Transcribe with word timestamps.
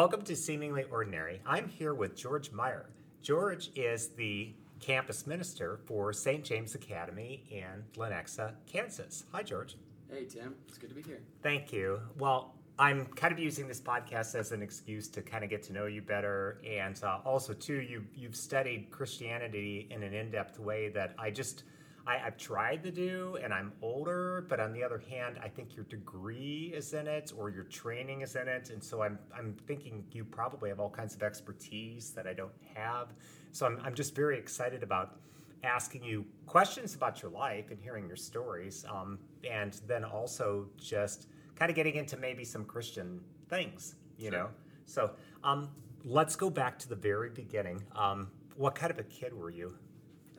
Welcome 0.00 0.22
to 0.22 0.34
Seemingly 0.34 0.84
Ordinary. 0.90 1.42
I'm 1.44 1.68
here 1.68 1.92
with 1.92 2.16
George 2.16 2.52
Meyer. 2.52 2.88
George 3.20 3.70
is 3.76 4.08
the 4.08 4.54
campus 4.80 5.26
minister 5.26 5.78
for 5.84 6.14
St. 6.14 6.42
James 6.42 6.74
Academy 6.74 7.44
in 7.50 7.84
Lenexa, 7.98 8.54
Kansas. 8.64 9.24
Hi, 9.32 9.42
George. 9.42 9.76
Hey, 10.10 10.24
Tim. 10.24 10.54
It's 10.66 10.78
good 10.78 10.88
to 10.88 10.94
be 10.94 11.02
here. 11.02 11.20
Thank 11.42 11.70
you. 11.70 12.00
Well, 12.18 12.54
I'm 12.78 13.04
kind 13.08 13.30
of 13.30 13.38
using 13.38 13.68
this 13.68 13.78
podcast 13.78 14.34
as 14.34 14.52
an 14.52 14.62
excuse 14.62 15.06
to 15.08 15.20
kind 15.20 15.44
of 15.44 15.50
get 15.50 15.62
to 15.64 15.74
know 15.74 15.84
you 15.84 16.00
better, 16.00 16.62
and 16.66 16.98
uh, 17.04 17.18
also 17.26 17.52
too, 17.52 17.82
you 17.82 18.02
you've 18.16 18.36
studied 18.36 18.90
Christianity 18.90 19.86
in 19.90 20.02
an 20.02 20.14
in-depth 20.14 20.58
way 20.58 20.88
that 20.88 21.14
I 21.18 21.30
just 21.30 21.64
I, 22.06 22.16
have 22.18 22.36
tried 22.36 22.82
to 22.84 22.90
do, 22.90 23.38
and 23.42 23.52
I'm 23.52 23.72
older. 23.82 24.46
But 24.48 24.60
on 24.60 24.72
the 24.72 24.82
other 24.82 25.02
hand, 25.10 25.38
I 25.42 25.48
think 25.48 25.76
your 25.76 25.84
degree 25.84 26.72
is 26.74 26.92
in 26.92 27.06
it, 27.06 27.32
or 27.36 27.50
your 27.50 27.64
training 27.64 28.22
is 28.22 28.36
in 28.36 28.48
it, 28.48 28.70
and 28.70 28.82
so 28.82 29.02
I'm 29.02 29.18
I'm 29.36 29.54
thinking 29.66 30.04
you 30.12 30.24
probably 30.24 30.70
have 30.70 30.80
all 30.80 30.90
kinds 30.90 31.14
of 31.14 31.22
expertise 31.22 32.10
that 32.10 32.26
I 32.26 32.32
don't 32.32 32.52
have. 32.74 33.12
So 33.52 33.66
I'm 33.66 33.80
I'm 33.84 33.94
just 33.94 34.14
very 34.14 34.38
excited 34.38 34.82
about 34.82 35.20
asking 35.62 36.02
you 36.02 36.24
questions 36.46 36.94
about 36.94 37.20
your 37.22 37.30
life 37.30 37.70
and 37.70 37.78
hearing 37.80 38.06
your 38.06 38.16
stories, 38.16 38.84
um, 38.90 39.18
and 39.48 39.80
then 39.86 40.04
also 40.04 40.68
just 40.78 41.28
kind 41.54 41.70
of 41.70 41.76
getting 41.76 41.96
into 41.96 42.16
maybe 42.16 42.44
some 42.44 42.64
Christian 42.64 43.20
things, 43.48 43.96
you 44.18 44.30
sure. 44.30 44.38
know. 44.38 44.48
So 44.86 45.10
um, 45.44 45.68
let's 46.04 46.34
go 46.34 46.50
back 46.50 46.78
to 46.80 46.88
the 46.88 46.96
very 46.96 47.30
beginning. 47.30 47.82
Um, 47.94 48.30
what 48.56 48.74
kind 48.74 48.90
of 48.90 48.98
a 48.98 49.04
kid 49.04 49.32
were 49.34 49.50
you? 49.50 49.74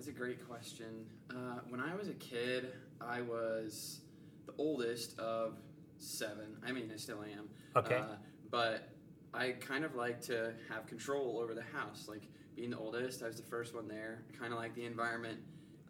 That's 0.02 0.09
a 0.09 0.19
great 0.19 0.49
question. 0.49 1.05
Uh, 1.30 1.59
when 1.69 1.80
I 1.80 1.94
was 1.94 2.07
a 2.07 2.16
kid, 2.16 2.73
I 2.99 3.21
was 3.21 3.99
the 4.47 4.53
oldest 4.58 5.19
of 5.19 5.59
seven. 5.99 6.58
I 6.66 6.71
mean, 6.71 6.89
I 6.91 6.97
still 6.97 7.21
am. 7.21 7.47
Okay. 7.75 7.97
Uh, 7.97 8.16
but 8.49 8.89
I 9.31 9.52
kind 9.52 9.85
of 9.85 9.93
like 9.93 10.19
to 10.21 10.53
have 10.69 10.88
control 10.88 11.38
over 11.39 11.53
the 11.53 11.61
house. 11.61 12.08
Like 12.08 12.23
being 12.55 12.71
the 12.71 12.80
oldest, 12.80 13.21
I 13.21 13.27
was 13.27 13.35
the 13.35 13.43
first 13.43 13.75
one 13.75 13.88
there. 13.88 14.23
I 14.27 14.35
kind 14.35 14.52
of 14.52 14.58
like 14.58 14.73
the 14.73 14.85
environment 14.85 15.38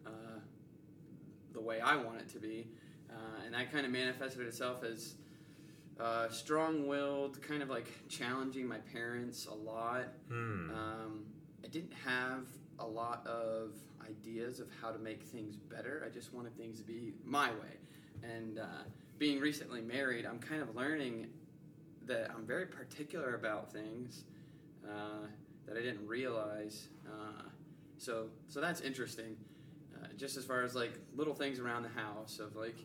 uh, 0.06 0.40
the 1.54 1.62
way 1.62 1.80
I 1.80 1.96
want 1.96 2.20
it 2.20 2.28
to 2.34 2.38
be. 2.38 2.68
Uh, 3.08 3.46
and 3.46 3.54
that 3.54 3.72
kind 3.72 3.86
of 3.86 3.92
manifested 3.92 4.46
itself 4.46 4.84
as 4.84 5.14
uh, 5.98 6.28
strong-willed, 6.28 7.40
kind 7.40 7.62
of 7.62 7.70
like 7.70 7.88
challenging 8.10 8.68
my 8.68 8.78
parents 8.92 9.46
a 9.46 9.54
lot. 9.54 10.08
Hmm. 10.28 10.70
Um, 10.70 11.24
I 11.64 11.68
didn't 11.68 11.94
have 12.04 12.44
a 12.78 12.86
lot 12.86 13.26
of 13.26 13.70
ideas 14.08 14.60
of 14.60 14.68
how 14.80 14.90
to 14.90 14.98
make 14.98 15.22
things 15.22 15.56
better. 15.56 16.02
I 16.06 16.10
just 16.10 16.32
wanted 16.32 16.56
things 16.56 16.78
to 16.78 16.84
be 16.84 17.14
my 17.24 17.50
way. 17.50 17.78
And 18.22 18.58
uh, 18.58 18.84
being 19.18 19.40
recently 19.40 19.80
married, 19.80 20.26
I'm 20.26 20.38
kind 20.38 20.62
of 20.62 20.74
learning 20.74 21.28
that 22.06 22.30
I'm 22.34 22.46
very 22.46 22.66
particular 22.66 23.34
about 23.34 23.72
things 23.72 24.24
uh, 24.84 25.26
that 25.66 25.76
I 25.76 25.80
didn't 25.80 26.06
realize. 26.06 26.88
Uh, 27.06 27.42
so, 27.98 28.26
so 28.48 28.60
that's 28.60 28.80
interesting. 28.80 29.36
Uh, 29.94 30.08
just 30.16 30.36
as 30.36 30.44
far 30.44 30.62
as 30.62 30.74
like 30.74 30.92
little 31.14 31.34
things 31.34 31.58
around 31.58 31.82
the 31.84 32.00
house 32.00 32.40
of 32.40 32.56
like, 32.56 32.76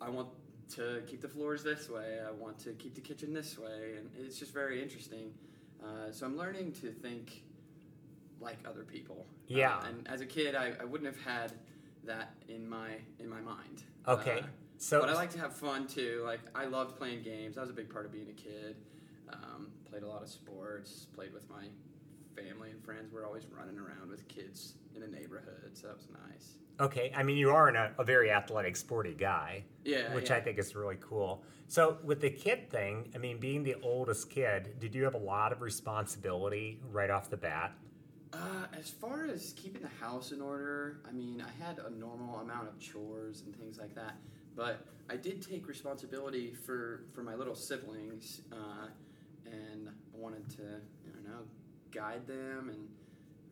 I 0.00 0.10
want 0.10 0.28
to 0.74 1.02
keep 1.06 1.20
the 1.20 1.28
floors 1.28 1.62
this 1.62 1.88
way. 1.88 2.18
I 2.26 2.30
want 2.30 2.58
to 2.60 2.72
keep 2.72 2.94
the 2.94 3.00
kitchen 3.00 3.32
this 3.32 3.58
way, 3.58 3.94
and 3.96 4.10
it's 4.18 4.38
just 4.38 4.52
very 4.52 4.82
interesting. 4.82 5.32
Uh, 5.82 6.10
so 6.10 6.26
I'm 6.26 6.36
learning 6.36 6.72
to 6.80 6.90
think 6.90 7.42
like 8.40 8.58
other 8.66 8.84
people. 8.84 9.26
Yeah. 9.46 9.76
Uh, 9.76 9.88
and 9.88 10.08
as 10.08 10.20
a 10.20 10.26
kid, 10.26 10.54
I, 10.54 10.72
I 10.80 10.84
wouldn't 10.84 11.12
have 11.12 11.24
had 11.24 11.52
that 12.04 12.34
in 12.48 12.68
my 12.68 12.90
in 13.18 13.28
my 13.28 13.40
mind. 13.40 13.82
Okay. 14.06 14.40
Uh, 14.40 14.46
so, 14.78 15.00
but 15.00 15.08
I 15.08 15.14
like 15.14 15.30
to 15.30 15.38
have 15.38 15.54
fun 15.54 15.86
too. 15.86 16.22
Like 16.24 16.40
I 16.54 16.66
loved 16.66 16.96
playing 16.96 17.22
games. 17.22 17.56
That 17.56 17.62
was 17.62 17.70
a 17.70 17.74
big 17.74 17.88
part 17.88 18.04
of 18.04 18.12
being 18.12 18.28
a 18.28 18.32
kid. 18.32 18.76
Um, 19.32 19.68
played 19.88 20.02
a 20.02 20.08
lot 20.08 20.22
of 20.22 20.28
sports. 20.28 21.06
Played 21.14 21.32
with 21.32 21.48
my 21.50 21.64
family 22.36 22.70
and 22.70 22.82
friends. 22.84 23.12
We're 23.12 23.26
always 23.26 23.46
running 23.46 23.78
around 23.78 24.10
with 24.10 24.28
kids 24.28 24.74
in 24.94 25.00
the 25.00 25.08
neighborhood, 25.08 25.70
so 25.72 25.88
that 25.88 25.96
was 25.96 26.08
nice. 26.28 26.54
Okay, 26.78 27.10
I 27.16 27.22
mean 27.22 27.38
you 27.38 27.50
are 27.50 27.68
a, 27.70 27.94
a 27.98 28.04
very 28.04 28.30
athletic, 28.30 28.76
sporty 28.76 29.14
guy. 29.14 29.64
Yeah, 29.84 30.14
which 30.14 30.28
yeah. 30.30 30.36
I 30.36 30.40
think 30.40 30.58
is 30.58 30.76
really 30.76 30.98
cool. 31.00 31.42
So 31.68 31.98
with 32.04 32.20
the 32.20 32.30
kid 32.30 32.70
thing, 32.70 33.10
I 33.14 33.18
mean, 33.18 33.38
being 33.38 33.64
the 33.64 33.74
oldest 33.82 34.30
kid, 34.30 34.78
did 34.78 34.94
you 34.94 35.02
have 35.04 35.14
a 35.14 35.18
lot 35.18 35.52
of 35.52 35.62
responsibility 35.62 36.80
right 36.92 37.10
off 37.10 37.28
the 37.28 37.36
bat? 37.36 37.72
Uh, 38.32 38.66
as 38.78 38.90
far 38.90 39.24
as 39.26 39.54
keeping 39.56 39.82
the 39.82 40.04
house 40.04 40.32
in 40.32 40.40
order, 40.40 40.98
I 41.08 41.12
mean, 41.12 41.42
I 41.42 41.64
had 41.64 41.78
a 41.78 41.90
normal 41.90 42.40
amount 42.40 42.68
of 42.68 42.78
chores 42.78 43.42
and 43.46 43.56
things 43.56 43.78
like 43.78 43.94
that, 43.94 44.16
but 44.54 44.86
I 45.08 45.16
did 45.16 45.40
take 45.42 45.68
responsibility 45.68 46.52
for 46.52 47.04
for 47.14 47.22
my 47.22 47.34
little 47.34 47.54
siblings, 47.54 48.42
uh, 48.52 48.88
and 49.46 49.88
I 49.88 50.18
wanted 50.18 50.48
to, 50.50 50.62
don't 50.62 51.24
know, 51.24 51.44
guide 51.92 52.26
them 52.26 52.70
and 52.70 52.88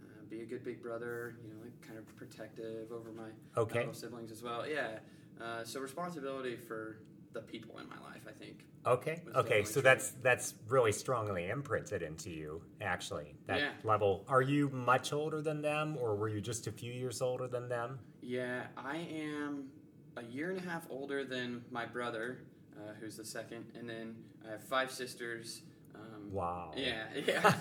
uh, 0.02 0.24
be 0.28 0.40
a 0.40 0.44
good 0.44 0.64
big 0.64 0.82
brother. 0.82 1.36
You 1.42 1.54
know, 1.54 1.60
like 1.62 1.80
kind 1.86 1.98
of 1.98 2.16
protective 2.16 2.90
over 2.92 3.12
my, 3.12 3.28
okay. 3.56 3.80
little 3.80 3.94
siblings 3.94 4.32
as 4.32 4.42
well. 4.42 4.68
Yeah. 4.68 4.98
Uh, 5.40 5.64
so 5.64 5.80
responsibility 5.80 6.56
for 6.56 6.98
the 7.34 7.40
people 7.40 7.78
in 7.78 7.88
my 7.88 7.96
life, 8.08 8.22
I 8.26 8.32
think. 8.32 8.64
Okay. 8.86 9.20
Okay. 9.34 9.64
So 9.64 9.74
true. 9.74 9.82
that's 9.82 10.10
that's 10.22 10.54
really 10.68 10.92
strongly 10.92 11.48
imprinted 11.48 12.02
into 12.02 12.30
you, 12.30 12.62
actually. 12.80 13.34
That 13.46 13.60
yeah. 13.60 13.68
level. 13.82 14.24
Are 14.28 14.42
you 14.42 14.68
much 14.70 15.12
older 15.12 15.42
than 15.42 15.62
them, 15.62 15.96
or 16.00 16.14
were 16.16 16.28
you 16.28 16.40
just 16.40 16.66
a 16.66 16.72
few 16.72 16.92
years 16.92 17.20
older 17.20 17.48
than 17.48 17.68
them? 17.68 17.98
Yeah, 18.20 18.62
I 18.76 18.96
am 18.96 19.68
a 20.16 20.22
year 20.22 20.50
and 20.50 20.58
a 20.58 20.62
half 20.62 20.86
older 20.90 21.24
than 21.24 21.64
my 21.70 21.86
brother, 21.86 22.38
uh, 22.76 22.92
who's 23.00 23.16
the 23.16 23.24
second, 23.24 23.64
and 23.78 23.88
then 23.88 24.14
I 24.46 24.52
have 24.52 24.62
five 24.62 24.90
sisters. 24.90 25.62
Um, 25.94 26.30
wow. 26.30 26.72
Yeah. 26.76 27.04
Yeah. 27.26 27.54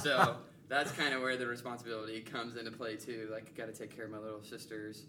so 0.00 0.36
that's 0.68 0.92
kind 0.92 1.12
of 1.12 1.20
where 1.20 1.36
the 1.36 1.46
responsibility 1.46 2.20
comes 2.20 2.56
into 2.56 2.70
play 2.70 2.96
too. 2.96 3.28
Like, 3.32 3.52
I 3.54 3.58
got 3.58 3.74
to 3.74 3.78
take 3.78 3.94
care 3.94 4.06
of 4.06 4.10
my 4.10 4.18
little 4.18 4.42
sisters, 4.42 5.04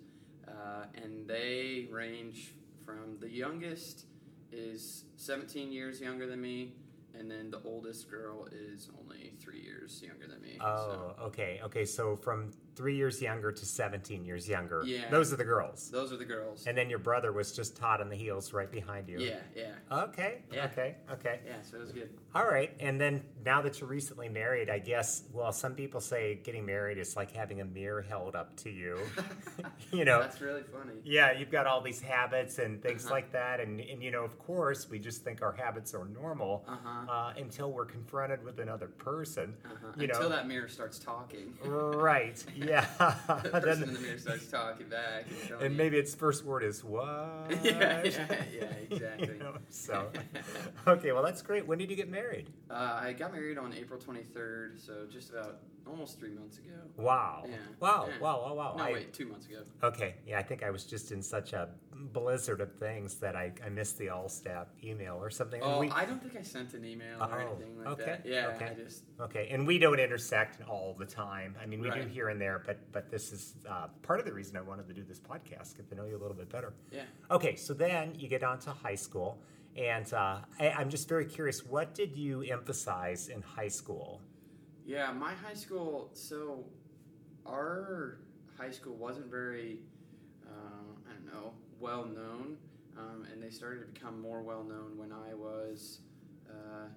uh, 0.48 0.86
and 0.96 1.28
they 1.28 1.88
range 1.92 2.54
from 2.84 3.18
the 3.20 3.30
youngest 3.30 4.06
is 4.52 5.04
17 5.18 5.72
years 5.72 6.00
younger 6.00 6.28
than 6.28 6.42
me, 6.42 6.74
and 7.18 7.30
then 7.30 7.52
the 7.52 7.62
oldest 7.66 8.10
girl 8.10 8.48
is 8.52 8.90
only 9.00 9.34
three 9.40 9.51
years 9.72 10.02
younger 10.02 10.28
than 10.28 10.42
me. 10.42 10.58
Oh, 10.60 11.14
so. 11.18 11.24
okay, 11.28 11.62
okay. 11.64 11.86
So 11.86 12.16
from 12.16 12.52
three 12.76 12.96
years 12.96 13.22
younger 13.22 13.52
to 13.52 13.66
17 13.66 14.26
years 14.26 14.48
younger. 14.48 14.84
Yeah. 14.86 15.10
Those 15.10 15.34
are 15.34 15.36
the 15.36 15.44
girls. 15.44 15.90
Those 15.92 16.12
are 16.12 16.18
the 16.18 16.26
girls. 16.26 16.66
And 16.68 16.78
then 16.78 16.90
your 16.90 17.00
brother 17.00 17.32
was 17.32 17.52
just 17.52 17.78
hot 17.78 18.02
on 18.02 18.10
the 18.10 18.16
heels 18.16 18.54
right 18.54 18.72
behind 18.72 19.10
you. 19.10 19.20
Yeah, 19.20 19.40
yeah. 19.56 19.74
Okay, 20.04 20.40
yeah. 20.52 20.66
okay, 20.66 20.96
okay. 21.12 21.42
Yeah, 21.46 21.56
so 21.62 21.78
it 21.78 21.82
was 21.82 21.92
good. 21.92 22.10
All 22.34 22.46
right. 22.46 22.72
And 22.80 23.00
then 23.00 23.24
now 23.46 23.62
that 23.62 23.80
you're 23.80 23.90
recently 23.90 24.30
married, 24.30 24.70
I 24.70 24.80
guess, 24.80 25.24
well, 25.34 25.52
some 25.52 25.76
people 25.76 26.00
say 26.00 26.40
getting 26.44 26.66
married 26.66 26.98
is 26.98 27.16
like 27.16 27.32
having 27.32 27.62
a 27.62 27.66
mirror 27.66 28.02
held 28.02 28.36
up 28.36 28.56
to 28.58 28.70
you. 28.70 28.98
you 29.92 30.06
know? 30.06 30.20
That's 30.20 30.42
really 30.42 30.64
funny. 30.64 30.94
Yeah, 31.04 31.38
you've 31.38 31.52
got 31.52 31.68
all 31.68 31.82
these 31.82 32.02
habits 32.02 32.58
and 32.60 32.82
things 32.82 33.06
uh-huh. 33.06 33.14
like 33.14 33.32
that. 33.34 33.60
And, 33.60 33.80
and, 33.82 34.02
you 34.02 34.12
know, 34.12 34.24
of 34.24 34.40
course, 34.40 34.90
we 34.90 35.00
just 35.00 35.24
think 35.24 35.42
our 35.42 35.54
habits 35.54 35.94
are 35.94 36.06
normal 36.06 36.66
uh-huh. 36.68 37.12
uh, 37.12 37.34
until 37.38 37.72
we're 37.72 37.86
confronted 37.86 38.44
with 38.44 38.60
another 38.60 38.88
person. 38.88 39.56
Uh-huh. 39.66 39.92
You 39.98 40.04
until 40.04 40.24
know? 40.24 40.30
that 40.30 40.48
mirror 40.48 40.68
starts 40.68 41.00
talking. 41.00 41.54
right. 41.64 42.44
Yeah. 42.56 42.86
the 43.44 43.50
person 43.50 43.62
then, 43.80 43.84
in 43.84 43.94
the 43.94 44.00
mirror 44.00 44.18
starts 44.18 44.48
talking 44.48 44.88
back. 44.88 45.26
And, 45.52 45.62
and 45.62 45.78
maybe 45.78 45.98
its 45.98 46.14
first 46.14 46.46
word 46.46 46.64
is, 46.64 46.84
what? 46.84 47.08
yeah, 47.64 48.04
yeah, 48.04 48.44
yeah, 48.54 48.64
exactly. 48.90 49.28
you 49.28 49.40
know, 49.40 49.58
so, 49.70 50.10
okay, 50.88 51.12
well, 51.12 51.24
that's 51.24 51.42
great. 51.42 51.66
When 51.66 51.78
did 51.78 51.90
you 51.90 51.96
get 51.96 52.10
married? 52.10 52.50
Uh, 52.70 53.00
I 53.02 53.14
got 53.14 53.32
married 53.32 53.58
on 53.58 53.74
April 53.74 54.00
23rd, 54.00 54.86
so 54.86 55.06
just 55.10 55.32
about 55.32 55.62
almost 55.88 56.20
three 56.20 56.32
months 56.32 56.58
ago. 56.58 56.76
Wow. 56.98 57.44
Yeah. 57.48 57.56
Wow, 57.80 58.08
yeah. 58.08 58.20
wow, 58.22 58.42
wow, 58.42 58.54
wow. 58.54 58.76
No, 58.78 58.84
I, 58.84 58.94
wait, 58.94 59.14
two 59.14 59.28
months 59.28 59.48
ago. 59.48 59.60
Okay, 59.84 60.16
yeah, 60.26 60.40
I 60.40 60.44
think 60.44 60.64
I 60.64 60.70
was 60.70 60.86
just 60.86 61.12
in 61.12 61.22
such 61.22 61.54
a 61.54 61.70
blizzard 61.94 62.62
of 62.62 62.74
things 62.76 63.16
that 63.16 63.36
I, 63.36 63.52
I 63.66 63.70
missed 63.70 63.98
the 63.98 64.10
all 64.10 64.30
staff 64.30 64.68
email 64.84 65.18
or 65.22 65.30
something. 65.30 65.62
Oh, 65.64 65.80
we, 65.80 65.90
I 65.92 66.06
don't 66.06 66.22
think 66.22 66.36
I 66.38 66.42
sent 66.42 66.74
an 66.74 66.86
email 66.86 67.18
oh, 67.20 67.26
or 67.26 67.40
anything 67.42 67.78
like 67.78 67.88
okay, 67.88 68.06
that. 68.06 68.26
Yeah, 68.26 68.48
okay. 68.56 68.66
I 68.66 68.74
just. 68.74 69.04
Okay, 69.20 69.48
and 69.52 69.68
we 69.68 69.78
don't 69.78 70.00
intersect 70.00 70.62
all 70.68 70.96
the 70.98 71.06
time. 71.06 71.56
I 71.62 71.66
mean, 71.66 71.82
we 71.82 71.90
right. 71.90 72.04
do 72.04 72.08
here 72.08 72.30
and 72.30 72.40
there, 72.40 72.64
but 72.66 72.80
but 72.92 73.12
this 73.12 73.32
is 73.32 73.56
uh, 73.70 73.88
part 74.02 74.20
of 74.20 74.26
the 74.26 74.34
reason 74.34 74.56
I 74.58 74.62
wanted 74.62 74.88
to 74.88 74.94
do 74.94 75.04
this 75.04 75.20
podcast, 75.20 75.76
get 75.76 75.90
to 75.90 75.96
know 75.96 76.06
you 76.06 76.16
a 76.16 76.22
little 76.22 76.36
bit 76.36 76.50
better. 76.50 76.74
Yeah. 76.92 77.04
Okay, 77.30 77.56
so 77.56 77.74
then 77.74 78.16
you 78.18 78.28
get 78.28 78.44
on 78.44 78.60
to 78.60 78.72
high 78.72 78.96
school. 78.96 79.40
And 79.78 80.12
uh, 80.14 80.40
I, 80.60 80.70
I'm 80.72 80.90
just 80.90 81.08
very 81.08 81.26
curious, 81.26 81.66
what 81.66 81.96
did 81.96 82.18
you 82.18 82.42
emphasize 82.42 83.30
in 83.30 83.42
high 83.42 83.70
school? 83.70 84.22
Yeah, 84.86 85.12
my 85.14 85.34
high 85.34 85.54
school, 85.54 86.10
so 86.14 86.66
our 87.46 88.18
high 88.58 88.72
school 88.72 88.96
wasn't 88.96 89.28
very, 89.32 89.80
uh, 90.46 91.10
I 91.10 91.14
don't 91.14 91.34
know, 91.34 91.54
well 91.80 92.06
known. 92.06 92.58
Um, 92.98 93.26
and 93.32 93.42
they 93.42 93.50
started 93.50 93.80
to 93.80 93.86
become 93.86 94.22
more 94.22 94.42
well 94.42 94.64
known 94.64 94.98
when 94.98 95.14
I 95.14 95.34
was 95.34 96.00
uh, 96.50 96.88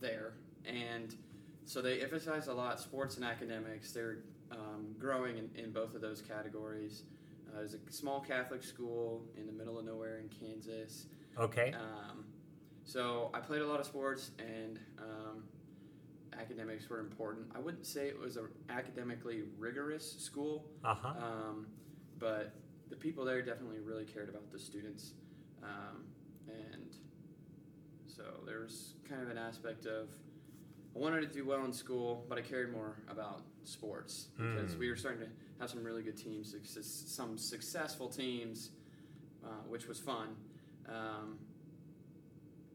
there. 0.00 0.32
And 0.66 1.14
so 1.64 1.80
they 1.82 2.00
emphasize 2.00 2.46
a 2.48 2.54
lot 2.54 2.80
sports 2.80 3.16
and 3.16 3.24
academics. 3.24 3.92
They're 3.92 4.18
um, 4.50 4.94
growing 4.98 5.38
in, 5.38 5.50
in 5.56 5.72
both 5.72 5.94
of 5.94 6.00
those 6.00 6.20
categories. 6.22 7.02
Uh, 7.56 7.60
a 7.62 7.92
small 7.92 8.20
Catholic 8.20 8.62
school 8.62 9.22
in 9.36 9.46
the 9.46 9.52
middle 9.52 9.78
of 9.78 9.84
nowhere 9.84 10.18
in 10.18 10.28
Kansas. 10.28 11.06
Okay. 11.38 11.72
Um, 11.74 12.24
so 12.84 13.30
I 13.32 13.40
played 13.40 13.62
a 13.62 13.66
lot 13.66 13.80
of 13.80 13.86
sports, 13.86 14.32
and 14.38 14.78
um, 14.98 15.44
academics 16.38 16.88
were 16.90 17.00
important. 17.00 17.46
I 17.54 17.60
wouldn't 17.60 17.86
say 17.86 18.08
it 18.08 18.18
was 18.18 18.36
an 18.36 18.48
academically 18.68 19.42
rigorous 19.58 20.16
school, 20.18 20.66
Uh 20.84 20.94
huh. 20.94 21.08
um, 21.18 21.66
but 22.18 22.52
the 22.90 22.96
people 22.96 23.24
there 23.24 23.40
definitely 23.40 23.78
really 23.80 24.04
cared 24.04 24.28
about 24.28 24.50
the 24.52 24.58
students, 24.58 25.12
um, 25.62 26.04
and 26.48 26.94
so 28.06 28.22
there 28.46 28.60
was 28.60 28.94
kind 29.08 29.22
of 29.22 29.30
an 29.30 29.38
aspect 29.38 29.86
of 29.86 30.08
I 30.94 30.98
wanted 30.98 31.20
to 31.22 31.26
do 31.26 31.44
well 31.44 31.64
in 31.64 31.72
school, 31.72 32.24
but 32.28 32.38
I 32.38 32.42
cared 32.42 32.72
more 32.72 32.96
about 33.08 33.42
sports 33.64 34.28
because 34.36 34.74
Mm. 34.74 34.78
we 34.78 34.88
were 34.90 34.96
starting 34.96 35.20
to 35.26 35.28
have 35.58 35.70
some 35.70 35.82
really 35.82 36.02
good 36.02 36.16
teams, 36.16 36.54
some 36.86 37.36
successful 37.36 38.08
teams, 38.08 38.70
uh, 39.44 39.48
which 39.68 39.86
was 39.88 39.98
fun. 39.98 40.36
Um, 40.88 41.38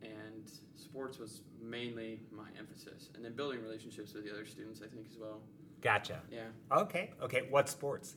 and 0.02 0.50
sports 0.76 1.18
was 1.20 1.42
mainly 1.62 2.22
my 2.32 2.48
emphasis, 2.58 3.10
and 3.16 3.24
then 3.24 3.34
building 3.34 3.62
relationships 3.62 4.14
with 4.14 4.24
the 4.26 4.32
other 4.32 4.46
students, 4.46 4.82
I 4.82 4.88
think, 4.88 5.06
as 5.10 5.18
well. 5.18 5.42
Gotcha. 5.82 6.22
Yeah. 6.32 6.48
Okay. 6.72 7.12
Okay. 7.22 7.48
What 7.50 7.70
sports? 7.70 8.16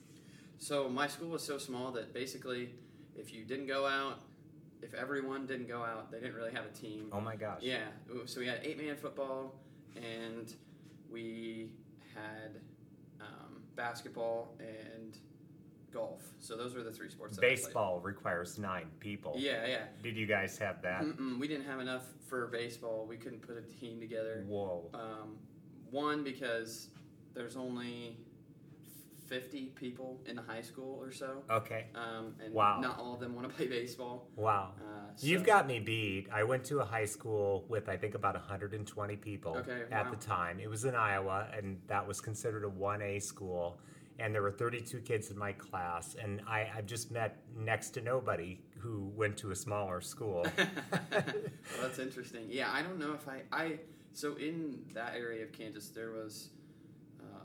So 0.59 0.89
my 0.89 1.07
school 1.09 1.29
was 1.31 1.43
so 1.45 1.59
small 1.59 1.91
that 1.93 2.13
basically, 2.13 2.75
if 3.17 3.33
you 3.33 3.45
didn't 3.45 3.67
go 3.67 3.87
out, 3.87 4.21
if 4.81 4.95
everyone 4.95 5.47
didn't 5.47 5.69
go 5.69 5.83
out, 5.83 6.11
they 6.11 6.19
didn't 6.19 6.35
really 6.35 6.53
have 6.53 6.65
a 6.65 6.71
team. 6.71 7.09
Oh 7.13 7.21
my 7.21 7.37
gosh. 7.37 7.63
Yeah. 7.63 7.89
So 8.27 8.41
we 8.41 8.47
had 8.47 8.61
eight 8.65 8.79
man 8.79 8.97
football, 8.97 9.55
and 9.97 10.55
we 11.11 11.71
had 12.15 12.61
um, 13.21 13.63
basketball 13.77 14.55
and 14.59 15.19
golf. 15.93 16.23
So 16.41 16.57
those 16.57 16.75
were 16.75 16.83
the 16.83 16.91
three 16.91 17.11
sports. 17.11 17.39
Baseball 17.39 18.01
requires 18.01 18.59
nine 18.59 18.91
people. 19.01 19.35
Yeah, 19.37 19.67
yeah. 19.67 19.79
Did 20.03 20.17
you 20.17 20.27
guys 20.27 20.59
have 20.59 20.83
that? 20.83 21.03
Mm-mm, 21.03 21.39
we 21.39 21.47
didn't 21.47 21.67
have 21.67 21.81
enough 21.81 22.05
for 22.29 22.47
baseball. 22.47 23.07
We 23.09 23.17
couldn't 23.17 23.43
put 23.43 23.57
a 23.59 23.81
team 23.81 24.01
together. 24.01 24.45
Whoa. 24.47 24.89
Um, 24.95 25.37
one 25.91 26.25
because 26.25 26.89
there's 27.35 27.57
only 27.57 28.17
50 29.33 29.73
people 29.75 30.21
in 30.27 30.37
the 30.37 30.43
high 30.43 30.61
school 30.61 30.99
or 31.03 31.11
so, 31.11 31.43
Okay. 31.49 31.87
um, 31.95 32.35
and 32.45 32.53
Wow. 32.53 32.81
not 32.81 32.99
all 32.99 33.15
of 33.15 33.21
them 33.21 33.35
want 33.35 33.49
to 33.49 33.55
play 33.55 33.67
baseball. 33.67 34.29
Wow. 34.37 34.75
Uh, 34.79 35.11
You've 35.21 35.45
got 35.45 35.67
me 35.67 35.81
beat. 35.81 36.29
I 36.31 36.43
went 36.45 36.65
to 36.65 36.81
a 36.81 36.85
high 36.85 37.07
school 37.07 37.65
with 37.67 37.89
I 37.89 37.97
think 37.97 38.15
about 38.15 38.35
120 38.35 39.17
people 39.17 39.57
Okay, 39.57 39.85
at 39.91 40.05
wow. 40.05 40.11
the 40.11 40.17
time. 40.19 40.61
It 40.61 40.69
was 40.69 40.85
in 40.85 40.95
Iowa, 40.95 41.49
and 41.57 41.81
that 41.87 42.07
was 42.07 42.21
considered 42.21 42.65
a 42.65 42.69
1A 42.69 43.23
school. 43.23 43.79
And 44.19 44.35
there 44.35 44.43
were 44.43 44.53
32 44.53 45.01
kids 45.01 45.31
in 45.31 45.39
my 45.39 45.53
class, 45.53 46.15
and 46.23 46.43
I, 46.47 46.69
I've 46.77 46.85
just 46.87 47.11
met 47.11 47.39
next 47.57 47.91
to 47.93 48.03
nobody 48.03 48.61
who 48.79 49.11
went 49.17 49.39
to 49.39 49.51
a 49.51 49.57
smaller 49.57 50.03
school. 50.03 50.47
well, 50.59 50.67
that's 51.81 51.99
interesting. 51.99 52.45
Yeah, 52.51 52.71
I 52.71 52.83
don't 52.83 52.99
know 52.99 53.15
if 53.15 53.27
I 53.27 53.39
I 53.51 53.79
so 54.13 54.35
in 54.37 54.85
that 54.93 55.15
area 55.17 55.43
of 55.43 55.53
Kansas 55.53 55.89
there 55.89 56.11
was 56.13 56.51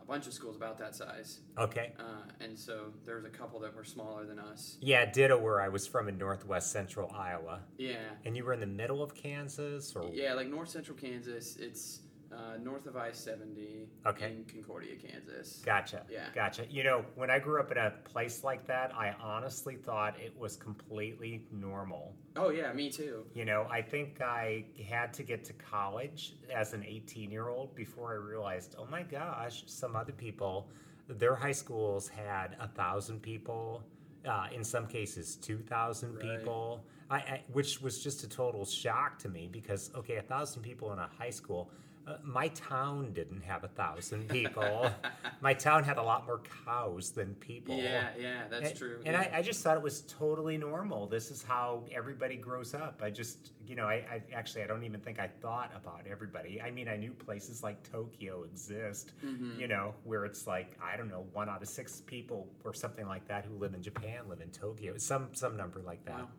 bunch 0.07 0.27
of 0.27 0.33
schools 0.33 0.55
about 0.55 0.77
that 0.77 0.95
size, 0.95 1.39
okay. 1.57 1.93
uh, 1.99 2.03
and 2.39 2.57
so 2.57 2.93
there 3.05 3.15
was 3.15 3.25
a 3.25 3.29
couple 3.29 3.59
that 3.59 3.75
were 3.75 3.83
smaller 3.83 4.25
than 4.25 4.39
us. 4.39 4.77
Yeah, 4.81 5.05
ditto 5.05 5.37
where 5.37 5.61
I 5.61 5.69
was 5.69 5.85
from 5.85 6.07
in 6.07 6.17
northwest 6.17 6.71
central 6.71 7.11
Iowa. 7.13 7.61
Yeah, 7.77 7.97
And 8.25 8.35
you 8.35 8.43
were 8.45 8.53
in 8.53 8.59
the 8.59 8.65
middle 8.65 9.03
of 9.03 9.13
Kansas, 9.13 9.93
or 9.95 10.09
yeah, 10.13 10.33
like 10.33 10.47
north 10.47 10.69
central 10.69 10.97
Kansas. 10.97 11.57
It's 11.57 11.99
uh, 12.31 12.57
north 12.61 12.85
of 12.87 12.95
I 12.95 13.11
seventy 13.11 13.87
Okay. 14.05 14.27
in 14.27 14.45
Concordia, 14.45 14.95
Kansas. 14.95 15.61
Gotcha. 15.65 16.03
Yeah. 16.09 16.27
Gotcha. 16.33 16.65
You 16.69 16.83
know, 16.83 17.05
when 17.15 17.29
I 17.29 17.39
grew 17.39 17.59
up 17.59 17.71
in 17.71 17.77
a 17.77 17.91
place 18.03 18.43
like 18.43 18.65
that, 18.67 18.93
I 18.95 19.15
honestly 19.21 19.75
thought 19.75 20.19
it 20.19 20.37
was 20.37 20.55
completely 20.55 21.45
normal. 21.51 22.15
Oh 22.35 22.49
yeah, 22.49 22.71
me 22.73 22.89
too. 22.89 23.25
You 23.33 23.45
know, 23.45 23.67
I 23.69 23.81
think 23.81 24.21
I 24.21 24.65
had 24.87 25.13
to 25.13 25.23
get 25.23 25.43
to 25.45 25.53
college 25.53 26.33
as 26.53 26.73
an 26.73 26.83
18 26.83 27.31
year 27.31 27.49
old 27.49 27.73
before 27.75 28.11
I 28.13 28.15
realized, 28.17 28.75
oh 28.77 28.85
my 28.91 29.03
gosh, 29.03 29.63
some 29.67 29.95
other 29.95 30.13
people, 30.13 30.69
their 31.07 31.35
high 31.35 31.51
schools 31.53 32.07
had 32.07 32.55
a 32.59 32.67
thousand 32.67 33.21
people, 33.21 33.83
uh, 34.25 34.47
in 34.53 34.63
some 34.63 34.85
cases, 34.87 35.35
2,000 35.37 36.13
Right. 36.15 36.21
people, 36.21 36.83
I, 37.09 37.15
I, 37.17 37.43
which 37.53 37.81
was 37.81 38.03
just 38.03 38.23
a 38.25 38.29
total 38.29 38.65
shock 38.65 39.17
to 39.19 39.29
me 39.29 39.47
because, 39.51 39.89
okay, 39.95 40.17
a 40.17 40.21
thousand 40.21 40.61
people 40.63 40.91
in 40.91 40.99
a 40.99 41.07
high 41.17 41.29
school. 41.29 41.71
Uh, 42.07 42.15
my 42.23 42.47
town 42.49 43.11
didn't 43.11 43.41
have 43.41 43.65
a 43.65 43.67
thousand 43.67 44.29
people. 44.29 44.89
my 45.41 45.53
town 45.53 45.83
had 45.83 45.97
a 45.97 46.01
lot 46.01 46.25
more 46.25 46.41
cows 46.65 47.11
than 47.11 47.35
people. 47.35 47.75
Yeah, 47.75 48.07
yeah, 48.17 48.43
that's 48.49 48.69
And- 48.69 48.77
true. 48.77 48.95
And 49.05 49.13
yeah. 49.13 49.29
I, 49.33 49.39
I 49.39 49.41
just 49.41 49.61
thought 49.61 49.75
it 49.75 49.83
was 49.83 50.03
totally 50.03 50.57
normal. 50.57 51.07
This 51.07 51.31
is 51.31 51.43
how 51.43 51.83
everybody 51.91 52.37
grows 52.37 52.73
up. 52.73 53.01
I 53.03 53.09
just, 53.09 53.51
you 53.67 53.75
know, 53.75 53.83
I, 53.85 53.95
I 54.09 54.21
actually, 54.33 54.63
I 54.63 54.67
don't 54.67 54.83
even 54.85 55.01
think 55.01 55.19
I 55.19 55.27
thought 55.27 55.73
about 55.75 56.03
everybody. 56.09 56.61
I 56.61 56.71
mean, 56.71 56.87
I 56.87 56.95
knew 56.95 57.11
places 57.11 57.61
like 57.61 57.83
Tokyo 57.91 58.43
exist, 58.43 59.11
Mhm. 59.25 59.59
you 59.59 59.67
know, 59.67 59.93
where 60.05 60.23
it's 60.23 60.47
like, 60.47 60.77
I 60.81 60.95
don't 60.95 61.09
know, 61.09 61.25
one 61.33 61.49
out 61.49 61.61
of 61.61 61.67
six 61.67 61.99
people 62.05 62.47
or 62.63 62.73
something 62.73 63.05
like 63.05 63.27
that 63.27 63.43
who 63.43 63.57
live 63.57 63.73
in 63.73 63.81
Japan 63.81 64.29
live 64.29 64.39
in 64.39 64.49
Tokyo. 64.51 64.97
Some, 64.97 65.27
some 65.33 65.57
number 65.57 65.81
like 65.81 66.05
that. 66.05 66.19
Wow. 66.19 66.29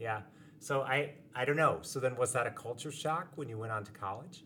Yeah. 0.00 0.20
So 0.58 0.82
I, 0.82 1.12
I 1.32 1.44
don't 1.44 1.56
know. 1.56 1.78
So 1.82 2.00
then 2.00 2.16
was 2.16 2.32
that 2.32 2.48
a 2.48 2.50
culture 2.50 2.90
shock 2.90 3.28
when 3.36 3.48
you 3.48 3.56
went 3.56 3.70
on 3.70 3.84
to 3.84 3.92
college? 3.92 4.42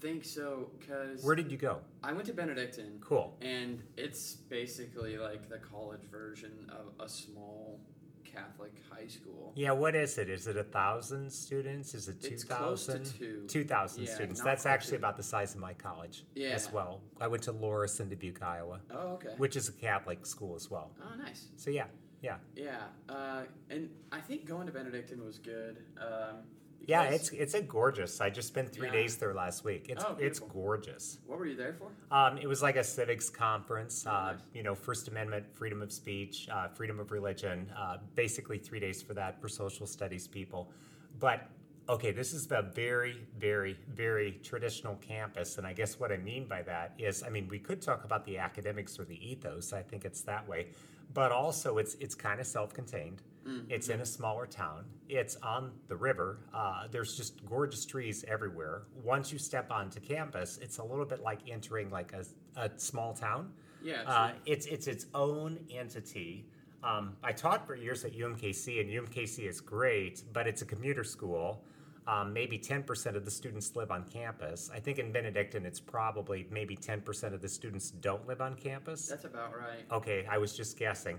Think 0.00 0.24
so, 0.24 0.70
because 0.78 1.24
Where 1.24 1.34
did 1.34 1.50
you 1.50 1.56
go? 1.56 1.78
I 2.02 2.12
went 2.12 2.26
to 2.26 2.34
Benedictine, 2.34 2.98
Cool. 3.00 3.36
and 3.40 3.82
it's 3.96 4.34
basically 4.34 5.16
like 5.16 5.48
the 5.48 5.58
college 5.58 6.02
version 6.10 6.52
of 6.70 6.92
a 7.04 7.08
small 7.08 7.80
Catholic 8.24 8.72
high 8.90 9.06
school. 9.06 9.52
Yeah, 9.56 9.70
what 9.72 9.94
is 9.94 10.18
it? 10.18 10.28
Is 10.28 10.46
it 10.46 10.56
a 10.58 10.64
thousand 10.64 11.32
students? 11.32 11.94
Is 11.94 12.08
it 12.08 12.20
two 12.20 12.34
It's 12.34 12.44
close 12.44 12.84
to 12.86 12.92
thousand? 12.98 13.18
two. 13.18 13.44
Two 13.48 13.64
thousand 13.64 14.04
Yeah, 14.04 14.14
students. 14.14 14.40
not 14.40 14.44
That's 14.44 14.62
quite 14.64 14.72
actually 14.72 14.90
two. 14.90 14.96
about 14.96 15.16
the 15.16 15.22
size 15.22 15.54
of 15.54 15.60
my 15.60 15.72
college 15.72 16.24
Yeah. 16.34 16.50
as 16.50 16.70
well. 16.70 17.00
I 17.18 17.28
went 17.28 17.42
to 17.44 17.54
Loras 17.54 17.98
in 17.98 18.10
Dubuque, 18.10 18.42
Iowa, 18.42 18.80
Oh, 18.90 19.14
okay. 19.14 19.34
which 19.38 19.56
is 19.56 19.70
a 19.70 19.72
Catholic 19.72 20.26
school 20.26 20.54
as 20.54 20.70
well. 20.70 20.94
Oh, 21.02 21.14
nice. 21.16 21.48
So 21.56 21.70
yeah, 21.70 21.86
yeah, 22.20 22.36
Yeah, 22.54 22.82
uh, 23.08 23.44
and 23.70 23.88
I 24.12 24.20
think 24.20 24.44
going 24.44 24.66
to 24.66 24.72
Benedictine 24.72 25.24
was 25.24 25.38
good. 25.38 25.78
Um, 25.98 26.42
yeah. 26.86 27.02
It's 27.04 27.30
it's 27.30 27.54
a 27.54 27.62
gorgeous. 27.62 28.20
I 28.20 28.30
just 28.30 28.48
spent 28.48 28.72
three 28.72 28.86
Yeah. 28.88 28.92
days 28.92 29.16
there 29.16 29.34
last 29.34 29.64
week. 29.64 29.86
It's 29.88 30.04
Oh, 30.04 30.12
it's 30.18 30.38
beautiful. 30.40 30.48
gorgeous. 30.48 31.18
What 31.26 31.38
were 31.38 31.46
you 31.46 31.56
there 31.56 31.74
for? 31.74 31.90
Um, 32.10 32.38
it 32.38 32.46
was 32.46 32.62
like 32.62 32.76
a 32.76 32.84
civics 32.84 33.28
conference. 33.28 34.04
Oh, 34.06 34.10
Uh, 34.10 34.32
nice. 34.32 34.40
You 34.54 34.62
know, 34.62 34.74
First 34.74 35.08
Amendment, 35.08 35.46
freedom 35.54 35.82
of 35.82 35.92
speech, 35.92 36.48
uh, 36.48 36.68
freedom 36.68 36.98
of 37.00 37.10
religion. 37.12 37.70
Uh, 37.76 37.98
basically, 38.14 38.58
three 38.58 38.80
days 38.80 39.02
for 39.02 39.14
that 39.14 39.40
for 39.40 39.48
social 39.48 39.86
studies 39.86 40.26
people. 40.28 40.70
But 41.18 41.48
okay, 41.88 42.10
this 42.10 42.32
is 42.32 42.50
a 42.50 42.62
very, 42.62 43.26
very, 43.38 43.78
very 43.88 44.32
traditional 44.42 44.96
campus, 44.96 45.56
and 45.58 45.64
I 45.66 45.72
guess 45.72 46.00
what 46.00 46.10
I 46.10 46.16
mean 46.16 46.46
by 46.48 46.62
that 46.62 46.94
is, 46.98 47.22
I 47.22 47.28
mean, 47.30 47.46
we 47.48 47.60
could 47.60 47.80
talk 47.80 48.04
about 48.04 48.24
the 48.24 48.38
academics 48.38 48.98
or 48.98 49.04
the 49.04 49.14
ethos. 49.24 49.72
I 49.72 49.82
think 49.82 50.04
it's 50.04 50.22
that 50.22 50.46
way, 50.48 50.68
but 51.14 51.30
also 51.30 51.78
it's 51.78 51.94
it's 52.00 52.14
kind 52.16 52.40
of 52.40 52.46
self-contained. 52.46 53.22
Mm. 53.46 53.66
It's 53.68 53.88
in 53.88 54.00
a 54.00 54.06
smaller 54.06 54.46
town. 54.46 54.84
It's 55.08 55.36
on 55.36 55.72
the 55.88 55.96
river. 55.96 56.40
Uh, 56.52 56.88
there's 56.90 57.16
just 57.16 57.44
gorgeous 57.46 57.84
trees 57.86 58.24
everywhere. 58.26 58.82
Once 59.04 59.32
you 59.32 59.38
step 59.38 59.70
onto 59.70 60.00
campus, 60.00 60.58
it's 60.60 60.78
a 60.78 60.84
little 60.84 61.04
bit 61.04 61.20
like 61.22 61.40
entering 61.48 61.90
like 61.90 62.12
a, 62.12 62.24
a 62.60 62.70
small 62.76 63.12
town. 63.14 63.52
Yeah, 63.82 64.02
Uh, 64.06 64.32
it's 64.46 64.66
it's 64.66 64.88
its 64.88 65.06
own 65.14 65.58
entity. 65.70 66.46
Um, 66.82 67.16
I 67.22 67.32
taught 67.32 67.66
for 67.66 67.74
years 67.76 68.04
at 68.04 68.12
UMKC, 68.12 68.80
and 68.80 68.90
UMKC 68.90 69.48
is 69.48 69.60
great, 69.60 70.22
but 70.32 70.46
it's 70.46 70.62
a 70.62 70.66
commuter 70.66 71.04
school. 71.04 71.62
Um, 72.08 72.32
maybe 72.32 72.56
10% 72.56 73.16
of 73.16 73.24
the 73.24 73.30
students 73.32 73.74
live 73.74 73.90
on 73.90 74.04
campus. 74.04 74.70
I 74.72 74.78
think 74.78 75.00
in 75.00 75.10
Benedictine, 75.10 75.66
it's 75.66 75.80
probably 75.80 76.46
maybe 76.52 76.76
10% 76.76 77.34
of 77.34 77.40
the 77.42 77.48
students 77.48 77.90
don't 77.90 78.24
live 78.28 78.40
on 78.40 78.54
campus. 78.54 79.08
That's 79.08 79.24
about 79.24 79.56
right. 79.58 79.84
Okay, 79.90 80.24
I 80.30 80.38
was 80.38 80.56
just 80.56 80.78
guessing. 80.78 81.18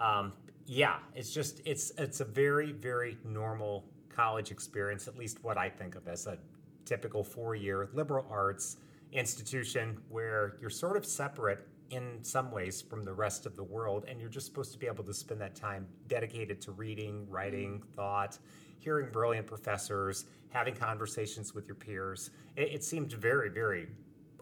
Um, 0.00 0.32
yeah, 0.68 0.98
it's 1.14 1.32
just 1.32 1.62
it's 1.64 1.92
it's 1.96 2.20
a 2.20 2.24
very 2.26 2.72
very 2.72 3.16
normal 3.24 3.86
college 4.14 4.50
experience, 4.50 5.08
at 5.08 5.16
least 5.16 5.42
what 5.42 5.56
I 5.56 5.70
think 5.70 5.94
of 5.94 6.06
as 6.06 6.26
a 6.26 6.36
typical 6.84 7.24
four-year 7.24 7.88
liberal 7.94 8.26
arts 8.30 8.76
institution 9.12 9.96
where 10.10 10.56
you're 10.60 10.68
sort 10.70 10.96
of 10.96 11.06
separate 11.06 11.66
in 11.90 12.18
some 12.22 12.50
ways 12.50 12.82
from 12.82 13.02
the 13.02 13.12
rest 13.12 13.46
of 13.46 13.56
the 13.56 13.62
world, 13.64 14.04
and 14.06 14.20
you're 14.20 14.28
just 14.28 14.44
supposed 14.44 14.72
to 14.72 14.78
be 14.78 14.86
able 14.86 15.04
to 15.04 15.14
spend 15.14 15.40
that 15.40 15.54
time 15.54 15.86
dedicated 16.06 16.60
to 16.60 16.72
reading, 16.72 17.26
writing, 17.30 17.78
mm-hmm. 17.78 17.94
thought, 17.96 18.38
hearing 18.78 19.10
brilliant 19.10 19.46
professors, 19.46 20.26
having 20.50 20.74
conversations 20.74 21.54
with 21.54 21.66
your 21.66 21.76
peers. 21.76 22.30
It, 22.56 22.74
it 22.74 22.84
seemed 22.84 23.12
very 23.12 23.48
very 23.48 23.88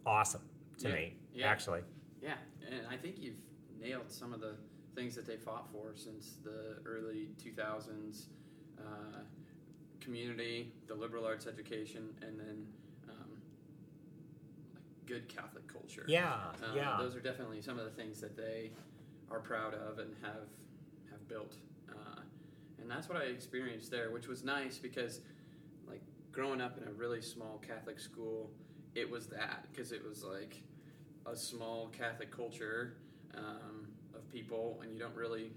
awesome 0.04 0.42
to 0.78 0.88
Yeah, 0.88 0.94
me, 0.94 1.14
yeah. 1.32 1.46
actually. 1.46 1.82
Yeah, 2.20 2.34
and 2.68 2.80
I 2.90 2.96
think 2.96 3.16
you've 3.20 3.38
nailed 3.80 4.10
some 4.10 4.32
of 4.32 4.40
the 4.40 4.56
things 4.96 5.14
that 5.14 5.26
they 5.26 5.36
fought 5.36 5.68
for 5.70 5.92
since 5.94 6.38
the 6.42 6.78
early 6.84 7.28
2000s. 7.44 8.26
Uh, 8.78 9.20
community, 10.06 10.72
the 10.86 10.94
liberal 10.94 11.24
arts 11.24 11.48
education, 11.48 12.08
and 12.22 12.38
then 12.38 12.64
um, 13.08 13.30
like 14.72 15.06
good 15.06 15.28
Catholic 15.28 15.66
culture. 15.66 16.04
Yeah, 16.06 16.34
Uh, 16.62 16.76
yeah. 16.76 16.96
Those 17.00 17.16
are 17.16 17.20
definitely 17.20 17.60
some 17.60 17.76
of 17.78 17.84
the 17.84 17.90
things 17.90 18.20
that 18.20 18.36
they 18.36 18.70
are 19.32 19.40
proud 19.40 19.74
of 19.74 19.98
and 19.98 20.14
have 20.22 20.46
have 21.10 21.26
built. 21.28 21.56
Uh, 21.90 22.20
and 22.80 22.88
that's 22.88 23.08
what 23.08 23.18
I 23.18 23.24
experienced 23.24 23.90
there, 23.90 24.10
which 24.12 24.28
was 24.28 24.44
nice 24.44 24.78
because 24.78 25.20
like, 25.88 26.02
growing 26.30 26.60
up 26.60 26.78
in 26.80 26.86
a 26.86 26.92
really 26.92 27.20
small 27.20 27.60
Catholic 27.66 27.98
school, 27.98 28.50
it 28.94 29.10
was 29.10 29.26
that 29.28 29.66
because 29.72 29.90
it 29.90 30.04
was 30.06 30.22
like 30.22 30.62
a 31.26 31.36
small 31.36 31.88
Catholic 31.88 32.30
culture 32.30 32.94
um, 33.36 33.75
people, 34.40 34.78
and 34.82 34.92
you 34.92 34.98
don't 35.00 35.14
really 35.16 35.50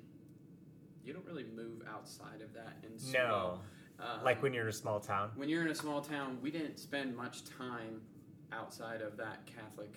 you 1.03 1.13
don't 1.13 1.25
really 1.25 1.45
move 1.55 1.81
outside 1.91 2.41
of 2.41 2.53
that. 2.53 2.75
And 2.83 2.99
so, 2.99 3.13
No. 3.13 3.59
um, 4.05 4.23
Like 4.23 4.43
when 4.43 4.53
you're 4.53 4.63
in 4.63 4.69
a 4.69 4.73
small 4.73 4.99
town. 4.99 5.31
when 5.35 5.49
you're 5.49 5.63
in 5.63 5.71
a 5.71 5.75
small 5.75 6.01
town, 6.01 6.37
we 6.41 6.51
didn't 6.51 6.77
spend 6.77 7.15
much 7.15 7.45
time 7.45 8.01
outside 8.51 9.01
of 9.01 9.17
that 9.17 9.45
Catholic 9.47 9.93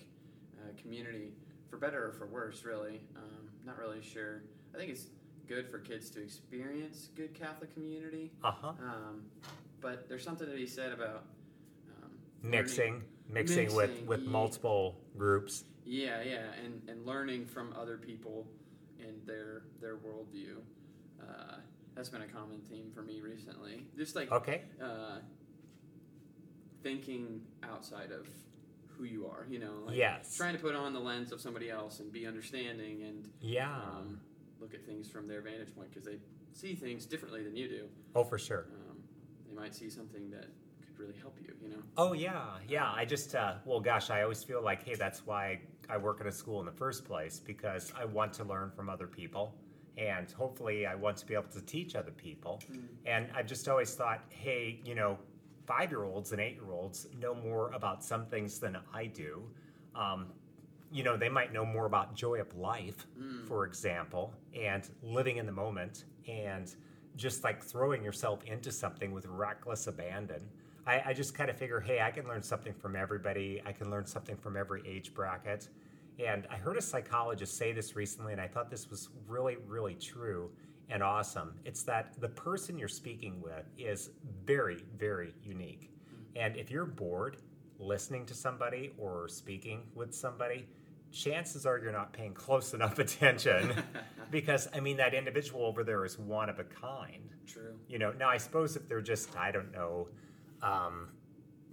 uh, 0.57 0.71
community, 0.81 1.33
for 1.69 1.77
better 1.77 2.07
or 2.07 2.11
for 2.13 2.25
worse, 2.27 2.63
really. 2.63 3.01
Um, 3.15 3.49
not 3.65 3.77
really 3.77 4.01
sure. 4.01 4.43
I 4.73 4.77
think 4.77 4.91
it's 4.91 5.07
good 5.47 5.67
for 5.69 5.77
kids 5.79 6.09
to 6.11 6.23
experience 6.23 7.09
good 7.15 7.33
Catholic 7.33 7.73
community, 7.73 8.31
Uh 8.43 8.51
huh. 8.51 8.67
um, 8.79 9.23
but 9.81 10.07
there's 10.09 10.23
something 10.23 10.47
to 10.47 10.55
be 10.55 10.65
said 10.67 10.91
about 10.93 11.25
um, 12.01 12.11
Mixing, 12.41 13.03
mixing, 13.29 13.75
with 13.75 13.91
with 14.07 14.21
yeah. 14.23 14.29
multiple 14.29 14.95
groups. 15.17 15.65
Yeah, 15.85 16.21
yeah, 16.23 16.45
and, 16.63 16.81
and 16.89 17.05
learning 17.05 17.45
from 17.45 17.73
other 17.77 17.97
people 17.97 18.47
and 19.07 19.25
their 19.27 19.63
their 19.81 19.95
worldview. 19.97 20.57
Uh, 21.21 21.57
that's 21.95 22.09
been 22.09 22.21
a 22.23 22.27
common 22.27 22.59
theme 22.69 22.89
for 22.93 23.01
me 23.01 23.21
recently. 23.21 23.85
Just 23.97 24.15
like 24.15 24.31
Okay. 24.31 24.61
uh, 24.81 25.19
thinking 26.81 27.41
outside 27.63 28.11
of 28.11 28.27
who 28.97 29.05
you 29.05 29.25
are, 29.25 29.45
you 29.49 29.59
know, 29.59 29.73
like 29.85 29.95
Yes. 29.97 30.35
trying 30.35 30.53
to 30.55 30.59
put 30.61 30.75
on 30.75 30.93
the 30.93 30.99
lens 30.99 31.31
of 31.31 31.39
somebody 31.41 31.69
else 31.69 31.99
and 31.99 32.11
be 32.11 32.25
understanding 32.27 33.03
and 33.03 33.29
Yeah. 33.41 33.73
um, 33.75 34.19
look 34.59 34.73
at 34.73 34.85
things 34.85 35.09
from 35.09 35.27
their 35.27 35.41
vantage 35.41 35.73
point 35.75 35.89
because 35.89 36.05
they 36.05 36.19
see 36.53 36.75
things 36.75 37.05
differently 37.05 37.43
than 37.43 37.55
you 37.55 37.67
do. 37.67 37.89
oh, 38.15 38.23
for 38.23 38.37
sure. 38.37 38.67
Um, 38.89 39.03
they 39.47 39.53
might 39.53 39.73
see 39.73 39.89
something 39.89 40.29
that 40.31 40.47
could 40.93 41.07
really 41.07 41.19
help 41.19 41.37
you, 41.41 41.53
you 41.61 41.69
know. 41.69 41.81
Oh 41.97 42.13
yeah, 42.13 42.45
yeah. 42.67 42.91
I 42.91 43.05
just 43.05 43.35
uh, 43.35 43.55
well, 43.65 43.79
gosh, 43.79 44.09
I 44.09 44.21
always 44.21 44.43
feel 44.43 44.61
like, 44.63 44.83
hey, 44.83 44.95
that's 44.95 45.25
why 45.25 45.59
I 45.89 45.97
work 45.97 46.21
at 46.21 46.27
a 46.27 46.31
school 46.31 46.59
in 46.59 46.65
the 46.65 46.71
first 46.71 47.05
place 47.05 47.39
because 47.39 47.91
I 47.99 48.05
want 48.05 48.33
to 48.33 48.43
learn 48.43 48.71
from 48.75 48.89
other 48.89 49.07
people, 49.07 49.55
and 49.97 50.31
hopefully, 50.31 50.85
I 50.85 50.95
want 50.95 51.17
to 51.17 51.25
be 51.25 51.33
able 51.33 51.49
to 51.49 51.61
teach 51.61 51.95
other 51.95 52.11
people. 52.11 52.61
And 53.05 53.27
I've 53.35 53.47
just 53.47 53.67
always 53.67 53.93
thought, 53.93 54.21
hey, 54.29 54.81
you 54.85 54.95
know, 54.95 55.17
five-year-olds 55.65 56.31
and 56.31 56.41
eight-year-olds 56.41 57.07
know 57.19 57.35
more 57.35 57.71
about 57.71 58.03
some 58.03 58.25
things 58.25 58.59
than 58.59 58.77
I 58.93 59.05
do. 59.05 59.43
Um, 59.95 60.27
you 60.91 61.03
know, 61.03 61.17
they 61.17 61.29
might 61.29 61.51
know 61.51 61.65
more 61.65 61.85
about 61.85 62.15
joy 62.15 62.39
of 62.39 62.55
life, 62.55 63.07
for 63.47 63.65
example, 63.65 64.33
and 64.53 64.87
living 65.01 65.37
in 65.37 65.45
the 65.45 65.51
moment, 65.51 66.05
and 66.27 66.73
just 67.15 67.43
like 67.43 67.63
throwing 67.63 68.03
yourself 68.03 68.43
into 68.45 68.71
something 68.71 69.11
with 69.11 69.25
reckless 69.25 69.87
abandon. 69.87 70.41
I, 70.85 71.01
I 71.07 71.13
just 71.13 71.33
kind 71.33 71.49
of 71.49 71.57
figure, 71.57 71.79
hey, 71.79 72.01
I 72.01 72.11
can 72.11 72.27
learn 72.27 72.43
something 72.43 72.73
from 72.73 72.95
everybody. 72.95 73.61
I 73.65 73.71
can 73.71 73.89
learn 73.89 74.05
something 74.05 74.35
from 74.35 74.57
every 74.57 74.83
age 74.85 75.13
bracket. 75.13 75.69
And 76.19 76.45
I 76.51 76.55
heard 76.57 76.77
a 76.77 76.81
psychologist 76.81 77.57
say 77.57 77.71
this 77.71 77.95
recently, 77.95 78.33
and 78.33 78.41
I 78.41 78.47
thought 78.47 78.69
this 78.69 78.89
was 78.89 79.09
really, 79.27 79.57
really 79.65 79.95
true 79.95 80.51
and 80.89 81.01
awesome. 81.01 81.55
It's 81.65 81.83
that 81.83 82.19
the 82.19 82.29
person 82.29 82.77
you're 82.77 82.87
speaking 82.87 83.41
with 83.41 83.65
is 83.77 84.11
very, 84.45 84.83
very 84.97 85.33
unique. 85.41 85.89
Mm-hmm. 85.91 86.39
And 86.39 86.57
if 86.57 86.69
you're 86.69 86.85
bored 86.85 87.37
listening 87.79 88.25
to 88.27 88.33
somebody 88.33 88.91
or 88.97 89.27
speaking 89.27 89.83
with 89.95 90.13
somebody, 90.13 90.67
chances 91.11 91.65
are 91.65 91.77
you're 91.79 91.91
not 91.91 92.13
paying 92.13 92.33
close 92.33 92.73
enough 92.73 92.99
attention 92.99 93.73
because, 94.31 94.67
I 94.73 94.79
mean, 94.79 94.97
that 94.97 95.13
individual 95.13 95.65
over 95.65 95.83
there 95.83 96.05
is 96.05 96.19
one 96.19 96.49
of 96.49 96.59
a 96.59 96.63
kind. 96.63 97.29
True. 97.47 97.75
You 97.87 97.99
know, 97.99 98.11
now 98.11 98.29
I 98.29 98.37
suppose 98.37 98.75
if 98.75 98.87
they're 98.87 99.01
just, 99.01 99.35
I 99.37 99.51
don't 99.51 99.71
know, 99.71 100.09
um, 100.63 101.09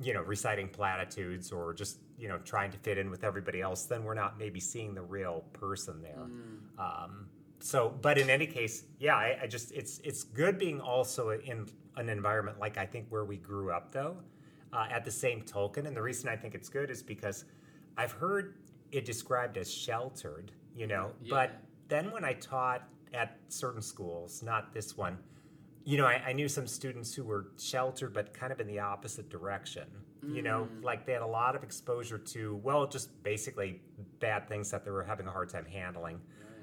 you 0.02 0.12
know, 0.14 0.22
reciting 0.22 0.68
platitudes 0.68 1.52
or 1.52 1.72
just, 1.72 1.98
you 2.18 2.28
know, 2.28 2.38
trying 2.38 2.70
to 2.70 2.78
fit 2.78 2.98
in 2.98 3.10
with 3.10 3.22
everybody 3.24 3.60
else, 3.60 3.84
then 3.84 4.02
we're 4.04 4.14
not 4.14 4.38
maybe 4.38 4.60
seeing 4.60 4.94
the 4.94 5.02
real 5.02 5.44
person 5.52 6.02
there. 6.02 6.26
Um, 6.78 7.26
so, 7.60 7.94
but 8.00 8.18
in 8.18 8.30
any 8.30 8.46
case, 8.46 8.84
yeah, 8.98 9.14
I, 9.14 9.38
I 9.42 9.46
just, 9.46 9.72
it's, 9.72 10.00
it's 10.02 10.22
good 10.24 10.58
being 10.58 10.80
also 10.80 11.30
in 11.30 11.68
an 11.96 12.08
environment 12.08 12.58
like 12.58 12.78
I 12.78 12.86
think 12.86 13.06
where 13.10 13.24
we 13.24 13.36
grew 13.36 13.70
up 13.70 13.92
though, 13.92 14.16
uh, 14.72 14.86
at 14.90 15.04
the 15.04 15.10
same 15.10 15.42
token. 15.42 15.86
And 15.86 15.94
the 15.96 16.02
reason 16.02 16.28
I 16.28 16.36
think 16.36 16.54
it's 16.54 16.68
good 16.68 16.90
is 16.90 17.02
because 17.02 17.44
I've 17.98 18.12
heard 18.12 18.54
it 18.92 19.04
described 19.04 19.56
as 19.58 19.72
sheltered, 19.72 20.52
you 20.74 20.86
know, 20.86 21.12
but 21.28 21.50
then 21.88 22.10
when 22.10 22.24
I 22.24 22.32
taught 22.34 22.88
at 23.12 23.36
certain 23.48 23.82
schools, 23.82 24.42
not 24.42 24.72
this 24.72 24.96
one, 24.96 25.18
you 25.84 25.96
know, 25.96 26.06
I, 26.06 26.22
I 26.28 26.32
knew 26.32 26.48
some 26.48 26.66
students 26.66 27.14
who 27.14 27.24
were 27.24 27.48
sheltered, 27.58 28.12
but 28.12 28.34
kind 28.34 28.52
of 28.52 28.60
in 28.60 28.66
the 28.66 28.78
opposite 28.80 29.28
direction. 29.28 29.84
You 30.22 30.42
know, 30.42 30.68
like 30.82 31.06
they 31.06 31.12
had 31.12 31.22
a 31.22 31.26
lot 31.26 31.56
of 31.56 31.62
exposure 31.62 32.18
to, 32.18 32.60
well, 32.62 32.86
just 32.86 33.22
basically 33.22 33.80
bad 34.18 34.48
things 34.48 34.70
that 34.70 34.84
they 34.84 34.90
were 34.90 35.02
having 35.02 35.26
a 35.26 35.30
hard 35.30 35.48
time 35.48 35.64
handling. 35.64 36.20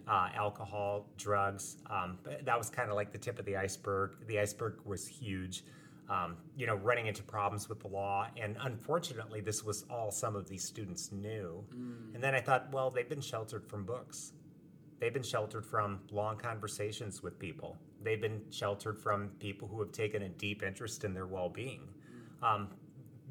Uh, 0.08 0.30
alcohol, 0.36 1.08
drugs. 1.18 1.78
Um, 1.90 2.20
but 2.24 2.46
that 2.46 2.58
was 2.58 2.70
kind 2.70 2.90
of 2.90 2.96
like 2.96 3.12
the 3.12 3.18
tip 3.18 3.40
of 3.40 3.46
the 3.46 3.58
iceberg. 3.58 4.12
The 4.28 4.40
iceberg 4.40 4.76
was 4.86 5.08
huge. 5.08 5.64
Um, 6.08 6.38
you 6.56 6.66
know, 6.68 6.76
running 6.76 7.08
into 7.08 7.24
problems 7.24 7.68
with 7.68 7.80
the 7.82 7.88
law. 7.88 8.28
And 8.42 8.56
unfortunately, 8.62 9.42
this 9.42 9.64
was 9.64 9.84
all 9.90 10.12
some 10.12 10.36
of 10.36 10.48
these 10.48 10.64
students 10.64 11.12
knew. 11.12 11.66
And 12.14 12.24
then 12.24 12.36
I 12.36 12.40
thought, 12.40 12.72
well, 12.72 12.90
they've 12.92 13.10
been 13.10 13.20
sheltered 13.20 13.66
from 13.66 13.84
books. 13.84 14.34
They've 15.00 15.14
been 15.14 15.24
sheltered 15.24 15.66
from 15.66 16.00
long 16.12 16.38
conversations 16.38 17.22
with 17.22 17.38
people. 17.38 17.78
They've 18.04 18.22
been 18.22 18.42
sheltered 18.52 19.00
from 19.00 19.30
people 19.40 19.68
who 19.68 19.80
have 19.80 19.92
taken 19.92 20.24
a 20.24 20.30
deep 20.30 20.64
interest 20.64 21.04
in 21.04 21.14
their 21.14 21.26
well 21.28 21.50
being. 21.50 21.82
Um, 22.42 22.70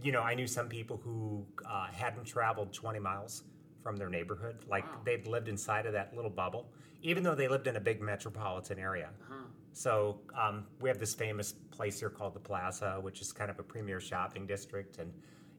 you 0.03 0.13
know, 0.13 0.21
I 0.23 0.35
knew 0.35 0.47
some 0.47 0.69
people 0.69 0.99
who 1.03 1.47
uh, 1.69 1.87
hadn't 1.87 2.25
traveled 2.25 2.73
20 2.73 2.99
miles 2.99 3.45
from 3.83 3.97
their 3.97 4.11
neighborhood. 4.11 4.57
Like 4.69 4.85
Wow. 4.85 5.01
they'd 5.05 5.27
lived 5.27 5.49
inside 5.49 5.87
of 5.87 5.93
that 5.93 6.15
little 6.15 6.31
bubble, 6.31 6.67
even 7.03 7.23
though 7.23 7.35
they 7.35 7.49
lived 7.49 7.67
in 7.67 7.77
a 7.77 7.81
big 7.81 8.01
metropolitan 8.01 8.79
area. 8.79 9.11
Uh-huh. 9.23 9.45
So 9.73 10.21
um, 10.35 10.67
we 10.81 10.89
have 10.89 10.99
this 10.99 11.15
famous 11.15 11.53
place 11.71 12.01
here 12.01 12.11
called 12.11 12.35
the 12.35 12.41
Plaza, 12.41 12.99
which 13.01 13.21
is 13.21 13.33
kind 13.33 13.51
of 13.51 13.59
a 13.59 13.63
premier 13.63 14.01
shopping 14.01 14.47
district. 14.47 14.99
And 14.99 15.13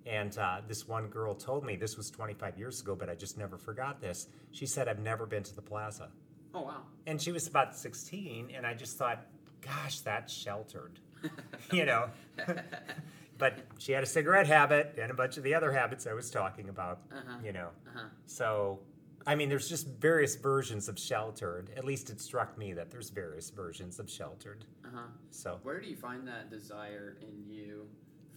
and 0.05 0.37
uh, 0.37 0.61
this 0.67 0.87
one 0.87 1.07
girl 1.07 1.35
told 1.35 1.65
me 1.65 1.75
this 1.75 1.97
was 1.97 2.09
25 2.09 2.57
years 2.57 2.79
ago, 2.79 2.95
but 2.95 3.09
I 3.09 3.15
just 3.15 3.37
never 3.37 3.57
forgot 3.57 3.99
this. 4.01 4.27
She 4.51 4.65
said, 4.65 4.87
"I've 4.87 4.99
never 4.99 5.25
been 5.25 5.43
to 5.43 5.53
the 5.55 5.61
Plaza," 5.61 6.09
Oh 6.57 6.61
wow. 6.63 6.81
and 7.05 7.21
she 7.21 7.31
was 7.31 7.47
about 7.47 7.75
16. 7.75 8.51
And 8.55 8.65
I 8.65 8.73
just 8.73 8.97
thought, 8.97 9.25
"Gosh, 9.61 9.99
that's 10.01 10.33
sheltered," 10.33 10.99
you 11.71 11.85
know. 11.85 12.09
but 13.37 13.59
she 13.77 13.91
had 13.91 14.03
a 14.03 14.07
cigarette 14.07 14.47
habit 14.47 14.97
and 14.99 15.11
a 15.11 15.13
bunch 15.13 15.37
of 15.37 15.43
the 15.43 15.53
other 15.53 15.71
habits 15.71 16.07
I 16.07 16.13
was 16.13 16.29
talking 16.31 16.69
about, 16.69 17.01
Uh-huh. 17.11 17.37
you 17.43 17.53
know. 17.53 17.69
Uh-huh. 17.87 18.07
So, 18.25 18.79
I 19.27 19.35
mean, 19.35 19.47
there's 19.49 19.69
just 19.69 19.87
various 19.87 20.35
versions 20.35 20.89
of 20.89 20.97
sheltered. 20.97 21.69
At 21.77 21.85
least 21.85 22.09
it 22.09 22.19
struck 22.19 22.57
me 22.57 22.73
that 22.73 22.89
there's 22.89 23.09
various 23.09 23.49
versions 23.51 23.99
of 23.99 24.09
sheltered. 24.09 24.65
Uh-huh. 24.85 25.01
So, 25.29 25.59
Where 25.63 25.79
do 25.79 25.87
you 25.87 25.95
find 25.95 26.27
that 26.27 26.49
desire 26.49 27.17
in 27.21 27.43
you 27.45 27.87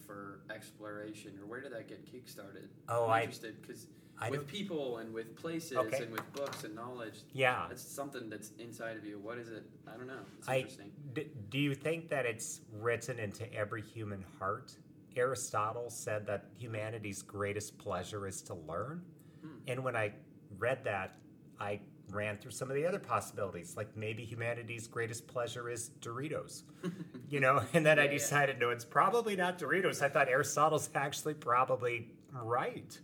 for 0.07 0.41
exploration, 0.51 1.33
or 1.41 1.47
where 1.47 1.61
did 1.61 1.73
that 1.73 1.89
get 1.89 2.05
kickstarted? 2.05 2.67
Oh, 2.89 3.09
I'm 3.09 3.23
interested 3.23 3.63
because 3.63 3.87
I 4.21 4.31
with 4.31 4.47
people 4.47 4.99
and 4.99 5.13
with 5.15 5.35
places 5.37 5.77
Okay. 5.79 6.03
and 6.03 6.13
with 6.13 6.33
books 6.35 6.65
and 6.65 6.75
knowledge, 6.75 7.21
yeah. 7.33 7.65
that's 7.69 7.83
something 7.83 8.29
that's 8.29 8.53
inside 8.59 8.97
of 8.97 9.05
you. 9.05 9.19
What 9.19 9.39
is 9.39 9.49
it? 9.49 9.65
I 9.89 9.97
don't 9.97 10.07
know. 10.07 10.21
It's 10.39 10.49
I, 10.49 10.57
interesting. 10.59 10.93
d- 11.15 11.29
do 11.49 11.59
you 11.59 11.75
think 11.75 12.09
that 12.11 12.27
it's 12.27 12.61
written 12.79 13.19
into 13.19 13.51
every 13.55 13.83
human 13.83 14.25
heart? 14.39 14.77
Aristotle 15.17 15.91
said 15.91 16.27
that 16.27 16.47
humanity's 16.59 17.23
greatest 17.23 17.79
pleasure 17.79 18.27
is 18.27 18.43
to 18.43 18.55
learn. 18.55 19.03
Hmm. 19.43 19.49
And 19.69 19.85
when 19.85 19.97
I 19.97 20.13
read 20.59 20.85
that, 20.85 21.17
I 21.59 21.81
ran 22.11 22.37
through 22.39 22.51
some 22.51 22.69
of 22.71 22.75
the 22.75 22.85
other 22.87 22.99
possibilities. 22.99 23.77
Like 23.77 23.97
maybe 23.97 24.25
humanity's 24.25 24.87
greatest 24.87 25.27
pleasure 25.27 25.71
is 25.71 25.91
Doritos. 26.01 26.63
you 27.29 27.41
know, 27.41 27.63
and 27.73 27.85
then 27.87 27.99
I 27.99 28.05
Yeah, 28.05 28.11
yeah. 28.13 28.19
decided, 28.19 28.59
no, 28.59 28.71
it's 28.71 28.85
probably 28.85 29.35
not 29.37 29.59
Doritos. 29.59 30.03
I 30.03 30.09
thought 30.09 30.29
Aristotle's 30.29 30.91
actually 30.95 31.35
probably 31.35 32.09
right. 32.33 32.99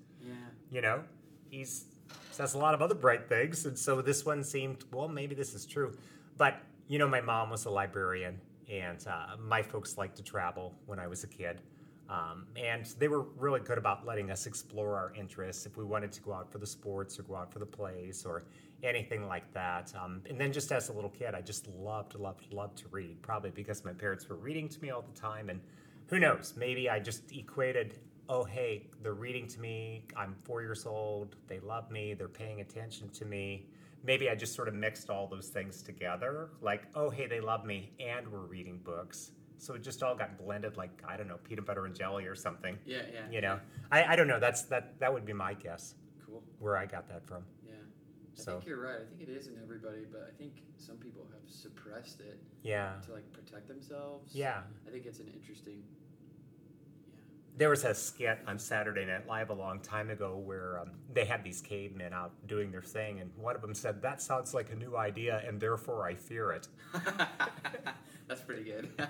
You 0.71 0.81
know 0.81 1.03
he's 1.51 1.87
says 2.31 2.55
a 2.55 2.59
lot 2.59 2.75
of 2.75 2.83
other 2.83 2.95
bright 2.95 3.29
things 3.29 3.67
and 3.67 3.79
so 3.79 4.03
this 4.03 4.25
one 4.25 4.45
seemed 4.45 4.85
well 4.93 5.09
maybe 5.09 5.35
this 5.35 5.55
is 5.55 5.67
true. 5.67 5.93
But 6.37 6.61
you 6.89 6.99
know 6.99 7.09
my 7.09 7.21
mom 7.21 7.51
was 7.51 7.65
a 7.65 7.71
librarian 7.71 8.41
and 8.71 9.05
uh, 9.07 9.37
my 9.39 9.63
folks 9.63 9.97
liked 9.97 10.17
to 10.17 10.23
travel 10.23 10.75
when 10.87 10.99
i 10.99 11.07
was 11.07 11.25
a 11.25 11.29
kid. 11.29 11.61
Um, 12.09 12.47
and 12.55 12.87
they 13.01 13.09
were 13.09 13.23
really 13.37 13.59
good 13.59 13.79
about 13.79 14.07
letting 14.07 14.31
us 14.31 14.47
explore 14.47 14.97
our 14.97 15.13
interests 15.19 15.67
if 15.67 15.77
we 15.77 15.85
wanted 15.85 16.13
to 16.13 16.21
go 16.21 16.33
out 16.35 16.53
for 16.53 16.59
the 16.59 16.67
sports 16.67 17.19
or 17.19 17.25
go 17.25 17.35
out 17.35 17.53
for 17.53 17.59
the 17.59 17.67
plays 17.67 18.25
or 18.25 18.45
anything 18.85 19.27
like 19.27 19.53
that. 19.55 19.93
Um, 20.01 20.23
and 20.31 20.41
then 20.41 20.53
just 20.53 20.71
as 20.71 20.89
a 20.89 20.93
little 20.93 21.11
kid 21.11 21.35
i 21.35 21.41
just 21.41 21.67
loved 21.69 22.15
loved 22.15 22.53
loved 22.53 22.77
to 22.79 22.89
read 22.89 23.21
probably 23.23 23.51
because 23.51 23.85
my 23.85 23.93
parents 23.93 24.29
were 24.29 24.37
reading 24.37 24.69
to 24.69 24.81
me 24.81 24.91
all 24.91 25.03
the 25.03 25.19
time 25.19 25.49
and 25.49 25.61
who 26.09 26.21
knows 26.21 26.55
maybe 26.57 26.89
i 26.89 26.99
just 27.01 27.33
equated 27.33 27.99
oh 28.29 28.45
hey 28.45 28.87
they're 29.03 29.15
reading 29.15 29.47
to 29.47 29.61
me 29.61 30.05
i'm 30.17 30.35
four 30.45 30.61
years 30.63 30.87
old 30.87 31.37
they 31.47 31.61
love 31.61 31.91
me 31.91 32.15
they're 32.15 32.29
paying 32.29 32.61
attention 32.61 33.09
to 33.11 33.25
me 33.25 33.67
maybe 34.05 34.29
i 34.31 34.35
just 34.35 34.55
sort 34.55 34.69
of 34.69 34.75
mixed 34.75 35.11
all 35.11 35.27
those 35.27 35.49
things 35.49 35.83
together 35.83 36.49
like 36.61 36.83
oh 36.95 37.09
hey 37.11 37.27
they 37.27 37.41
love 37.41 37.65
me 37.65 37.93
and 38.01 38.27
we're 38.29 38.41
reading 38.41 38.79
books 38.85 39.33
so 39.59 39.73
it 39.75 39.83
just 39.83 40.03
all 40.03 40.15
got 40.15 40.37
blended 40.37 40.77
like 40.77 40.91
I 41.09 41.17
don't 41.17 41.29
know 41.29 41.39
peanut 41.43 41.65
butter 41.65 41.87
and 41.87 41.95
jelly 41.95 42.27
or 42.27 42.35
something. 42.35 42.77
Yeah, 42.85 42.99
yeah. 43.11 43.21
You 43.31 43.41
know, 43.41 43.59
I, 43.91 44.05
I 44.05 44.15
don't 44.15 44.29
know. 44.29 44.39
That's 44.39 44.65
that 44.65 45.01
that 45.01 45.11
would 45.11 45.25
be 45.25 45.33
my 45.33 45.55
guess 45.55 45.95
Cool. 46.27 46.43
where 46.59 46.77
I 46.77 46.85
got 46.85 47.09
that 47.09 47.27
from. 47.27 47.43
Yeah. 47.67 47.73
I 47.77 48.43
So 48.43 48.53
think 48.53 48.67
you're 48.67 48.83
right. 48.83 48.99
I 49.01 49.05
think 49.09 49.23
it 49.27 49.33
is 49.33 49.47
in 49.47 49.55
everybody, 49.63 50.05
but 50.13 50.29
I 50.31 50.37
think 50.37 50.53
some 50.77 50.97
people 50.99 51.27
have 51.33 51.41
suppressed 51.51 52.21
it 52.21 52.39
yeah, 52.63 52.97
to 53.07 53.15
like 53.15 53.33
protect 53.33 53.67
themselves. 53.67 54.35
yeah. 54.35 54.61
I 54.87 54.91
think 54.91 55.07
it's 55.07 55.21
an 55.21 55.29
interesting. 55.35 55.83
There 57.57 57.71
was 57.71 57.85
a 57.85 57.95
skit 57.95 58.39
on 58.47 58.59
Saturday 58.59 59.07
Night 59.07 59.27
Live 59.27 59.49
a 59.49 59.55
long 59.55 59.81
time 59.81 60.11
ago 60.11 60.37
where 60.37 60.79
um, 60.81 60.91
they 61.13 61.25
had 61.25 61.43
these 61.43 61.63
cavemen 61.63 62.13
out 62.13 62.33
doing 62.47 62.71
their 62.71 62.83
thing, 62.83 63.21
and 63.21 63.31
one 63.37 63.55
of 63.57 63.63
them 63.63 63.75
said, 63.75 64.03
"That 64.03 64.21
sounds 64.21 64.53
like 64.53 64.71
a 64.73 64.77
new 64.77 64.97
idea, 64.97 65.43
and 65.47 65.59
therefore 65.59 66.07
I 66.07 66.15
fear 66.15 66.53
it." 66.53 66.69
That's 68.29 68.43
pretty 68.43 68.65
good. 68.65 68.91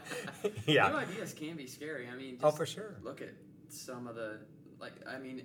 Yeah. 0.66 0.88
New 0.90 0.96
ideas 0.96 1.32
can 1.32 1.56
be 1.56 1.66
scary. 1.66 2.08
I 2.12 2.16
mean, 2.16 2.34
just 2.34 2.44
Oh, 2.44 2.50
for 2.50 2.66
sure. 2.66 2.96
look 3.02 3.20
at 3.20 3.30
some 3.68 4.06
of 4.06 4.14
the 4.14 4.38
like. 4.78 4.92
I 5.08 5.18
mean, 5.18 5.44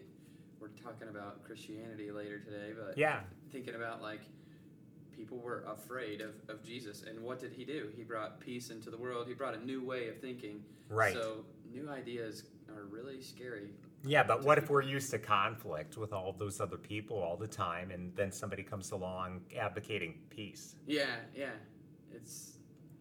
we're 0.60 0.67
talking 0.70 1.08
about 1.10 1.43
Christianity 1.43 2.12
later 2.12 2.38
today, 2.39 2.72
but 2.77 2.98
Yeah, 2.98 3.22
thinking 3.51 3.74
about 3.75 4.01
like 4.03 4.22
people 5.15 5.39
were 5.39 5.63
afraid 5.67 6.22
of, 6.22 6.31
of 6.50 6.63
Jesus, 6.63 7.03
and 7.03 7.20
what 7.22 7.39
did 7.39 7.51
he 7.51 7.65
do? 7.65 7.89
He 7.96 8.03
brought 8.03 8.39
peace 8.39 8.70
into 8.70 8.89
the 8.91 8.98
world. 8.98 9.27
He 9.27 9.34
brought 9.34 9.55
a 9.55 9.63
new 9.65 9.84
way 9.84 10.08
of 10.10 10.20
thinking. 10.20 10.63
right. 10.89 11.13
So 11.13 11.46
new 11.74 11.90
ideas 11.90 12.44
are 12.70 12.86
really 12.86 13.22
scary. 13.22 13.70
Yeah, 14.04 14.24
but 14.24 14.44
what 14.44 14.58
if 14.58 14.70
we're 14.70 14.82
used 14.82 15.12
to 15.12 15.20
conflict 15.20 15.98
with 15.98 16.12
all 16.13 16.34
those 16.38 16.60
other 16.60 16.78
people 16.78 17.18
all 17.18 17.38
the 17.38 17.48
time, 17.48 17.92
and 17.92 18.16
then 18.16 18.32
somebody 18.32 18.63
comes 18.63 18.92
along 18.92 19.42
advocating 19.60 20.16
peace? 20.30 20.75
Yeah, 20.88 21.06
yeah. 21.36 21.51
It's 22.13 22.58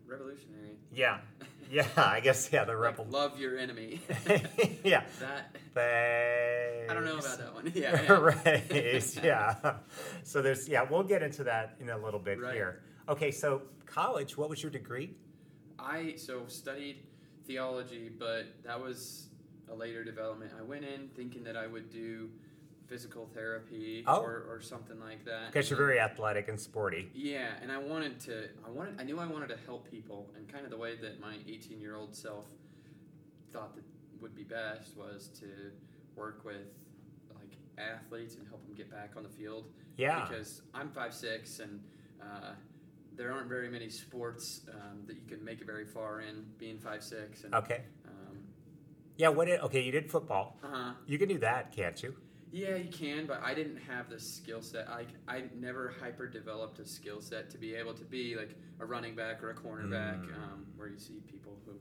revolutionary. 0.07 0.77
Yeah, 0.93 1.19
yeah. 1.71 1.87
I 1.97 2.21
guess 2.21 2.51
yeah. 2.53 2.65
The 2.65 2.73
Like, 2.73 2.99
rebel. 2.99 3.07
love 3.11 3.39
your 3.41 3.57
enemy. 3.59 4.01
yeah. 4.85 5.05
that 5.21 5.57
Thanks. 5.75 6.91
I 6.91 6.95
don't 6.95 7.05
know 7.05 7.19
about 7.19 7.39
that 7.39 7.55
one. 7.55 7.73
Yeah, 7.75 8.03
yeah. 8.03 8.13
right. 8.13 9.15
Yeah. 9.25 9.75
So 10.23 10.43
there's 10.43 10.69
yeah. 10.69 10.83
We'll 10.89 11.03
get 11.05 11.23
into 11.23 11.45
that 11.45 11.77
in 11.81 11.89
a 11.91 11.97
little 11.99 12.21
bit 12.21 12.41
Right. 12.41 12.55
here. 12.55 12.83
Okay. 13.09 13.31
So 13.31 13.63
college. 13.87 14.37
What 14.37 14.51
was 14.51 14.63
your 14.63 14.71
degree? 14.73 15.15
I 15.79 16.15
so 16.17 16.43
studied 16.47 16.99
theology, 17.47 18.11
but 18.19 18.47
that 18.65 18.81
was 18.81 19.29
a 19.71 19.75
later 19.75 20.05
development. 20.05 20.53
I 20.59 20.63
went 20.63 20.85
in 20.85 21.09
thinking 21.17 21.45
that 21.45 21.57
I 21.57 21.67
would 21.67 21.91
do 21.91 22.31
physical 22.87 23.29
therapy 23.33 24.03
Oh. 24.07 24.21
or, 24.21 24.45
or 24.49 24.61
something 24.61 24.99
like 24.99 25.25
that. 25.25 25.53
Because 25.53 25.71
you're 25.71 25.77
very 25.77 26.01
athletic 26.01 26.49
and 26.49 26.59
sporty. 26.59 27.09
Yeah, 27.15 27.51
and 27.63 27.71
I 27.71 27.79
wanted 27.79 28.19
to. 28.21 28.49
I 28.67 28.71
wanted. 28.71 29.01
I 29.01 29.05
knew 29.05 29.19
I 29.21 29.27
wanted 29.27 29.49
to 29.51 29.59
help 29.67 29.89
people, 29.91 30.29
and 30.37 30.49
kind 30.49 30.65
of 30.65 30.71
the 30.71 30.77
way 30.77 30.97
that 30.97 31.21
my 31.21 31.37
18 31.49 31.81
year 31.81 31.95
old 31.97 32.15
self 32.15 32.47
thought 33.53 33.75
that 33.77 33.85
would 34.21 34.35
be 34.35 34.43
best 34.45 34.97
was 34.97 35.29
to 35.41 35.47
work 36.17 36.45
with 36.45 36.67
like 37.35 37.53
athletes 37.79 38.35
and 38.35 38.47
help 38.49 38.65
them 38.67 38.75
get 38.75 38.91
back 38.91 39.13
on 39.17 39.23
the 39.23 39.29
field. 39.29 39.67
Yeah. 39.97 40.27
Because 40.29 40.63
I'm 40.75 40.91
five 40.91 41.15
six, 41.15 41.61
and 41.61 41.81
uh, 42.21 42.51
there 43.21 43.31
aren't 43.33 43.49
very 43.51 43.69
many 43.69 43.91
sports 43.91 44.63
um, 44.73 45.03
that 45.07 45.15
you 45.15 45.27
can 45.29 45.45
make 45.45 45.61
it 45.61 45.67
very 45.67 45.85
far 45.85 46.23
in 46.23 46.43
being 46.57 46.79
five 46.79 47.03
six. 47.05 47.45
And 47.45 47.55
Okay. 47.55 47.83
um, 48.09 48.39
Yeah. 49.19 49.29
What? 49.29 49.47
Did, 49.47 49.61
okay. 49.61 49.83
You 49.83 49.93
did 49.93 50.11
football. 50.11 50.57
uh-huh. 50.65 50.93
You 51.07 51.19
can 51.19 51.29
do 51.29 51.39
that, 51.41 51.71
can't 51.71 52.03
you? 52.03 52.17
Yeah, 52.51 52.77
you 52.77 52.91
can, 52.91 53.27
but 53.27 53.43
I 53.45 53.53
didn't 53.55 53.77
have 53.77 54.09
the 54.09 54.19
skill 54.19 54.63
set. 54.63 54.89
I, 54.89 55.05
I 55.29 55.45
never 55.55 55.95
hyper 56.01 56.27
developed 56.27 56.79
a 56.81 56.87
skill 56.87 57.21
set 57.21 57.51
to 57.51 57.59
be 57.59 57.75
able 57.75 57.93
to 57.95 58.05
be 58.05 58.35
like 58.37 58.57
a 58.81 58.87
running 58.87 59.15
back 59.15 59.45
or 59.45 59.51
a 59.51 59.55
cornerback, 59.55 60.21
Mm. 60.25 60.35
um, 60.43 60.67
where 60.77 60.89
you 60.89 60.99
see 60.99 61.21
people 61.31 61.59
who. 61.67 61.73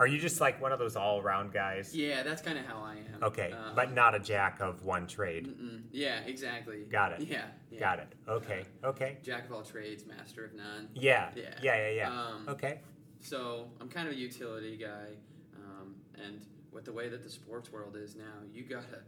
Are 0.00 0.06
you 0.06 0.18
just 0.20 0.40
like 0.40 0.60
one 0.62 0.70
of 0.70 0.78
those 0.78 0.94
all-around 0.96 1.52
guys? 1.52 1.94
Yeah, 1.94 2.22
that's 2.22 2.40
kind 2.40 2.56
of 2.56 2.64
how 2.64 2.80
I 2.82 2.94
am. 3.14 3.22
Okay, 3.22 3.50
Um, 3.52 3.74
but 3.74 3.92
not 3.92 4.14
a 4.14 4.20
jack 4.20 4.60
of 4.60 4.84
one 4.84 5.06
trade. 5.08 5.48
mm-mm. 5.48 5.82
Yeah, 5.90 6.20
exactly. 6.20 6.84
Got 6.84 7.12
it. 7.20 7.26
Yeah, 7.28 7.46
yeah. 7.70 7.80
Got 7.80 7.98
it. 8.00 8.14
Okay. 8.28 8.64
Okay. 8.84 9.18
Jack 9.24 9.46
of 9.46 9.52
all 9.52 9.62
trades, 9.62 10.04
master 10.06 10.44
of 10.44 10.54
none. 10.54 10.88
Yeah. 10.94 11.30
Yeah. 11.34 11.42
Yeah. 11.62 11.76
Yeah. 11.76 11.90
Yeah. 11.90 12.22
Um, 12.22 12.44
Okay. 12.48 12.80
So 13.20 13.68
I'm 13.80 13.88
kind 13.88 14.06
of 14.06 14.14
a 14.14 14.16
utility 14.16 14.76
guy, 14.76 15.16
um, 15.56 15.96
and 16.24 16.40
with 16.70 16.84
the 16.84 16.92
way 16.92 17.08
that 17.08 17.24
the 17.24 17.28
sports 17.30 17.72
world 17.72 17.96
is 17.96 18.14
now, 18.14 18.24
you 18.52 18.62
gotta 18.62 19.02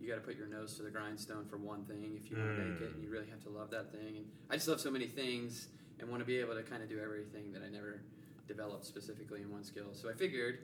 you 0.00 0.06
gotta 0.06 0.20
put 0.20 0.36
your 0.36 0.46
nose 0.46 0.76
to 0.76 0.84
the 0.84 0.90
grindstone 0.90 1.44
for 1.46 1.56
one 1.56 1.84
thing 1.84 2.16
if 2.16 2.30
you 2.30 2.36
want 2.36 2.56
to 2.56 2.62
make 2.64 2.80
it, 2.80 2.90
Mm. 2.90 2.94
and 2.94 3.02
you 3.02 3.10
really 3.10 3.26
have 3.26 3.40
to 3.42 3.48
love 3.48 3.70
that 3.72 3.90
thing. 3.90 4.18
And 4.18 4.26
I 4.48 4.54
just 4.54 4.68
love 4.68 4.80
so 4.80 4.92
many 4.92 5.08
things 5.08 5.66
and 5.98 6.08
want 6.08 6.20
to 6.20 6.24
be 6.24 6.36
able 6.38 6.54
to 6.54 6.62
kind 6.62 6.84
of 6.84 6.88
do 6.88 7.00
everything 7.00 7.50
that 7.52 7.62
I 7.64 7.68
never 7.68 8.00
developed 8.48 8.84
specifically 8.86 9.42
in 9.42 9.50
one 9.50 9.62
skill. 9.62 9.88
So 9.92 10.08
I 10.08 10.12
figured, 10.14 10.60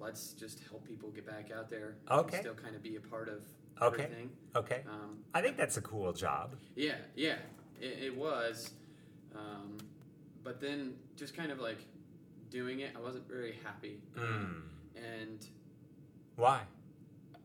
let's 0.00 0.32
just 0.32 0.60
help 0.68 0.86
people 0.86 1.10
get 1.10 1.26
back 1.26 1.50
out 1.56 1.70
there. 1.70 1.96
Okay. 2.10 2.36
And 2.38 2.42
still 2.44 2.54
kind 2.54 2.74
of 2.74 2.82
be 2.82 2.96
a 2.96 3.00
part 3.00 3.28
of 3.28 3.42
Okay. 3.80 4.04
everything. 4.04 4.30
Okay. 4.56 4.82
Um, 4.88 5.18
I 5.34 5.40
think 5.42 5.56
that's 5.56 5.76
a 5.76 5.80
cool 5.82 6.12
job. 6.12 6.56
yeah, 6.76 6.94
yeah, 7.14 7.36
it, 7.80 7.98
it 8.04 8.16
was. 8.16 8.70
Um, 9.34 9.78
but 10.44 10.60
then 10.60 10.94
just 11.16 11.36
kind 11.36 11.50
of 11.52 11.60
like 11.60 11.78
doing 12.50 12.80
it, 12.80 12.90
I 12.96 13.00
wasn't 13.00 13.28
very 13.28 13.58
happy. 13.64 14.00
Mm. 14.16 14.62
And 14.96 15.46
Why? 16.36 16.60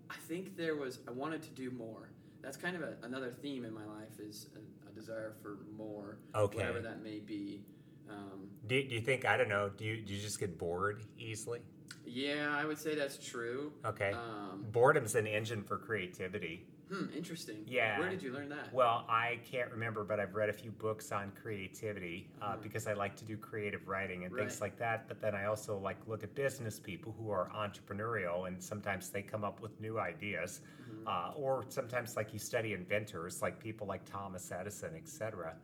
I 0.09 0.15
think 0.27 0.57
there 0.57 0.75
was, 0.75 0.99
I 1.07 1.11
wanted 1.11 1.41
to 1.43 1.49
do 1.49 1.69
more. 1.71 2.09
That's 2.41 2.57
kind 2.57 2.75
of 2.75 2.81
a, 2.81 2.93
another 3.03 3.31
theme 3.31 3.65
in 3.65 3.73
my 3.73 3.85
life 3.85 4.19
is 4.19 4.47
a, 4.55 4.89
a 4.89 4.91
desire 4.93 5.33
for 5.41 5.59
more, 5.77 6.17
Okay. 6.35 6.57
whatever 6.57 6.79
that 6.81 7.03
may 7.03 7.19
be. 7.19 7.63
Um, 8.09 8.49
Do, 8.67 8.81
do 8.83 8.95
you 8.95 9.01
think 9.01 9.25
I 9.25 9.37
don't 9.37 9.49
know? 9.49 9.69
Do 9.75 9.85
you 9.85 9.97
do 10.01 10.13
you 10.13 10.21
just 10.21 10.39
get 10.39 10.57
bored 10.57 11.03
easily? 11.17 11.59
yeah, 12.05 12.55
I 12.57 12.63
would 12.65 12.77
say 12.79 12.95
that's 12.95 13.17
true. 13.17 13.73
Okay. 13.85 14.11
Um, 14.13 14.65
Boredom's 14.71 15.15
an 15.15 15.27
engine 15.27 15.61
for 15.61 15.77
creativity. 15.77 16.65
hmm, 16.89 17.07
interesting. 17.13 17.57
Yeah. 17.67 17.99
Where 17.99 18.09
did 18.09 18.23
you 18.23 18.31
learn 18.31 18.47
that? 18.47 18.73
Well, 18.73 19.03
I 19.09 19.39
can't 19.51 19.69
remember, 19.71 20.05
but 20.05 20.17
I've 20.21 20.33
read 20.35 20.47
a 20.47 20.53
few 20.53 20.71
books 20.71 21.11
on 21.11 21.33
creativity 21.41 22.29
uh, 22.41 22.55
Mhm. 22.55 22.61
because 22.63 22.87
I 22.87 22.93
like 22.93 23.17
to 23.17 23.25
do 23.25 23.35
creative 23.35 23.85
writing 23.89 24.23
and 24.23 24.33
things 24.33 24.61
like 24.61 24.77
that. 24.77 25.09
But 25.09 25.19
then 25.19 25.35
I 25.35 25.45
also 25.45 25.77
like 25.77 25.97
look 26.07 26.23
at 26.23 26.33
business 26.33 26.79
people 26.79 27.11
who 27.19 27.29
are 27.29 27.49
entrepreneurial, 27.53 28.47
and 28.47 28.63
sometimes 28.63 29.09
they 29.09 29.21
come 29.21 29.43
up 29.43 29.59
with 29.61 29.77
new 29.81 29.99
ideas. 29.99 30.61
Mhm. 30.89 31.03
Uh, 31.07 31.33
or 31.35 31.65
sometimes, 31.67 32.15
like 32.15 32.31
you 32.31 32.39
study 32.39 32.71
inventors, 32.73 33.41
like 33.41 33.59
people 33.59 33.85
like 33.85 34.05
Thomas 34.05 34.49
Edison, 34.51 34.95
etc. 34.95 35.57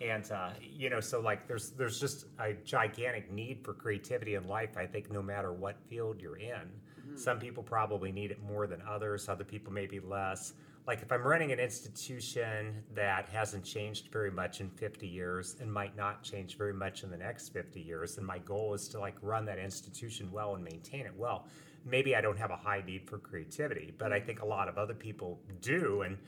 And 0.00 0.30
uh, 0.32 0.50
you 0.62 0.88
know, 0.90 1.00
so 1.00 1.20
like 1.20 1.46
there's 1.46 1.70
there's 1.70 2.00
just 2.00 2.26
a 2.38 2.54
gigantic 2.64 3.30
need 3.30 3.62
for 3.64 3.74
creativity 3.74 4.34
in 4.34 4.46
life. 4.48 4.76
I 4.76 4.86
think 4.86 5.10
no 5.12 5.22
matter 5.22 5.52
what 5.52 5.76
field 5.88 6.20
you're 6.20 6.38
in, 6.38 6.70
Mhm. 7.08 7.18
some 7.18 7.38
people 7.38 7.62
probably 7.62 8.12
need 8.12 8.30
it 8.30 8.42
more 8.42 8.66
than 8.66 8.82
others. 8.82 9.28
Other 9.28 9.44
people 9.44 9.72
maybe 9.72 10.00
less. 10.00 10.54
Like 10.86 11.02
if 11.02 11.12
I'm 11.12 11.22
running 11.26 11.52
an 11.52 11.60
institution 11.60 12.82
that 12.94 13.28
hasn't 13.28 13.64
changed 13.64 14.08
very 14.10 14.30
much 14.30 14.60
in 14.60 14.70
50 14.70 15.06
years 15.06 15.56
and 15.60 15.70
might 15.72 15.94
not 15.96 16.22
change 16.22 16.56
very 16.56 16.72
much 16.72 17.02
in 17.04 17.10
the 17.10 17.16
next 17.16 17.50
50 17.50 17.80
years, 17.80 18.16
and 18.18 18.26
my 18.26 18.38
goal 18.38 18.74
is 18.74 18.88
to 18.88 18.98
like 18.98 19.16
run 19.22 19.44
that 19.46 19.58
institution 19.58 20.30
well 20.32 20.54
and 20.54 20.64
maintain 20.64 21.04
it 21.06 21.14
well, 21.16 21.46
maybe 21.84 22.16
I 22.16 22.20
don't 22.20 22.38
have 22.38 22.50
a 22.50 22.56
high 22.56 22.82
need 22.86 23.06
for 23.08 23.18
creativity. 23.18 23.92
But 23.96 24.12
I 24.12 24.20
think 24.20 24.40
a 24.42 24.46
lot 24.46 24.68
of 24.68 24.78
other 24.78 24.94
people 24.94 25.40
do. 25.60 26.02
And 26.02 26.18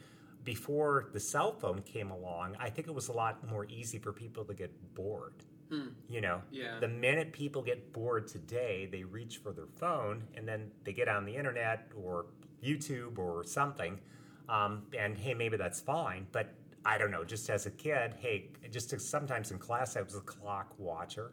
before 0.44 1.08
the 1.12 1.20
cell 1.20 1.52
phone 1.52 1.82
came 1.82 2.10
along, 2.10 2.56
I 2.58 2.70
think 2.70 2.88
it 2.88 2.94
was 2.94 3.08
a 3.08 3.12
lot 3.12 3.46
more 3.48 3.64
easy 3.66 3.98
for 3.98 4.12
people 4.12 4.44
to 4.44 4.54
get 4.54 4.72
bored. 4.94 5.34
Hmm. 5.70 5.88
You 6.08 6.20
know, 6.20 6.42
Yeah. 6.50 6.78
the 6.80 6.88
minute 6.88 7.32
people 7.32 7.62
get 7.62 7.92
bored 7.92 8.26
today, 8.28 8.86
they 8.90 9.04
reach 9.04 9.38
for 9.38 9.52
their 9.52 9.68
phone 9.68 10.24
and 10.34 10.46
then 10.46 10.70
they 10.84 10.92
get 10.92 11.08
on 11.08 11.24
the 11.24 11.34
internet 11.36 11.90
or 11.96 12.26
YouTube 12.62 13.18
or 13.18 13.44
something. 13.44 13.98
Um, 14.48 14.86
and 14.98 15.16
hey, 15.16 15.34
maybe 15.34 15.56
that's 15.56 15.80
fine, 15.80 16.26
but 16.32 16.52
I 16.84 16.98
don't 16.98 17.10
know. 17.10 17.24
Just 17.24 17.48
as 17.48 17.66
a 17.66 17.70
kid, 17.70 18.14
hey, 18.18 18.50
just 18.70 18.90
to, 18.90 18.98
sometimes 18.98 19.50
in 19.52 19.58
class, 19.58 19.96
I 19.96 20.02
was 20.02 20.14
a 20.16 20.20
clock 20.20 20.74
watcher, 20.78 21.30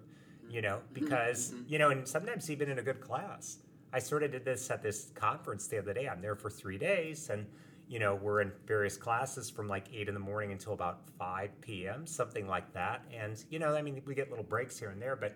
you 0.50 0.62
know, 0.62 0.80
because, 0.94 1.52
mhm. 1.52 1.70
you 1.70 1.80
know, 1.80 1.90
and 1.90 2.08
sometimes 2.08 2.50
even 2.50 2.70
in 2.70 2.80
a 2.80 2.84
good 2.84 3.02
class. 3.02 3.58
I 3.92 3.98
sort 3.98 4.22
of 4.22 4.32
did 4.32 4.46
this 4.46 4.70
at 4.70 4.84
this 4.84 5.10
conference 5.16 5.68
the 5.68 5.80
other 5.80 5.94
day. 5.96 6.08
I'm 6.08 6.22
there 6.22 6.36
for 6.36 6.52
three 6.52 6.78
days 6.78 7.30
and 7.32 7.48
you 7.90 7.98
know, 7.98 8.14
we're 8.14 8.42
in 8.42 8.52
various 8.68 8.96
classes 8.96 9.50
from 9.50 9.68
like 9.68 9.88
8 9.92 10.08
in 10.08 10.14
the 10.14 10.20
morning 10.20 10.52
until 10.52 10.74
about 10.74 11.02
5 11.18 11.50
p.m., 11.60 12.06
something 12.06 12.48
like 12.48 12.72
that. 12.74 13.04
And, 13.12 13.44
you 13.50 13.58
know, 13.58 13.76
I 13.76 13.82
mean, 13.82 14.02
we 14.06 14.14
get 14.14 14.30
little 14.30 14.46
breaks 14.46 14.78
here 14.78 14.92
and 14.92 15.02
there, 15.02 15.16
but, 15.16 15.36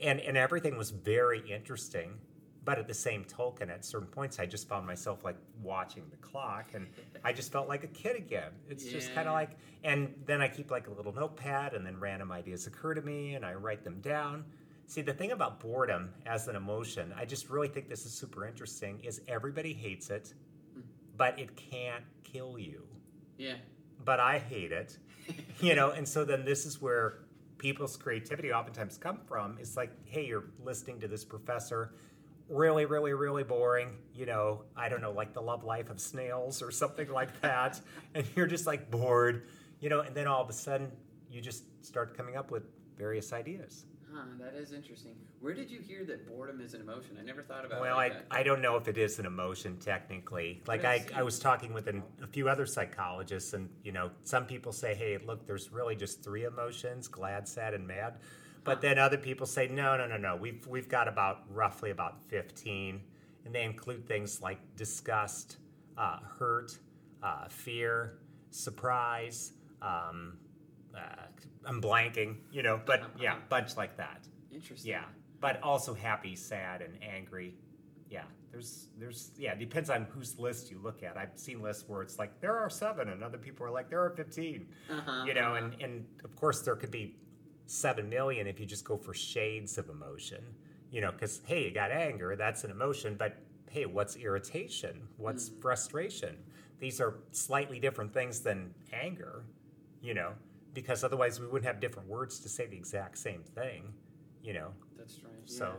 and, 0.00 0.18
and 0.20 0.36
everything 0.36 0.76
was 0.76 0.90
very 0.90 1.40
interesting. 1.48 2.18
But 2.64 2.78
at 2.78 2.86
the 2.86 2.94
same 2.94 3.24
token, 3.24 3.70
at 3.70 3.84
certain 3.84 4.08
points, 4.08 4.38
I 4.38 4.46
just 4.46 4.68
found 4.68 4.86
myself 4.86 5.24
like 5.24 5.36
watching 5.62 6.04
the 6.10 6.16
clock 6.16 6.70
and 6.74 6.86
I 7.24 7.32
just 7.32 7.50
felt 7.50 7.68
like 7.68 7.82
a 7.82 7.88
kid 7.88 8.16
again. 8.16 8.50
It's 8.68 8.84
just 8.84 9.12
kind 9.14 9.26
of 9.26 9.34
like, 9.34 9.56
and 9.82 10.14
then 10.26 10.40
I 10.40 10.46
keep 10.46 10.70
like 10.70 10.86
a 10.86 10.92
little 10.92 11.12
notepad 11.12 11.74
and 11.74 11.84
then 11.84 11.98
random 11.98 12.30
ideas 12.30 12.68
occur 12.68 12.94
to 12.94 13.02
me 13.02 13.34
and 13.34 13.44
I 13.44 13.54
write 13.54 13.82
them 13.82 14.00
down. 14.00 14.44
See, 14.86 15.02
the 15.02 15.12
thing 15.12 15.32
about 15.32 15.58
boredom 15.58 16.10
as 16.26 16.48
an 16.48 16.54
emotion, 16.54 17.12
I 17.16 17.24
just 17.24 17.48
really 17.48 17.68
think 17.68 17.88
this 17.88 18.06
is 18.06 18.12
super 18.12 18.46
interesting, 18.46 19.00
is 19.02 19.22
everybody 19.26 19.72
hates 19.72 20.10
it, 20.10 20.34
but 21.16 21.38
it 21.38 21.56
can't 21.56 22.04
kill 22.24 22.58
you. 22.58 22.82
Yeah. 23.38 23.56
But 24.04 24.20
I 24.20 24.38
hate 24.38 24.72
it, 24.72 24.98
you 25.60 25.74
know, 25.74 25.90
and 25.90 26.06
so 26.06 26.24
then 26.24 26.44
this 26.44 26.66
is 26.66 26.80
where 26.80 27.18
people's 27.58 27.96
creativity 27.96 28.52
oftentimes 28.52 28.98
come 28.98 29.20
from 29.28 29.56
It's 29.60 29.76
like, 29.76 29.92
hey, 30.04 30.26
you're 30.26 30.46
listening 30.64 30.98
to 31.00 31.08
this 31.08 31.24
professor, 31.24 31.94
really, 32.48 32.86
really, 32.86 33.12
really 33.12 33.44
boring. 33.44 33.90
You 34.14 34.26
know, 34.26 34.62
I 34.76 34.88
don't 34.88 35.00
know, 35.00 35.12
like 35.12 35.32
the 35.32 35.40
love 35.40 35.62
life 35.62 35.88
of 35.88 36.00
snails 36.00 36.60
or 36.60 36.70
something 36.70 37.10
like 37.10 37.40
that, 37.40 37.80
and 38.14 38.26
you're 38.34 38.48
just 38.48 38.66
like 38.66 38.90
bored. 38.90 39.46
You 39.80 39.88
know, 39.88 40.00
and 40.00 40.14
then 40.14 40.26
all 40.26 40.42
of 40.42 40.48
a 40.48 40.52
sudden 40.52 40.90
you 41.30 41.40
just 41.40 41.64
start 41.84 42.16
coming 42.16 42.36
up 42.36 42.50
with 42.50 42.64
various 42.96 43.32
ideas. 43.32 43.84
Huh, 44.14 44.24
that 44.40 44.54
is 44.54 44.72
interesting. 44.72 45.14
Where 45.40 45.54
did 45.54 45.70
you 45.70 45.80
hear 45.80 46.04
that 46.04 46.28
boredom 46.28 46.60
is 46.60 46.74
an 46.74 46.82
emotion? 46.82 47.16
I 47.18 47.24
never 47.24 47.42
thought 47.42 47.64
about 47.64 47.80
Well, 47.80 47.94
it 47.94 47.96
like 47.96 48.12
I, 48.12 48.14
that. 48.16 48.26
I 48.30 48.42
don't 48.42 48.60
know 48.60 48.76
if 48.76 48.86
it 48.86 48.98
is 48.98 49.18
an 49.18 49.24
emotion 49.24 49.78
technically. 49.78 50.62
Like 50.66 50.84
I, 50.84 51.04
I 51.14 51.22
was 51.22 51.38
talking 51.38 51.72
with 51.72 51.86
an, 51.86 52.02
a 52.22 52.26
few 52.26 52.48
other 52.48 52.66
psychologists, 52.66 53.54
and 53.54 53.70
you 53.82 53.92
know, 53.92 54.10
some 54.24 54.44
people 54.44 54.72
say, 54.72 54.94
"Hey, 54.94 55.18
look, 55.24 55.46
there's 55.46 55.72
really 55.72 55.96
just 55.96 56.22
three 56.22 56.44
emotions: 56.44 57.08
glad, 57.08 57.48
sad, 57.48 57.72
and 57.72 57.86
mad." 57.86 58.18
But 58.64 58.80
then 58.82 58.98
other 58.98 59.16
people 59.16 59.46
say, 59.46 59.66
"No, 59.66 59.96
no, 59.96 60.06
no, 60.06 60.18
no. 60.18 60.36
We've 60.36 60.66
we've 60.66 60.88
got 60.88 61.08
about 61.08 61.44
roughly 61.48 61.90
about 61.90 62.22
15, 62.28 63.00
and 63.46 63.54
they 63.54 63.64
include 63.64 64.06
things 64.06 64.42
like 64.42 64.58
disgust, 64.76 65.56
uh, 65.96 66.18
hurt, 66.38 66.78
uh, 67.22 67.48
fear, 67.48 68.18
surprise." 68.50 69.52
Um, 69.80 70.36
uh, 70.96 71.26
I'm 71.64 71.80
blanking, 71.80 72.36
you 72.50 72.62
know, 72.62 72.80
but 72.84 73.02
yeah, 73.18 73.36
bunch 73.48 73.76
like 73.76 73.96
that. 73.96 74.26
Interesting. 74.52 74.90
Yeah, 74.90 75.04
but 75.40 75.62
also 75.62 75.94
happy, 75.94 76.34
sad, 76.36 76.82
and 76.82 76.94
angry. 77.02 77.54
Yeah, 78.10 78.24
there's 78.50 78.88
there's 78.98 79.30
yeah, 79.38 79.52
it 79.52 79.58
depends 79.58 79.88
on 79.90 80.04
whose 80.10 80.38
list 80.38 80.70
you 80.70 80.78
look 80.82 81.02
at. 81.02 81.16
I've 81.16 81.36
seen 81.36 81.62
lists 81.62 81.84
where 81.88 82.02
it's 82.02 82.18
like 82.18 82.40
there 82.40 82.56
are 82.56 82.68
seven, 82.70 83.08
and 83.08 83.22
other 83.24 83.38
people 83.38 83.64
are 83.66 83.70
like 83.70 83.88
there 83.88 84.02
are 84.04 84.10
15 84.10 84.66
Uh-huh, 84.90 85.24
You 85.26 85.34
know, 85.34 85.54
uh-huh. 85.54 85.64
and 85.66 85.82
and 85.82 86.06
of 86.24 86.36
course 86.36 86.60
there 86.62 86.76
could 86.76 86.90
be 86.90 87.16
seven 87.66 88.08
million 88.10 88.46
if 88.46 88.60
you 88.60 88.66
just 88.66 88.84
go 88.84 88.96
for 88.98 89.14
shades 89.14 89.78
of 89.78 89.88
emotion. 89.88 90.44
You 90.90 91.00
know, 91.00 91.10
because 91.12 91.40
hey, 91.46 91.64
you 91.64 91.70
got 91.70 91.90
anger, 91.90 92.36
that's 92.36 92.64
an 92.64 92.70
emotion, 92.70 93.16
but 93.18 93.36
hey, 93.70 93.86
what's 93.86 94.16
irritation? 94.16 95.08
What's 95.16 95.48
Mm. 95.48 95.62
frustration? 95.62 96.36
These 96.78 97.00
are 97.00 97.14
slightly 97.30 97.78
different 97.80 98.12
things 98.12 98.40
than 98.40 98.74
anger. 98.92 99.44
You 100.02 100.12
know, 100.14 100.32
because 100.74 101.04
otherwise 101.04 101.40
we 101.40 101.46
wouldn't 101.46 101.66
have 101.66 101.80
different 101.80 102.08
words 102.08 102.38
to 102.40 102.48
say 102.48 102.66
the 102.66 102.76
exact 102.76 103.18
same 103.18 103.42
thing. 103.42 103.92
You 104.42 104.54
know, 104.54 104.68
That's 104.96 105.22
right. 105.22 105.32
so, 105.44 105.66
yeah. 105.66 105.72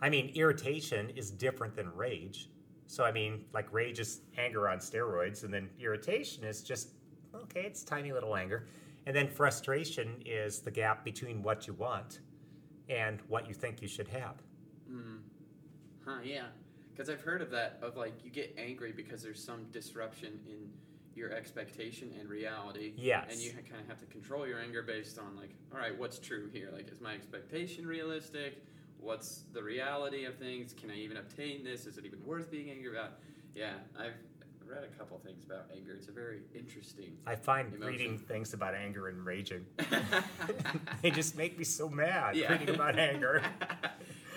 I 0.00 0.10
mean, 0.10 0.30
irritation 0.34 1.10
is 1.10 1.30
different 1.30 1.74
than 1.74 1.94
rage. 1.94 2.50
So, 2.86 3.04
I 3.04 3.10
mean, 3.10 3.44
like 3.52 3.72
rage 3.72 3.98
is 3.98 4.20
anger 4.38 4.68
on 4.68 4.78
steroids, 4.78 5.42
and 5.42 5.52
then 5.52 5.68
irritation 5.80 6.44
is 6.44 6.62
just, 6.62 6.90
okay, 7.34 7.62
it's 7.62 7.82
tiny 7.82 8.12
little 8.12 8.36
anger. 8.36 8.66
And 9.06 9.14
then 9.14 9.28
frustration 9.28 10.22
is 10.24 10.60
the 10.60 10.70
gap 10.70 11.04
between 11.04 11.42
what 11.42 11.66
you 11.66 11.74
want 11.74 12.20
and 12.88 13.20
what 13.28 13.48
you 13.48 13.54
think 13.54 13.82
you 13.82 13.88
should 13.88 14.08
have. 14.08 14.34
Mm. 14.90 15.18
Huh, 16.04 16.18
yeah. 16.24 16.46
Because 16.92 17.10
I've 17.10 17.20
heard 17.20 17.42
of 17.42 17.50
that, 17.50 17.78
of 17.82 17.96
like 17.96 18.24
you 18.24 18.30
get 18.30 18.54
angry 18.56 18.92
because 18.92 19.22
there's 19.22 19.42
some 19.42 19.66
disruption 19.72 20.40
in 20.46 20.68
your 21.16 21.32
expectation 21.32 22.12
and 22.20 22.28
reality. 22.28 22.92
Yes. 22.96 23.26
And 23.30 23.40
you 23.40 23.50
kind 23.50 23.80
of 23.80 23.88
have 23.88 23.98
to 24.00 24.06
control 24.06 24.46
your 24.46 24.60
anger 24.60 24.82
based 24.82 25.18
on 25.18 25.34
like, 25.36 25.50
all 25.72 25.78
right, 25.78 25.96
what's 25.98 26.18
true 26.18 26.48
here? 26.52 26.70
Like, 26.72 26.90
is 26.92 27.00
my 27.00 27.14
expectation 27.14 27.86
realistic? 27.86 28.62
What's 29.00 29.44
the 29.52 29.62
reality 29.62 30.24
of 30.24 30.36
things? 30.36 30.74
Can 30.74 30.90
I 30.90 30.96
even 30.96 31.16
obtain 31.16 31.64
this? 31.64 31.86
Is 31.86 31.96
it 31.98 32.04
even 32.04 32.24
worth 32.24 32.50
being 32.50 32.70
angry 32.70 32.90
about? 32.96 33.12
Yeah, 33.54 33.72
I've 33.98 34.14
read 34.66 34.84
a 34.84 34.98
couple 34.98 35.18
things 35.18 35.44
about 35.44 35.66
anger. 35.74 35.92
It's 35.96 36.08
a 36.08 36.12
very 36.12 36.40
interesting. 36.54 37.16
I 37.26 37.34
find 37.34 37.68
Emotion. 37.72 37.86
reading 37.86 38.18
things 38.18 38.52
about 38.52 38.74
anger 38.74 39.08
and 39.08 39.24
raging, 39.24 39.64
they 41.02 41.10
just 41.10 41.36
make 41.36 41.56
me 41.58 41.64
so 41.64 41.88
mad 41.88 42.36
Yeah. 42.36 42.52
reading 42.52 42.74
about 42.74 42.98
anger. 42.98 43.42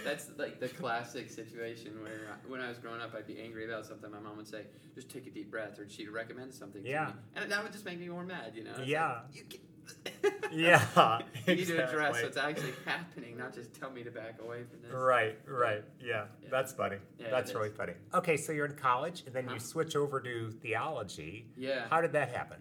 That's 0.03 0.29
like 0.37 0.59
the 0.59 0.69
classic 0.69 1.29
situation 1.29 2.01
where 2.01 2.31
uh, 2.31 2.35
when 2.47 2.61
I 2.61 2.69
was 2.69 2.77
growing 2.77 3.01
up, 3.01 3.13
I'd 3.15 3.27
be 3.27 3.39
angry 3.41 3.65
about 3.65 3.85
something. 3.85 4.09
My 4.11 4.19
mom 4.19 4.37
would 4.37 4.47
say, 4.47 4.63
"Just 4.95 5.09
take 5.09 5.27
a 5.27 5.29
deep 5.29 5.51
breath," 5.51 5.79
or 5.79 5.87
she'd 5.89 6.09
recommend 6.09 6.53
something 6.53 6.85
Yeah. 6.85 7.05
to 7.07 7.11
me, 7.13 7.19
and 7.35 7.51
that 7.51 7.63
would 7.63 7.71
just 7.71 7.85
make 7.85 7.99
me 7.99 8.07
more 8.09 8.23
mad. 8.23 8.53
You 8.55 8.63
know? 8.65 8.71
It's 8.77 8.87
Yeah. 8.87 9.21
Like, 9.33 9.53
you 9.53 9.59
Yeah, 10.51 11.19
you 11.47 11.55
need 11.55 11.67
to 11.67 11.87
address 11.87 12.21
what's 12.21 12.37
actually 12.37 12.73
happening, 12.85 13.37
not 13.37 13.53
just 13.53 13.73
tell 13.73 13.89
me 13.89 14.03
to 14.03 14.11
back 14.11 14.39
away 14.41 14.63
from 14.63 14.81
this. 14.81 14.91
Right, 14.91 15.37
right. 15.47 15.83
Yeah, 15.99 16.25
Yeah. 16.41 16.49
that's 16.51 16.73
funny. 16.73 16.97
Yeah, 17.17 17.29
that's 17.31 17.53
really 17.53 17.69
is. 17.69 17.75
funny. 17.75 17.93
Okay, 18.13 18.37
so 18.37 18.51
you're 18.51 18.65
in 18.67 18.75
college 18.75 19.23
and 19.25 19.33
then 19.33 19.49
you 19.49 19.59
switch 19.59 19.95
over 19.95 20.19
to 20.21 20.51
theology. 20.51 21.47
Yeah. 21.57 21.87
How 21.89 22.01
did 22.01 22.11
that 22.13 22.29
happen? 22.29 22.57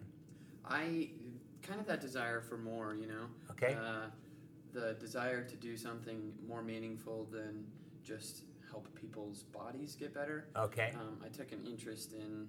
I 0.64 1.10
kind 1.62 1.80
of 1.80 1.86
that 1.86 2.00
desire 2.00 2.40
for 2.40 2.56
more. 2.58 2.94
You 2.94 3.06
know? 3.08 3.24
Okay. 3.52 3.74
Uh, 3.74 4.06
the 4.72 4.94
desire 5.00 5.42
to 5.44 5.56
do 5.56 5.76
something 5.76 6.32
more 6.46 6.62
meaningful 6.62 7.26
than 7.30 7.64
just 8.02 8.42
help 8.70 8.86
people's 8.94 9.42
bodies 9.44 9.94
get 9.98 10.14
better. 10.14 10.46
Okay. 10.56 10.92
Um, 10.94 11.18
I 11.24 11.28
took 11.28 11.52
an 11.52 11.66
interest 11.66 12.12
in 12.12 12.46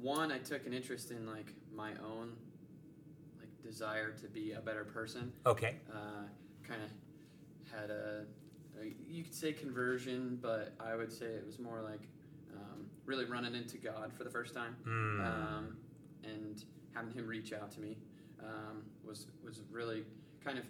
one. 0.00 0.30
I 0.32 0.38
took 0.38 0.66
an 0.66 0.72
interest 0.72 1.10
in 1.10 1.26
like 1.26 1.52
my 1.74 1.90
own 2.04 2.32
like 3.38 3.48
desire 3.62 4.12
to 4.12 4.26
be 4.28 4.52
a 4.52 4.60
better 4.60 4.84
person. 4.84 5.32
Okay. 5.46 5.76
Uh, 5.92 6.24
kind 6.66 6.80
of 6.82 6.90
had 7.80 7.90
a, 7.90 8.24
a 8.80 8.84
you 9.08 9.22
could 9.24 9.34
say 9.34 9.52
conversion, 9.52 10.38
but 10.40 10.74
I 10.80 10.94
would 10.96 11.12
say 11.12 11.26
it 11.26 11.44
was 11.46 11.58
more 11.58 11.80
like 11.82 12.02
um, 12.56 12.86
really 13.04 13.24
running 13.24 13.54
into 13.54 13.78
God 13.78 14.12
for 14.12 14.24
the 14.24 14.30
first 14.30 14.54
time 14.54 14.76
Mm. 14.86 15.20
um, 15.26 15.76
and 16.24 16.64
having 16.94 17.12
Him 17.12 17.26
reach 17.26 17.52
out 17.52 17.70
to 17.72 17.80
me 17.80 17.96
um, 18.42 18.82
was 19.04 19.26
was 19.44 19.62
really 19.70 20.04
kind 20.44 20.58
of 20.58 20.64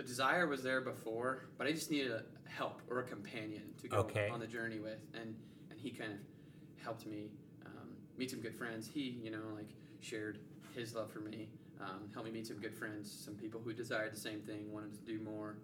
the 0.00 0.06
desire 0.06 0.46
was 0.46 0.62
there 0.62 0.80
before, 0.80 1.44
but 1.58 1.66
I 1.66 1.72
just 1.72 1.90
needed 1.90 2.10
a 2.10 2.22
help 2.48 2.80
or 2.88 3.00
a 3.00 3.02
companion 3.02 3.62
to 3.82 3.88
go 3.88 3.98
Okay. 3.98 4.30
on 4.30 4.40
the 4.40 4.46
journey 4.46 4.80
with, 4.80 4.98
and 5.12 5.34
and 5.70 5.78
He 5.78 5.90
kind 5.90 6.12
of 6.12 6.18
helped 6.82 7.06
me 7.06 7.28
um, 7.66 7.90
meet 8.16 8.30
some 8.30 8.40
good 8.40 8.54
friends. 8.54 8.88
He, 8.88 9.18
you 9.22 9.30
know, 9.30 9.42
like 9.54 9.68
shared 10.00 10.38
His 10.74 10.94
love 10.94 11.10
for 11.12 11.20
me, 11.20 11.48
um, 11.82 12.08
helped 12.14 12.26
me 12.28 12.32
meet 12.32 12.46
some 12.46 12.56
good 12.56 12.74
friends, 12.74 13.10
some 13.12 13.34
people 13.34 13.60
who 13.62 13.74
desired 13.74 14.12
the 14.14 14.18
same 14.18 14.40
thing, 14.40 14.72
wanted 14.72 14.94
to 14.94 15.00
do 15.00 15.22
more 15.22 15.58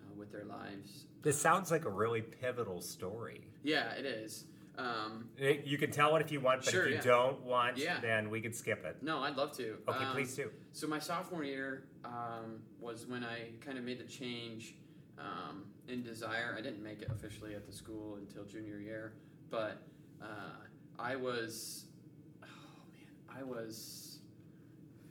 uh, 0.00 0.14
with 0.18 0.32
their 0.32 0.44
lives. 0.44 1.06
This 1.22 1.40
sounds 1.40 1.70
like 1.70 1.84
a 1.84 1.90
really 1.90 2.22
pivotal 2.22 2.80
story. 2.80 3.42
Yeah, 3.62 3.92
it 3.92 4.04
is. 4.04 4.46
Um, 4.78 5.28
Eh, 5.38 5.58
You 5.64 5.76
can 5.76 5.90
tell 5.90 6.14
it 6.16 6.20
if 6.20 6.30
you 6.30 6.40
want, 6.40 6.64
but 6.64 6.70
Sure, 6.72 6.84
if 6.84 6.88
you 6.90 6.94
yeah. 6.96 7.02
don't 7.02 7.42
want, 7.42 7.76
Yeah. 7.76 8.00
then 8.00 8.30
we 8.30 8.40
can 8.40 8.52
skip 8.52 8.84
it. 8.84 9.02
no, 9.02 9.18
I'd 9.18 9.36
love 9.36 9.52
to. 9.56 9.76
Okay, 9.88 10.04
Um, 10.04 10.12
please 10.12 10.34
do. 10.36 10.50
So 10.72 10.86
my 10.86 11.00
sophomore 11.00 11.42
year 11.44 11.88
um, 12.04 12.62
was 12.78 13.06
when 13.06 13.24
I 13.24 13.50
kind 13.60 13.76
of 13.76 13.84
made 13.84 13.98
the 13.98 14.04
change 14.04 14.76
um, 15.18 15.66
in 15.88 16.02
desire. 16.04 16.54
I 16.56 16.60
didn't 16.60 16.82
make 16.82 17.02
it 17.02 17.10
officially 17.10 17.54
at 17.56 17.66
the 17.66 17.72
school 17.72 18.16
until 18.16 18.44
junior 18.44 18.78
year, 18.78 19.14
but 19.50 19.82
uh, 20.22 20.26
I 20.98 21.16
was, 21.16 21.86
oh 22.42 22.46
man, 22.92 23.36
I 23.40 23.42
was 23.42 24.20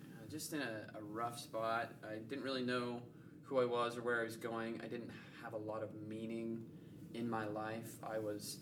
uh, 0.02 0.30
just 0.30 0.54
in 0.54 0.62
a, 0.62 0.88
a 0.98 1.04
rough 1.04 1.38
spot. 1.40 1.92
I 2.10 2.16
didn't 2.30 2.46
really 2.46 2.64
know 2.64 3.02
who 3.44 3.60
I 3.60 3.66
was 3.66 3.98
or 3.98 4.02
where 4.02 4.22
I 4.22 4.24
was 4.24 4.38
going. 4.38 4.80
I 4.82 4.88
didn't 4.88 5.12
have 5.44 5.52
a 5.52 5.58
lot 5.58 5.84
of 5.84 5.90
meaning 6.08 6.64
in 7.14 7.30
my 7.30 7.46
life. 7.48 7.92
I 8.02 8.18
was. 8.20 8.60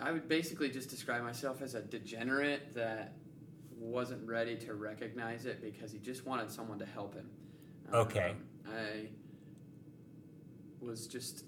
I 0.00 0.10
would 0.10 0.28
basically 0.28 0.68
just 0.68 0.90
describe 0.90 1.22
myself 1.22 1.62
as 1.62 1.74
a 1.74 1.80
degenerate 1.80 2.74
that 2.74 3.14
wasn't 3.78 4.26
ready 4.26 4.56
to 4.56 4.74
recognize 4.74 5.46
it 5.46 5.62
because 5.62 5.92
he 5.92 5.98
just 5.98 6.26
wanted 6.26 6.50
someone 6.50 6.78
to 6.78 6.86
help 6.86 7.14
him. 7.14 7.28
Okay. 7.92 8.34
Um, 8.66 8.72
I 8.74 9.08
was 10.80 11.06
just 11.06 11.44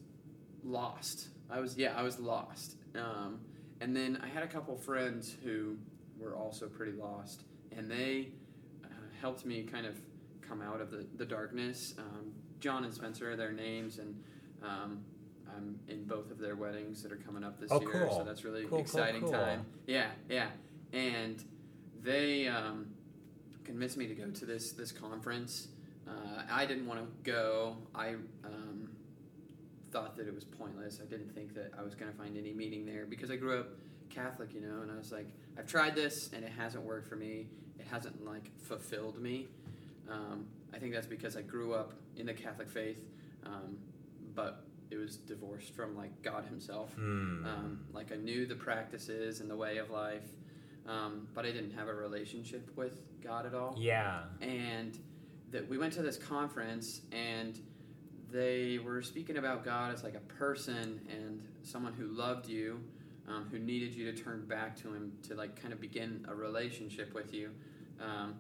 lost. 0.63 1.29
I 1.51 1.61
was 1.61 1.77
yeah, 1.77 1.95
I 1.97 2.03
was 2.03 2.19
lost. 2.19 2.77
Um, 2.95 3.41
and 3.81 3.95
then 3.95 4.19
I 4.23 4.29
had 4.29 4.43
a 4.43 4.47
couple 4.47 4.77
friends 4.77 5.35
who 5.43 5.77
were 6.19 6.37
also 6.37 6.67
pretty 6.69 6.93
lost, 6.93 7.43
and 7.77 7.91
they 7.91 8.29
uh, 8.85 8.89
helped 9.21 9.45
me 9.45 9.63
kind 9.65 9.87
of 9.87 9.99
come 10.41 10.63
out 10.63 10.81
of 10.81 10.91
the, 10.91 11.07
the 11.17 11.27
darkness. 11.27 11.95
Um, 11.99 12.33
John 12.61 12.85
and 12.85 12.95
Spencer 12.95 13.33
are 13.33 13.37
their 13.37 13.53
names, 13.53 13.99
and 13.99 14.23
um, 14.63 15.05
I'm 15.57 15.79
in 15.89 16.05
both 16.05 16.31
of 16.31 16.39
their 16.39 16.57
weddings 16.57 17.03
that 17.03 17.13
are 17.13 17.17
coming 17.17 17.45
up 17.45 17.61
this 17.61 17.71
Oh, 17.73 17.81
year, 17.81 17.91
cool. 18.07 18.19
so 18.19 18.25
that's 18.25 18.45
really 18.45 18.63
Cool, 18.63 18.71
cool, 18.71 18.79
exciting 18.81 19.23
cool. 19.23 19.33
time. 19.33 19.65
Yeah, 19.87 20.11
yeah, 20.29 20.49
and 20.93 21.43
they 22.03 22.49
um, 22.49 22.87
convinced 23.65 23.97
me 23.97 24.07
to 24.07 24.15
go 24.15 24.31
to 24.31 24.45
this 24.47 24.73
this 24.73 24.93
conference. 24.93 25.69
Uh, 26.07 26.43
I 26.51 26.67
didn't 26.67 26.87
want 26.87 27.01
to 27.01 27.31
go. 27.31 27.77
I 27.95 28.15
um, 28.45 28.91
thought 29.91 30.17
that 30.17 30.27
it 30.27 30.35
was 30.35 30.45
pointless. 30.45 31.01
I 31.03 31.07
didn't 31.07 31.35
think 31.35 31.55
that 31.55 31.73
I 31.79 31.83
was 31.83 31.95
going 31.95 32.11
to 32.11 32.17
find 32.19 32.37
any 32.37 32.53
meaning 32.53 32.85
there 32.85 33.07
because 33.07 33.31
I 33.31 33.37
grew 33.37 33.61
up 33.61 33.69
Catholic, 34.11 34.53
you 34.53 34.61
know, 34.61 34.83
and 34.83 34.91
I 34.91 34.97
was 34.97 35.13
like, 35.13 35.29
I've 35.59 35.67
tried 35.67 35.95
this 35.95 36.31
and 36.35 36.45
it 36.45 36.53
hasn't 36.53 36.85
worked 36.85 37.09
for 37.09 37.17
me. 37.17 37.47
It 37.79 37.87
hasn't 37.91 38.25
like 38.25 38.51
fulfilled 38.63 39.19
me. 39.21 39.47
Um, 40.11 40.47
I 40.75 40.79
think 40.79 40.93
that's 40.93 41.07
because 41.07 41.37
I 41.37 41.43
grew 41.43 41.73
up 41.75 41.93
in 42.17 42.27
the 42.27 42.35
Catholic 42.35 42.69
faith, 42.69 43.01
um, 43.47 43.79
but 44.35 44.65
it 44.95 44.99
was 44.99 45.17
divorced 45.17 45.75
from 45.75 45.97
like 45.97 46.23
God 46.23 46.45
Himself. 46.45 46.93
Hmm. 46.95 47.45
Um, 47.45 47.81
like 47.93 48.13
I 48.13 48.17
knew 48.17 48.47
the 48.47 48.55
practices 48.55 49.41
and 49.41 49.51
the 49.51 49.57
way 49.57 49.79
of 49.79 49.91
life, 49.91 50.29
um, 50.89 51.27
but 51.35 51.45
I 51.45 51.51
didn't 51.51 51.73
have 51.73 51.89
a 51.89 51.95
relationship 51.95 52.71
with 52.77 53.03
God 53.23 53.47
at 53.47 53.55
all. 53.55 53.75
yeah. 53.79 54.21
And 54.41 54.99
that 55.51 55.69
we 55.69 55.79
went 55.79 55.93
to 55.95 56.03
this 56.03 56.17
conference 56.17 57.03
and 57.13 57.59
they 58.31 58.79
were 58.79 59.03
speaking 59.03 59.37
about 59.37 59.65
God 59.65 59.95
as 59.95 60.03
like 60.03 60.15
a 60.15 60.35
person 60.35 61.01
and 61.09 61.41
someone 61.63 61.93
who 61.93 62.07
loved 62.07 62.49
you, 62.49 62.81
um, 63.29 63.47
who 63.51 63.59
needed 63.59 63.95
you 63.95 64.11
to 64.11 64.23
turn 64.23 64.45
back 64.47 64.77
to 64.83 64.93
Him 64.93 65.13
to 65.29 65.35
like 65.35 65.61
kind 65.61 65.73
of 65.73 65.81
begin 65.81 66.27
a 66.29 66.35
relationship 66.35 67.15
with 67.15 67.33
you. 67.33 67.51
Um, 68.01 68.35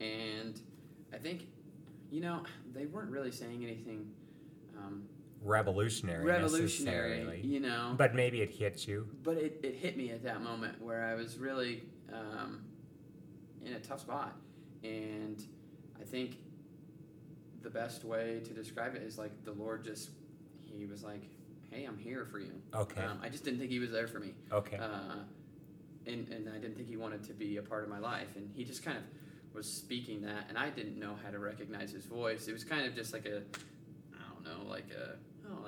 and 0.00 0.60
I 1.12 1.18
think, 1.18 1.46
you 2.10 2.20
know, 2.20 2.42
they 2.72 2.86
weren't 2.86 3.10
really 3.10 3.32
saying 3.32 3.64
anything 3.64 4.10
um, 4.78 5.02
revolutionary, 5.42 6.24
revolutionary, 6.24 7.40
you 7.42 7.60
know. 7.60 7.94
But 7.96 8.14
maybe 8.14 8.42
it 8.42 8.50
hit 8.50 8.86
you. 8.86 9.08
But 9.22 9.36
it, 9.36 9.60
it 9.62 9.74
hit 9.74 9.96
me 9.96 10.10
at 10.10 10.22
that 10.24 10.42
moment 10.42 10.80
where 10.82 11.04
I 11.04 11.14
was 11.14 11.38
really 11.38 11.82
um, 12.12 12.62
in 13.64 13.74
a 13.74 13.80
tough 13.80 14.00
spot. 14.00 14.36
And 14.82 15.42
I 16.00 16.04
think 16.04 16.36
the 17.62 17.70
best 17.70 18.04
way 18.04 18.40
to 18.44 18.52
describe 18.52 18.94
it 18.94 19.02
is 19.02 19.18
like 19.18 19.44
the 19.44 19.52
Lord 19.52 19.84
just, 19.84 20.10
He 20.64 20.86
was 20.86 21.02
like, 21.02 21.22
hey, 21.70 21.84
I'm 21.84 21.98
here 21.98 22.24
for 22.24 22.38
you. 22.38 22.52
Okay. 22.74 23.02
Um, 23.02 23.18
I 23.22 23.28
just 23.28 23.44
didn't 23.44 23.58
think 23.58 23.70
He 23.70 23.78
was 23.78 23.90
there 23.90 24.08
for 24.08 24.18
me. 24.18 24.32
Okay. 24.52 24.78
Uh, 24.78 25.18
and, 26.06 26.28
and 26.28 26.48
I 26.48 26.58
didn't 26.58 26.76
think 26.76 26.88
He 26.88 26.96
wanted 26.96 27.22
to 27.24 27.32
be 27.32 27.58
a 27.58 27.62
part 27.62 27.84
of 27.84 27.90
my 27.90 27.98
life. 27.98 28.36
And 28.36 28.50
He 28.54 28.64
just 28.64 28.84
kind 28.84 28.96
of 28.96 29.04
was 29.52 29.70
speaking 29.70 30.22
that, 30.22 30.46
and 30.48 30.56
I 30.56 30.70
didn't 30.70 30.98
know 30.98 31.16
how 31.24 31.30
to 31.30 31.38
recognize 31.38 31.92
His 31.92 32.06
voice. 32.06 32.48
It 32.48 32.52
was 32.52 32.64
kind 32.64 32.86
of 32.86 32.94
just 32.94 33.12
like 33.12 33.26
a, 33.26 33.42
I 34.14 34.32
don't 34.32 34.44
know, 34.44 34.70
like 34.70 34.86
a, 34.90 35.16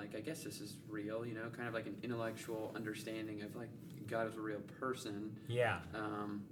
like 0.02 0.16
I 0.16 0.20
guess 0.20 0.42
this 0.42 0.60
is 0.60 0.74
real, 0.88 1.24
you 1.24 1.34
know, 1.34 1.48
kind 1.56 1.68
of 1.68 1.74
like 1.74 1.86
an 1.86 1.96
intellectual 2.02 2.72
understanding 2.74 3.42
of 3.42 3.54
like 3.54 3.68
God 4.08 4.26
is 4.28 4.36
a 4.36 4.40
real 4.40 4.60
person. 4.80 5.36
yeah. 5.46 5.78
Um, 5.94 6.42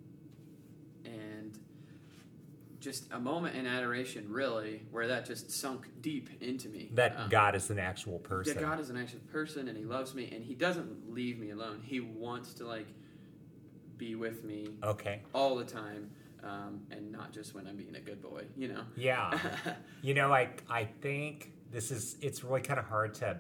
and 1.04 1.58
just 2.78 3.10
a 3.12 3.18
moment 3.18 3.56
in 3.56 3.66
adoration, 3.66 4.26
really, 4.32 4.82
where 4.90 5.08
that 5.08 5.26
just 5.26 5.50
sunk 5.50 5.88
deep 6.00 6.30
into 6.40 6.68
me. 6.68 6.90
That 6.94 7.16
Um, 7.16 7.28
God 7.28 7.54
is 7.54 7.68
an 7.70 7.78
actual 7.78 8.18
person. 8.20 8.54
that 8.54 8.60
God 8.60 8.78
is 8.80 8.88
an 8.88 8.96
actual 8.96 9.20
person 9.32 9.68
and 9.68 9.76
He 9.76 9.84
loves 9.84 10.14
me 10.14 10.30
and 10.32 10.44
He 10.44 10.54
doesn't 10.54 11.12
leave 11.12 11.38
me 11.38 11.50
alone. 11.50 11.80
He 11.84 12.00
wants 12.00 12.54
to 12.54 12.64
like 12.66 12.86
be 13.98 14.14
with 14.14 14.44
me 14.44 14.68
Okay. 14.82 15.20
all 15.34 15.56
the 15.56 15.64
time, 15.64 16.10
um, 16.42 16.80
and 16.90 17.10
not 17.12 17.32
just 17.32 17.54
when 17.54 17.66
I'm 17.66 17.76
being 17.76 17.96
a 17.96 18.00
good 18.00 18.22
boy, 18.22 18.44
you 18.56 18.68
know. 18.68 18.82
Yeah. 18.96 19.36
you 20.02 20.14
know, 20.14 20.28
like 20.28 20.62
I 20.70 20.84
think 20.84 21.52
this 21.70 21.90
is 21.90 22.16
it's 22.20 22.42
really 22.44 22.61
kind 22.61 22.78
of 22.78 22.87
hard 22.87 23.14
to 23.14 23.38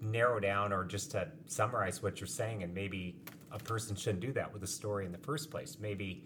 narrow 0.00 0.38
down 0.40 0.72
or 0.72 0.84
just 0.84 1.10
to 1.12 1.28
summarize 1.46 2.02
what 2.02 2.20
you're 2.20 2.26
saying 2.26 2.62
and 2.62 2.74
maybe 2.74 3.16
a 3.50 3.58
person 3.58 3.96
shouldn't 3.96 4.20
do 4.20 4.32
that 4.32 4.52
with 4.52 4.62
a 4.62 4.66
story 4.66 5.06
in 5.06 5.12
the 5.12 5.18
first 5.18 5.50
place. 5.50 5.78
Maybe 5.80 6.24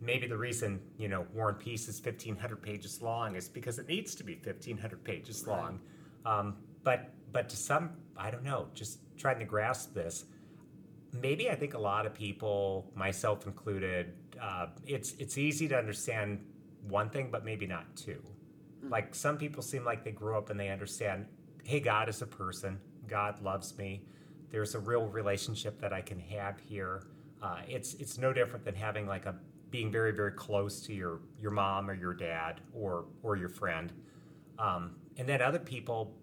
maybe 0.00 0.26
the 0.26 0.36
reason, 0.36 0.80
you 0.98 1.08
know, 1.08 1.26
War 1.32 1.50
and 1.50 1.58
Peace 1.58 1.88
is 1.88 2.00
1500 2.04 2.60
pages 2.60 3.00
long 3.00 3.36
is 3.36 3.48
because 3.48 3.78
it 3.78 3.86
needs 3.88 4.14
to 4.16 4.24
be 4.24 4.34
1500 4.34 5.04
pages 5.04 5.44
Right. 5.46 5.56
long. 5.56 5.80
Um, 6.26 6.56
but 6.82 7.10
but 7.32 7.48
to 7.50 7.56
some 7.56 7.90
I 8.16 8.30
don't 8.30 8.44
know, 8.44 8.68
just 8.74 8.98
trying 9.16 9.38
to 9.38 9.44
grasp 9.44 9.94
this 9.94 10.24
maybe 11.12 11.50
I 11.50 11.54
think 11.54 11.74
a 11.74 11.78
lot 11.78 12.06
of 12.06 12.14
people, 12.14 12.90
myself 12.94 13.46
included, 13.46 14.14
uh, 14.40 14.68
it's 14.86 15.12
it's 15.18 15.36
easy 15.38 15.68
to 15.68 15.76
understand 15.76 16.44
one 16.88 17.10
thing, 17.10 17.28
but 17.30 17.44
maybe 17.44 17.66
not 17.66 17.84
two. 17.96 18.22
Like 18.88 19.14
some 19.14 19.38
people 19.38 19.62
seem 19.62 19.84
like 19.84 20.04
they 20.04 20.10
grew 20.10 20.36
up 20.36 20.50
and 20.50 20.58
they 20.58 20.68
understand, 20.68 21.26
hey, 21.64 21.80
God 21.80 22.08
is 22.08 22.22
a 22.22 22.26
person. 22.26 22.80
God 23.06 23.40
loves 23.42 23.76
me. 23.78 24.04
There's 24.50 24.74
a 24.74 24.78
real 24.78 25.06
relationship 25.06 25.80
that 25.80 25.92
I 25.92 26.00
can 26.00 26.18
have 26.18 26.58
here. 26.60 27.06
Uh, 27.42 27.60
it's 27.66 27.94
it's 27.94 28.18
no 28.18 28.32
different 28.32 28.64
than 28.64 28.74
having 28.74 29.06
like 29.06 29.26
a 29.26 29.34
being 29.70 29.90
very 29.90 30.12
very 30.12 30.32
close 30.32 30.80
to 30.82 30.92
your 30.92 31.20
your 31.40 31.50
mom 31.50 31.88
or 31.88 31.94
your 31.94 32.14
dad 32.14 32.60
or 32.72 33.06
or 33.22 33.36
your 33.36 33.48
friend. 33.48 33.92
Um, 34.58 34.96
and 35.16 35.28
then 35.28 35.40
other 35.40 35.58
people 35.58 36.14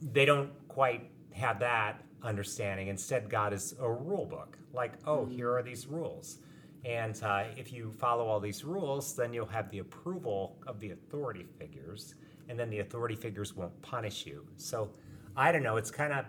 they 0.00 0.24
don't 0.24 0.50
quite 0.68 1.10
have 1.32 1.60
that 1.60 2.02
understanding. 2.22 2.88
Instead, 2.88 3.28
God 3.30 3.52
is 3.52 3.74
a 3.80 3.90
rule 3.90 4.26
book. 4.26 4.58
Like, 4.72 4.92
oh, 5.06 5.26
here 5.26 5.54
are 5.54 5.62
these 5.62 5.86
rules. 5.86 6.38
And 6.84 7.20
uh, 7.22 7.44
if 7.56 7.72
you 7.72 7.92
follow 7.92 8.26
all 8.26 8.40
these 8.40 8.64
rules, 8.64 9.14
then 9.14 9.32
you'll 9.32 9.46
have 9.46 9.70
the 9.70 9.78
approval 9.78 10.56
of 10.66 10.80
the 10.80 10.90
authority 10.90 11.44
figures, 11.58 12.14
and 12.48 12.58
then 12.58 12.70
the 12.70 12.80
authority 12.80 13.14
figures 13.14 13.54
won't 13.54 13.80
punish 13.82 14.26
you. 14.26 14.46
So, 14.56 14.90
I 15.36 15.52
don't 15.52 15.62
know. 15.62 15.76
It's 15.76 15.90
kind 15.90 16.12
of 16.12 16.26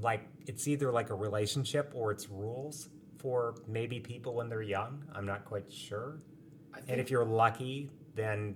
like 0.00 0.26
it's 0.46 0.68
either 0.68 0.90
like 0.90 1.10
a 1.10 1.14
relationship 1.14 1.92
or 1.94 2.10
it's 2.10 2.28
rules 2.28 2.88
for 3.18 3.56
maybe 3.66 4.00
people 4.00 4.34
when 4.34 4.48
they're 4.48 4.62
young. 4.62 5.04
I'm 5.14 5.26
not 5.26 5.44
quite 5.44 5.70
sure. 5.70 6.20
And 6.88 7.00
if 7.00 7.10
you're 7.10 7.24
lucky, 7.24 7.90
then 8.14 8.54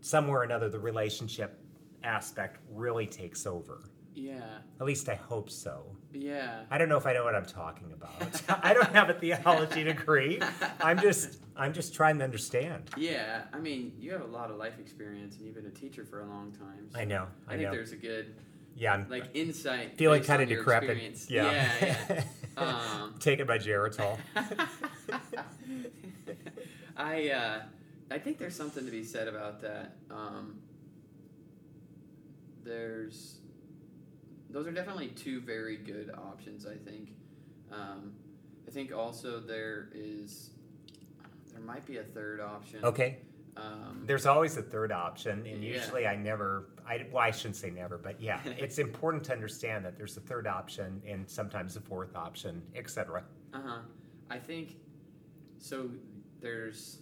somewhere 0.00 0.40
or 0.40 0.42
another, 0.42 0.68
the 0.68 0.78
relationship 0.78 1.60
aspect 2.02 2.60
really 2.72 3.06
takes 3.06 3.46
over. 3.46 3.84
Yeah, 4.16 4.40
At 4.80 4.86
least 4.86 5.08
I 5.10 5.14
hope 5.14 5.50
so. 5.50 5.84
yeah, 6.12 6.62
I 6.70 6.78
don't 6.78 6.88
know 6.88 6.96
if 6.96 7.06
I 7.06 7.12
know 7.12 7.22
what 7.24 7.34
I'm 7.34 7.44
talking 7.46 7.92
about. 7.92 8.42
I 8.64 8.72
don't 8.74 8.92
have 8.92 9.10
a 9.10 9.14
theology 9.14 9.84
degree. 9.84 10.40
I'm 10.80 10.98
just 10.98 11.38
I'm 11.54 11.72
just 11.74 11.94
trying 11.94 12.16
to 12.18 12.24
understand. 12.24 12.90
yeah. 12.96 13.42
I 13.52 13.58
mean, 13.58 13.92
you 14.00 14.12
have 14.12 14.22
a 14.22 14.26
lot 14.26 14.50
of 14.50 14.56
life 14.56 14.78
experience, 14.80 15.36
and 15.36 15.44
you've 15.46 15.54
been 15.54 15.66
a 15.66 15.70
teacher 15.70 16.04
for 16.04 16.22
a 16.22 16.26
long 16.26 16.50
time. 16.52 16.88
so 16.92 16.98
I 16.98 17.04
know. 17.04 17.26
I, 17.46 17.52
I 17.52 17.56
think 17.56 17.68
know. 17.68 17.72
there's 17.74 17.92
a 17.92 17.96
good 17.96 18.34
Yeah, 18.74 18.94
I'm 18.94 19.06
like 19.10 19.28
insight. 19.34 19.96
feeling 19.98 20.22
kind 20.22 20.40
of 20.42 20.48
decrepit. 20.48 20.90
experience. 20.90 21.30
Yeah. 21.30 21.52
yeah, 21.80 21.96
yeah. 22.10 22.24
Um, 22.58 23.14
Taking 23.20 23.46
my 23.46 23.58
Geritol. 23.58 24.16
I 26.96 27.28
uh, 27.28 27.62
I 28.10 28.18
think 28.18 28.38
there's 28.38 28.56
something 28.56 28.86
to 28.86 28.90
be 28.90 29.04
said 29.04 29.28
about 29.28 29.60
that. 29.60 29.96
Um, 30.10 30.60
there's 32.64 33.40
those 34.56 34.66
are 34.66 34.72
definitely 34.72 35.08
two 35.08 35.38
very 35.42 35.76
good 35.76 36.10
options. 36.16 36.66
I 36.66 36.76
think. 36.76 37.10
Um, 37.70 38.14
I 38.66 38.70
think 38.70 38.90
also 38.90 39.38
there 39.38 39.90
is 39.94 40.50
there 41.52 41.60
might 41.60 41.84
be 41.84 41.98
a 41.98 42.02
third 42.02 42.40
option. 42.40 42.82
Okay. 42.82 43.18
Um, 43.58 44.02
There's 44.06 44.24
always 44.26 44.56
a 44.56 44.62
third 44.62 44.92
option, 44.92 45.46
and 45.46 45.62
Yeah. 45.62 45.74
usually 45.74 46.06
I 46.06 46.16
never. 46.16 46.70
I 46.86 47.06
well, 47.12 47.22
I 47.22 47.32
shouldn't 47.32 47.56
say 47.56 47.68
never, 47.70 47.98
but 47.98 48.18
yeah, 48.20 48.40
it's 48.46 48.78
important 48.78 49.24
to 49.24 49.32
understand 49.34 49.84
that 49.84 49.98
there's 49.98 50.16
a 50.16 50.20
third 50.20 50.46
option 50.46 51.02
and 51.06 51.28
sometimes 51.28 51.76
a 51.76 51.80
fourth 51.82 52.16
option, 52.16 52.62
etc. 52.74 53.24
Uh 53.52 53.60
huh. 53.62 53.78
I 54.30 54.38
think 54.38 54.76
so. 55.58 55.90
There's 56.40 57.00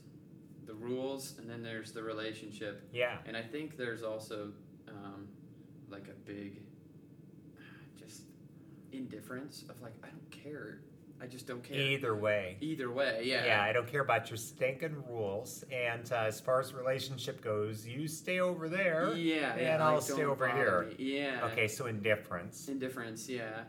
the 0.67 0.75
rules, 0.75 1.37
and 1.39 1.49
then 1.49 1.63
there's 1.63 1.93
the 1.93 2.03
relationship, 2.03 2.89
Yeah. 2.93 3.19
and 3.27 3.37
I 3.37 3.43
think 3.43 3.77
there's 3.77 4.03
also 4.03 4.51
um, 4.89 5.29
like 5.89 6.09
a 6.09 6.15
big 6.25 6.63
indifference 8.97 9.65
of 9.69 9.81
like 9.83 9.93
I 10.03 10.09
don't 10.09 10.31
care. 10.31 10.81
I 11.21 11.27
just 11.27 11.47
don't 11.47 11.63
care. 11.63 11.77
Either 11.79 12.15
way. 12.15 12.57
Either 12.61 12.91
way, 12.91 13.23
yeah. 13.25 13.47
Yeah, 13.47 13.63
I 13.63 13.73
don't 13.73 13.87
care 13.87 14.03
about 14.03 14.29
your 14.31 14.37
stinking 14.37 15.03
rules. 15.09 15.65
And 15.73 16.11
uh, 16.13 16.17
as 16.27 16.41
far 16.41 16.61
as 16.61 16.75
relationship 16.75 17.41
goes, 17.41 17.87
you 17.87 18.09
stay 18.09 18.41
over 18.41 18.69
there. 18.69 19.15
Yeah, 19.15 19.53
and 19.53 19.61
yeah, 19.61 19.87
I'll 19.87 19.95
like, 19.95 20.03
stay 20.03 20.25
over 20.25 20.49
here. 20.49 20.89
me. 20.99 21.17
Yeah. 21.17 21.49
Okay, 21.53 21.69
so 21.69 21.87
indifference. 21.87 22.69
Indifference, 22.69 23.29
yeah. 23.29 23.63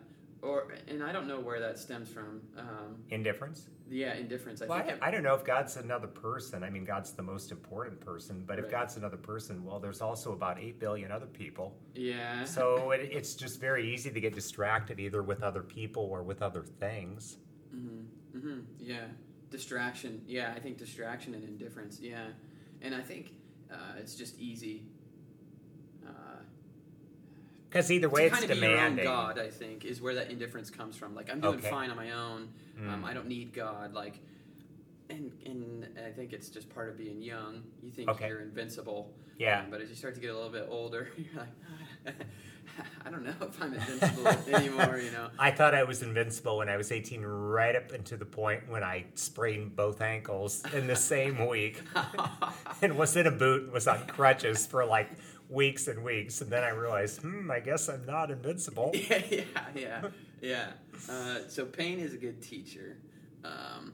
Or 0.46 0.68
and 0.88 1.04
I 1.04 1.12
don't 1.12 1.28
know 1.28 1.40
where 1.40 1.60
that 1.60 1.80
stems 1.80 2.08
from. 2.10 2.42
Um, 2.58 2.98
Indifference? 3.10 3.68
yeah, 3.90 4.14
indifference. 4.14 4.62
I 4.62 4.68
Well, 4.68 4.84
think. 4.84 5.00
I, 5.02 5.08
I 5.08 5.12
don't 5.12 5.24
know 5.24 5.34
if 5.36 5.44
God's 5.44 5.76
another 5.78 6.08
person. 6.08 6.64
I 6.64 6.70
mean, 6.70 6.86
God's 6.86 7.14
the 7.14 7.24
most 7.24 7.52
important 7.52 8.00
person, 8.00 8.44
but 8.46 8.60
if 8.60 8.70
God's 8.70 8.98
another 8.98 9.18
person, 9.18 9.64
well, 9.64 9.80
there's 9.80 10.02
also 10.02 10.34
about 10.34 10.60
8 10.60 10.80
billion 10.80 11.12
other 11.12 11.26
people. 11.28 11.76
yeah. 11.96 12.44
So 12.46 12.92
it, 12.92 13.10
it's 13.12 13.34
just 13.36 13.60
very 13.60 13.92
easy 13.94 14.12
to 14.12 14.20
get 14.20 14.34
distracted 14.36 15.00
either 15.00 15.24
with 15.24 15.42
other 15.44 15.62
people 15.64 16.04
or 16.04 16.24
with 16.24 16.42
other 16.42 16.64
things. 16.64 17.38
Mm-hmm. 17.76 18.38
Mm-hmm. 18.38 18.60
Yeah. 18.80 19.06
Distraction. 19.50 20.22
Yeah, 20.28 20.54
I 20.56 20.60
think 20.60 20.78
distraction 20.78 21.34
and 21.36 21.44
indifference. 21.44 22.00
Yeah, 22.02 22.26
and 22.82 22.94
I 22.94 23.02
think 23.02 23.32
uh, 23.72 23.98
it's 24.00 24.16
just 24.16 24.38
easy. 24.40 24.84
Because 27.76 27.92
either 27.92 28.08
way, 28.08 28.22
to 28.22 28.28
it's 28.28 28.40
kind 28.40 28.52
of 28.52 28.62
be 28.62 28.68
your 28.68 28.80
own. 28.80 28.96
God, 28.96 29.38
I 29.38 29.50
think, 29.50 29.84
is 29.84 30.02
where 30.02 30.16
that 30.16 30.32
indifference 30.32 30.70
comes 30.70 30.96
from. 30.96 31.14
Like 31.14 31.30
I'm 31.30 31.42
doing 31.42 31.56
Okay. 31.60 31.70
fine 31.70 31.90
on 31.90 31.98
my 31.98 32.12
own. 32.12 32.48
Um, 32.80 33.02
Mm. 33.02 33.04
I 33.04 33.14
don't 33.14 33.28
need 33.28 33.52
God. 33.54 33.94
Like, 33.94 34.18
and 35.10 35.30
and 35.46 35.86
I 36.08 36.12
think 36.12 36.32
it's 36.32 36.48
just 36.48 36.70
part 36.74 36.88
of 36.88 36.98
being 36.98 37.22
young. 37.22 37.64
You 37.84 37.92
think 37.92 38.08
Okay. 38.12 38.30
you're 38.30 38.40
invincible. 38.40 39.14
Yeah. 39.38 39.60
Um, 39.60 39.72
but 39.72 39.82
as 39.82 39.90
you 39.90 39.96
start 39.96 40.16
to 40.16 40.22
get 40.22 40.30
a 40.30 40.34
little 40.36 40.50
bit 40.52 40.68
older, 40.72 41.10
you're 41.18 41.36
like, 41.36 42.16
I 43.06 43.10
don't 43.10 43.26
know 43.26 43.34
if 43.42 43.62
I'm 43.62 43.74
invincible 43.74 44.28
anymore. 44.56 44.98
You 44.98 45.12
know. 45.12 45.30
I 45.38 45.52
thought 45.52 45.76
I 45.76 45.84
was 45.84 46.02
invincible 46.02 46.56
when 46.60 46.70
I 46.70 46.78
was 46.78 46.94
18, 46.94 47.24
right 47.24 47.76
up 47.76 47.92
into 47.92 48.16
the 48.16 48.26
point 48.26 48.70
when 48.70 48.86
I 48.86 49.04
sprained 49.16 49.76
both 49.76 50.00
ankles 50.00 50.64
in 50.74 50.88
the 50.88 50.96
same 50.96 51.46
week 51.46 51.82
and 52.82 52.98
was 52.98 53.18
in 53.18 53.28
a 53.28 53.32
boot 53.32 53.64
and 53.64 53.74
was 53.74 53.86
on 53.90 54.08
crutches 54.08 54.66
for 54.66 54.86
like 54.86 55.10
weeks 55.50 55.88
and 55.88 56.04
weeks. 56.04 56.42
And 56.42 56.52
then 56.52 56.64
I 56.64 56.70
realized, 56.70 57.22
hmm, 57.22 57.50
I 57.52 57.60
guess 57.60 57.88
I'm 57.90 58.06
not 58.06 58.32
invincible. 58.32 58.92
yeah, 59.10 59.22
yeah, 59.30 59.42
yeah, 59.76 60.02
yeah. 60.42 60.68
Uh, 61.10 61.40
so 61.48 61.66
pain 61.66 62.00
is 62.00 62.14
a 62.14 62.18
good 62.18 62.42
teacher. 62.42 62.98
Um, 63.44 63.94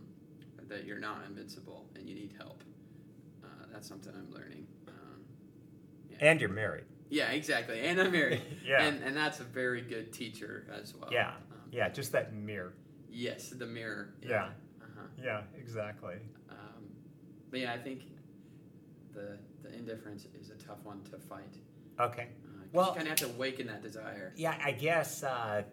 that 0.70 0.86
you're 0.86 1.00
not 1.00 1.26
invincible 1.28 1.86
and 1.96 2.08
you 2.08 2.16
need 2.16 2.34
help. 2.38 2.64
Uh, 3.44 3.48
that's 3.74 3.88
something 3.90 4.14
I'm 4.16 4.34
learning. 4.34 4.66
Um, 4.88 5.20
Yeah. 6.10 6.18
And 6.22 6.40
you're 6.40 6.50
married. 6.50 6.86
Yeah, 7.10 7.32
exactly. 7.32 7.82
And 7.82 8.00
I'm 8.00 8.12
married. 8.14 8.42
Yeah. 8.66 8.84
And 8.84 9.04
and 9.04 9.18
that's 9.18 9.42
a 9.42 9.44
very 9.44 9.82
good 9.82 10.14
teacher 10.14 10.66
as 10.72 10.96
well. 10.96 11.10
Yeah. 11.12 11.32
Um, 11.52 11.58
Yeah, 11.72 11.90
just 11.90 12.14
that 12.14 12.34
mirror. 12.34 12.74
yes, 13.10 13.50
the 13.50 13.66
mirror. 13.66 14.14
Yeah. 14.22 14.52
Uh-huh. 14.82 15.08
Yeah, 15.22 15.42
exactly. 15.58 16.16
Um, 16.50 16.84
but 17.50 17.60
yeah, 17.60 17.74
I 17.74 17.78
think 17.78 18.04
the 19.14 19.38
indifference 19.74 20.28
is 20.40 20.50
a 20.50 20.56
tough 20.56 20.84
one 20.84 21.02
to 21.12 21.18
fight. 21.18 21.58
Okay. 22.00 22.28
Uh, 22.46 22.64
Well- 22.74 22.88
you 22.90 22.94
kind 22.96 23.02
of 23.04 23.20
have 23.20 23.30
to 23.30 23.36
awaken 23.36 23.68
that 23.68 23.82
desire. 23.82 24.34
Yeah, 24.36 24.58
I 24.64 24.72
guess, 24.72 25.24
uh, 25.24 25.64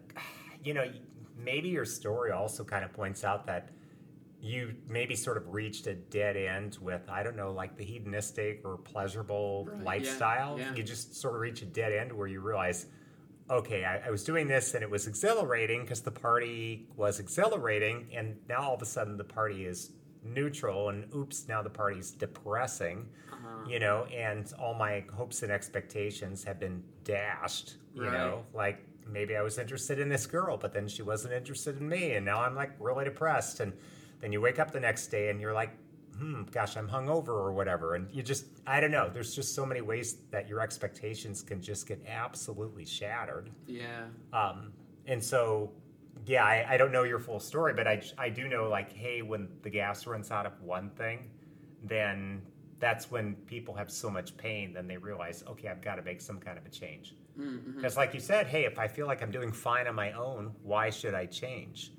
you 0.63 0.73
know, 0.73 0.91
maybe 1.37 1.69
your 1.69 1.85
story 1.85 2.31
also 2.31 2.63
kind 2.63 2.83
of 2.83 2.91
points 2.93 3.23
out 3.23 3.45
that 3.47 3.69
you 4.41 4.73
maybe 4.87 5.15
sort 5.15 5.35
of 5.37 5.53
reached 5.53 5.87
a 5.87 5.93
dead 5.93 6.37
end 6.37 6.77
with, 6.81 7.09
I 7.09 7.23
don't 7.23 7.35
know, 7.35 7.51
like 7.51 7.75
the 7.77 7.83
hedonistic 7.83 8.61
or 8.63 8.77
pleasurable 8.77 9.65
Right, 9.65 9.77
yeah, 9.79 9.83
lifestyle. 9.85 10.57
yeah. 10.59 10.73
You 10.75 10.83
just 10.83 11.15
sort 11.15 11.35
of 11.35 11.41
reach 11.41 11.61
a 11.61 11.65
dead 11.65 11.91
end 11.91 12.11
where 12.13 12.27
you 12.27 12.39
realize, 12.39 12.85
okay, 13.49 13.83
I, 13.83 14.07
I 14.07 14.09
was 14.11 14.23
doing 14.23 14.47
this 14.47 14.73
and 14.75 14.83
it 14.83 14.89
was 14.89 15.07
exhilarating 15.07 15.81
because 15.81 16.01
the 16.01 16.11
party 16.11 16.87
was 16.95 17.19
exhilarating, 17.19 18.07
and 18.13 18.37
now 18.47 18.61
all 18.61 18.75
of 18.75 18.81
a 18.81 18.85
sudden 18.85 19.17
the 19.17 19.23
party 19.25 19.65
is 19.65 19.91
neutral, 20.23 20.89
and 20.89 21.05
oops, 21.15 21.47
now 21.47 21.61
the 21.61 21.69
party's 21.69 22.11
depressing 22.11 23.07
Uh-huh. 23.31 23.69
you 23.69 23.79
know, 23.79 24.05
and 24.05 24.51
all 24.59 24.73
my 24.73 25.03
hopes 25.13 25.43
and 25.43 25.51
expectations 25.51 26.43
have 26.43 26.59
been 26.59 26.83
dashed, 27.03 27.75
you 27.93 28.03
Right. 28.03 28.13
know, 28.13 28.45
like 28.53 28.83
maybe 29.07 29.35
I 29.35 29.41
was 29.41 29.57
interested 29.57 29.99
in 29.99 30.07
this 30.09 30.25
girl, 30.27 30.57
but 30.57 30.73
then 30.73 30.87
she 30.87 31.01
wasn't 31.01 31.33
interested 31.33 31.77
in 31.79 31.87
me, 31.89 32.13
and 32.13 32.25
now 32.25 32.41
I'm 32.41 32.55
like 32.55 32.71
really 32.79 33.05
depressed. 33.05 33.59
And 33.59 33.73
then 34.21 34.31
you 34.31 34.39
wake 34.41 34.59
up 34.59 34.71
the 34.71 34.79
next 34.79 35.07
day 35.07 35.29
and 35.29 35.39
you're 35.41 35.53
like, 35.53 35.71
hmm, 36.17 36.43
gosh, 36.51 36.75
I'm 36.77 36.87
hungover 36.89 37.29
or 37.29 37.51
whatever. 37.53 37.95
And 37.95 38.09
you 38.13 38.21
just, 38.23 38.45
I 38.67 38.79
don't 38.81 38.91
know, 38.91 39.09
there's 39.09 39.33
just 39.35 39.55
so 39.55 39.65
many 39.65 39.81
ways 39.81 40.17
that 40.31 40.47
your 40.49 40.59
expectations 40.61 41.41
can 41.41 41.61
just 41.61 41.87
get 41.87 42.05
absolutely 42.07 42.85
shattered. 42.85 43.49
Yeah. 43.67 44.05
Um, 44.33 44.73
and 45.07 45.23
so, 45.23 45.71
yeah, 46.25 46.43
I, 46.43 46.65
I 46.71 46.77
don't 46.77 46.91
know 46.91 47.03
your 47.03 47.19
full 47.19 47.39
story, 47.39 47.73
but 47.73 47.87
I, 47.87 48.01
I 48.17 48.29
do 48.29 48.47
know, 48.47 48.69
like, 48.69 48.93
hey, 48.93 49.21
when 49.21 49.47
the 49.61 49.69
gas 49.69 50.05
runs 50.05 50.31
out 50.31 50.45
of 50.45 50.61
one 50.61 50.89
thing, 50.91 51.29
then 51.83 52.41
that's 52.79 53.11
when 53.11 53.35
people 53.45 53.73
have 53.73 53.91
so 53.91 54.09
much 54.09 54.35
pain, 54.37 54.73
then 54.73 54.87
they 54.87 54.97
realize, 54.97 55.43
okay, 55.47 55.67
I've 55.67 55.81
got 55.81 55.95
to 55.95 56.01
make 56.01 56.21
some 56.21 56.39
kind 56.39 56.57
of 56.57 56.65
a 56.65 56.69
change. 56.69 57.15
Mm-hmm. 57.37 57.75
Because, 57.75 57.97
like 57.97 58.13
you 58.13 58.19
said, 58.19 58.47
hey, 58.47 58.65
if 58.65 58.79
I 58.79 58.87
feel 58.87 59.07
like 59.07 59.21
I'm 59.21 59.31
doing 59.31 59.51
fine 59.51 59.87
on 59.87 59.95
my 59.95 60.11
own, 60.13 60.51
why 60.63 60.89
should 60.89 61.13
I 61.13 61.25
change? 61.25 61.91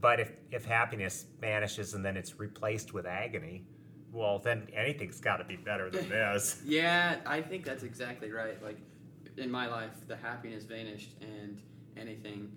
But 0.00 0.20
if, 0.20 0.32
if 0.50 0.64
happiness 0.64 1.26
vanishes 1.40 1.94
and 1.94 2.04
then 2.04 2.16
it's 2.16 2.38
replaced 2.38 2.92
with 2.92 3.06
agony, 3.06 3.64
well, 4.12 4.38
then 4.38 4.68
anything's 4.74 5.20
got 5.20 5.38
to 5.38 5.44
be 5.44 5.56
better 5.56 5.90
than 5.90 6.08
this. 6.08 6.60
Yeah, 6.64 7.16
I 7.26 7.40
think 7.40 7.64
that's 7.64 7.82
exactly 7.82 8.30
right. 8.30 8.62
Like 8.62 8.78
in 9.36 9.50
my 9.50 9.68
life, 9.68 9.92
the 10.06 10.16
happiness 10.16 10.64
vanished, 10.64 11.14
and 11.20 11.60
anything 11.96 12.50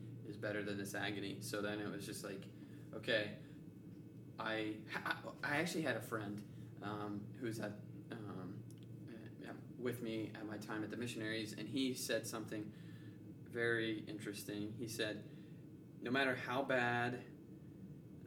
better 0.46 0.62
than 0.64 0.78
this 0.78 0.94
agony. 0.94 1.38
So 1.40 1.62
then 1.62 1.80
it 1.80 1.92
was 1.92 2.06
just 2.06 2.24
like, 2.24 2.44
okay, 2.96 3.32
I 4.40 4.74
I 5.44 5.58
actually 5.58 5.82
had 5.84 5.96
a 5.96 6.02
friend 6.02 6.42
um, 6.84 7.22
who's 7.40 7.60
at 7.60 7.72
um, 8.12 8.54
uh, 9.44 9.52
with 9.80 10.02
me 10.04 10.32
at 10.36 10.46
my 10.48 10.58
time 10.58 10.84
at 10.84 10.92
the 10.92 10.98
missionaries, 10.98 11.56
and 11.58 11.68
he 11.68 11.94
said 11.94 12.28
something 12.28 12.64
very 13.52 14.04
interesting. 14.08 14.74
He 14.78 14.88
said, 14.88 15.24
"No 16.04 16.12
matter 16.12 16.38
how 16.48 16.62
bad 16.62 17.20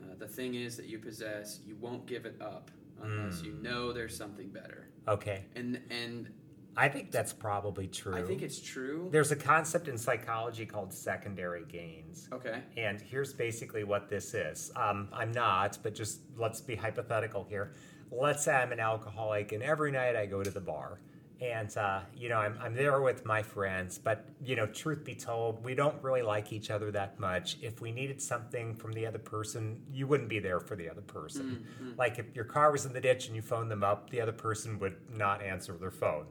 uh, 0.03 0.15
the 0.19 0.27
thing 0.27 0.55
is 0.55 0.77
that 0.77 0.87
you 0.87 0.99
possess, 0.99 1.61
you 1.67 1.77
won't 1.77 2.05
give 2.07 2.25
it 2.27 2.37
up 2.41 2.71
unless 3.03 3.41
Mm. 3.43 3.45
you 3.45 3.53
know 3.63 3.93
there's 3.93 4.17
something 4.17 4.49
better." 4.49 4.89
Okay. 5.07 5.45
And 5.55 5.81
and 5.91 6.31
I 6.79 6.89
think 6.89 7.11
that's 7.11 7.33
probably 7.33 7.89
true. 7.89 8.15
I 8.15 8.23
think 8.23 8.41
it's 8.41 8.61
true. 8.61 9.09
There's 9.11 9.33
a 9.33 9.37
concept 9.37 9.89
in 9.89 9.99
psychology 9.99 10.65
called 10.65 10.93
secondary 10.93 11.65
gains. 11.65 12.29
Okay. 12.33 12.63
And 12.77 13.01
here's 13.01 13.33
basically 13.33 13.83
what 13.83 14.09
this 14.09 14.33
is. 14.33 14.71
Um, 14.77 15.09
I'm 15.13 15.33
not, 15.33 15.79
but 15.83 15.95
just 15.95 16.21
let's 16.37 16.61
be 16.61 16.77
hypothetical 16.77 17.45
here. 17.49 17.73
Let's 18.13 18.45
say 18.45 18.55
I'm 18.55 18.71
an 18.71 18.81
alcoholic, 18.81 19.51
and 19.53 19.63
every 19.63 19.91
night 19.91 20.15
I 20.15 20.27
go 20.27 20.43
to 20.43 20.51
the 20.51 20.61
bar. 20.61 21.01
And, 21.41 21.77
uh, 21.77 22.01
you 22.17 22.29
know, 22.29 22.39
I'm, 22.39 22.59
I'm 22.61 22.75
there 22.75 23.01
with 23.01 23.25
my 23.25 23.43
friends, 23.43 23.97
but, 23.97 24.25
you 24.43 24.57
know, 24.57 24.67
truth 24.67 25.05
be 25.05 25.15
told, 25.15 25.63
we 25.63 25.73
don't 25.75 26.03
really 26.03 26.23
like 26.23 26.53
each 26.53 26.69
other 26.69 26.91
that 26.91 27.21
much. 27.21 27.59
If 27.63 27.81
we 27.81 27.93
needed 27.93 28.21
something 28.21 28.75
from 28.75 28.93
the 28.93 29.07
other 29.07 29.21
person, 29.21 29.83
you 29.93 30.09
wouldn't 30.09 30.29
be 30.29 30.41
there 30.41 30.59
for 30.59 30.75
the 30.75 30.91
other 30.91 31.01
person. 31.01 31.65
Like 31.97 32.19
if 32.19 32.35
your 32.35 32.45
car 32.45 32.73
was 32.73 32.87
in 32.87 32.93
the 32.93 33.01
ditch 33.01 33.29
and 33.29 33.37
you 33.37 33.43
phoned 33.43 33.71
them 33.71 33.85
up, 33.85 34.11
the 34.11 34.21
other 34.21 34.33
person 34.33 34.81
would 34.81 34.97
not 35.15 35.41
answer 35.41 35.75
their 35.75 35.93
phone, 35.93 36.27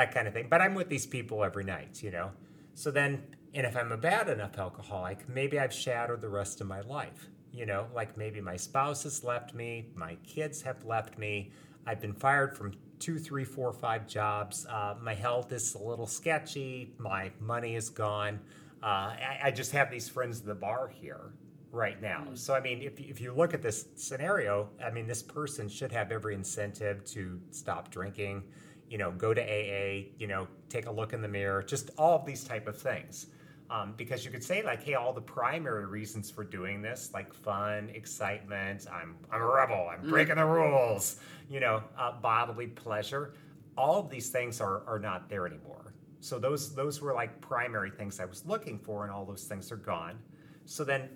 that 0.00 0.14
kind 0.14 0.26
of 0.26 0.34
thing. 0.34 0.46
But 0.48 0.60
I'm 0.60 0.74
with 0.74 0.88
these 0.88 1.06
people 1.06 1.44
every 1.44 1.64
night, 1.64 2.02
you 2.02 2.10
know? 2.10 2.30
So 2.74 2.90
then, 2.90 3.22
and 3.54 3.66
if 3.66 3.76
I'm 3.76 3.92
a 3.92 3.96
bad 3.96 4.28
enough 4.28 4.58
alcoholic, 4.58 5.28
maybe 5.28 5.58
I've 5.58 5.72
shattered 5.72 6.20
the 6.20 6.28
rest 6.28 6.60
of 6.60 6.66
my 6.66 6.80
life. 6.80 7.28
You 7.52 7.66
know, 7.66 7.86
like 7.94 8.16
maybe 8.16 8.40
my 8.40 8.56
spouse 8.56 9.02
has 9.02 9.24
left 9.24 9.54
me, 9.54 9.90
my 9.94 10.14
kids 10.24 10.62
have 10.62 10.84
left 10.84 11.18
me, 11.18 11.50
I've 11.86 12.00
been 12.00 12.14
fired 12.14 12.56
from 12.56 12.72
two, 13.00 13.18
three, 13.18 13.44
four, 13.44 13.72
five 13.72 14.06
jobs. 14.06 14.66
Uh, 14.66 14.94
my 15.02 15.14
health 15.14 15.50
is 15.52 15.74
a 15.74 15.82
little 15.82 16.06
sketchy, 16.06 16.94
my 16.98 17.32
money 17.40 17.74
is 17.74 17.90
gone. 17.90 18.38
Uh, 18.82 18.86
I, 18.86 19.38
I 19.44 19.50
just 19.50 19.72
have 19.72 19.90
these 19.90 20.08
friends 20.08 20.40
at 20.40 20.46
the 20.46 20.54
bar 20.54 20.88
here 20.88 21.32
right 21.72 22.00
now. 22.00 22.28
So, 22.34 22.54
I 22.54 22.60
mean, 22.60 22.82
if, 22.82 23.00
if 23.00 23.20
you 23.20 23.34
look 23.34 23.52
at 23.52 23.62
this 23.62 23.86
scenario, 23.96 24.70
I 24.84 24.90
mean, 24.90 25.06
this 25.06 25.22
person 25.22 25.68
should 25.68 25.92
have 25.92 26.12
every 26.12 26.34
incentive 26.34 27.04
to 27.06 27.40
stop 27.50 27.90
drinking, 27.90 28.44
you 28.90 28.98
know, 28.98 29.12
go 29.12 29.32
to 29.32 29.40
AA, 29.40 30.08
you 30.18 30.26
know, 30.26 30.48
take 30.68 30.86
a 30.86 30.90
look 30.90 31.12
in 31.12 31.22
the 31.22 31.28
mirror, 31.28 31.62
just 31.62 31.90
all 31.96 32.18
of 32.18 32.26
these 32.26 32.44
type 32.44 32.66
of 32.66 32.76
things. 32.76 33.28
Um, 33.70 33.94
because 33.96 34.24
you 34.24 34.32
could 34.32 34.42
say 34.42 34.64
like, 34.64 34.82
hey, 34.82 34.94
all 34.94 35.12
the 35.12 35.20
primary 35.20 35.86
reasons 35.86 36.28
for 36.28 36.42
doing 36.42 36.82
this, 36.82 37.10
like 37.14 37.32
fun, 37.32 37.88
excitement, 37.94 38.86
I'm 38.92 39.14
I'm 39.30 39.40
a 39.40 39.46
rebel, 39.46 39.88
I'm 39.92 40.08
breaking 40.10 40.36
the 40.36 40.44
rules, 40.44 41.20
you 41.48 41.60
know, 41.60 41.84
uh, 41.96 42.12
bodily 42.20 42.66
pleasure, 42.66 43.34
all 43.78 44.00
of 44.00 44.10
these 44.10 44.28
things 44.28 44.60
are 44.60 44.82
are 44.88 44.98
not 44.98 45.28
there 45.28 45.46
anymore. 45.46 45.94
So 46.18 46.40
those 46.40 46.74
those 46.74 47.00
were 47.00 47.14
like 47.14 47.40
primary 47.40 47.90
things 47.90 48.18
I 48.18 48.24
was 48.24 48.44
looking 48.44 48.76
for, 48.76 49.04
and 49.04 49.12
all 49.12 49.24
those 49.24 49.44
things 49.44 49.70
are 49.70 49.76
gone. 49.76 50.18
So 50.64 50.82
then, 50.82 51.08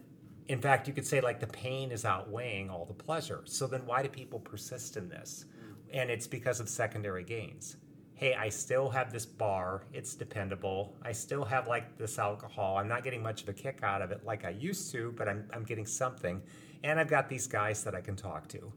in 0.47 0.61
fact, 0.61 0.87
you 0.87 0.95
could 0.95 1.07
say 1.07 1.21
like 1.21 1.41
the 1.41 1.49
pain 1.49 1.91
is 1.91 2.05
outweighing 2.05 2.71
all 2.71 2.85
the 2.85 2.95
pleasure. 2.95 3.43
So 3.47 3.67
then, 3.67 3.85
why 3.85 4.05
do 4.05 4.09
people 4.09 4.39
persist 4.39 4.97
in 4.97 5.09
this? 5.09 5.47
And 5.95 6.11
it's 6.11 6.27
because 6.27 6.61
of 6.61 6.69
secondary 6.69 7.25
gains 7.25 7.77
hey, 8.15 8.35
I 8.35 8.49
still 8.49 8.89
have 8.91 9.13
this 9.13 9.27
bar, 9.27 9.83
it's 9.93 10.15
dependable. 10.15 10.95
I 11.03 11.13
still 11.13 11.45
have 11.45 11.67
like 11.67 11.99
this 11.99 12.19
alcohol. 12.19 12.77
I'm 12.77 12.89
not 12.89 13.03
getting 13.03 13.23
much 13.23 13.43
of 13.43 13.49
a 13.49 13.53
kick 13.53 13.81
out 13.83 14.03
of 14.03 14.13
it 14.13 14.25
like 14.25 14.45
I 14.45 14.51
used 14.51 14.93
to, 14.93 15.13
but 15.17 15.29
I'm, 15.29 15.49
I'm 15.53 15.65
getting 15.65 15.85
something. 15.85 16.41
And 16.85 17.01
I've 17.01 17.09
got 17.09 17.29
these 17.29 17.47
guys 17.47 17.83
that 17.85 17.95
I 17.95 18.01
can 18.01 18.15
talk 18.15 18.49
to. 18.49 18.73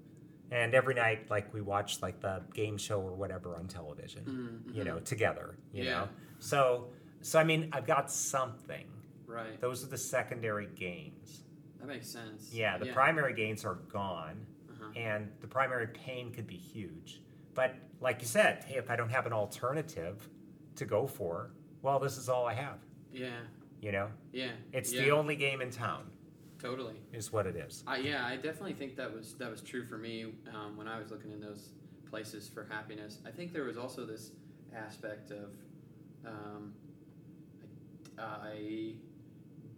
And 0.49 0.73
every 0.73 0.95
night, 0.95 1.30
like 1.30 1.53
we 1.53 1.62
watch 1.62 2.01
like 2.01 2.19
the 2.19 2.41
game 2.53 2.77
show 2.77 2.99
or 2.99 3.13
whatever 3.13 3.56
on 3.56 3.67
television, 3.67 4.63
mm, 4.69 4.75
you 4.75 4.84
know, 4.84 4.95
mm-hmm. 4.95 5.03
together, 5.03 5.58
you 5.71 5.84
Yeah. 5.84 5.91
know. 5.91 6.10
So, 6.39 6.88
so 7.21 7.38
I 7.38 7.43
mean, 7.43 7.69
I've 7.73 7.86
got 7.86 8.10
something. 8.10 8.86
Right. 9.27 9.59
Those 9.59 9.84
are 9.84 9.88
the 9.88 9.97
secondary 9.97 10.68
gains. 10.76 11.43
That 11.80 11.88
makes 11.88 12.07
sense. 12.07 12.51
Yeah, 12.51 12.78
the 12.78 12.88
primary 12.88 13.34
gains 13.34 13.63
are 13.65 13.76
gone, 13.76 14.45
Uh-huh. 14.96 15.00
and 15.00 15.30
the 15.42 15.48
primary 15.48 15.88
pain 15.88 16.32
could 16.32 16.48
be 16.48 16.58
huge. 16.58 17.22
But 17.54 17.76
like 18.02 18.22
you 18.22 18.28
said, 18.28 18.64
hey, 18.66 18.76
if 18.78 18.90
I 18.90 18.96
don't 18.96 19.10
have 19.10 19.26
an 19.26 19.34
alternative 19.34 20.28
to 20.76 20.86
go 20.86 21.08
for, 21.08 21.52
well, 21.82 22.00
this 22.00 22.18
is 22.18 22.30
all 22.30 22.46
I 22.46 22.54
have. 22.54 22.80
Yeah. 23.12 23.30
You 23.82 23.92
know, 23.92 24.10
Yeah. 24.32 24.52
it's 24.74 24.92
yeah, 24.94 25.02
the 25.04 25.12
only 25.12 25.36
game 25.36 25.62
in 25.62 25.70
town, 25.72 26.10
Totally. 26.60 26.96
is 27.14 27.32
what 27.32 27.46
it 27.48 27.56
is. 27.56 27.84
I, 27.88 27.98
yeah, 27.98 28.26
I 28.26 28.36
definitely 28.36 28.74
think 28.74 28.96
that 28.98 29.14
was 29.14 29.34
that 29.36 29.50
was 29.52 29.62
true 29.62 29.84
for 29.86 29.98
me 29.98 30.34
um, 30.54 30.76
when 30.78 30.88
I 30.88 31.00
was 31.00 31.12
looking 31.12 31.32
in 31.32 31.40
those 31.40 31.70
places 32.10 32.48
for 32.50 32.66
happiness. 32.70 33.20
I 33.26 33.32
think 33.32 33.54
there 33.54 33.64
was 33.66 33.78
also 33.78 34.06
this 34.06 34.32
aspect 34.76 35.32
of 35.32 35.52
um, 36.26 36.74
I, 38.18 38.24
I 38.24 38.94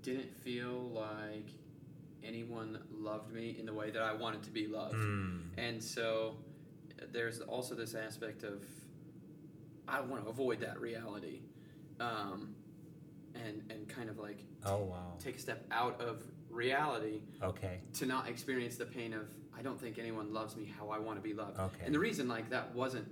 didn't 0.02 0.34
feel 0.34 0.90
like 0.94 1.48
anyone 2.24 2.80
loved 2.92 3.32
me 3.34 3.56
in 3.60 3.66
the 3.66 3.74
way 3.74 3.90
that 3.92 4.02
I 4.02 4.14
wanted 4.14 4.44
to 4.44 4.52
be 4.52 4.68
loved, 4.68 4.96
Mm. 4.96 5.42
and 5.58 5.84
so 5.84 6.36
there's 7.12 7.40
also 7.42 7.76
this 7.76 7.96
aspect 7.96 8.44
of 8.44 8.64
I 9.88 10.02
want 10.02 10.24
to 10.24 10.30
avoid 10.30 10.60
that 10.62 10.80
reality, 10.80 11.42
um, 12.00 12.54
and 13.36 13.64
and 13.72 13.88
kind 13.88 14.10
of 14.10 14.18
like 14.20 14.44
Oh 14.66 14.84
wow. 14.84 15.14
take 15.20 15.38
a 15.38 15.40
step 15.40 15.66
out 15.72 16.00
of 16.02 16.24
reality 16.50 17.22
Okay. 17.42 17.80
to 17.94 18.06
not 18.06 18.28
experience 18.28 18.76
the 18.78 18.86
pain 18.86 19.14
of 19.14 19.28
I 19.58 19.62
don't 19.62 19.80
think 19.80 19.98
anyone 20.00 20.34
loves 20.34 20.56
me 20.56 20.66
how 20.66 20.90
I 20.90 21.00
want 21.00 21.18
to 21.18 21.22
be 21.22 21.34
loved. 21.34 21.60
Okay. 21.60 21.86
And 21.86 21.94
the 21.94 22.00
reason 22.00 22.28
like 22.28 22.50
that 22.50 22.74
wasn't 22.74 23.08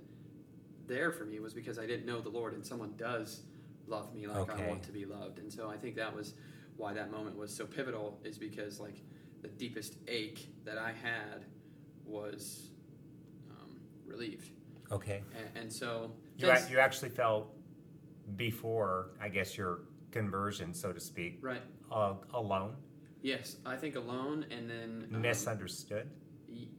there 0.86 1.12
for 1.12 1.24
me 1.24 1.40
was 1.40 1.52
because 1.52 1.78
I 1.78 1.86
didn't 1.86 2.06
know 2.06 2.20
the 2.20 2.30
Lord 2.30 2.54
and 2.54 2.64
someone 2.64 2.94
does 2.96 3.42
love 3.86 4.14
me 4.14 4.26
like 4.26 4.48
Okay. 4.50 4.64
I 4.64 4.68
want 4.68 4.82
to 4.84 4.92
be 4.92 5.04
loved. 5.04 5.38
And 5.38 5.52
so 5.52 5.68
I 5.68 5.76
think 5.76 5.96
that 5.96 6.14
was 6.14 6.34
why 6.78 6.94
that 6.94 7.10
moment 7.10 7.36
was 7.36 7.54
so 7.54 7.66
pivotal 7.66 8.18
is 8.24 8.38
because 8.38 8.80
like 8.80 9.02
the 9.42 9.48
deepest 9.48 9.96
ache 10.06 10.48
that 10.64 10.78
I 10.78 10.92
had 10.92 11.44
was 12.06 12.70
um, 13.50 13.80
relieved. 14.06 14.50
Okay. 14.90 15.22
And, 15.36 15.64
and 15.64 15.72
so 15.72 16.12
you, 16.38 16.48
a, 16.48 16.58
you 16.70 16.78
actually 16.78 17.10
felt 17.10 17.52
before, 18.36 19.10
I 19.20 19.28
guess, 19.28 19.56
your 19.56 19.80
conversion, 20.10 20.72
so 20.72 20.92
to 20.92 21.00
speak, 21.00 21.38
right, 21.42 21.62
uh, 21.92 22.14
alone. 22.34 22.76
Yes, 23.22 23.56
I 23.66 23.76
think 23.76 23.96
alone, 23.96 24.46
and 24.50 24.70
then 24.70 25.08
um, 25.12 25.20
misunderstood. 25.20 26.08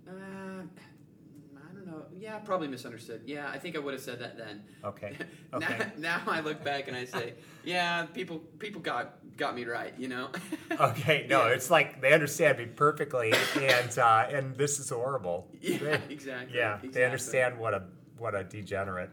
Uh, 0.07 0.11
I 0.11 1.73
don't 1.73 1.85
know. 1.85 2.05
Yeah, 2.19 2.37
probably 2.39 2.67
misunderstood. 2.67 3.21
Yeah, 3.25 3.49
I 3.49 3.57
think 3.57 3.75
I 3.75 3.79
would 3.79 3.93
have 3.93 4.03
said 4.03 4.19
that 4.19 4.37
then. 4.37 4.63
Okay. 4.83 5.15
Okay. 5.51 5.77
now, 5.97 6.19
now 6.19 6.21
I 6.27 6.41
look 6.41 6.63
back 6.63 6.87
and 6.87 6.95
I 6.95 7.05
say, 7.05 7.33
yeah, 7.63 8.05
people 8.05 8.37
people 8.59 8.81
got 8.81 9.15
got 9.35 9.55
me 9.55 9.65
right. 9.65 9.93
You 9.97 10.07
know. 10.07 10.29
okay. 10.79 11.25
No, 11.27 11.47
yeah. 11.47 11.53
it's 11.53 11.71
like 11.71 12.01
they 12.01 12.13
understand 12.13 12.59
me 12.59 12.67
perfectly, 12.67 13.33
and 13.59 13.97
uh, 13.97 14.27
and 14.31 14.55
this 14.55 14.77
is 14.79 14.89
horrible. 14.91 15.47
Yeah. 15.59 15.77
They, 15.77 16.13
exactly. 16.13 16.55
Yeah. 16.55 16.75
Exactly. 16.75 16.89
They 16.91 17.05
understand 17.05 17.57
what 17.57 17.73
a 17.73 17.83
what 18.19 18.35
a 18.35 18.43
degenerate 18.43 19.09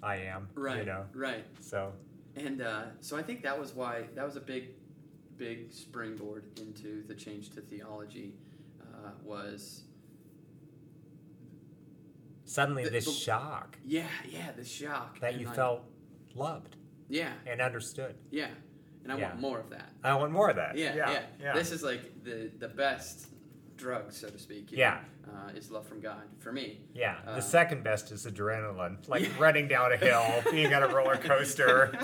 I 0.00 0.16
am. 0.16 0.48
Right. 0.54 0.78
You 0.78 0.84
know. 0.84 1.06
Right. 1.12 1.44
So. 1.60 1.92
And 2.36 2.62
uh, 2.62 2.84
so 3.00 3.16
I 3.16 3.22
think 3.22 3.42
that 3.42 3.58
was 3.58 3.74
why 3.74 4.04
that 4.14 4.24
was 4.24 4.36
a 4.36 4.40
big, 4.40 4.68
big 5.36 5.72
springboard 5.72 6.44
into 6.60 7.02
the 7.08 7.14
change 7.14 7.50
to 7.50 7.60
theology 7.60 8.34
uh, 8.80 9.10
was 9.24 9.82
suddenly 12.50 12.84
the, 12.84 12.90
this 12.90 13.06
the, 13.06 13.12
shock. 13.12 13.78
Yeah, 13.84 14.06
yeah, 14.28 14.50
the 14.56 14.64
shock 14.64 15.20
that 15.20 15.38
you 15.38 15.46
like, 15.46 15.54
felt 15.54 15.84
loved. 16.34 16.76
Yeah, 17.08 17.30
and 17.46 17.60
understood. 17.60 18.16
Yeah, 18.30 18.48
and 19.04 19.12
I 19.12 19.18
yeah. 19.18 19.28
want 19.28 19.40
more 19.40 19.60
of 19.60 19.70
that. 19.70 19.90
I 20.02 20.14
want 20.14 20.32
more 20.32 20.50
of 20.50 20.56
that. 20.56 20.76
Yeah, 20.76 20.94
yeah, 20.94 21.10
yeah, 21.10 21.22
yeah. 21.40 21.52
This 21.54 21.70
is 21.70 21.82
like 21.82 22.24
the 22.24 22.50
the 22.58 22.68
best 22.68 23.28
drug, 23.76 24.12
so 24.12 24.28
to 24.28 24.38
speak. 24.38 24.72
yeah, 24.72 24.98
know, 25.26 25.32
uh, 25.32 25.56
is 25.56 25.70
love 25.70 25.86
from 25.86 26.00
God 26.00 26.22
for 26.38 26.52
me. 26.52 26.80
Yeah, 26.92 27.16
uh, 27.26 27.36
the 27.36 27.42
second 27.42 27.84
best 27.84 28.10
is 28.10 28.26
adrenaline, 28.26 29.08
like 29.08 29.22
yeah. 29.22 29.28
running 29.38 29.68
down 29.68 29.92
a 29.92 29.96
hill, 29.96 30.24
being 30.50 30.74
on 30.74 30.82
a 30.82 30.88
roller 30.88 31.16
coaster. 31.16 31.96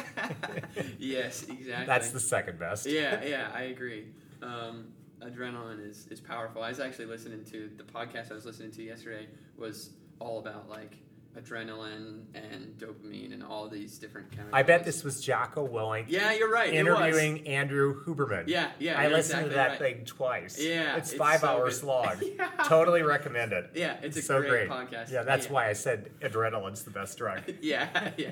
yes, 0.98 1.42
exactly. 1.42 1.86
That's 1.86 2.10
the 2.10 2.20
second 2.20 2.58
best. 2.58 2.86
yeah, 2.86 3.22
yeah, 3.24 3.50
I 3.54 3.62
agree. 3.62 4.06
Um, 4.42 4.88
adrenaline 5.20 5.84
is 5.84 6.06
is 6.08 6.20
powerful. 6.20 6.62
I 6.62 6.68
was 6.68 6.80
actually 6.80 7.06
listening 7.06 7.44
to 7.46 7.70
the 7.76 7.84
podcast 7.84 8.30
I 8.30 8.34
was 8.34 8.44
listening 8.44 8.70
to 8.72 8.82
yesterday 8.82 9.26
was 9.56 9.90
all 10.18 10.38
about 10.38 10.68
like 10.68 10.96
adrenaline 11.36 12.22
and 12.34 12.78
dopamine 12.78 13.32
and 13.32 13.42
all 13.42 13.68
these 13.68 13.98
different 13.98 14.30
chemicals. 14.30 14.54
I 14.54 14.62
bet 14.62 14.84
this 14.84 15.04
was 15.04 15.20
Jocko 15.20 15.68
Willink. 15.68 16.06
Yeah, 16.08 16.32
you're 16.32 16.50
right. 16.50 16.72
Interviewing 16.72 17.46
Andrew 17.46 18.02
Huberman. 18.04 18.44
Yeah, 18.46 18.70
yeah. 18.78 18.98
I 18.98 19.08
listened 19.08 19.46
exactly 19.46 19.50
to 19.50 19.54
that 19.56 19.68
right. 19.68 19.78
thing 19.78 20.04
twice. 20.06 20.58
Yeah, 20.58 20.96
it's, 20.96 21.10
it's 21.10 21.18
five 21.18 21.40
so 21.40 21.48
hours 21.48 21.80
good. 21.80 21.86
long. 21.86 22.16
yeah. 22.38 22.48
Totally 22.64 23.02
recommend 23.02 23.52
it. 23.52 23.70
Yeah, 23.74 23.96
it's 24.02 24.16
a 24.16 24.22
so 24.22 24.40
great, 24.40 24.68
great, 24.68 24.70
podcast. 24.70 25.12
Yeah, 25.12 25.22
that's 25.22 25.46
yeah. 25.46 25.52
why 25.52 25.68
I 25.68 25.74
said 25.74 26.10
adrenaline's 26.20 26.84
the 26.84 26.90
best 26.90 27.18
drug. 27.18 27.42
yeah, 27.60 28.10
yeah. 28.16 28.30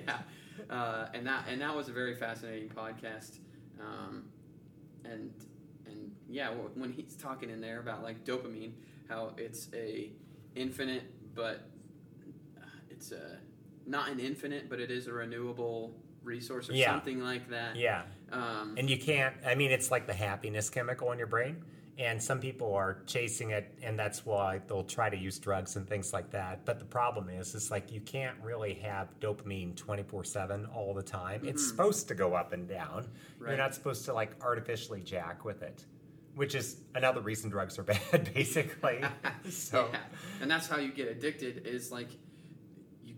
Uh, 0.71 1.07
and 1.13 1.27
that 1.27 1.45
and 1.49 1.61
that 1.61 1.75
was 1.77 1.89
a 1.89 1.93
very 1.93 2.15
fascinating 2.15 2.71
podcast. 2.71 3.39
Um, 3.81 4.25
and 5.05 5.31
and 5.87 6.13
yeah, 6.29 6.51
when 6.75 6.91
he's 6.91 7.17
talking 7.17 7.51
in 7.51 7.61
there 7.61 7.81
about 7.81 8.03
like 8.03 8.25
dopamine, 8.25 8.73
how 9.09 9.33
it's 9.37 9.69
a 9.75 10.11
infinite 10.55 11.03
but 11.35 11.69
it's 13.05 13.13
a 13.13 13.39
not 13.87 14.09
an 14.09 14.19
infinite, 14.19 14.71
but 14.71 14.81
it 14.81 14.91
is 14.91 15.07
a 15.07 15.13
renewable 15.13 15.95
resource 16.23 16.71
or 16.71 16.73
yeah. 16.73 16.91
something 16.91 17.21
like 17.21 17.51
that. 17.51 17.77
Yeah. 17.77 18.03
Um, 18.33 18.75
and 18.79 18.89
you 18.89 18.99
can't. 18.99 19.35
I 19.47 19.55
mean, 19.55 19.71
it's 19.71 19.91
like 19.91 20.07
the 20.07 20.15
happiness 20.15 20.71
chemical 20.71 21.13
in 21.13 21.19
your 21.19 21.27
brain. 21.27 21.63
And 21.97 22.21
some 22.21 22.41
people 22.41 22.75
are 22.75 22.99
chasing 23.07 23.51
it, 23.51 23.73
and 23.81 23.97
that's 23.97 24.27
why 24.27 24.61
they'll 24.67 24.83
try 24.83 25.09
to 25.09 25.17
use 25.17 25.39
drugs 25.39 25.77
and 25.77 25.89
things 25.89 26.13
like 26.13 26.29
that. 26.33 26.65
But 26.65 26.81
the 26.81 26.85
problem 26.85 27.29
is, 27.29 27.55
it's 27.55 27.71
like 27.71 27.93
you 27.93 28.01
can't 28.01 28.37
really 28.43 28.75
have 28.83 29.09
dopamine 29.21 29.77
24 29.77 30.25
7 30.25 30.67
all 30.75 30.93
the 30.93 31.05
time. 31.05 31.41
Mm-hmm. 31.41 31.51
It's 31.51 31.69
supposed 31.69 32.09
to 32.09 32.17
go 32.17 32.35
up 32.35 32.53
and 32.53 32.67
down. 32.67 33.07
Right. 33.39 33.51
You're 33.51 33.59
not 33.59 33.77
supposed 33.77 34.05
to 34.07 34.13
like 34.13 34.33
artificially 34.43 35.03
jack 35.03 35.45
with 35.45 35.63
it 35.63 35.85
which 36.37 36.57
is 36.57 36.79
another 36.95 37.21
reason 37.21 37.49
drugs 37.49 37.79
are 37.79 37.83
bad 38.11 38.29
basically 38.35 39.01
so 39.49 39.89
yeah. 39.93 40.01
and 40.41 40.51
that's 40.51 40.67
how 40.67 40.79
you 40.79 40.91
get 40.91 41.09
addicted 41.09 41.67
is 41.67 41.93
like 41.93 42.09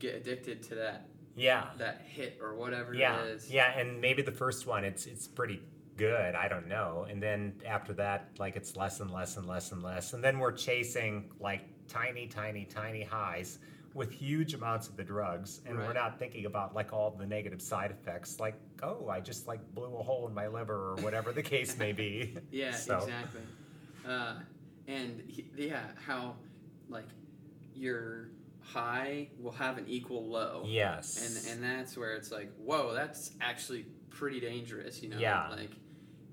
you 0.02 0.10
get 0.10 0.14
addicted 0.16 0.62
to 0.64 0.74
that 0.76 1.08
yeah 1.34 1.66
that 1.78 2.02
hit 2.06 2.38
or 2.42 2.54
whatever 2.54 2.94
yeah. 2.94 3.20
it 3.20 3.28
is. 3.28 3.50
Yeah, 3.50 3.78
and 3.78 4.00
maybe 4.00 4.22
the 4.22 4.32
first 4.32 4.66
one 4.66 4.84
it's 4.84 5.06
it's 5.06 5.26
pretty 5.26 5.62
good. 5.96 6.34
I 6.34 6.48
don't 6.48 6.68
know. 6.68 7.06
And 7.08 7.22
then 7.22 7.54
after 7.66 7.92
that, 7.94 8.30
like 8.38 8.56
it's 8.56 8.76
less 8.76 9.00
and 9.00 9.10
less 9.10 9.36
and 9.36 9.46
less 9.46 9.72
and 9.72 9.82
less. 9.82 10.12
And 10.12 10.22
then 10.22 10.38
we're 10.38 10.52
chasing 10.52 11.30
like 11.40 11.62
tiny, 11.88 12.26
tiny, 12.26 12.64
tiny 12.64 13.02
highs 13.02 13.58
with 13.94 14.10
huge 14.10 14.52
amounts 14.52 14.88
of 14.88 14.96
the 14.96 15.02
drugs 15.02 15.62
and 15.64 15.78
right. 15.78 15.86
we're 15.86 15.94
not 15.94 16.18
thinking 16.18 16.44
about 16.44 16.74
like 16.74 16.92
all 16.92 17.16
the 17.18 17.24
negative 17.24 17.62
side 17.62 17.90
effects 17.90 18.38
like 18.38 18.54
oh 18.82 19.08
i 19.08 19.18
just 19.18 19.48
like 19.48 19.58
blew 19.74 19.96
a 19.96 20.02
hole 20.02 20.28
in 20.28 20.34
my 20.34 20.46
liver 20.46 20.90
or 20.92 20.96
whatever 20.96 21.32
the 21.32 21.42
case 21.42 21.78
may 21.78 21.92
be 21.92 22.36
yeah 22.50 22.72
so. 22.74 22.98
exactly 22.98 23.40
uh, 24.06 24.34
and 24.86 25.22
yeah 25.56 25.84
how 26.06 26.34
like 26.90 27.06
you're 27.74 28.28
high 28.72 29.28
will 29.38 29.52
have 29.52 29.78
an 29.78 29.84
equal 29.86 30.26
low. 30.26 30.64
Yes. 30.66 31.46
And 31.46 31.52
and 31.52 31.64
that's 31.64 31.96
where 31.96 32.14
it's 32.14 32.30
like, 32.30 32.52
whoa, 32.58 32.92
that's 32.94 33.32
actually 33.40 33.86
pretty 34.10 34.40
dangerous, 34.40 35.02
you 35.02 35.08
know? 35.08 35.18
Yeah. 35.18 35.48
Like 35.48 35.70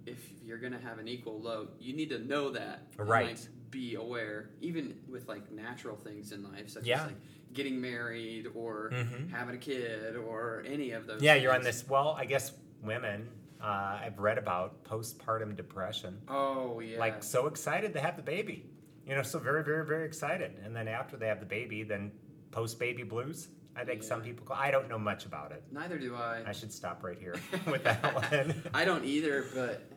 if 0.06 0.20
you're 0.44 0.58
gonna 0.58 0.80
have 0.80 1.00
an 1.00 1.08
equal 1.08 1.40
low, 1.40 1.70
you 1.80 1.94
need 1.94 2.10
to 2.10 2.20
know 2.20 2.52
that. 2.52 2.88
Right. 2.98 3.28
Like, 3.28 3.38
be 3.70 3.96
aware, 3.96 4.52
even 4.62 4.96
with 5.10 5.28
like 5.28 5.52
natural 5.52 5.96
things 5.96 6.32
in 6.32 6.44
life, 6.44 6.70
such 6.70 6.84
yeah. 6.84 7.02
as 7.02 7.08
like 7.08 7.16
getting 7.54 7.82
married 7.82 8.48
or 8.54 8.92
mm-hmm. 8.94 9.30
having 9.30 9.56
a 9.56 9.58
kid 9.58 10.16
or 10.16 10.64
any 10.68 10.92
of 10.92 11.08
those. 11.08 11.22
Yeah, 11.22 11.34
things. 11.34 11.44
you're 11.44 11.56
on 11.56 11.64
this. 11.64 11.88
Well, 11.88 12.16
I 12.18 12.26
guess 12.26 12.52
women. 12.82 13.30
Uh, 13.60 13.98
I've 14.04 14.20
read 14.20 14.38
about 14.38 14.84
postpartum 14.84 15.56
depression. 15.56 16.20
Oh 16.28 16.82
yeah. 16.82 17.00
Like 17.00 17.24
so 17.24 17.48
excited 17.48 17.94
to 17.94 18.02
have 18.02 18.18
the 18.18 18.22
baby 18.22 18.74
you 19.08 19.16
know, 19.16 19.22
so 19.22 19.40
very, 19.40 19.64
very, 19.64 19.86
very 19.86 20.06
excited. 20.06 20.54
And 20.64 20.76
then 20.76 20.88
after 20.88 21.18
they 21.18 21.28
have 21.28 21.40
the 21.40 21.46
baby, 21.46 21.84
then 21.84 22.12
post 22.54 22.80
baby 22.80 23.04
blues. 23.04 23.50
I 23.76 23.84
think 23.84 24.04
yeah. 24.04 24.08
some 24.08 24.22
people 24.22 24.46
call. 24.46 24.58
I 24.58 24.70
don't 24.70 24.88
know 24.88 25.00
much 25.00 25.26
about 25.26 25.52
it. 25.52 25.64
Neither 25.72 25.98
do 25.98 26.16
I. 26.16 26.44
I 26.46 26.52
should 26.52 26.72
stop 26.72 27.04
right 27.04 27.18
here 27.18 27.36
with 27.66 27.84
that 27.84 28.14
one. 28.14 28.64
I 28.74 28.86
don't 28.86 29.04
either, 29.04 29.48
but 29.54 29.90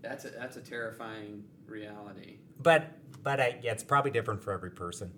that's 0.00 0.24
a 0.24 0.30
that's 0.30 0.56
a 0.56 0.62
terrifying 0.62 1.44
reality. 1.66 2.38
But 2.62 2.98
but 3.22 3.40
I, 3.40 3.58
yeah, 3.62 3.72
it's 3.72 3.84
probably 3.84 4.10
different 4.10 4.42
for 4.42 4.52
every 4.52 4.70
person. 4.70 5.12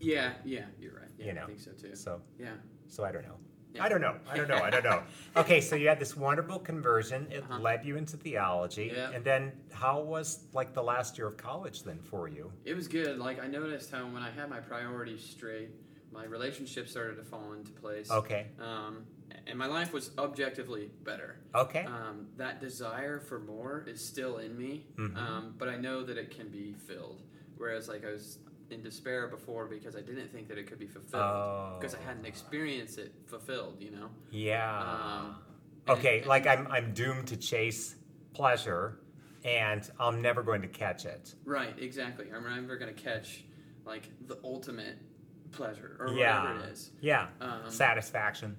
Yeah, 0.00 0.32
yeah, 0.44 0.64
you're 0.80 0.94
right. 0.94 1.10
Yeah, 1.18 1.26
you 1.26 1.32
know, 1.34 1.44
I 1.44 1.46
think 1.46 1.60
so 1.60 1.70
too. 1.70 1.94
So 1.94 2.20
yeah. 2.38 2.54
So 2.88 3.04
I 3.04 3.12
don't 3.12 3.22
know. 3.22 3.36
Yeah. 3.72 3.84
I 3.84 3.88
don't 3.88 4.00
know. 4.00 4.16
I 4.28 4.36
don't 4.36 4.48
know. 4.48 4.56
I 4.56 4.70
don't 4.70 4.84
know. 4.84 5.02
okay, 5.36 5.60
so 5.60 5.76
you 5.76 5.86
had 5.86 6.00
this 6.00 6.16
wonderful 6.16 6.58
conversion. 6.58 7.26
It 7.30 7.42
uh-huh. 7.42 7.60
led 7.60 7.84
you 7.84 7.96
into 7.96 8.16
theology. 8.16 8.90
And 8.90 9.22
then 9.22 9.52
how 9.70 10.00
was 10.00 10.46
like 10.54 10.72
the 10.72 10.82
last 10.82 11.18
year 11.18 11.26
of 11.26 11.36
college 11.36 11.82
then 11.82 11.98
for 12.00 12.26
you? 12.26 12.50
It 12.64 12.74
was 12.74 12.88
good. 12.88 13.18
Like 13.18 13.42
I 13.42 13.46
noticed 13.46 13.90
how 13.90 14.06
when 14.06 14.22
I 14.22 14.30
had 14.30 14.48
my 14.48 14.60
priorities 14.60 15.22
straight, 15.22 15.70
my 16.16 16.24
relationship 16.24 16.88
started 16.88 17.16
to 17.16 17.22
fall 17.22 17.52
into 17.52 17.70
place. 17.72 18.10
Okay. 18.10 18.46
Um, 18.60 19.06
and 19.46 19.58
my 19.58 19.66
life 19.66 19.92
was 19.92 20.10
objectively 20.18 20.90
better. 21.04 21.38
Okay. 21.54 21.84
Um, 21.84 22.28
that 22.38 22.60
desire 22.60 23.20
for 23.20 23.38
more 23.38 23.84
is 23.86 24.04
still 24.04 24.38
in 24.38 24.56
me, 24.56 24.86
mm-hmm. 24.96 25.16
um, 25.16 25.54
but 25.58 25.68
I 25.68 25.76
know 25.76 26.02
that 26.02 26.16
it 26.16 26.36
can 26.36 26.48
be 26.48 26.74
filled. 26.86 27.22
Whereas, 27.56 27.88
like 27.88 28.04
I 28.04 28.10
was 28.10 28.38
in 28.70 28.82
despair 28.82 29.28
before 29.28 29.66
because 29.66 29.94
I 29.94 30.00
didn't 30.00 30.32
think 30.32 30.48
that 30.48 30.58
it 30.58 30.66
could 30.66 30.78
be 30.78 30.86
fulfilled 30.86 31.22
oh. 31.22 31.76
because 31.78 31.94
I 31.94 31.98
hadn't 32.06 32.26
experienced 32.26 32.98
it 32.98 33.12
fulfilled. 33.26 33.76
You 33.78 33.90
know. 33.92 34.08
Yeah. 34.30 34.80
Um, 34.80 35.36
okay, 35.88 36.18
and, 36.18 36.26
like 36.26 36.46
I'm 36.46 36.66
I'm 36.68 36.94
doomed 36.94 37.28
to 37.28 37.36
chase 37.36 37.94
pleasure, 38.32 38.98
and 39.44 39.88
I'm 40.00 40.22
never 40.22 40.42
going 40.42 40.62
to 40.62 40.68
catch 40.68 41.04
it. 41.04 41.34
Right. 41.44 41.74
Exactly. 41.78 42.26
I'm 42.34 42.44
never 42.44 42.76
going 42.76 42.94
to 42.94 43.00
catch 43.00 43.44
like 43.84 44.08
the 44.26 44.38
ultimate 44.42 44.98
pleasure 45.52 45.96
or 46.00 46.08
yeah. 46.14 46.42
whatever 46.42 46.64
it 46.64 46.72
is. 46.72 46.90
Yeah. 47.00 47.28
Um, 47.40 47.60
Satisfaction. 47.68 48.56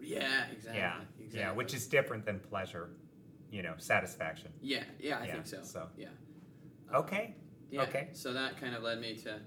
Yeah. 0.00 0.44
Exactly. 0.52 0.80
Yeah. 0.80 0.94
Exactly. 1.18 1.40
Yeah. 1.40 1.52
Which 1.52 1.74
is 1.74 1.86
different 1.86 2.24
than 2.24 2.40
pleasure. 2.40 2.90
You 3.50 3.62
know, 3.62 3.74
satisfaction. 3.78 4.52
Yeah. 4.60 4.84
Yeah. 4.98 5.18
I 5.20 5.26
yeah, 5.26 5.32
think 5.32 5.46
so. 5.46 5.58
So. 5.62 5.86
Yeah. 5.96 6.08
Okay. 6.94 7.34
Yeah. 7.70 7.82
Okay. 7.82 8.08
So 8.12 8.32
that 8.32 8.60
kind 8.60 8.74
of 8.74 8.82
led 8.82 9.00
me 9.00 9.16
to 9.16 9.40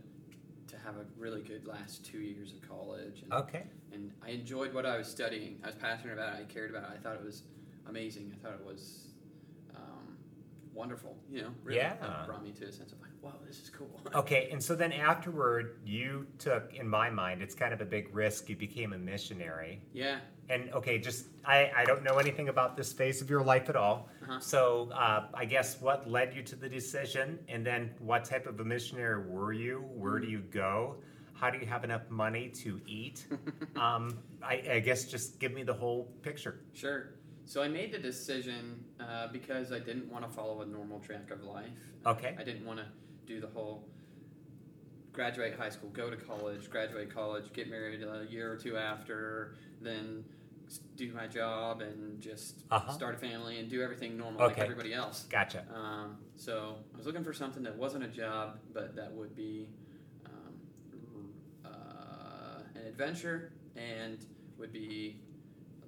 to 0.68 0.78
have 0.86 0.96
a 0.96 1.06
really 1.18 1.41
good 1.41 1.68
last 1.68 2.06
two 2.06 2.20
years 2.20 2.54
of 2.54 2.68
college. 2.68 3.22
And, 3.24 3.34
okay. 3.34 3.64
And 3.91 4.12
I 4.26 4.30
enjoyed 4.32 4.74
what 4.74 4.86
I 4.86 4.98
was 4.98 5.08
studying. 5.08 5.60
I 5.64 5.68
was 5.68 5.76
passionate 5.76 6.14
about 6.14 6.39
it. 6.39 6.48
I 6.50 6.54
cared 6.54 6.72
about 6.72 6.84
it. 6.84 6.89
I 6.96 6.98
thought 6.98 7.16
it 7.16 7.24
was 7.24 7.44
amazing. 7.88 8.34
I 8.34 8.44
thought 8.44 8.60
it 8.60 8.66
was 8.66 9.08
um, 9.08 9.12
wonderful. 10.74 11.17
You 11.32 11.43
know, 11.43 11.49
really 11.63 11.80
yeah. 11.80 12.24
brought 12.26 12.43
me 12.43 12.51
to 12.51 12.65
a 12.65 12.71
sense 12.71 12.91
of 12.91 13.01
like, 13.01 13.11
wow, 13.21 13.34
this 13.45 13.59
is 13.59 13.69
cool. 13.69 14.01
okay. 14.15 14.49
And 14.51 14.61
so 14.61 14.76
then 14.76 14.91
afterward, 14.91 15.80
you 15.86 16.28
took, 16.39 16.74
in 16.74 16.88
my 16.88 17.09
mind, 17.09 17.41
it's 17.41 17.55
kind 17.55 17.74
of 17.74 17.82
a 17.82 17.86
big 17.86 18.13
risk. 18.13 18.49
You 18.49 18.55
became 18.55 18.93
a 18.93 18.97
missionary. 18.97 19.82
Yeah. 19.93 20.19
And 20.49 20.71
okay, 20.74 20.97
just 20.97 21.28
I, 21.45 21.71
I 21.76 21.86
don't 21.86 22.03
know 22.03 22.17
anything 22.17 22.49
about 22.49 22.76
this 22.76 22.91
phase 22.91 23.21
of 23.21 23.30
your 23.30 23.41
life 23.41 23.69
at 23.69 23.76
all. 23.76 24.09
Uh-huh. 24.24 24.39
So 24.39 24.89
uh, 24.93 25.28
I 25.34 25.45
guess 25.45 25.80
what 25.80 26.09
led 26.09 26.36
you 26.36 26.43
to 26.43 26.55
the 26.55 26.67
decision, 26.67 27.39
and 27.47 27.65
then 27.65 27.91
what 27.99 28.26
type 28.26 28.45
of 28.45 28.59
a 28.59 28.65
missionary 28.65 29.26
were 29.26 29.53
you? 29.53 29.86
Where 29.95 30.19
do 30.19 30.28
you 30.28 30.39
go? 30.39 30.97
How 31.34 31.49
do 31.49 31.57
you 31.57 31.65
have 31.65 31.84
enough 31.84 32.09
money 32.09 32.49
to 32.49 32.82
eat? 32.86 33.26
um, 33.78 34.19
I, 34.41 34.63
I 34.69 34.80
guess 34.80 35.05
just 35.05 35.39
give 35.39 35.53
me 35.53 35.63
the 35.63 35.74
whole 35.74 36.11
picture. 36.21 36.59
Sure. 36.74 37.11
So 37.46 37.62
I 37.62 37.68
made 37.68 37.91
the 37.91 37.98
decision 38.00 38.84
uh, 39.00 39.28
because 39.32 39.72
I 39.72 39.80
didn't 39.80 40.12
want 40.12 40.26
to 40.28 40.32
follow 40.34 40.62
a 40.62 40.66
normal 40.66 41.00
track 41.00 41.30
of 41.32 41.44
life. 41.44 41.68
Okay. 42.06 42.36
I 42.39 42.44
didn't 42.44 42.66
want 42.66 42.80
to 42.80 42.86
do 43.26 43.39
the 43.39 43.48
whole 43.48 43.88
graduate 45.12 45.56
high 45.58 45.70
school, 45.70 45.89
go 45.89 46.10
to 46.10 46.16
college, 46.18 46.70
graduate 46.70 47.14
college, 47.14 47.52
get 47.54 47.70
married 47.70 48.02
a 48.04 48.26
year 48.30 48.52
or 48.52 48.58
two 48.58 48.78
after, 48.78 49.56
then 49.82 50.24
do 50.96 51.12
my 51.14 51.28
job 51.28 51.82
and 51.82 52.20
just 52.20 52.64
Uh-huh. 52.72 52.91
start 52.91 53.14
a 53.16 53.18
family 53.18 53.60
and 53.60 53.70
do 53.70 53.84
everything 53.84 54.18
normal 54.18 54.41
like 54.48 54.58
everybody 54.58 54.94
else. 54.94 55.26
Gotcha. 55.30 55.66
Um, 55.74 56.18
so 56.36 56.78
I 56.94 56.98
was 56.98 57.06
looking 57.06 57.24
for 57.24 57.34
something 57.34 57.62
that 57.64 57.76
wasn't 57.78 58.06
a 58.06 58.08
job, 58.08 58.58
but 58.74 58.96
that 58.96 59.12
would 59.12 59.36
be 59.36 59.68
um, 60.26 61.34
uh, 61.66 62.62
an 62.76 62.88
adventure 62.88 63.52
and 63.76 64.26
would 64.58 64.72
be 64.74 65.20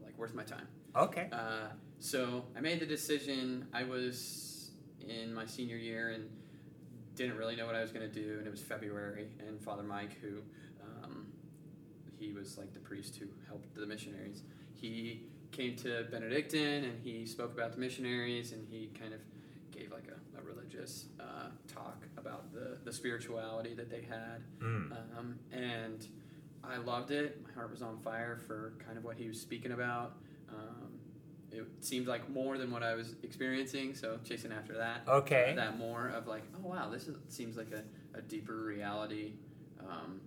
like 0.04 0.16
worth 0.20 0.36
my 0.36 0.44
time. 0.44 0.68
Okay. 0.96 1.28
Uh, 1.32 1.68
so 2.00 2.46
I 2.56 2.62
made 2.62 2.80
the 2.80 2.86
decision. 2.86 3.68
I 3.74 3.84
was 3.84 4.72
in 5.08 5.34
my 5.34 5.46
senior 5.46 5.78
year 5.78 6.10
and 6.10 6.30
didn't 7.16 7.38
really 7.38 7.56
know 7.56 7.66
what 7.66 7.76
I 7.76 7.82
was 7.82 7.92
going 7.92 8.10
to 8.10 8.14
do, 8.14 8.38
and 8.38 8.48
it 8.48 8.52
was 8.52 8.62
February. 8.62 9.28
And 9.40 9.62
Father 9.62 9.84
Mike, 9.84 10.20
who 10.22 10.40
um, 10.84 11.28
he 12.18 12.32
was 12.32 12.58
like 12.58 12.74
the 12.74 12.80
priest 12.80 13.16
who 13.18 13.26
helped 13.48 13.74
the 13.76 13.86
missionaries, 13.86 14.44
he 14.74 15.24
came 15.52 15.76
to 15.78 16.06
Benedictine 16.12 16.84
and 16.84 17.00
he 17.02 17.26
spoke 17.26 17.54
about 17.54 17.74
the 17.74 17.80
missionaries, 17.80 18.52
and 18.52 18.68
he 18.70 18.90
kind 19.00 19.14
of 19.14 19.20
gave 19.72 19.92
like 19.92 20.08
a, 20.08 20.40
a 20.40 20.44
religious 20.44 21.06
uh, 21.20 21.50
talk 21.74 22.04
about 22.18 22.54
the, 22.54 22.78
the 22.84 22.92
spirituality 22.92 23.74
that 23.74 23.90
they 23.90 24.02
had. 24.02 24.44
Mm. 24.62 24.92
Um, 25.18 25.40
and 25.52 26.08
I 26.64 26.78
loved 26.78 27.12
it. 27.12 27.42
My 27.46 27.54
heart 27.54 27.72
was 27.72 27.82
on 27.82 28.00
fire 28.00 28.38
for 28.48 28.74
kind 28.86 28.98
of 28.98 29.04
what 29.04 29.18
he 29.18 29.28
was 29.28 29.40
speaking 29.40 29.72
about. 29.72 30.14
Um, 30.58 31.00
it 31.52 31.66
seemed 31.82 32.08
like 32.08 32.30
more 32.30 32.58
than 32.58 32.72
what 32.72 32.84
I 32.84 32.96
was 32.96 33.16
experiencing, 33.24 33.96
so 33.96 34.20
chasing 34.24 34.52
after 34.52 34.74
that. 34.78 35.04
Okay. 35.08 35.54
That 35.56 35.78
more 35.78 36.10
of 36.10 36.28
like, 36.28 36.44
oh 36.56 36.70
wow, 36.70 36.90
this 36.90 37.08
is, 37.08 37.18
seems 37.30 37.58
like 37.58 37.72
a, 37.72 37.84
a 38.18 38.22
deeper 38.22 38.56
reality 38.56 39.34
um, 39.80 40.22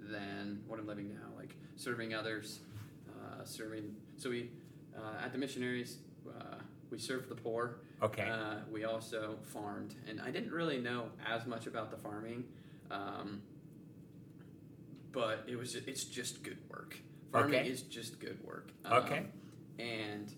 than 0.00 0.62
what 0.66 0.78
I'm 0.78 0.86
living 0.86 1.08
now. 1.08 1.36
Like 1.36 1.54
serving 1.76 2.14
others, 2.14 2.60
uh, 3.08 3.44
serving. 3.44 3.94
So 4.16 4.30
we 4.30 4.50
uh, 4.96 5.24
at 5.24 5.32
the 5.32 5.38
missionaries, 5.38 5.98
uh, 6.28 6.56
we 6.90 6.98
served 6.98 7.28
the 7.28 7.34
poor. 7.34 7.78
Okay. 8.02 8.28
Uh, 8.28 8.56
we 8.70 8.84
also 8.84 9.36
farmed, 9.44 9.94
and 10.08 10.20
I 10.20 10.30
didn't 10.30 10.52
really 10.52 10.78
know 10.78 11.06
as 11.26 11.46
much 11.46 11.66
about 11.66 11.90
the 11.90 11.96
farming, 11.96 12.44
um, 12.90 13.42
but 15.12 15.44
it 15.46 15.56
was 15.56 15.74
it's 15.74 16.04
just 16.04 16.42
good 16.42 16.58
work. 16.68 16.98
Farming 17.32 17.60
Okay. 17.60 17.68
is 17.68 17.82
just 17.82 18.20
good 18.20 18.38
work. 18.44 18.70
Okay. 18.90 19.24
and 19.78 20.32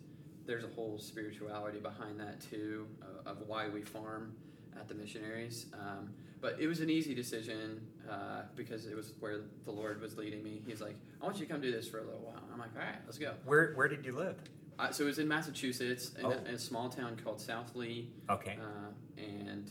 there's 0.47 0.63
a 0.65 0.69
whole 0.69 0.99
spirituality 0.99 1.81
behind 1.81 2.21
that 2.21 2.41
too, 2.41 2.87
uh, 3.03 3.29
of 3.31 3.39
why 3.49 3.69
we 3.69 3.83
farm 3.83 4.35
at 4.79 4.87
the 4.89 4.95
missionaries. 4.95 5.67
Um, 5.75 6.11
but 6.41 6.57
it 6.61 6.67
was 6.69 6.81
an 6.81 6.89
easy 6.91 7.15
decision 7.15 7.81
uh, 8.09 8.43
because 8.55 8.87
it 8.87 8.95
was 8.95 9.13
where 9.21 9.41
the 9.65 9.71
Lord 9.73 10.01
was 10.01 10.17
leading 10.17 10.43
me. 10.45 10.63
He's 10.67 10.81
like, 10.83 10.97
"I 11.21 11.25
want 11.25 11.39
you 11.39 11.47
to 11.47 11.53
come 11.53 11.61
do 11.63 11.73
this 11.73 11.89
for 11.89 11.99
a 11.99 12.05
little 12.05 12.21
while." 12.21 12.43
I'm 12.53 12.59
like, 12.59 12.71
"All 12.77 12.83
right, 12.83 12.99
let's 13.07 13.19
go." 13.19 13.33
Where 13.45 13.73
Where 13.75 13.89
did 13.89 14.05
you 14.05 14.13
live? 14.13 14.37
Uh, 14.79 14.91
so 14.93 15.05
it 15.05 15.07
was 15.07 15.19
in 15.19 15.27
Massachusetts, 15.29 16.13
in, 16.19 16.27
Oh. 16.27 16.31
a, 16.31 16.37
in 16.49 16.55
a 16.55 16.59
small 16.59 16.89
town 16.91 17.17
called 17.17 17.41
South 17.41 17.75
Lee. 17.75 18.11
Okay. 18.29 18.59
Uh, 18.61 19.21
and 19.23 19.71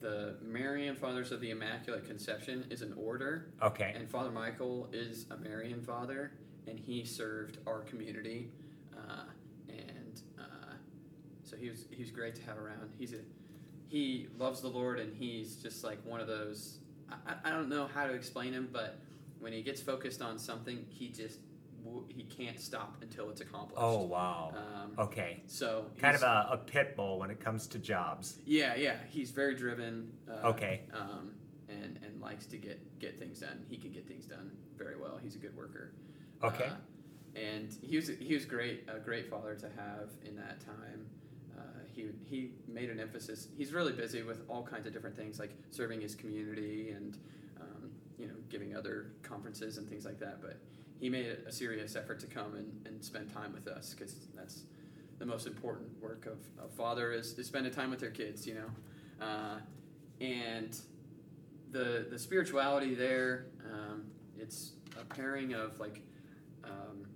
the 0.00 0.36
Marian 0.42 0.94
Fathers 0.96 1.30
of 1.32 1.40
the 1.40 1.50
Immaculate 1.50 2.04
Conception 2.06 2.64
is 2.70 2.80
an 2.82 2.92
order, 2.94 3.52
Okay. 3.62 3.92
and 3.94 4.08
Father 4.08 4.30
Michael 4.30 4.88
is 4.92 5.26
a 5.30 5.36
Marian 5.36 5.82
father, 5.82 6.32
and 6.66 6.78
he 6.78 7.04
served 7.04 7.58
our 7.66 7.80
community, 7.80 8.50
uh, 8.96 9.24
and 9.68 10.20
uh, 10.38 10.72
so 11.42 11.56
he 11.56 11.68
was 11.68 11.86
he 11.90 12.02
was 12.02 12.10
great 12.10 12.34
to 12.36 12.42
have 12.42 12.58
around. 12.58 12.90
He's 12.98 13.12
a 13.12 13.18
he 13.88 14.28
loves 14.38 14.60
the 14.60 14.68
Lord, 14.68 14.98
and 14.98 15.14
he's 15.14 15.56
just 15.56 15.84
like 15.84 15.98
one 16.04 16.20
of 16.20 16.26
those. 16.26 16.78
I, 17.10 17.34
I- 17.44 17.50
don't 17.50 17.68
know 17.68 17.86
how 17.92 18.06
to 18.06 18.12
explain 18.14 18.52
him, 18.52 18.68
but 18.72 18.98
when 19.40 19.52
he 19.52 19.62
gets 19.62 19.80
focused 19.80 20.22
on 20.22 20.38
something, 20.38 20.84
he 20.88 21.08
just 21.08 21.38
he 22.08 22.22
can't 22.22 22.58
stop 22.58 22.96
until 23.02 23.28
it's 23.28 23.42
accomplished. 23.42 23.78
Oh 23.78 24.04
wow. 24.04 24.54
Um, 24.56 24.92
Okay. 24.98 25.42
so 25.46 25.84
Kind 25.98 26.16
of 26.16 26.22
a, 26.22 26.48
a 26.52 26.56
pit 26.56 26.96
bull 26.96 27.18
when 27.18 27.30
it 27.30 27.40
comes 27.40 27.66
to 27.68 27.78
jobs. 27.78 28.38
yeah, 28.46 28.74
yeah. 28.74 28.96
He's 29.10 29.30
very 29.32 29.54
driven. 29.54 30.10
Uh, 30.26 30.48
Okay. 30.48 30.80
Um, 30.94 31.32
and 31.68 31.98
and 32.02 32.20
likes 32.22 32.46
to 32.46 32.56
get 32.56 32.80
get 33.00 33.18
things 33.18 33.40
done. 33.40 33.66
He 33.68 33.76
can 33.76 33.92
get 33.92 34.08
things 34.08 34.24
done 34.24 34.50
very 34.78 34.96
well. 34.98 35.18
He's 35.22 35.34
a 35.34 35.38
good 35.38 35.54
worker. 35.54 35.92
Okay. 36.44 36.64
Uh, 36.64 37.38
and 37.38 37.76
he 37.82 37.96
was 37.96 38.10
he 38.20 38.34
was 38.34 38.44
great 38.44 38.88
a 38.88 38.98
great 38.98 39.28
father 39.28 39.54
to 39.54 39.66
have 39.76 40.10
in 40.24 40.36
that 40.36 40.60
time. 40.60 41.06
Uh, 41.56 41.62
he 41.92 42.06
he 42.24 42.50
made 42.68 42.90
an 42.90 43.00
emphasis. 43.00 43.48
He's 43.56 43.72
really 43.72 43.92
busy 43.92 44.22
with 44.22 44.42
all 44.48 44.62
kinds 44.62 44.86
of 44.86 44.92
different 44.92 45.16
things 45.16 45.38
like 45.38 45.50
serving 45.70 46.00
his 46.00 46.14
community 46.14 46.90
and 46.90 47.18
um, 47.60 47.90
you 48.18 48.26
know 48.26 48.34
giving 48.48 48.76
other 48.76 49.12
conferences 49.22 49.78
and 49.78 49.88
things 49.88 50.04
like 50.04 50.18
that. 50.20 50.40
But 50.40 50.58
he 51.00 51.08
made 51.08 51.26
a, 51.46 51.50
serious 51.50 51.96
effort 51.96 52.20
to 52.20 52.26
come 52.26 52.54
and, 52.54 52.86
and 52.86 53.04
spend 53.04 53.32
time 53.34 53.52
with 53.52 53.66
us 53.66 53.94
because 53.94 54.14
that's 54.34 54.62
the 55.18 55.26
most 55.26 55.46
important 55.46 55.88
work 56.00 56.26
of 56.26 56.38
a 56.64 56.68
father 56.68 57.12
is, 57.12 57.36
is 57.36 57.46
spending 57.46 57.72
time 57.72 57.90
with 57.90 58.00
their 58.00 58.10
kids. 58.10 58.46
You 58.46 58.54
know, 58.54 59.26
uh, 59.26 59.58
and 60.20 60.76
the 61.72 62.06
the 62.10 62.18
spirituality 62.18 62.94
there. 62.94 63.46
Um, 63.72 64.04
it's 64.38 64.72
a 65.00 65.04
pairing 65.04 65.54
of 65.54 65.80
like 65.80 66.02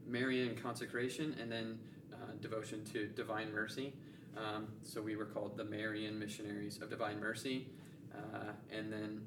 Marian 0.09 0.57
consecration 0.57 1.37
and 1.41 1.51
then 1.51 1.79
uh, 2.13 2.17
devotion 2.41 2.85
to 2.93 3.07
divine 3.09 3.53
mercy. 3.53 3.95
Um, 4.37 4.69
so 4.83 5.03
we 5.03 5.17
were 5.17 5.25
called 5.25 5.57
the 5.57 5.65
Marian 5.65 6.19
Missionaries 6.19 6.81
of 6.81 6.91
Divine 6.91 7.21
Mercy. 7.21 7.69
Uh, 8.15 8.53
and 8.71 8.93
then 8.93 9.23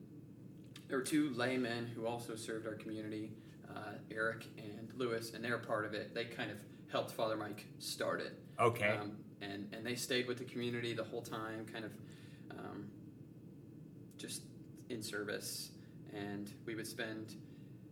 there 0.87 0.97
were 0.97 1.03
two 1.03 1.31
laymen 1.35 1.87
who 1.87 2.05
also 2.05 2.35
served 2.35 2.67
our 2.67 2.75
community, 2.75 3.31
uh, 3.69 3.93
Eric 4.09 4.45
and 4.57 4.91
Lewis, 4.95 5.33
and 5.33 5.43
they're 5.43 5.57
part 5.57 5.85
of 5.85 5.93
it. 5.93 6.13
They 6.13 6.25
kind 6.25 6.51
of 6.51 6.57
helped 6.91 7.11
Father 7.11 7.37
Mike 7.37 7.65
start 7.79 8.21
it. 8.21 8.37
Okay. 8.59 8.97
Um, 8.99 9.17
and, 9.41 9.73
and 9.73 9.85
they 9.85 9.95
stayed 9.95 10.27
with 10.27 10.37
the 10.37 10.43
community 10.43 10.93
the 10.93 11.03
whole 11.03 11.21
time, 11.21 11.65
kind 11.71 11.85
of 11.85 11.91
um, 12.51 12.89
just 14.17 14.43
in 14.89 15.01
service. 15.01 15.71
And 16.13 16.51
we 16.65 16.75
would 16.75 16.87
spend 16.87 17.35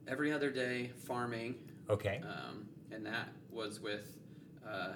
every 0.08 0.32
other 0.32 0.52
day 0.52 0.92
farming, 1.06 1.56
okay. 1.90 2.22
um, 2.24 2.68
and 2.92 3.06
that 3.06 3.30
was 3.52 3.80
with 3.80 4.18
uh, 4.68 4.94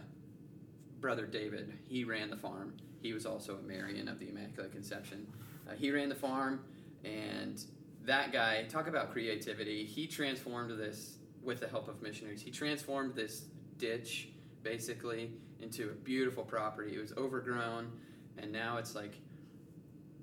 Brother 1.00 1.26
David. 1.26 1.74
He 1.88 2.04
ran 2.04 2.30
the 2.30 2.38
farm. 2.38 2.74
He 3.02 3.14
was 3.14 3.26
also 3.26 3.58
a 3.58 3.62
Marian 3.62 4.08
of 4.08 4.20
the 4.20 4.30
Immaculate 4.30 4.72
Conception. 4.72 5.28
Uh, 5.68 5.74
he 5.74 5.92
ran 5.92 6.10
the 6.10 6.16
farm, 6.16 6.64
and 7.04 7.64
that 8.06 8.32
guy, 8.32 8.64
talk 8.64 8.88
about 8.88 9.12
creativity, 9.12 9.86
he 9.86 10.08
transformed 10.08 10.72
this 10.78 11.18
with 11.42 11.60
the 11.60 11.68
help 11.68 11.88
of 11.88 12.02
missionaries. 12.02 12.42
He 12.42 12.52
transformed 12.52 13.16
this 13.16 13.46
ditch 13.78 14.30
basically 14.62 15.32
into 15.62 15.90
a 15.90 15.94
beautiful 15.94 16.44
property. 16.44 16.96
It 16.96 17.02
was 17.02 17.14
overgrown, 17.14 17.92
and 18.38 18.52
now 18.52 18.78
it's 18.78 18.96
like 18.96 19.14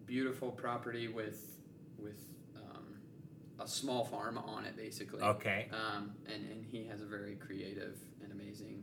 beautiful 0.07 0.51
property 0.51 1.09
with 1.09 1.57
with 1.99 2.19
a 3.61 3.69
small 3.69 4.05
farm 4.05 4.39
on 4.39 4.65
it, 4.65 4.77
basically. 4.77 5.21
Okay. 5.21 5.69
Um, 5.73 6.13
and, 6.27 6.51
and 6.51 6.65
he 6.65 6.87
has 6.87 7.03
a 7.03 7.07
very 7.07 7.35
creative 7.37 7.99
and 8.23 8.33
amazing 8.33 8.83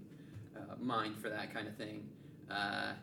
uh, 0.55 0.75
mind 0.79 1.17
for 1.17 1.29
that 1.29 1.53
kind 1.53 1.67
of 1.67 1.75
thing. 1.75 2.07
Uh, 2.49 2.93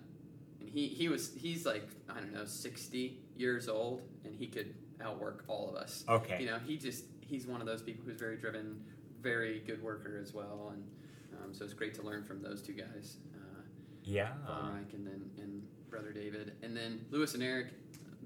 and 0.60 0.68
he, 0.68 0.86
he 0.86 1.08
was 1.08 1.32
he's 1.36 1.66
like 1.66 1.88
I 2.08 2.14
don't 2.20 2.32
know 2.32 2.44
sixty 2.46 3.18
years 3.36 3.68
old, 3.68 4.02
and 4.24 4.34
he 4.34 4.46
could 4.46 4.74
outwork 5.02 5.44
all 5.48 5.68
of 5.68 5.76
us. 5.76 6.04
Okay. 6.08 6.38
You 6.40 6.46
know, 6.46 6.58
he 6.64 6.76
just 6.76 7.04
he's 7.20 7.46
one 7.46 7.60
of 7.60 7.66
those 7.66 7.82
people 7.82 8.04
who's 8.06 8.18
very 8.18 8.36
driven, 8.36 8.80
very 9.20 9.60
good 9.66 9.82
worker 9.82 10.18
as 10.22 10.32
well, 10.32 10.72
and 10.72 10.84
um, 11.42 11.52
so 11.52 11.64
it's 11.64 11.74
great 11.74 11.94
to 11.94 12.02
learn 12.02 12.24
from 12.24 12.40
those 12.42 12.62
two 12.62 12.72
guys, 12.72 13.16
uh, 13.34 13.60
Yeah. 14.04 14.28
Mike 14.46 14.92
and 14.94 15.06
then 15.06 15.30
and 15.38 15.62
Brother 15.90 16.12
David, 16.12 16.52
and 16.62 16.76
then 16.76 17.04
Lewis 17.10 17.34
and 17.34 17.42
Eric. 17.42 17.68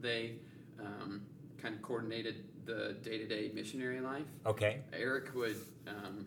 They 0.00 0.36
um, 0.78 1.22
kind 1.60 1.74
of 1.74 1.82
coordinated 1.82 2.44
the 2.68 2.94
day 3.02 3.16
to 3.16 3.26
day 3.26 3.50
missionary 3.54 4.00
life. 4.00 4.26
Okay. 4.46 4.80
Eric 4.92 5.34
would 5.34 5.56
um, 5.86 6.26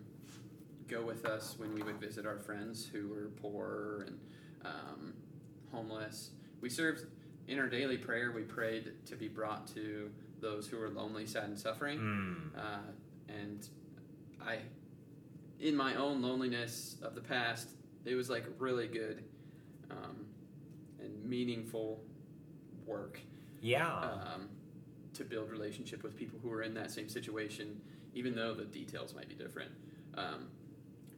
go 0.88 1.00
with 1.00 1.24
us 1.24 1.54
when 1.56 1.72
we 1.72 1.82
would 1.82 2.00
visit 2.00 2.26
our 2.26 2.38
friends 2.38 2.86
who 2.92 3.08
were 3.08 3.30
poor 3.40 4.04
and 4.08 4.18
um, 4.64 5.14
homeless. 5.70 6.30
We 6.60 6.68
served 6.68 7.06
in 7.46 7.60
our 7.60 7.68
daily 7.68 7.96
prayer. 7.96 8.32
We 8.32 8.42
prayed 8.42 8.92
to 9.06 9.16
be 9.16 9.28
brought 9.28 9.68
to 9.68 10.10
those 10.40 10.66
who 10.66 10.78
were 10.78 10.88
lonely, 10.88 11.26
sad, 11.26 11.44
and 11.44 11.58
suffering. 11.58 11.98
Mm. 11.98 12.58
Uh, 12.58 12.90
and 13.28 13.68
I, 14.44 14.58
in 15.60 15.76
my 15.76 15.94
own 15.94 16.20
loneliness 16.22 16.96
of 17.02 17.14
the 17.14 17.20
past, 17.20 17.70
it 18.04 18.16
was 18.16 18.28
like 18.28 18.44
really 18.58 18.88
good 18.88 19.22
um, 19.92 20.26
and 20.98 21.24
meaningful 21.24 22.02
work. 22.84 23.20
Yeah. 23.60 23.86
Um, 23.86 24.48
to 25.14 25.24
build 25.24 25.50
relationship 25.50 26.02
with 26.02 26.16
people 26.16 26.38
who 26.42 26.50
are 26.52 26.62
in 26.62 26.74
that 26.74 26.90
same 26.90 27.08
situation, 27.08 27.80
even 28.14 28.34
though 28.34 28.54
the 28.54 28.64
details 28.64 29.14
might 29.14 29.28
be 29.28 29.34
different. 29.34 29.70
Um, 30.14 30.48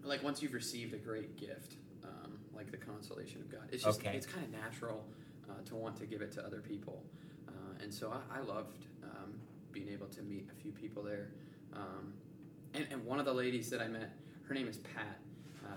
like 0.03 0.22
once 0.22 0.42
you've 0.42 0.53
received 0.55 0.95
a 0.95 0.99
great 0.99 1.36
gift, 1.36 1.74
um, 2.05 2.38
like 2.55 2.70
the 2.70 2.76
consolation 2.76 3.40
of 3.40 3.51
God, 3.51 3.62
it's 3.72 3.82
just 3.84 4.01
Okay. 4.01 4.16
it's 4.16 4.26
kind 4.26 4.45
of 4.45 4.53
natural 4.53 5.05
uh, 5.49 5.55
to 5.66 5.74
want 5.74 5.97
to 5.97 6.07
give 6.07 6.22
it 6.22 6.32
to 6.32 6.45
other 6.45 6.61
people, 6.61 7.03
uh, 7.49 7.53
and 7.82 7.92
so 7.92 8.12
I, 8.12 8.38
I 8.38 8.40
loved 8.42 8.86
um, 9.03 9.34
being 9.72 9.88
able 9.88 10.07
to 10.09 10.22
meet 10.22 10.47
a 10.51 10.61
few 10.62 10.72
people 10.72 11.03
there. 11.03 11.28
Um, 11.72 12.12
and, 12.74 12.86
and 12.90 13.05
one 13.05 13.18
of 13.18 13.24
the 13.24 13.32
ladies 13.34 13.70
that 13.70 13.80
I 13.80 13.88
met, 13.88 14.11
her 14.49 14.55
name 14.55 14.68
is 14.68 14.78
Pat, 14.78 15.18
uh, 15.64 15.68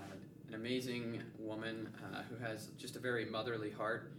an 0.48 0.54
amazing 0.54 1.22
woman 1.38 1.88
uh, 2.12 2.22
who 2.28 2.36
has 2.44 2.66
just 2.78 2.96
a 2.96 2.98
very 2.98 3.24
motherly 3.24 3.70
heart. 3.70 4.12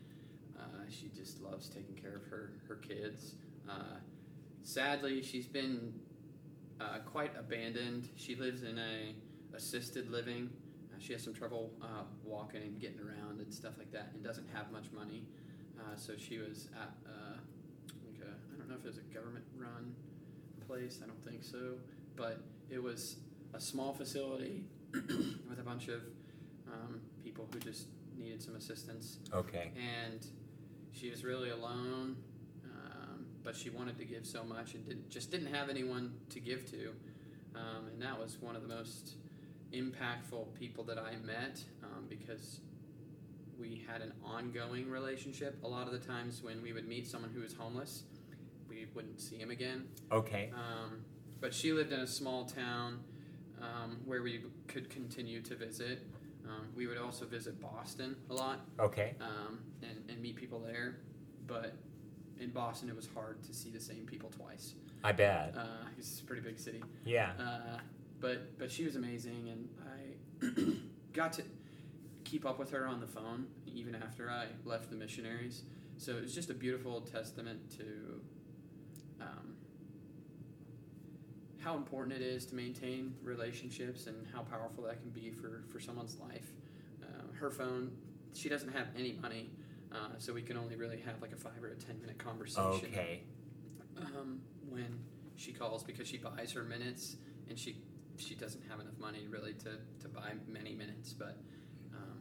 Uh, 0.58 0.64
she 0.90 1.10
just 1.16 1.42
loves 1.42 1.70
taking 1.70 1.96
care 1.96 2.16
of 2.16 2.24
her 2.26 2.52
her 2.68 2.76
kids. 2.76 3.36
Uh, 3.70 3.98
sadly, 4.64 5.22
she's 5.22 5.48
been 5.48 5.94
uh, 6.82 7.00
quite 7.06 7.32
abandoned. 7.38 8.10
She 8.16 8.36
lives 8.36 8.64
in 8.64 8.78
a 8.78 9.14
assisted 9.56 10.10
living. 10.10 10.50
Uh, 10.92 10.96
she 11.00 11.14
has 11.14 11.24
some 11.24 11.34
trouble 11.34 11.72
uh, 11.82 12.04
walking 12.24 12.62
and 12.64 12.80
getting 12.80 13.00
around 13.00 13.40
and 13.42 13.54
stuff 13.54 13.74
like 13.78 13.92
that, 13.92 14.10
and 14.14 14.24
doesn't 14.24 14.48
have 14.54 14.72
much 14.72 14.86
money. 14.92 15.24
Uh, 15.80 15.96
so 15.96 16.14
she 16.18 16.38
was 16.38 16.68
at 16.82 16.92
uh, 17.08 17.38
like 18.06 18.20
a, 18.28 18.32
I 18.54 18.58
don't 18.58 18.70
know 18.70 18.76
if 18.76 18.84
it 18.84 18.88
was 18.88 18.98
a 18.98 19.14
government 19.14 19.46
run 19.56 19.94
place. 20.68 21.00
I 21.04 21.08
don't 21.08 21.24
think 21.24 21.44
so, 21.44 21.76
but 22.16 22.42
it 22.70 22.82
was 22.82 23.18
a 23.54 23.60
small 23.60 23.94
facility 23.94 24.64
with 24.94 25.60
a 25.60 25.64
bunch 25.64 25.88
of 25.88 26.02
um, 26.68 27.02
people 27.24 27.48
who 27.52 27.60
just 27.60 27.88
needed 28.18 28.42
some 28.44 28.56
assistance 28.56 29.20
Okay. 29.34 29.72
and 29.78 30.26
she 30.92 31.10
was 31.10 31.24
really 31.24 31.50
alone. 31.50 32.18
But 33.44 33.56
she 33.56 33.70
wanted 33.70 33.98
to 34.00 34.06
give 34.06 34.26
so 34.26 34.44
much 34.44 34.74
and 34.74 34.86
didn't, 34.86 35.10
just 35.10 35.32
didn't 35.32 35.54
have 35.54 35.70
anyone 35.70 36.14
to 36.30 36.40
give 36.40 36.70
to. 36.72 36.90
Um, 37.56 37.88
and 37.94 38.02
that 38.02 38.20
was 38.20 38.38
one 38.40 38.56
of 38.56 38.62
the 38.62 38.68
most 38.68 39.16
impactful 39.74 40.54
people 40.60 40.84
that 40.86 40.98
I 40.98 41.16
met 41.26 41.64
um, 41.84 42.06
because 42.10 42.60
we 43.60 43.86
had 43.92 44.02
an 44.02 44.14
ongoing 44.24 44.90
relationship. 44.90 45.58
A 45.64 45.68
lot 45.68 45.88
of 45.88 45.94
the 45.94 46.00
times 46.00 46.42
when 46.44 46.62
we 46.62 46.74
would 46.74 46.88
meet 46.88 47.08
someone 47.08 47.32
who 47.32 47.42
was 47.42 47.54
homeless, 47.54 48.04
we 48.70 48.88
wouldn't 48.94 49.20
see 49.20 49.38
him 49.38 49.52
again. 49.52 49.88
Okay. 50.12 50.52
Um, 50.54 51.02
but 51.42 51.54
she 51.54 51.74
lived 51.74 51.92
in 51.92 52.00
a 52.00 52.08
small 52.08 52.46
town 52.46 53.00
um, 53.62 53.98
where 54.06 54.22
we 54.22 54.44
could 54.68 54.90
continue 54.90 55.42
to 55.42 55.56
visit. 55.56 56.06
Um, 56.48 56.68
we 56.76 56.88
would 56.88 56.98
also 56.98 57.26
visit 57.26 57.60
Boston 57.62 58.16
a 58.30 58.34
lot 58.34 58.62
Okay. 58.80 59.16
um, 59.22 59.60
and, 59.82 60.10
and 60.10 60.22
meet 60.22 60.36
people 60.36 60.60
there. 60.60 60.98
But 61.48 61.74
in 62.40 62.50
Boston, 62.50 62.90
it 62.90 62.96
was 62.96 63.08
hard 63.14 63.44
to 63.44 63.54
see 63.54 63.70
the 63.70 63.80
same 63.80 64.06
people 64.06 64.30
twice. 64.30 64.74
I 65.04 65.12
bet. 65.12 65.56
Uh, 65.58 65.66
it's 65.98 66.20
a 66.20 66.24
pretty 66.24 66.42
big 66.42 66.60
city. 66.60 66.84
Yeah. 67.06 67.32
Uh, 67.40 67.78
but 68.20 68.58
but 68.58 68.72
she 68.72 68.84
was 68.84 68.96
amazing, 68.96 69.50
and 69.50 69.70
I 70.62 70.74
got 71.14 71.34
to 71.34 71.44
keep 72.24 72.46
up 72.46 72.60
with 72.60 72.72
her 72.72 72.86
on 72.86 73.00
the 73.00 73.08
phone 73.08 73.48
even 73.66 73.96
after 73.96 74.30
I 74.30 74.48
left 74.66 74.90
the 74.90 74.96
missionaries. 74.96 75.64
So 75.98 76.12
it 76.14 76.22
was 76.22 76.36
just 76.36 76.50
a 76.50 76.54
beautiful 76.54 77.02
testament 77.02 77.60
to 77.78 78.22
um, 79.22 79.56
how 81.60 81.76
important 81.76 82.16
it 82.16 82.22
is 82.22 82.46
to 82.48 82.56
maintain 82.56 83.14
relationships 83.24 84.08
and 84.08 84.16
how 84.34 84.42
powerful 84.42 84.84
that 84.86 85.02
can 85.02 85.10
be 85.10 85.30
for, 85.30 85.64
for 85.72 85.80
someone's 85.80 86.18
life. 86.20 86.52
Uh, 87.04 87.34
her 87.38 87.52
phone, 87.52 87.92
she 88.34 88.48
doesn't 88.48 88.72
have 88.72 88.88
any 88.98 89.14
money, 89.22 89.50
uh, 89.92 90.10
so 90.18 90.34
we 90.34 90.42
can 90.42 90.58
only 90.58 90.76
really 90.76 91.00
have 91.00 91.22
like 91.22 91.32
a 91.32 91.36
five 91.36 91.62
or 91.64 91.70
a 91.70 91.76
ten 91.76 92.00
minute 92.02 92.18
conversation 92.18 92.90
Okay. 92.92 93.22
um, 93.98 94.40
when 94.70 95.00
she 95.36 95.52
calls 95.52 95.84
because 95.84 96.08
she 96.08 96.18
buys 96.18 96.52
her 96.54 96.64
minutes 96.64 97.18
and 97.50 97.58
she 97.58 97.82
she 98.18 98.36
doesn't 98.36 98.62
have 98.70 98.80
enough 98.82 98.98
money 99.00 99.26
really 99.30 99.54
to, 99.54 99.78
to 100.02 100.10
buy 100.10 100.32
many 100.48 100.76
minutes 100.76 101.14
but 101.14 101.38
um, 101.96 102.20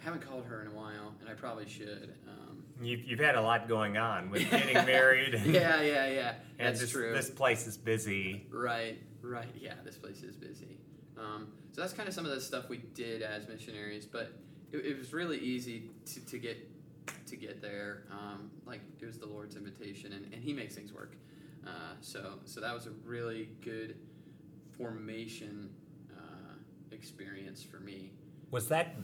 I 0.00 0.04
haven't 0.04 0.20
called 0.28 0.44
her 0.44 0.60
in 0.60 0.66
a 0.68 0.72
while 0.72 1.14
and 1.20 1.28
I 1.28 1.32
probably 1.32 1.66
should 1.68 2.14
um, 2.28 2.62
You've, 2.80 3.00
you've 3.04 3.18
had 3.20 3.34
a 3.34 3.40
lot 3.40 3.66
going 3.68 3.96
on 3.96 4.30
with 4.30 4.48
getting 4.50 4.74
married. 4.86 5.34
And, 5.34 5.46
yeah 5.54 5.80
yeah 5.82 6.06
yeah 6.06 6.34
and 6.58 6.68
that's 6.68 6.80
this, 6.80 6.90
true 6.90 7.12
this 7.14 7.30
place 7.30 7.66
is 7.66 7.76
busy. 7.78 8.46
right 8.50 8.98
right 9.22 9.48
yeah 9.58 9.74
this 9.84 9.96
place 9.96 10.22
is 10.22 10.36
busy 10.36 10.78
um, 11.18 11.48
so 11.72 11.80
that's 11.80 11.94
kind 11.94 12.08
of 12.08 12.14
some 12.14 12.24
of 12.26 12.30
the 12.30 12.40
stuff 12.40 12.68
we 12.68 12.76
did 12.94 13.22
as 13.22 13.48
missionaries 13.48 14.04
but 14.06 14.30
it, 14.70 14.84
it 14.84 14.98
was 14.98 15.12
really 15.14 15.38
easy 15.38 15.90
to, 16.04 16.20
to 16.26 16.38
get 16.38 16.58
to 17.30 17.36
get 17.36 17.60
there 17.60 18.04
um, 18.10 18.50
like 18.66 18.80
it 19.00 19.06
was 19.06 19.18
the 19.18 19.26
Lord's 19.26 19.56
invitation 19.56 20.12
and, 20.12 20.32
and 20.32 20.42
he 20.42 20.52
makes 20.52 20.74
things 20.74 20.92
work 20.92 21.16
uh, 21.66 21.70
so 22.00 22.38
so 22.44 22.60
that 22.60 22.74
was 22.74 22.86
a 22.86 22.92
really 23.04 23.50
good 23.62 23.96
formation 24.78 25.70
uh, 26.16 26.54
experience 26.92 27.62
for 27.62 27.80
me. 27.80 28.12
Was 28.50 28.68
that 28.68 28.94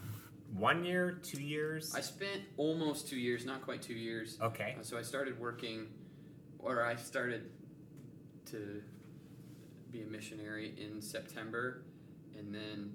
one 0.55 0.85
year, 0.85 1.19
two 1.23 1.43
years? 1.43 1.95
I 1.95 2.01
spent 2.01 2.43
almost 2.57 3.09
two 3.09 3.19
years, 3.19 3.45
not 3.45 3.63
quite 3.63 3.83
two 3.83 3.95
years. 3.95 4.39
okay. 4.41 4.77
Uh, 4.79 4.83
so 4.83 4.97
I 4.97 5.03
started 5.03 5.39
working, 5.39 5.89
or 6.59 6.83
I 6.83 6.97
started 6.97 7.51
to 8.47 8.83
be 9.91 10.03
a 10.03 10.07
missionary 10.07 10.75
in 10.79 11.03
September, 11.03 11.83
and 12.39 12.55
then 12.55 12.95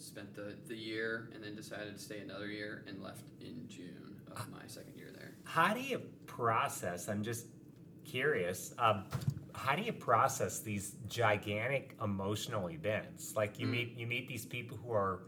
spent 0.00 0.34
the, 0.34 0.54
the 0.66 0.76
year, 0.76 1.30
and 1.34 1.42
then 1.42 1.54
decided 1.54 1.94
to 1.94 2.00
stay 2.00 2.20
another 2.20 2.46
year, 2.48 2.84
and 2.88 3.02
left 3.02 3.22
in 3.40 3.66
June 3.68 4.16
of 4.30 4.50
my 4.50 4.62
second 4.66 4.94
year 4.96 5.10
there. 5.14 5.32
How 5.44 5.74
do 5.74 5.80
you 5.80 6.00
process? 6.26 7.08
I'm 7.08 7.22
just 7.22 7.46
curious. 8.04 8.72
Um, 8.78 9.04
how 9.54 9.76
do 9.76 9.82
you 9.82 9.92
process 9.92 10.60
these 10.60 10.94
gigantic 11.08 11.96
emotional 12.02 12.70
events? 12.70 13.34
Like 13.36 13.58
you 13.58 13.66
Mm. 13.66 13.70
meet 13.70 13.96
you 13.98 14.06
meet 14.06 14.28
these 14.28 14.46
people 14.46 14.76
who 14.78 14.92
are 14.92 15.20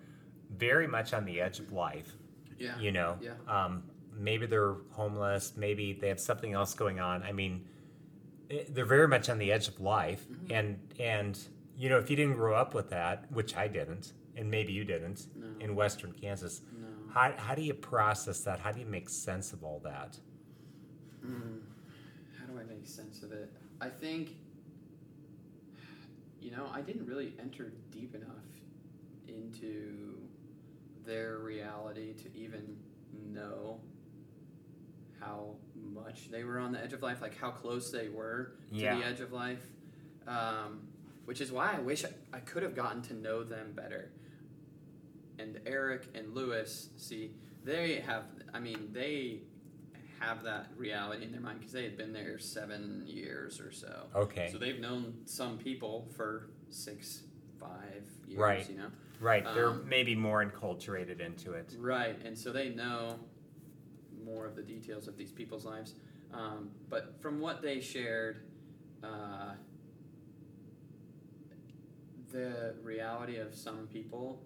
very 0.56 0.86
much 0.86 1.12
on 1.12 1.24
the 1.24 1.40
edge 1.40 1.58
of 1.60 1.72
life. 1.72 2.16
Yeah. 2.58 2.78
You 2.78 2.92
know, 2.92 3.18
Yeah. 3.20 3.34
um, 3.48 3.82
maybe 4.14 4.46
they're 4.46 4.74
homeless. 4.90 5.56
Maybe 5.56 5.92
they 5.94 6.08
have 6.08 6.20
something 6.20 6.52
else 6.52 6.74
going 6.74 7.00
on. 7.00 7.22
I 7.22 7.32
mean, 7.32 7.66
eh, 8.50 8.64
they're 8.68 8.84
very 8.84 9.08
much 9.08 9.28
on 9.28 9.38
the 9.38 9.50
edge 9.52 9.68
of 9.68 9.80
life, 9.80 10.26
Mhm. 10.28 10.50
and 10.50 10.92
and 10.98 11.38
you 11.76 11.88
know, 11.88 11.98
if 11.98 12.10
you 12.10 12.16
didn't 12.16 12.34
grow 12.36 12.54
up 12.54 12.74
with 12.74 12.90
that, 12.90 13.30
which 13.32 13.56
I 13.56 13.66
didn't, 13.66 14.12
and 14.36 14.50
maybe 14.50 14.72
you 14.72 14.84
didn't, 14.84 15.26
No. 15.36 15.46
in 15.60 15.74
Western 15.74 16.12
Kansas, 16.12 16.62
No. 16.80 16.88
how, 17.12 17.32
how 17.36 17.54
do 17.54 17.62
you 17.62 17.74
process 17.74 18.40
that? 18.44 18.58
How 18.60 18.72
do 18.72 18.80
you 18.80 18.86
make 18.86 19.08
sense 19.08 19.52
of 19.52 19.62
all 19.62 19.80
that? 19.84 20.18
Mm, 21.24 21.60
how 22.38 22.46
do 22.46 22.58
I 22.58 22.64
make 22.64 22.86
sense 22.86 23.22
of 23.22 23.32
it? 23.32 23.52
I 23.80 23.88
think, 23.88 24.36
you 26.40 26.50
know, 26.50 26.66
I 26.72 26.80
didn't 26.80 27.06
really 27.06 27.34
enter 27.38 27.72
deep 27.90 28.14
enough 28.14 28.28
into 29.28 30.18
their 31.04 31.38
reality 31.38 32.12
to 32.14 32.36
even 32.36 32.76
know 33.32 33.80
how 35.20 35.54
much 35.94 36.30
they 36.30 36.42
were 36.42 36.58
on 36.58 36.72
the 36.72 36.80
edge 36.82 36.92
of 36.92 37.02
life, 37.02 37.20
like 37.22 37.36
how 37.38 37.50
close 37.50 37.90
they 37.90 38.08
were 38.08 38.52
to 38.72 38.76
Yeah. 38.76 38.98
the 38.98 39.04
edge 39.04 39.20
of 39.20 39.32
life. 39.32 39.64
Um, 40.26 40.88
which 41.24 41.40
is 41.40 41.52
why 41.52 41.72
I 41.76 41.78
wish 41.80 42.04
I, 42.04 42.10
I 42.32 42.40
could 42.40 42.62
have 42.64 42.74
gotten 42.74 43.00
to 43.02 43.14
know 43.14 43.44
them 43.44 43.72
better. 43.74 44.10
And 45.38 45.60
Eric 45.66 46.06
and 46.14 46.34
Lewis, 46.34 46.90
see, 46.96 47.32
they 47.64 47.96
have, 48.06 48.24
I 48.52 48.60
mean, 48.60 48.88
they 48.92 49.40
have 50.20 50.44
that 50.44 50.66
reality 50.76 51.24
in 51.24 51.32
their 51.32 51.40
mind 51.40 51.58
because 51.58 51.72
they 51.72 51.82
had 51.84 51.96
been 51.96 52.12
there 52.12 52.38
seven 52.38 53.02
years 53.06 53.60
or 53.60 53.72
so. 53.72 54.06
Okay. 54.14 54.48
So 54.52 54.58
they've 54.58 54.78
known 54.78 55.14
some 55.24 55.58
people 55.58 56.08
for 56.16 56.50
six, 56.70 57.22
five 57.58 58.04
years, 58.26 58.38
Right. 58.38 58.70
you 58.70 58.76
know? 58.76 58.90
Right, 59.20 59.44
they're 59.54 59.68
Um, 59.68 59.88
maybe 59.88 60.14
more 60.16 60.44
enculturated 60.44 61.20
into 61.20 61.52
it. 61.52 61.76
Right, 61.78 62.20
and 62.24 62.36
so 62.36 62.52
they 62.52 62.70
know 62.70 63.20
more 64.24 64.46
of 64.46 64.56
the 64.56 64.62
details 64.62 65.06
of 65.08 65.16
these 65.16 65.30
people's 65.32 65.64
lives. 65.64 65.94
Um, 66.32 66.70
but 66.88 67.20
from 67.20 67.40
what 67.40 67.62
they 67.62 67.80
shared, 67.80 68.48
uh, 69.02 69.54
the 72.30 72.74
reality 72.82 73.36
of 73.36 73.54
some 73.54 73.86
people 73.88 74.42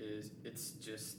is 0.00 0.32
it's 0.44 0.70
just 0.72 1.18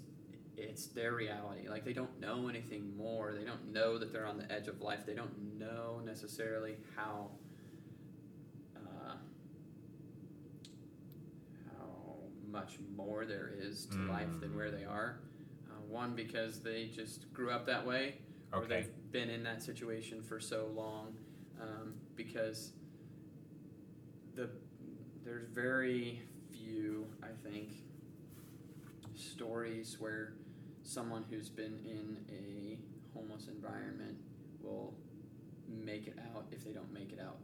it's 0.57 0.87
their 0.87 1.13
reality. 1.13 1.67
Like 1.69 1.85
they 1.85 1.93
don't 1.93 2.19
know 2.19 2.47
anything 2.49 2.95
more. 2.97 3.33
They 3.33 3.45
don't 3.45 3.71
know 3.71 3.97
that 3.97 4.11
they're 4.11 4.25
on 4.27 4.37
the 4.37 4.51
edge 4.51 4.67
of 4.67 4.81
life. 4.81 5.05
They 5.05 5.13
don't 5.13 5.57
know 5.57 6.01
necessarily 6.05 6.75
how 6.95 7.29
uh, 8.75 9.13
how 11.67 12.15
much 12.51 12.77
more 12.95 13.25
there 13.25 13.51
is 13.59 13.85
to 13.87 13.97
life 14.11 14.39
than 14.39 14.51
Mm. 14.51 14.55
where 14.55 14.71
they 14.71 14.83
are. 14.83 15.19
Uh, 15.69 15.79
one 15.87 16.15
because 16.15 16.59
they 16.61 16.87
just 16.87 17.31
grew 17.33 17.49
up 17.49 17.65
that 17.65 17.85
way, 17.85 18.15
or 18.51 18.65
they've 18.65 18.89
been 19.11 19.29
in 19.29 19.43
that 19.43 19.61
situation 19.63 20.21
for 20.21 20.39
so 20.39 20.67
long. 20.73 21.15
Um, 21.61 21.93
because 22.15 22.71
the 24.35 24.49
there's 25.23 25.47
very 25.47 26.21
few, 26.51 27.05
I 27.23 27.27
think, 27.47 27.80
stories 29.21 29.97
where 29.99 30.33
someone 30.83 31.23
who's 31.29 31.49
been 31.49 31.79
in 31.85 32.17
a 32.29 32.79
homeless 33.17 33.47
environment 33.47 34.17
will 34.61 34.93
make 35.67 36.07
it 36.07 36.17
out 36.35 36.45
if 36.51 36.63
they 36.63 36.71
don't 36.71 36.91
make 36.93 37.11
it 37.11 37.19
out 37.19 37.37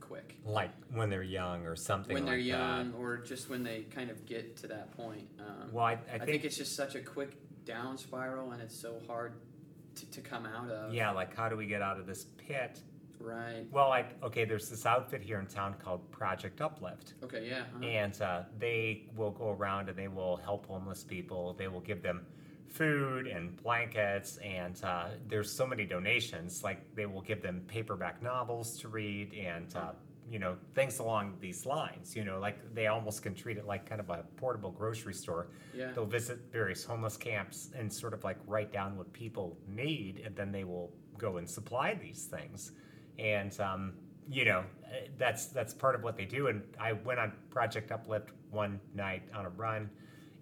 quick. 0.00 0.36
Like 0.44 0.70
when 0.92 1.08
they're 1.08 1.22
young 1.22 1.66
or 1.66 1.76
something 1.76 2.14
when 2.14 2.24
they're 2.24 2.36
like 2.36 2.44
young, 2.44 2.92
or 2.98 3.18
just 3.18 3.48
when 3.48 3.62
they 3.62 3.82
kind 3.94 4.10
of 4.10 4.26
get 4.26 4.56
to 4.58 4.66
that 4.68 4.96
point. 4.96 5.28
Um. 5.38 5.72
Well, 5.72 5.84
I, 5.84 5.92
I, 5.92 5.94
I, 5.94 6.18
think, 6.18 6.30
think, 6.30 6.44
it's 6.44 6.56
just 6.56 6.76
such 6.76 6.94
a 6.94 7.00
quick 7.00 7.36
down 7.64 7.96
spiral, 7.96 8.52
and 8.52 8.60
it's 8.60 8.78
so 8.78 9.00
hard 9.06 9.34
to, 9.94 10.10
to 10.10 10.20
come 10.20 10.46
out 10.46 10.70
of. 10.70 10.92
yeah, 10.92 11.10
like 11.10 11.34
how 11.34 11.48
do 11.48 11.56
we 11.56 11.66
get 11.66 11.82
out 11.82 11.98
of 11.98 12.06
this 12.06 12.24
pit? 12.24 12.80
Right. 13.22 13.64
Well, 13.70 13.88
like 13.88 14.22
okay, 14.22 14.44
there's 14.44 14.68
this 14.68 14.84
outfit 14.86 15.22
here 15.22 15.38
in 15.38 15.46
town 15.46 15.74
called 15.82 16.10
Project 16.10 16.60
Uplift. 16.60 17.14
Okay. 17.22 17.48
Yeah. 17.48 17.64
huh. 17.72 17.84
and 17.84 18.20
uh, 18.22 18.42
they 18.58 19.06
will 19.16 19.30
go 19.30 19.50
around 19.50 19.88
and 19.88 19.96
they 19.96 20.08
will 20.08 20.36
help 20.36 20.66
homeless 20.66 21.04
people. 21.04 21.54
They 21.58 21.68
will 21.68 21.80
give 21.80 22.02
them 22.02 22.26
food 22.68 23.26
and 23.26 23.54
blankets, 23.62 24.38
and 24.38 24.82
uh, 24.82 25.08
there's 25.28 25.50
so 25.52 25.66
many 25.66 25.84
donations. 25.84 26.62
Like 26.64 26.94
they 26.94 27.06
will 27.06 27.20
give 27.20 27.42
them 27.42 27.62
paperback 27.68 28.22
novels 28.22 28.78
to 28.80 28.88
read, 28.88 29.34
and 29.34 29.74
uh, 29.76 29.92
you 30.30 30.38
know 30.38 30.56
things 30.74 30.98
along 30.98 31.34
these 31.40 31.66
lines. 31.66 32.16
You 32.16 32.24
know, 32.24 32.38
like 32.40 32.74
they 32.74 32.86
almost 32.86 33.22
can 33.22 33.34
treat 33.34 33.56
it 33.58 33.66
like 33.66 33.88
kind 33.88 34.00
of 34.00 34.10
a 34.10 34.24
portable 34.36 34.70
grocery 34.70 35.14
store. 35.14 35.48
Yeah. 35.74 35.92
They'll 35.92 36.06
visit 36.06 36.38
various 36.50 36.82
homeless 36.84 37.16
camps 37.16 37.70
and 37.78 37.92
sort 37.92 38.14
of 38.14 38.24
like 38.24 38.38
write 38.46 38.72
down 38.72 38.96
what 38.96 39.12
people 39.12 39.58
need, 39.68 40.22
and 40.24 40.34
then 40.34 40.50
they 40.50 40.64
will 40.64 40.92
go 41.18 41.36
and 41.36 41.48
supply 41.48 41.94
these 41.94 42.24
things. 42.24 42.72
And 43.18 43.58
um, 43.60 43.92
you 44.28 44.44
know, 44.44 44.64
that's 45.18 45.46
that's 45.46 45.74
part 45.74 45.94
of 45.94 46.02
what 46.02 46.16
they 46.16 46.24
do. 46.24 46.48
And 46.48 46.62
I 46.80 46.92
went 46.92 47.20
on 47.20 47.32
Project 47.50 47.90
Uplift 47.90 48.30
one 48.50 48.80
night 48.94 49.22
on 49.34 49.46
a 49.46 49.50
run, 49.50 49.90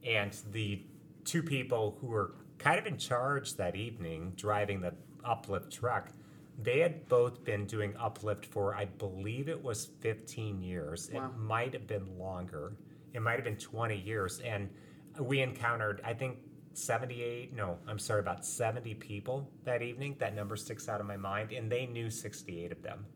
and 0.04 0.36
the 0.52 0.82
two 1.24 1.42
people 1.42 1.96
who 2.00 2.08
were 2.08 2.34
kind 2.58 2.78
of 2.78 2.86
in 2.86 2.98
charge 2.98 3.54
that 3.54 3.76
evening, 3.76 4.32
driving 4.36 4.80
the 4.80 4.92
Uplift 5.24 5.72
truck, 5.72 6.10
they 6.62 6.80
had 6.80 7.08
both 7.08 7.44
been 7.44 7.66
doing 7.66 7.94
Uplift 7.98 8.46
for 8.46 8.74
I 8.74 8.86
believe 8.86 9.48
it 9.48 9.62
was 9.62 9.86
15 10.00 10.62
years. 10.62 11.10
Wow. 11.12 11.26
It 11.26 11.38
might 11.38 11.72
have 11.72 11.86
been 11.86 12.18
longer. 12.18 12.76
It 13.12 13.22
might 13.22 13.34
have 13.34 13.44
been 13.44 13.56
20 13.56 13.96
years, 13.96 14.40
and 14.40 14.68
we 15.18 15.40
encountered 15.40 16.00
I 16.04 16.14
think 16.14 16.38
78 16.80 17.54
no 17.54 17.78
i'm 17.86 17.98
sorry 17.98 18.20
about 18.20 18.44
70 18.44 18.94
people 18.94 19.50
that 19.64 19.82
evening. 19.82 20.16
That 20.18 20.34
number 20.34 20.56
sticks 20.56 20.88
out 20.88 21.00
of 21.00 21.06
my 21.06 21.16
mind 21.16 21.52
and 21.52 21.70
they 21.70 21.86
knew 21.86 22.10
68 22.10 22.72
of 22.72 22.82
them. 22.82 23.06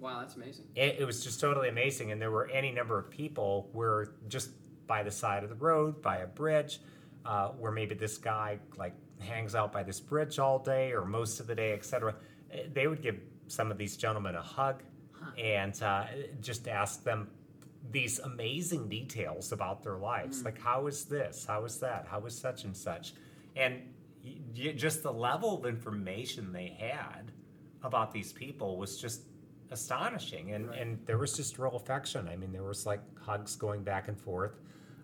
Wow, 0.00 0.20
that's 0.20 0.36
amazing. 0.36 0.66
it, 0.76 0.96
it 1.00 1.04
was 1.04 1.24
just 1.24 1.40
totally 1.40 1.68
amazing 1.68 2.12
and 2.12 2.20
there 2.22 2.30
were 2.30 2.48
any 2.50 2.70
number 2.70 2.98
of 2.98 3.10
people 3.10 3.68
where 3.72 4.12
just 4.28 4.50
by 4.86 5.02
the 5.02 5.10
side 5.10 5.42
of 5.42 5.50
the 5.50 5.56
road 5.56 6.00
by 6.00 6.18
a 6.18 6.26
bridge 6.26 6.80
uh, 7.26 7.48
where 7.48 7.72
maybe 7.72 7.94
this 7.94 8.16
guy 8.16 8.58
like 8.76 8.94
hangs 9.18 9.54
out 9.54 9.72
by 9.72 9.82
this 9.82 9.98
bridge 10.00 10.38
all 10.38 10.58
day 10.58 10.92
or 10.92 11.04
most 11.04 11.40
of 11.40 11.46
the 11.46 11.54
day 11.54 11.72
etc 11.72 12.14
they 12.72 12.86
would 12.86 13.02
give 13.02 13.18
some 13.48 13.70
of 13.70 13.76
these 13.78 13.96
gentlemen 13.96 14.34
a 14.36 14.42
hug 14.42 14.82
and 15.36 15.82
uh, 15.82 16.04
just 16.40 16.68
ask 16.68 17.02
them 17.02 17.28
these 17.90 18.18
amazing 18.18 18.88
details 18.88 19.52
about 19.52 19.82
their 19.82 19.96
lives. 19.96 20.44
Like 20.44 20.60
how 20.60 20.86
is 20.86 21.04
this? 21.04 21.46
How 21.46 21.64
is 21.64 21.78
that? 21.78 22.06
How 22.10 22.24
is 22.26 22.36
such 22.38 22.64
and 22.64 22.76
such? 22.76 23.14
And 23.56 23.80
y- 24.24 24.72
just 24.76 25.02
the 25.02 25.12
level 25.12 25.56
of 25.58 25.66
information 25.66 26.52
they 26.52 26.76
had 26.78 27.32
about 27.82 28.12
these 28.12 28.32
people 28.32 28.76
was 28.76 29.00
just 29.00 29.22
astonishing. 29.70 30.52
And, 30.52 30.68
Right. 30.68 30.80
and 30.80 30.98
there 31.06 31.18
was 31.18 31.34
just 31.36 31.58
real 31.58 31.76
affection. 31.76 32.28
I 32.28 32.36
mean 32.36 32.52
there 32.52 32.62
was 32.64 32.86
like 32.86 33.00
hugs 33.18 33.56
going 33.56 33.82
back 33.82 34.08
and 34.08 34.18
forth 34.20 34.60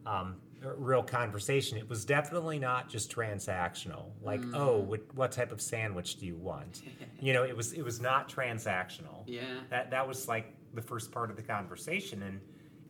um, 0.07 0.37
real 0.77 1.03
conversation. 1.03 1.79
It 1.79 1.89
was 1.89 2.05
definitely 2.05 2.59
not 2.59 2.89
just 2.89 3.15
transactional 3.15 4.07
like 4.23 4.41
oh 4.55 4.79
what, 4.79 5.01
what 5.15 5.33
type 5.33 5.53
of 5.53 5.61
sandwich 5.61 6.17
do 6.17 6.27
you 6.27 6.37
want? 6.37 6.83
You 7.21 7.33
know 7.33 7.45
it 7.45 7.57
was 7.57 7.73
it 7.73 7.83
was 7.83 8.01
not 8.03 8.29
transactional. 8.29 9.23
Yeah. 9.27 9.61
that 9.71 9.91
that 9.93 10.07
was 10.07 10.29
like 10.29 10.53
the 10.75 10.83
first 10.83 11.11
part 11.13 11.31
of 11.31 11.37
the 11.37 11.43
conversation. 11.43 12.23
And 12.23 12.41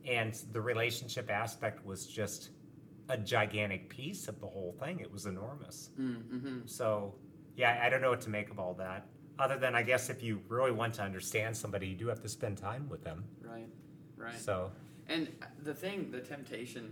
and 0.07 0.33
the 0.51 0.61
relationship 0.61 1.29
aspect 1.29 1.85
was 1.85 2.05
just 2.07 2.49
a 3.09 3.17
gigantic 3.17 3.89
piece 3.89 4.27
of 4.27 4.39
the 4.39 4.47
whole 4.47 4.75
thing 4.79 4.99
it 4.99 5.11
was 5.11 5.25
enormous 5.25 5.89
Mm-hmm. 5.99 6.59
so 6.65 7.13
yeah 7.55 7.79
i 7.83 7.89
don't 7.89 8.01
know 8.01 8.09
what 8.09 8.21
to 8.21 8.29
make 8.29 8.49
of 8.49 8.59
all 8.59 8.73
that 8.75 9.07
other 9.39 9.57
than 9.57 9.75
i 9.75 9.83
guess 9.83 10.09
if 10.09 10.23
you 10.23 10.41
really 10.47 10.71
want 10.71 10.93
to 10.95 11.01
understand 11.03 11.55
somebody 11.55 11.87
you 11.87 11.95
do 11.95 12.07
have 12.07 12.21
to 12.21 12.29
spend 12.29 12.57
time 12.57 12.87
with 12.89 13.03
them 13.03 13.23
Right. 13.41 13.67
Right. 14.17 14.39
so 14.39 14.71
And 15.07 15.27
the 15.63 15.73
thing, 15.73 16.09
the 16.11 16.21
temptation, 16.21 16.91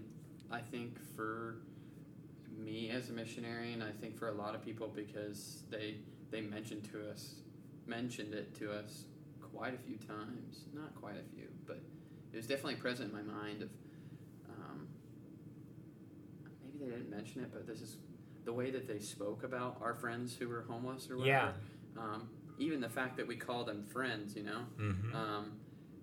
I 0.52 0.60
think 0.60 1.00
for 1.16 1.56
me 2.56 2.92
as 2.92 3.10
a 3.10 3.14
missionary, 3.14 3.74
and 3.74 3.82
I 3.84 3.92
think 3.92 4.16
for 4.18 4.28
a 4.28 4.34
lot 4.34 4.54
of 4.56 4.62
people 4.64 4.88
because 5.04 5.64
they 5.72 5.96
they 6.30 6.42
mentioned 6.42 6.84
to 6.92 7.10
us, 7.10 7.42
mentioned 7.88 8.34
it 8.36 8.54
to 8.60 8.72
us 8.72 9.06
quite 9.52 9.74
a 9.74 9.78
few 9.78 9.98
times. 9.98 10.66
Not 10.74 10.94
quite 11.02 11.16
a 11.16 11.26
few, 11.36 11.48
it 12.34 12.38
was 12.38 12.48
definitely 12.48 12.76
present 12.76 13.12
in 13.12 13.16
my 13.16 13.22
mind. 13.22 13.62
Of 13.62 13.70
um, 14.50 14.88
maybe 16.64 16.84
they 16.84 16.92
didn't 16.92 17.10
mention 17.10 17.44
it, 17.44 17.52
but 17.54 17.68
this 17.68 17.82
is 17.82 17.98
the 18.44 18.54
way 18.54 18.72
that 18.72 18.88
they 18.88 19.00
spoke 19.00 19.44
about 19.44 19.78
our 19.82 19.94
friends 19.94 20.36
who 20.36 20.50
were 20.50 20.66
homeless 20.68 21.10
or 21.10 21.18
whatever. 21.18 21.54
Um, 21.98 22.30
even 22.60 22.82
the 22.82 22.90
fact 22.90 23.18
that 23.18 23.28
we 23.28 23.36
call 23.36 23.64
them 23.64 23.84
friends, 23.84 24.36
you 24.36 24.44
know, 24.44 24.62
mhm. 24.80 25.16
um, 25.16 25.52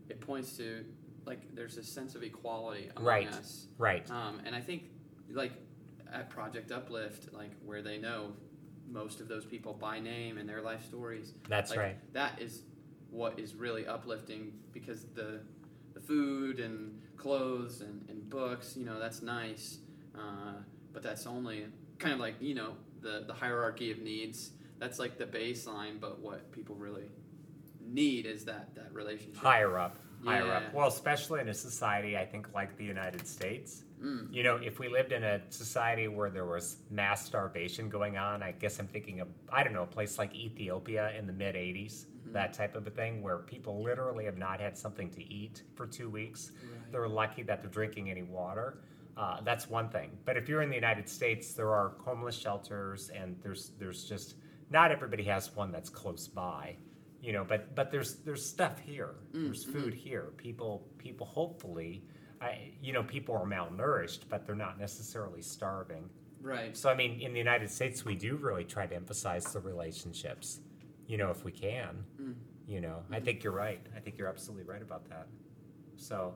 it 0.08 0.20
points 0.20 0.56
to 0.56 0.84
like 1.26 1.54
there's 1.54 1.76
a 1.76 1.84
sense 1.84 2.14
of 2.14 2.22
equality 2.22 2.90
among 2.96 3.06
Right. 3.06 3.28
us 3.28 3.66
right 3.78 4.10
um, 4.10 4.40
and 4.44 4.54
i 4.54 4.60
think 4.60 4.84
like 5.30 5.52
at 6.12 6.30
project 6.30 6.72
uplift 6.72 7.32
like 7.32 7.52
where 7.64 7.82
they 7.82 7.98
know 7.98 8.32
most 8.88 9.20
of 9.20 9.28
those 9.28 9.44
people 9.44 9.72
by 9.72 10.00
name 10.00 10.38
and 10.38 10.48
their 10.48 10.62
life 10.62 10.84
stories 10.84 11.34
that's 11.48 11.70
like, 11.70 11.78
right 11.78 12.12
that 12.12 12.40
is 12.40 12.62
what 13.10 13.38
is 13.38 13.54
really 13.54 13.86
uplifting 13.86 14.52
because 14.72 15.04
the 15.14 15.40
the 16.00 16.06
food 16.06 16.60
and 16.60 17.00
clothes 17.16 17.80
and, 17.80 18.04
and 18.08 18.28
books 18.30 18.76
you 18.76 18.84
know 18.84 18.98
that's 18.98 19.22
nice. 19.22 19.78
Uh, 20.14 20.54
but 20.92 21.02
that's 21.02 21.26
only 21.26 21.66
kind 21.98 22.14
of 22.14 22.20
like 22.20 22.34
you 22.40 22.54
know 22.54 22.72
the 23.00 23.24
the 23.26 23.34
hierarchy 23.34 23.90
of 23.90 23.98
needs. 23.98 24.50
That's 24.78 24.98
like 24.98 25.18
the 25.18 25.26
baseline 25.26 26.00
but 26.00 26.20
what 26.20 26.50
people 26.52 26.74
really 26.74 27.04
need 27.86 28.26
is 28.26 28.44
that 28.46 28.74
that 28.74 28.92
relationship. 28.92 29.36
Higher 29.36 29.78
up 29.78 29.98
higher 30.24 30.50
up. 30.50 30.74
Well 30.74 30.88
especially 30.88 31.40
in 31.40 31.48
a 31.48 31.54
society 31.54 32.16
i 32.16 32.24
think 32.24 32.52
like 32.54 32.76
the 32.76 32.84
united 32.84 33.26
states 33.26 33.84
Mm. 34.02 34.32
You 34.32 34.42
know, 34.42 34.56
if 34.56 34.78
we 34.78 34.88
lived 34.88 35.12
in 35.12 35.22
a 35.24 35.40
society 35.50 36.08
where 36.08 36.30
there 36.30 36.46
was 36.46 36.78
mass 36.90 37.24
starvation 37.24 37.88
going 37.88 38.16
on, 38.16 38.42
I 38.42 38.52
guess 38.52 38.78
I'm 38.78 38.86
thinking 38.86 39.20
of, 39.20 39.28
I 39.52 39.62
don't 39.62 39.72
know, 39.74 39.82
a 39.82 39.86
place 39.86 40.18
like 40.18 40.34
Ethiopia 40.34 41.12
in 41.18 41.26
the 41.26 41.32
mid 41.32 41.54
80s, 41.54 42.06
Mm-hmm. 42.20 42.32
that 42.34 42.52
type 42.52 42.76
of 42.76 42.86
a 42.86 42.90
thing, 42.90 43.22
where 43.22 43.38
people 43.38 43.82
literally 43.82 44.26
have 44.26 44.36
not 44.36 44.60
had 44.60 44.76
something 44.76 45.08
to 45.12 45.22
eat 45.32 45.62
for 45.74 45.86
two 45.86 46.10
weeks. 46.10 46.52
Right. 46.62 46.92
They're 46.92 47.08
lucky 47.08 47.42
that 47.44 47.62
they're 47.62 47.70
drinking 47.70 48.10
any 48.10 48.22
water. 48.22 48.82
Uh, 49.16 49.40
that's 49.42 49.70
one 49.70 49.88
thing. 49.88 50.10
But 50.26 50.36
if 50.36 50.46
you're 50.48 50.60
in 50.60 50.68
the 50.68 50.74
United 50.74 51.08
States, 51.08 51.54
there 51.54 51.70
are 51.70 51.92
homeless 51.98 52.36
shelters, 52.36 53.10
and 53.10 53.36
there's 53.42 53.72
there's 53.78 54.04
just 54.04 54.34
not 54.70 54.92
everybody 54.92 55.22
has 55.24 55.54
one 55.56 55.72
that's 55.72 55.88
close 55.90 56.28
by, 56.28 56.76
you 57.22 57.32
know. 57.32 57.44
But 57.44 57.74
but 57.74 57.90
there's 57.90 58.16
there's 58.16 58.44
stuff 58.44 58.78
here. 58.78 59.14
There's 59.32 59.64
food 59.64 59.94
here. 59.94 60.32
People 60.36 60.86
people 60.98 61.26
hopefully, 61.26 62.04
I 62.40 62.72
you 62.82 62.92
know 62.92 63.02
people 63.02 63.34
are 63.34 63.46
malnourished, 63.46 64.20
but 64.28 64.46
they're 64.46 64.54
not 64.54 64.78
necessarily 64.78 65.42
starving. 65.42 66.08
right 66.40 66.76
So 66.76 66.88
I 66.90 66.94
mean, 66.94 67.20
in 67.20 67.32
the 67.32 67.38
United 67.38 67.70
States, 67.70 68.04
we 68.04 68.14
do 68.14 68.36
really 68.36 68.64
try 68.64 68.86
to 68.86 68.94
emphasize 68.94 69.44
the 69.52 69.60
relationships, 69.60 70.60
you 71.06 71.16
know, 71.18 71.30
if 71.30 71.44
we 71.44 71.52
can. 71.52 72.04
Mm. 72.20 72.34
You 72.66 72.80
know, 72.80 73.02
I 73.10 73.18
think 73.20 73.42
you're 73.42 73.52
right. 73.52 73.80
I 73.96 74.00
think 74.00 74.16
you're 74.16 74.28
absolutely 74.28 74.64
right 74.64 74.80
about 74.82 75.08
that. 75.10 75.26
So, 75.96 76.34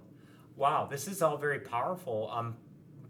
wow, 0.57 0.87
this 0.91 1.07
is 1.07 1.23
all 1.23 1.37
very 1.37 1.61
powerful. 1.61 2.29
Um, 2.33 2.57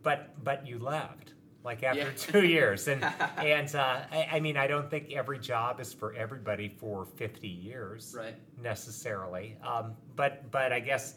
but 0.03 0.43
but 0.45 0.67
you 0.67 0.79
left 0.79 1.33
like 1.65 1.83
after 1.83 2.01
Yeah. 2.01 2.11
two 2.17 2.47
years, 2.57 2.87
and 2.89 3.03
and 3.39 3.75
uh, 3.75 4.01
I, 4.13 4.29
I 4.33 4.41
mean, 4.41 4.57
I 4.59 4.67
don't 4.67 4.91
think 4.91 5.11
every 5.13 5.39
job 5.39 5.81
is 5.81 5.93
for 5.95 6.13
everybody 6.15 6.69
for 6.69 7.07
50 7.07 7.49
years 7.49 8.15
right 8.17 8.37
necessarily. 8.63 9.57
Um, 9.67 9.95
but 10.17 10.51
but 10.51 10.73
I 10.73 10.81
guess 10.81 11.15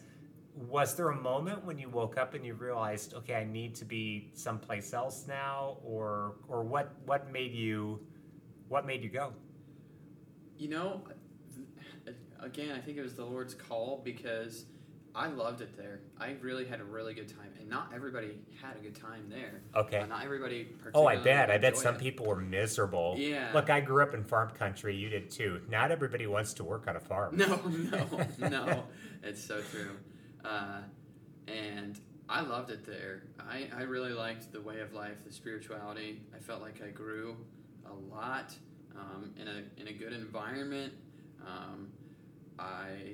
was 0.57 0.95
there 0.95 1.09
a 1.09 1.15
moment 1.15 1.63
when 1.65 1.77
you 1.77 1.89
woke 1.89 2.17
up 2.17 2.33
and 2.33 2.45
you 2.45 2.53
realized, 2.55 3.13
okay, 3.13 3.35
I 3.35 3.43
need 3.43 3.75
to 3.75 3.85
be 3.85 4.31
someplace 4.33 4.93
else 4.93 5.25
now, 5.27 5.77
or 5.83 6.35
or 6.47 6.63
what 6.63 6.95
what 7.05 7.31
made 7.31 7.53
you 7.53 7.99
what 8.67 8.85
made 8.85 9.03
you 9.03 9.09
go? 9.09 9.33
You 10.57 10.69
know, 10.69 11.03
again, 12.41 12.75
I 12.75 12.79
think 12.79 12.97
it 12.97 13.03
was 13.03 13.13
the 13.13 13.25
Lord's 13.25 13.53
call 13.53 14.01
because 14.03 14.65
I 15.13 15.27
loved 15.27 15.61
it 15.61 15.75
there. 15.77 16.01
I 16.19 16.35
really 16.41 16.65
had 16.65 16.79
a 16.79 16.83
really 16.83 17.13
good 17.13 17.27
time, 17.27 17.51
and 17.59 17.69
not 17.69 17.91
everybody 17.93 18.39
had 18.61 18.75
a 18.75 18.79
good 18.79 18.95
time 18.95 19.29
there. 19.29 19.61
Okay. 19.75 19.99
Uh, 19.99 20.05
not 20.05 20.23
everybody. 20.23 20.69
Oh, 20.93 21.07
I 21.07 21.17
bet. 21.17 21.49
I 21.49 21.57
bet 21.57 21.77
some 21.77 21.95
it. 21.95 22.01
people 22.01 22.25
were 22.25 22.35
miserable. 22.35 23.15
Yeah. 23.17 23.49
Look, 23.53 23.69
I 23.69 23.79
grew 23.79 24.03
up 24.03 24.13
in 24.13 24.23
farm 24.23 24.51
country. 24.51 24.95
You 24.95 25.09
did 25.09 25.29
too. 25.29 25.61
Not 25.69 25.91
everybody 25.91 26.27
wants 26.27 26.53
to 26.55 26.63
work 26.63 26.87
on 26.87 26.95
a 26.95 26.99
farm. 26.99 27.37
No, 27.37 27.55
no, 28.39 28.47
no. 28.49 28.83
It's 29.23 29.43
so 29.43 29.61
true. 29.71 29.91
Uh, 30.45 30.81
and 31.47 31.99
I 32.29 32.41
loved 32.41 32.69
it 32.71 32.85
there. 32.85 33.23
I, 33.39 33.67
I 33.75 33.83
really 33.83 34.11
liked 34.13 34.51
the 34.51 34.61
way 34.61 34.79
of 34.81 34.93
life, 34.93 35.23
the 35.25 35.31
spirituality. 35.31 36.21
I 36.35 36.39
felt 36.39 36.61
like 36.61 36.81
I 36.83 36.89
grew 36.89 37.37
a 37.89 37.93
lot 38.13 38.53
um, 38.95 39.31
in 39.39 39.47
a 39.47 39.63
in 39.81 39.87
a 39.87 39.93
good 39.93 40.11
environment. 40.13 40.93
Um, 41.45 41.89
I, 42.59 43.13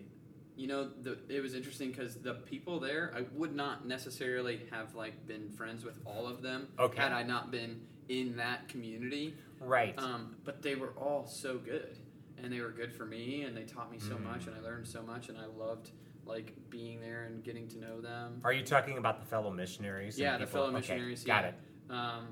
you 0.56 0.68
know, 0.68 0.90
the, 1.02 1.18
it 1.30 1.42
was 1.42 1.54
interesting 1.54 1.90
because 1.92 2.16
the 2.16 2.36
people 2.36 2.80
there, 2.80 3.14
I 3.16 3.22
would 3.36 3.56
not 3.56 3.86
necessarily 3.88 4.62
have 4.72 4.96
like 4.96 5.28
been 5.28 5.50
friends 5.52 5.84
with 5.84 6.00
all 6.06 6.28
of 6.28 6.42
them 6.42 6.68
Okay. 6.80 7.02
had 7.02 7.12
I 7.12 7.24
not 7.24 7.52
been 7.52 7.82
in 8.10 8.36
that 8.38 8.68
community. 8.68 9.36
Right. 9.60 9.94
Um, 9.98 10.36
but 10.44 10.62
they 10.62 10.76
were 10.76 10.94
all 10.98 11.26
so 11.28 11.58
good, 11.58 11.98
and 12.42 12.52
they 12.52 12.62
were 12.62 12.70
good 12.72 12.94
for 12.94 13.06
me, 13.06 13.44
and 13.44 13.56
they 13.56 13.64
taught 13.64 13.92
me 13.92 14.00
so 14.00 14.16
Mm. 14.16 14.24
much, 14.24 14.48
and 14.48 14.56
I 14.56 14.60
learned 14.62 14.88
so 14.88 15.02
much, 15.04 15.30
and 15.30 15.38
I 15.38 15.46
loved 15.46 15.92
like 16.26 16.54
being 16.70 17.02
there 17.02 17.24
and 17.26 17.44
getting 17.44 17.68
to 17.70 17.78
know 17.80 18.02
them. 18.02 18.42
Are 18.44 18.54
you 18.54 18.64
talking 18.64 18.98
about 18.98 19.20
the 19.20 19.26
fellow 19.26 19.52
missionaries? 19.52 20.18
Yeah, 20.18 20.38
the 20.38 20.48
fellow 20.48 20.68
okay, 20.68 20.76
missionaries. 20.78 21.24
Got 21.24 21.44
yeah. 21.44 21.50
it. 21.50 21.56
Um, 21.90 22.28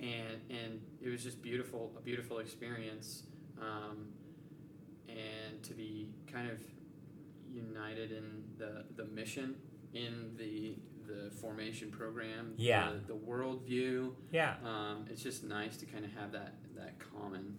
and 0.00 0.40
and 0.50 0.80
it 1.00 1.08
was 1.08 1.22
just 1.22 1.42
beautiful, 1.42 1.92
a 1.96 2.00
beautiful 2.00 2.38
experience, 2.38 3.24
um, 3.60 4.08
and 5.08 5.62
to 5.62 5.74
be 5.74 6.10
kind 6.30 6.50
of 6.50 6.58
united 7.50 8.12
in 8.12 8.44
the 8.58 8.84
the 8.96 9.04
mission, 9.04 9.56
in 9.92 10.32
the 10.36 10.76
the 11.06 11.30
formation 11.30 11.90
program, 11.90 12.54
Yeah. 12.56 12.92
the, 13.06 13.12
the 13.12 13.18
worldview. 13.18 14.12
Yeah. 14.32 14.54
Um, 14.64 15.04
it's 15.10 15.22
just 15.22 15.44
nice 15.44 15.76
to 15.78 15.86
kind 15.86 16.04
of 16.04 16.12
have 16.14 16.32
that 16.32 16.54
that 16.76 16.94
common 16.98 17.58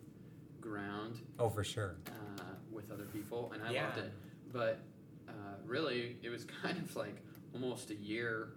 ground 0.59 1.19
Oh, 1.37 1.49
for 1.49 1.63
sure. 1.63 1.97
uh, 2.07 2.41
with 2.71 2.91
other 2.91 3.05
people, 3.05 3.51
and 3.53 3.63
I 3.63 3.71
Yeah. 3.71 3.85
loved 3.85 3.99
it. 3.99 4.13
But 4.51 4.79
uh, 5.27 5.31
really, 5.65 6.17
it 6.21 6.29
was 6.29 6.45
kind 6.61 6.77
of 6.77 6.95
like 6.95 7.23
almost 7.53 7.89
a 7.91 7.95
year 7.95 8.49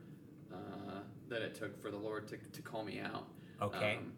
uh, 0.53 1.01
that 1.29 1.43
it 1.43 1.55
took 1.55 1.81
for 1.81 1.91
the 1.91 1.97
Lord 1.97 2.29
to, 2.29 2.37
to 2.37 2.63
call 2.63 2.85
me 2.85 3.01
out. 3.01 3.27
Okay. 3.61 3.97
Um, 3.97 4.13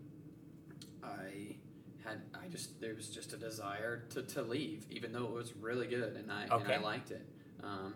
I 1.03 1.57
had 2.05 2.21
I 2.35 2.49
just 2.49 2.81
there 2.81 2.95
was 2.95 3.09
just 3.09 3.33
a 3.33 3.37
desire 3.37 4.05
to, 4.11 4.23
to 4.23 4.43
leave, 4.43 4.87
even 4.91 5.13
though 5.13 5.25
it 5.25 5.33
was 5.33 5.55
really 5.57 5.87
good 5.87 6.17
and 6.17 6.31
I 6.31 6.45
and 6.45 6.71
I 6.71 6.79
liked 6.79 7.11
it. 7.11 7.27
Um, 7.63 7.95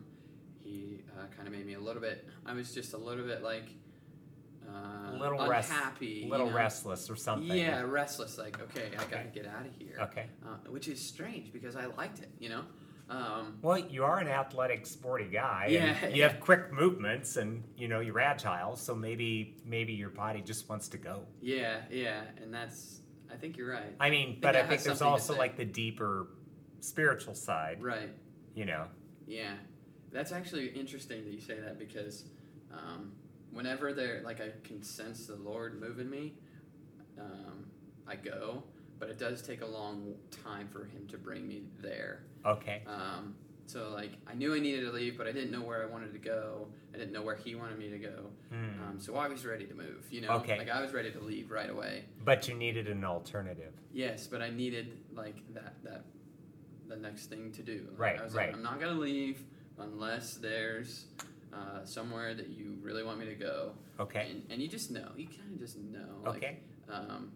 he 0.60 1.00
uh, 1.18 1.26
kind 1.36 1.46
of 1.46 1.54
made 1.54 1.66
me 1.66 1.74
a 1.74 1.80
little 1.80 2.00
bit. 2.00 2.26
I 2.46 2.54
was 2.54 2.72
just 2.72 2.94
a 2.94 2.98
little 2.98 3.24
bit 3.24 3.42
like 3.42 3.68
uh, 4.66 5.16
a 5.16 5.18
little 5.18 5.46
rest, 5.46 5.70
unhappy, 5.70 6.24
a 6.24 6.28
little 6.28 6.46
you 6.46 6.52
know? 6.52 6.58
restless 6.58 7.10
or 7.10 7.16
something. 7.16 7.56
Yeah, 7.56 7.82
restless. 7.82 8.38
Like 8.38 8.60
okay, 8.60 8.90
I 8.98 9.04
got 9.04 9.22
to 9.22 9.40
get 9.40 9.46
out 9.46 9.66
of 9.66 9.72
here. 9.78 9.98
Okay. 10.00 10.26
Uh, 10.44 10.70
which 10.70 10.88
is 10.88 11.00
strange 11.00 11.52
because 11.52 11.76
I 11.76 11.86
liked 11.86 12.20
it. 12.20 12.30
You 12.38 12.48
know. 12.50 12.62
Um, 13.14 13.58
Well, 13.62 13.78
you 13.78 14.04
are 14.04 14.18
an 14.18 14.28
athletic, 14.28 14.86
sporty 14.86 15.26
guy. 15.28 15.64
and 15.66 15.72
Yeah, 15.74 16.08
you 16.08 16.14
yeah. 16.16 16.28
have 16.28 16.40
quick 16.40 16.72
movements, 16.72 17.36
and 17.36 17.62
you 17.76 17.88
know 17.88 18.00
you're 18.00 18.20
agile. 18.20 18.76
So 18.76 18.94
maybe 18.94 19.56
maybe 19.64 19.92
your 19.92 20.10
body 20.10 20.40
just 20.40 20.68
wants 20.68 20.88
to 20.88 20.98
go. 20.98 21.26
yeah, 21.40 21.82
yeah, 21.90 22.22
and 22.42 22.52
that's. 22.52 23.00
I 23.32 23.36
think 23.36 23.56
you're 23.56 23.70
right. 23.70 23.94
I 23.98 24.10
mean, 24.10 24.28
think 24.30 24.42
but 24.42 24.56
I 24.56 24.66
think 24.66 24.82
there's 24.82 25.02
also 25.02 25.36
like 25.36 25.56
the 25.56 25.64
deeper 25.64 26.28
spiritual 26.80 27.34
side. 27.34 27.82
Right. 27.82 28.10
You 28.54 28.64
know. 28.64 28.86
Yeah, 29.26 29.54
that's 30.12 30.30
actually 30.32 30.68
interesting 30.68 31.24
that 31.24 31.32
you 31.32 31.40
say 31.40 31.58
that 31.58 31.78
because 31.78 32.24
um, 32.72 33.12
whenever 33.50 33.92
there, 33.92 34.20
like, 34.24 34.40
I 34.40 34.50
can 34.62 34.82
sense 34.82 35.26
the 35.26 35.36
Lord 35.36 35.80
moving 35.80 36.10
me, 36.10 36.34
um, 37.18 37.66
I 38.06 38.16
go, 38.16 38.62
but 38.98 39.08
it 39.08 39.18
does 39.18 39.42
take 39.42 39.62
a 39.62 39.66
long 39.66 40.14
time 40.44 40.68
for 40.68 40.84
Him 40.84 41.06
to 41.08 41.18
bring 41.18 41.46
me 41.46 41.62
there. 41.80 42.24
Okay. 42.44 42.82
Um, 42.86 43.34
so, 43.66 43.90
like, 43.94 44.10
I 44.26 44.34
knew 44.34 44.54
I 44.54 44.58
needed 44.60 44.82
to 44.82 44.92
leave, 44.92 45.16
but 45.16 45.26
I 45.26 45.32
didn't 45.32 45.50
know 45.50 45.62
where 45.62 45.82
I 45.82 45.86
wanted 45.86 46.12
to 46.12 46.18
go. 46.18 46.68
I 46.92 46.98
didn't 46.98 47.12
know 47.12 47.22
where 47.22 47.34
He 47.36 47.54
wanted 47.54 47.78
me 47.78 47.88
to 47.90 47.98
go. 47.98 48.26
Hmm. 48.50 48.82
Um, 48.90 49.00
so 49.00 49.16
I 49.16 49.26
was 49.28 49.46
ready 49.46 49.64
to 49.64 49.74
move. 49.74 50.06
You 50.10 50.20
know, 50.20 50.28
Okay. 50.32 50.58
like 50.58 50.68
I 50.68 50.80
was 50.82 50.92
ready 50.92 51.10
to 51.12 51.20
leave 51.20 51.50
right 51.50 51.70
away. 51.70 52.04
But 52.24 52.46
you 52.46 52.54
needed 52.54 52.88
an 52.88 53.04
alternative. 53.04 53.72
Yes, 53.92 54.26
but 54.26 54.42
I 54.42 54.50
needed 54.50 54.98
like 55.14 55.36
that 55.54 55.74
that 55.84 56.04
the 56.88 56.96
next 56.96 57.26
thing 57.26 57.50
to 57.52 57.62
do. 57.62 57.86
Like, 57.92 57.98
Right, 57.98 58.20
I 58.20 58.24
was 58.24 58.34
right. 58.34 58.48
Like, 58.48 58.56
I'm 58.56 58.62
not 58.62 58.78
gonna 58.80 59.00
leave 59.00 59.42
unless 59.78 60.34
there's 60.34 61.06
uh, 61.52 61.84
somewhere 61.84 62.34
that 62.34 62.48
you 62.50 62.76
really 62.82 63.02
want 63.02 63.18
me 63.18 63.24
to 63.26 63.34
go. 63.34 63.72
Okay. 63.98 64.28
And, 64.30 64.42
and 64.50 64.60
you 64.60 64.68
just 64.68 64.90
know. 64.90 65.08
You 65.16 65.26
kind 65.26 65.52
of 65.54 65.58
just 65.58 65.78
know. 65.78 66.00
Like, 66.24 66.36
Okay. 66.36 66.58
Um, 66.92 67.32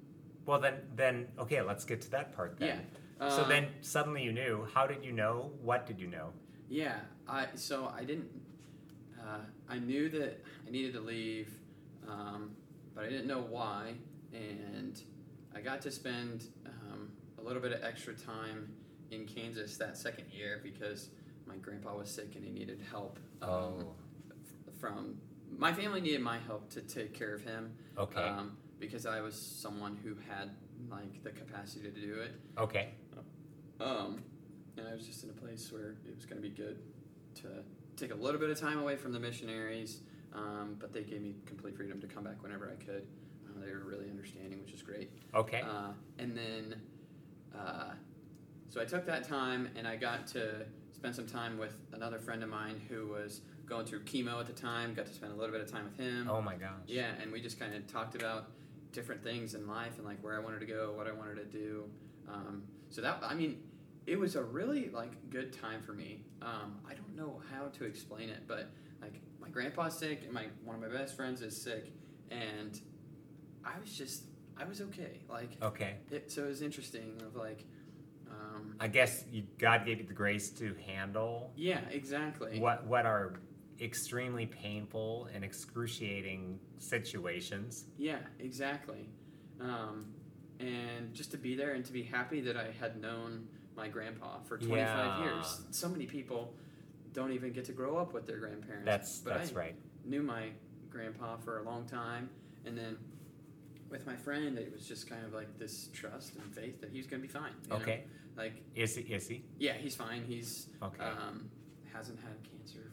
Well 0.48 0.58
then, 0.60 0.76
then 0.96 1.28
okay. 1.38 1.60
Let's 1.60 1.84
get 1.84 2.00
to 2.06 2.10
that 2.12 2.34
part 2.34 2.58
then. 2.58 2.68
yeah. 3.20 3.28
So 3.36 3.42
Um, 3.42 3.48
then 3.48 3.64
suddenly 3.82 4.22
you 4.22 4.32
knew. 4.32 4.66
How 4.74 4.86
did 4.86 5.04
you 5.04 5.12
know? 5.12 5.52
What 5.60 5.86
did 5.86 6.00
you 6.00 6.06
know? 6.06 6.32
Yeah. 6.70 7.00
I 7.28 7.48
so 7.54 7.92
I 7.94 8.02
didn't. 8.04 8.30
Uh, 9.20 9.40
I 9.68 9.78
knew 9.78 10.08
that 10.08 10.42
I 10.66 10.70
needed 10.70 10.94
to 10.94 11.00
leave, 11.00 11.50
um, 12.08 12.52
but 12.94 13.04
I 13.04 13.08
didn't 13.10 13.26
know 13.26 13.42
why. 13.56 13.94
And 14.32 14.94
I 15.54 15.60
got 15.60 15.82
to 15.82 15.90
spend 15.90 16.44
um, 16.66 17.10
a 17.38 17.42
little 17.42 17.60
bit 17.60 17.72
of 17.72 17.82
extra 17.84 18.14
time 18.14 18.72
in 19.10 19.26
Kansas 19.26 19.76
that 19.76 19.98
second 19.98 20.26
year 20.32 20.60
because 20.62 21.10
my 21.46 21.56
grandpa 21.56 21.94
was 21.96 22.08
sick 22.10 22.36
and 22.36 22.44
he 22.44 22.50
needed 22.50 22.80
help. 22.90 23.18
um, 23.42 23.50
Oh. 23.50 23.94
from 24.80 25.18
my 25.58 25.72
family 25.72 26.00
needed 26.00 26.20
my 26.22 26.38
help 26.38 26.70
to 26.70 26.80
take 26.80 27.12
care 27.12 27.34
of 27.34 27.42
him. 27.42 27.72
Okay. 27.98 28.22
Um, 28.22 28.56
because 28.78 29.06
I 29.06 29.20
was 29.20 29.34
someone 29.34 29.98
who 30.02 30.14
had 30.28 30.50
like 30.90 31.22
the 31.22 31.30
capacity 31.30 31.90
to 31.90 32.00
do 32.00 32.14
it. 32.20 32.32
okay. 32.56 32.90
Um, 33.80 34.22
and 34.76 34.88
I 34.88 34.92
was 34.94 35.06
just 35.06 35.22
in 35.24 35.30
a 35.30 35.34
place 35.34 35.70
where 35.72 35.96
it 36.06 36.14
was 36.14 36.24
going 36.26 36.42
to 36.42 36.48
be 36.48 36.54
good 36.54 36.78
to 37.36 37.48
take 37.96 38.12
a 38.12 38.16
little 38.16 38.40
bit 38.40 38.50
of 38.50 38.58
time 38.58 38.78
away 38.80 38.96
from 38.96 39.12
the 39.12 39.20
missionaries, 39.20 40.00
um, 40.34 40.76
but 40.80 40.92
they 40.92 41.02
gave 41.02 41.22
me 41.22 41.34
complete 41.46 41.76
freedom 41.76 42.00
to 42.00 42.06
come 42.06 42.24
back 42.24 42.42
whenever 42.42 42.70
I 42.70 42.82
could. 42.84 43.06
Uh, 43.46 43.64
they 43.64 43.72
were 43.72 43.84
really 43.84 44.10
understanding, 44.10 44.60
which 44.60 44.72
is 44.72 44.82
great. 44.82 45.10
Okay. 45.34 45.60
Uh, 45.62 45.92
and 46.18 46.36
then, 46.36 46.80
uh, 47.56 47.92
so 48.68 48.80
I 48.80 48.84
took 48.84 49.06
that 49.06 49.28
time 49.28 49.68
and 49.76 49.86
I 49.86 49.96
got 49.96 50.26
to 50.28 50.66
spend 50.92 51.14
some 51.14 51.26
time 51.26 51.58
with 51.58 51.74
another 51.92 52.18
friend 52.18 52.42
of 52.42 52.48
mine 52.48 52.80
who 52.88 53.08
was 53.08 53.42
going 53.66 53.86
through 53.86 54.02
chemo 54.04 54.40
at 54.40 54.46
the 54.46 54.52
time. 54.52 54.94
Got 54.94 55.06
to 55.06 55.14
spend 55.14 55.32
a 55.32 55.36
little 55.36 55.52
bit 55.52 55.60
of 55.60 55.70
time 55.70 55.84
with 55.84 55.96
him. 55.96 56.28
oh 56.30 56.40
my 56.40 56.54
gosh. 56.56 56.70
Yeah, 56.86 57.10
and 57.22 57.30
we 57.32 57.40
just 57.40 57.58
kind 57.60 57.74
of 57.74 57.86
talked 57.86 58.14
about 58.14 58.48
different 58.92 59.22
things 59.22 59.54
in 59.54 59.66
life 59.66 59.96
and 59.98 60.06
like 60.06 60.22
where 60.22 60.34
I 60.36 60.40
wanted 60.40 60.60
to 60.60 60.66
go, 60.66 60.92
what 60.96 61.06
I 61.06 61.12
wanted 61.12 61.36
to 61.36 61.44
do. 61.44 61.84
Um, 62.28 62.62
so 62.88 63.00
that 63.02 63.20
I 63.22 63.34
mean, 63.34 63.58
it 64.06 64.18
was 64.18 64.36
a 64.36 64.42
really 64.42 64.88
like 64.90 65.30
good 65.30 65.52
time 65.52 65.82
for 65.82 65.92
me. 65.92 66.24
Um, 66.42 66.78
I 66.88 66.94
don't 66.94 67.16
know 67.16 67.40
how 67.52 67.66
to 67.78 67.84
explain 67.84 68.28
it, 68.28 68.44
but 68.46 68.70
like 69.00 69.20
my 69.40 69.48
grandpa's 69.48 69.94
sick 69.98 70.22
and 70.24 70.32
my 70.32 70.46
one 70.64 70.76
of 70.76 70.82
my 70.82 70.88
best 70.96 71.16
friends 71.16 71.42
is 71.42 71.60
sick, 71.60 71.92
and 72.30 72.80
I 73.64 73.78
was 73.80 73.96
just 73.96 74.24
I 74.56 74.64
was 74.64 74.80
okay. 74.80 75.20
Like 75.28 75.56
Okay. 75.62 75.96
it, 76.10 76.30
so 76.30 76.44
it 76.44 76.48
was 76.48 76.62
interesting 76.62 77.20
of 77.26 77.36
like. 77.36 77.64
Um, 78.30 78.74
I 78.78 78.88
guess 78.88 79.24
you, 79.32 79.44
God 79.58 79.86
gave 79.86 79.98
you 80.00 80.06
the 80.06 80.12
grace 80.12 80.50
to 80.50 80.74
handle 80.86 81.50
yeah, 81.56 81.80
exactly. 81.90 82.60
what 82.60 82.86
what 82.86 83.06
are 83.06 83.32
extremely 83.80 84.46
painful 84.46 85.28
and 85.34 85.44
excruciating 85.44 86.58
situations. 86.78 87.84
Yeah, 87.96 88.18
exactly. 88.40 89.08
Um, 89.60 90.06
and 90.60 91.12
just 91.14 91.30
to 91.32 91.36
be 91.38 91.54
there 91.54 91.72
and 91.74 91.84
to 91.84 91.92
be 91.92 92.02
happy 92.02 92.40
that 92.42 92.56
I 92.56 92.68
had 92.80 93.00
known 93.00 93.46
my 93.76 93.88
grandpa 93.88 94.40
for 94.40 94.58
25 94.58 94.78
Yeah. 94.80 95.22
years. 95.24 95.60
So 95.70 95.88
many 95.88 96.06
people 96.06 96.54
don't 97.12 97.32
even 97.32 97.52
get 97.52 97.64
to 97.66 97.72
grow 97.72 97.96
up 97.96 98.12
with 98.12 98.26
their 98.26 98.38
grandparents. 98.38 98.84
That's 98.84 99.18
but 99.20 99.34
that's 99.34 99.52
I 99.52 99.54
right. 99.54 99.76
knew 100.04 100.22
my 100.22 100.50
grandpa 100.90 101.36
for 101.36 101.58
a 101.58 101.62
long 101.62 101.86
time. 101.86 102.28
And 102.64 102.76
then 102.76 102.98
with 103.88 104.06
my 104.06 104.16
friend, 104.16 104.58
it 104.58 104.72
was 104.72 104.86
just 104.86 105.08
kind 105.08 105.24
of 105.24 105.32
like 105.32 105.56
this 105.58 105.88
trust 105.92 106.34
and 106.36 106.52
faith 106.52 106.80
that 106.80 106.90
he 106.90 106.98
was 106.98 107.06
going 107.06 107.22
to 107.22 107.26
be 107.28 107.32
fine. 107.32 107.52
you 107.64 107.70
know? 107.70 107.76
Okay. 107.76 108.04
Like, 108.36 108.54
Is 108.74 108.94
he? 108.96 109.02
Is 109.02 109.26
he? 109.28 109.44
yeah, 109.58 109.72
he's 109.74 109.94
fine. 109.96 110.24
He's 110.26 110.68
Okay. 110.82 111.02
um, 111.04 111.50
hasn't 111.92 112.18
had 112.20 112.34
cancer 112.44 112.87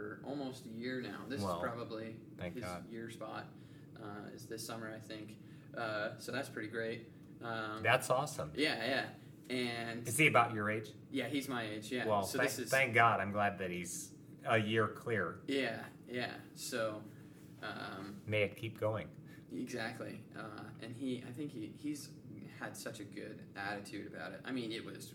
for 0.00 0.20
almost 0.26 0.64
a 0.66 0.68
year 0.70 1.00
now. 1.00 1.18
This 1.28 1.42
Well, 1.42 1.56
is 1.56 1.62
probably 1.62 2.16
his 2.54 2.64
God. 2.64 2.84
year 2.90 3.10
spot. 3.10 3.46
Uh, 4.02 4.34
is 4.34 4.46
this 4.46 4.64
summer, 4.66 4.90
I 4.94 4.98
think. 4.98 5.36
Uh, 5.76 6.10
so 6.18 6.32
that's 6.32 6.48
pretty 6.48 6.68
great. 6.68 7.08
Um, 7.44 7.82
That's 7.82 8.10
awesome. 8.10 8.50
yeah, 8.54 9.04
yeah, 9.48 9.54
and 9.56 10.06
Is 10.06 10.18
he 10.18 10.26
about 10.26 10.52
your 10.52 10.68
age? 10.70 10.88
yeah, 11.10 11.26
he's 11.26 11.48
my 11.48 11.64
age. 11.64 11.90
Yeah. 11.90 12.06
well, 12.06 12.22
so 12.22 12.38
thank, 12.38 12.50
this 12.50 12.58
is 12.58 12.70
thank 12.70 12.92
God. 12.92 13.18
I'm 13.20 13.32
glad 13.32 13.58
that 13.58 13.70
he's 13.70 14.10
a 14.46 14.58
year 14.58 14.88
clear. 14.88 15.40
yeah, 15.48 15.76
yeah. 16.10 16.32
So 16.54 17.02
um, 17.62 18.16
May 18.26 18.42
it 18.42 18.56
keep 18.56 18.78
going. 18.78 19.06
exactly, 19.54 20.20
uh, 20.38 20.64
and 20.82 20.94
he, 20.94 21.24
I 21.26 21.32
think 21.32 21.50
he 21.52 21.72
he's 21.78 22.10
had 22.58 22.76
such 22.76 23.00
a 23.00 23.04
good 23.04 23.40
attitude 23.56 24.06
about 24.14 24.32
it. 24.32 24.40
I 24.44 24.52
mean, 24.52 24.70
it 24.70 24.84
was 24.84 25.14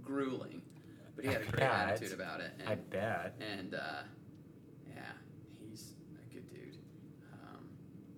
grueling, 0.00 0.62
but 1.16 1.24
he 1.24 1.32
had 1.32 1.42
a 1.42 1.46
great 1.46 1.64
attitude 1.64 2.12
about 2.12 2.40
it. 2.40 2.52
And, 2.60 2.68
I 2.68 2.74
bet. 2.76 3.34
and 3.40 3.74
uh, 3.74 4.02
yeah, 4.88 5.02
he's 5.58 5.94
a 6.30 6.32
good 6.34 6.48
dude. 6.50 6.76
Um, 7.32 7.64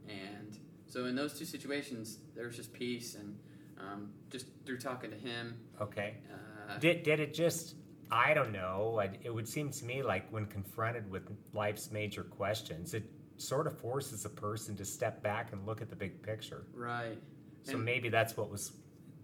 and 0.09 0.59
so 0.86 1.04
in 1.07 1.14
those 1.16 1.38
two 1.38 1.44
situations, 1.44 2.18
there 2.34 2.46
was 2.46 2.57
just 2.57 2.72
peace, 2.72 3.14
and 3.16 3.36
um, 3.78 4.11
just 4.30 4.46
through 4.64 4.78
talking 4.78 5.11
to 5.11 5.16
him, 5.16 5.57
Okay. 5.80 6.14
uh, 6.70 6.78
Did, 6.78 7.02
did 7.02 7.20
it 7.20 7.34
just, 7.34 7.74
I 8.11 8.32
don't 8.34 8.52
know, 8.52 8.98
I, 9.00 9.11
it 9.22 9.32
would 9.34 9.46
seem 9.48 9.70
to 9.70 9.84
me 9.84 10.02
like 10.02 10.30
when 10.32 10.46
confronted 10.46 11.11
with 11.11 11.28
life's 11.52 11.90
major 11.90 12.22
questions, 12.24 12.94
it 12.94 13.04
sort 13.36 13.66
of 13.66 13.78
forces 13.78 14.24
a 14.24 14.30
person 14.30 14.74
to 14.76 14.84
step 14.84 15.22
back 15.22 15.52
and 15.52 15.66
look 15.66 15.82
at 15.82 15.90
the 15.90 15.96
big 15.96 16.22
picture. 16.22 16.66
right, 16.72 17.18
So 17.64 17.74
And- 17.74 17.84
maybe 17.84 18.09
that's 18.09 18.36
what 18.36 18.50
was 18.50 18.72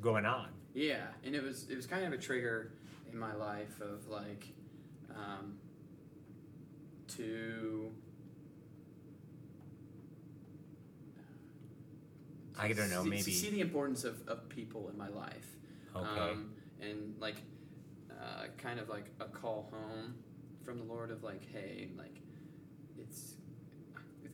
going 0.01 0.27
on. 0.27 0.49
yeah, 0.75 1.07
and 1.25 1.35
it 1.35 1.43
was 1.43 1.69
it 1.71 1.77
was 1.77 1.87
kind 1.87 2.05
of 2.05 2.13
a 2.13 2.19
trigger. 2.19 2.73
in 3.13 3.19
my 3.19 3.35
life 3.35 3.79
of 3.83 4.09
like 4.09 4.47
um, 5.15 5.59
to 7.09 7.91
I 12.59 12.73
don't 12.73 12.91
know, 12.91 13.03
see, 13.05 13.09
maybe- 13.11 13.23
see 13.33 13.51
the 13.51 13.61
importance 13.61 14.05
of, 14.05 14.27
of 14.29 14.49
people 14.49 14.89
in 14.91 14.99
my 14.99 15.09
life 15.09 15.57
Okay. 15.95 16.21
um, 16.21 16.51
and 16.81 17.15
like 17.21 17.37
uh, 18.11 18.47
kind 18.59 18.79
of 18.81 18.89
like 18.89 19.07
a 19.21 19.25
call 19.27 19.71
home 19.73 20.15
from 20.65 20.79
the 20.79 20.85
Lord 20.85 21.11
of 21.11 21.23
like, 21.23 21.43
hey, 21.53 21.89
like 21.99 22.17
it's 22.99 23.35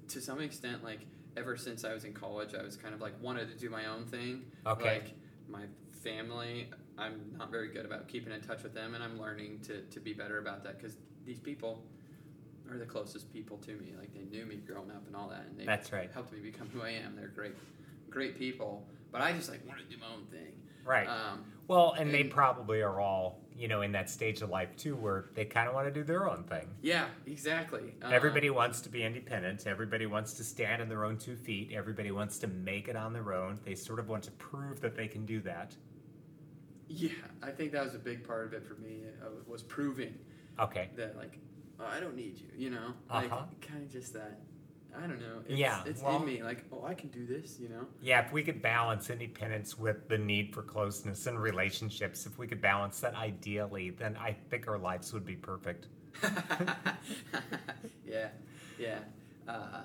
to 0.09 0.21
some 0.21 0.41
extent 0.41 0.85
like 0.85 1.01
ever 1.37 1.57
since 1.57 1.85
I 1.85 1.93
was 1.93 2.05
in 2.05 2.13
college, 2.13 2.55
I 2.55 2.63
was 2.63 2.77
kind 2.77 2.95
of 2.95 3.01
like 3.01 3.15
wanted 3.23 3.49
to 3.51 3.57
do 3.59 3.71
my 3.71 3.87
own 3.87 4.05
thing. 4.07 4.45
Okay. 4.67 4.85
Like 4.85 5.15
my 5.49 5.65
family, 6.03 6.69
I'm 6.97 7.21
not 7.37 7.51
very 7.51 7.69
good 7.69 7.85
about 7.85 8.09
keeping 8.09 8.33
in 8.33 8.41
touch 8.41 8.63
with 8.63 8.75
them, 8.75 8.95
and 8.95 9.03
I'm 9.03 9.21
learning 9.21 9.61
to 9.67 9.83
to 9.83 10.01
be 10.01 10.13
better 10.13 10.39
about 10.39 10.63
that 10.65 10.79
because 10.79 10.97
these 11.25 11.39
people 11.39 11.83
are 12.71 12.79
the 12.79 12.87
closest 12.87 13.33
people 13.33 13.57
to 13.59 13.73
me. 13.73 13.95
Like 13.99 14.13
they 14.15 14.25
knew 14.25 14.45
me 14.47 14.57
growing 14.57 14.91
up 14.91 15.07
and 15.07 15.17
all 15.17 15.29
that, 15.29 15.47
and 15.49 15.59
they 15.59 15.65
That's 15.65 15.93
right. 15.93 16.11
helped 16.13 16.33
me 16.33 16.41
become 16.41 16.69
who 16.73 16.83
I 16.83 16.91
am. 16.91 17.17
They're 17.17 17.29
great, 17.29 17.55
great 18.19 18.37
people. 18.37 18.85
But 19.13 19.21
I 19.23 19.33
just 19.33 19.49
like 19.49 19.65
want 19.67 19.79
to 19.79 19.85
do 19.87 19.97
my 20.01 20.07
own 20.13 20.25
thing. 20.27 20.53
Right. 20.85 21.07
Um, 21.07 21.45
well, 21.69 21.95
and 21.99 22.13
they 22.13 22.25
probably 22.25 22.83
are 22.83 22.99
all, 23.01 23.39
you 23.57 23.69
know, 23.69 23.83
in 23.83 23.93
that 23.93 24.11
stage 24.11 24.43
of 24.43 24.51
life 24.51 24.75
too 24.77 24.97
where 24.97 25.27
they 25.35 25.45
kind 25.45 25.69
of 25.69 25.75
want 25.75 25.87
to 25.87 25.93
do 25.93 26.03
their 26.03 26.29
own 26.29 26.43
thing. 26.45 26.67
yeah, 26.83 27.07
exactly. 27.27 27.95
Um, 28.03 28.13
Everybody 28.13 28.51
wants 28.51 28.81
to 28.83 28.89
be 28.89 29.05
independent. 29.05 29.67
Everybody 29.67 30.07
wants 30.07 30.33
to 30.35 30.45
stand 30.45 30.83
on 30.83 30.89
their 30.89 31.05
own 31.05 31.17
two 31.17 31.37
feet. 31.37 31.71
Everybody 31.73 32.11
wants 32.11 32.39
to 32.39 32.49
make 32.49 32.89
it 32.89 32.97
on 32.97 33.13
their 33.13 33.33
own. 33.33 33.61
They 33.65 33.75
sort 33.77 33.99
of 34.01 34.09
want 34.09 34.25
to 34.25 34.31
prove 34.33 34.81
that 34.81 34.97
they 34.97 35.07
can 35.09 35.25
do 35.25 35.41
that. 35.43 35.77
Yeah, 36.89 37.11
I 37.43 37.51
think 37.51 37.71
that 37.73 37.85
was 37.85 37.95
a 37.95 37.99
big 38.01 38.27
part 38.27 38.47
of 38.47 38.53
it 38.55 38.65
for 38.67 38.75
me. 38.75 39.03
uh, 39.23 39.29
was 39.47 39.63
proving 39.63 40.15
Okay. 40.59 40.89
that 40.97 41.17
like 41.17 41.39
oh, 41.79 41.87
I 41.87 42.01
don't 42.01 42.17
need 42.17 42.37
you. 42.39 42.49
You 42.57 42.71
know, 42.71 42.93
like 43.13 43.31
Uh-huh. 43.31 43.45
kind 43.61 43.83
of 43.85 43.93
just 43.93 44.13
that. 44.15 44.41
I 44.97 45.01
don't 45.07 45.21
know. 45.21 45.41
It's, 45.47 45.59
Yeah, 45.59 45.83
it's 45.87 46.03
well- 46.03 46.17
in 46.17 46.25
me. 46.27 46.43
Like 46.43 46.65
oh, 46.73 46.85
I 46.85 46.95
can 46.95 47.09
do 47.11 47.27
this. 47.27 47.59
You 47.61 47.69
know. 47.69 47.87
Yeah, 48.03 48.25
if 48.25 48.33
we 48.33 48.43
could 48.43 48.61
balance 48.63 49.11
independence 49.11 49.79
with 49.79 50.09
the 50.09 50.19
need 50.19 50.55
for 50.55 50.63
closeness 50.63 51.27
and 51.27 51.41
relationships, 51.41 52.27
if 52.27 52.39
we 52.39 52.47
could 52.47 52.61
balance 52.61 53.01
that 53.01 53.15
ideally, 53.15 53.91
then 53.91 54.17
I 54.17 54.37
think 54.51 54.69
our 54.69 54.79
lives 54.79 55.13
would 55.13 55.25
be 55.25 55.37
perfect. 55.37 55.87
yeah, 58.07 58.29
yeah. 58.79 58.99
Uh, 59.47 59.83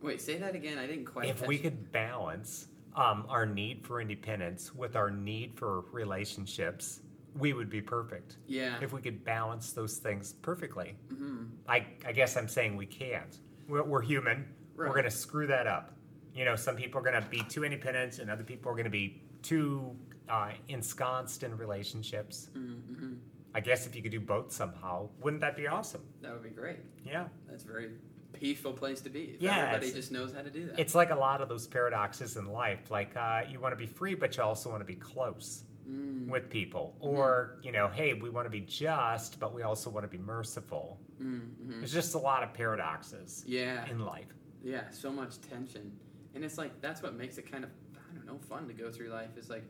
wait, 0.00 0.20
say 0.20 0.36
that 0.38 0.54
again. 0.54 0.78
I 0.78 0.86
didn't 0.86 1.06
quite. 1.06 1.28
If 1.28 1.46
we 1.46 1.58
could 1.58 1.90
balance 1.92 2.68
um, 2.96 3.24
our 3.28 3.46
need 3.46 3.86
for 3.86 4.00
independence 4.00 4.74
with 4.74 4.96
our 4.96 5.10
need 5.10 5.56
for 5.56 5.82
relationships, 5.92 7.00
we 7.38 7.52
would 7.52 7.70
be 7.70 7.80
perfect. 7.80 8.36
Yeah. 8.46 8.76
If 8.82 8.92
we 8.92 9.00
could 9.00 9.24
balance 9.24 9.72
those 9.72 9.96
things 9.98 10.34
perfectly. 10.34 10.96
hmm 11.08 11.44
I, 11.68 11.86
I 12.06 12.12
guess 12.12 12.36
I'm 12.36 12.48
saying 12.48 12.76
we 12.76 12.86
can't. 12.86 13.38
We're, 13.68 13.82
we're 13.82 14.02
human. 14.02 14.46
We're 14.76 14.88
going 14.88 15.04
to 15.04 15.10
screw 15.10 15.46
that 15.48 15.66
up. 15.66 15.94
You 16.34 16.44
know, 16.44 16.56
some 16.56 16.76
people 16.76 17.00
are 17.00 17.04
going 17.04 17.22
to 17.22 17.28
be 17.28 17.42
too 17.48 17.64
independent, 17.64 18.18
and 18.18 18.30
other 18.30 18.42
people 18.42 18.70
are 18.70 18.74
going 18.74 18.84
to 18.84 18.90
be 18.90 19.22
too 19.42 19.94
uh, 20.28 20.50
ensconced 20.68 21.42
in 21.42 21.56
relationships. 21.56 22.48
hmm 22.54 23.14
I 23.54 23.60
guess 23.60 23.86
if 23.86 23.94
you 23.94 24.00
could 24.00 24.12
do 24.12 24.20
both 24.20 24.50
somehow, 24.50 25.10
wouldn't 25.20 25.42
that 25.42 25.58
be 25.58 25.66
awesome? 25.66 26.00
That 26.22 26.32
would 26.32 26.42
be 26.42 26.48
great. 26.48 26.78
Yeah. 27.04 27.26
That's 27.46 27.64
a 27.64 27.66
very 27.66 27.90
peaceful 28.32 28.72
place 28.72 29.02
to 29.02 29.10
be. 29.10 29.34
If 29.34 29.42
Yeah, 29.42 29.66
everybody 29.66 29.92
just 29.92 30.10
knows 30.10 30.32
how 30.32 30.40
to 30.40 30.48
do 30.48 30.68
that. 30.68 30.78
It's 30.78 30.94
like 30.94 31.10
a 31.10 31.14
lot 31.14 31.42
of 31.42 31.50
those 31.50 31.66
paradoxes 31.66 32.38
in 32.38 32.46
life. 32.50 32.90
Like, 32.90 33.14
uh, 33.14 33.42
you 33.50 33.60
want 33.60 33.72
to 33.72 33.76
be 33.76 33.84
free, 33.84 34.14
but 34.14 34.34
you 34.38 34.42
also 34.42 34.70
want 34.70 34.80
to 34.80 34.86
be 34.86 34.94
close 34.96 35.64
Mm, 35.90 36.28
with 36.28 36.48
people. 36.48 36.94
Or, 37.00 37.58
you 37.64 37.72
know, 37.72 37.88
hey, 37.88 38.14
we 38.14 38.30
want 38.30 38.46
to 38.46 38.50
be 38.50 38.60
just, 38.60 39.40
but 39.40 39.52
we 39.52 39.62
also 39.62 39.90
want 39.90 40.04
to 40.04 40.08
be 40.08 40.22
merciful. 40.22 41.00
Mm, 41.22 41.40
mhm. 41.64 41.78
There's 41.78 41.92
just 41.92 42.14
a 42.14 42.18
lot 42.18 42.42
of 42.42 42.52
paradoxes 42.54 43.44
Yeah. 43.46 43.86
in 43.88 44.00
life. 44.00 44.26
Yeah, 44.62 44.90
so 44.90 45.10
much 45.12 45.40
tension. 45.40 45.92
And 46.34 46.44
it's 46.44 46.58
like 46.58 46.80
that's 46.80 47.02
what 47.02 47.14
makes 47.14 47.38
it 47.38 47.50
kind 47.50 47.64
of 47.64 47.70
I 47.94 48.14
don't 48.16 48.26
know, 48.26 48.38
fun 48.38 48.66
to 48.68 48.74
go 48.74 48.90
through 48.90 49.08
life. 49.10 49.30
It's 49.36 49.50
like 49.50 49.64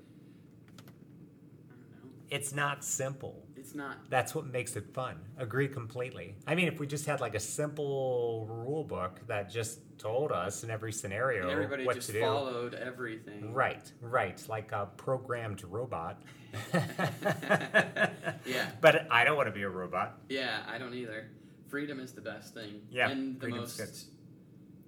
I 0.78 1.72
don't 1.72 2.04
know. 2.04 2.10
It's 2.30 2.52
not 2.54 2.84
simple. 2.84 3.46
It's 3.56 3.74
not 3.74 4.10
That's 4.10 4.34
what 4.34 4.46
makes 4.46 4.74
it 4.76 4.92
fun. 4.92 5.16
Agree 5.38 5.68
completely. 5.68 6.34
I 6.46 6.54
mean, 6.56 6.66
if 6.68 6.80
we 6.80 6.86
just 6.86 7.06
had 7.06 7.20
like 7.20 7.34
a 7.36 7.40
simple 7.40 8.46
rule 8.50 8.82
book 8.84 9.20
that 9.28 9.50
just 9.50 9.78
told 9.98 10.32
us 10.32 10.64
in 10.64 10.70
every 10.70 10.92
scenario 10.92 11.42
and 11.42 11.50
everybody 11.52 11.86
what 11.86 11.94
just 11.94 12.08
to 12.08 12.14
do. 12.14 12.20
followed 12.20 12.74
everything. 12.74 13.52
Right, 13.54 13.90
right, 14.00 14.42
like 14.48 14.72
a 14.72 14.88
programmed 14.96 15.62
robot. 15.64 16.20
Yeah. 18.44 18.70
But 18.80 19.06
I 19.10 19.24
don't 19.24 19.36
want 19.36 19.46
to 19.48 19.52
be 19.54 19.62
a 19.62 19.68
robot. 19.68 20.18
Yeah, 20.28 20.58
I 20.68 20.78
don't 20.78 20.94
either. 20.94 21.28
Freedom 21.72 22.00
is 22.00 22.12
the 22.12 22.20
best 22.20 22.52
thing. 22.52 22.82
Yeah, 22.90 23.08
And 23.08 23.40
the 23.40 23.48
most 23.48 24.08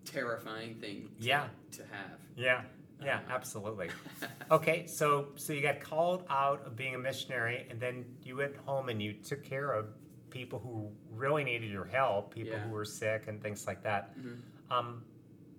terrifying 0.05 0.75
thing 0.75 1.09
to, 1.19 1.27
Yeah. 1.27 1.49
to 1.73 1.83
have. 1.87 2.21
Yeah, 2.37 2.63
yeah, 3.03 3.21
Uh, 3.27 3.33
absolutely. 3.33 3.89
Okay, 4.51 4.87
so 4.87 5.33
so 5.37 5.55
you 5.55 5.63
got 5.63 5.81
called 5.81 6.27
out 6.29 6.67
of 6.67 6.77
being 6.77 6.95
a 6.95 6.99
missionary, 6.99 7.67
and 7.71 7.81
then 7.81 8.05
you 8.23 8.37
went 8.37 8.55
home 8.67 8.91
and 8.91 9.01
you 9.03 9.15
took 9.15 9.43
care 9.43 9.73
of 9.73 9.87
people 10.29 10.59
who 10.59 10.93
really 11.11 11.43
needed 11.43 11.71
your 11.71 11.87
help, 11.87 12.35
people 12.35 12.53
Yeah. 12.53 12.65
who 12.65 12.71
were 12.75 12.85
sick 12.85 13.29
and 13.29 13.41
things 13.43 13.67
like 13.67 13.83
that. 13.85 14.15
Mhm. 14.19 14.43
Um, 14.71 15.05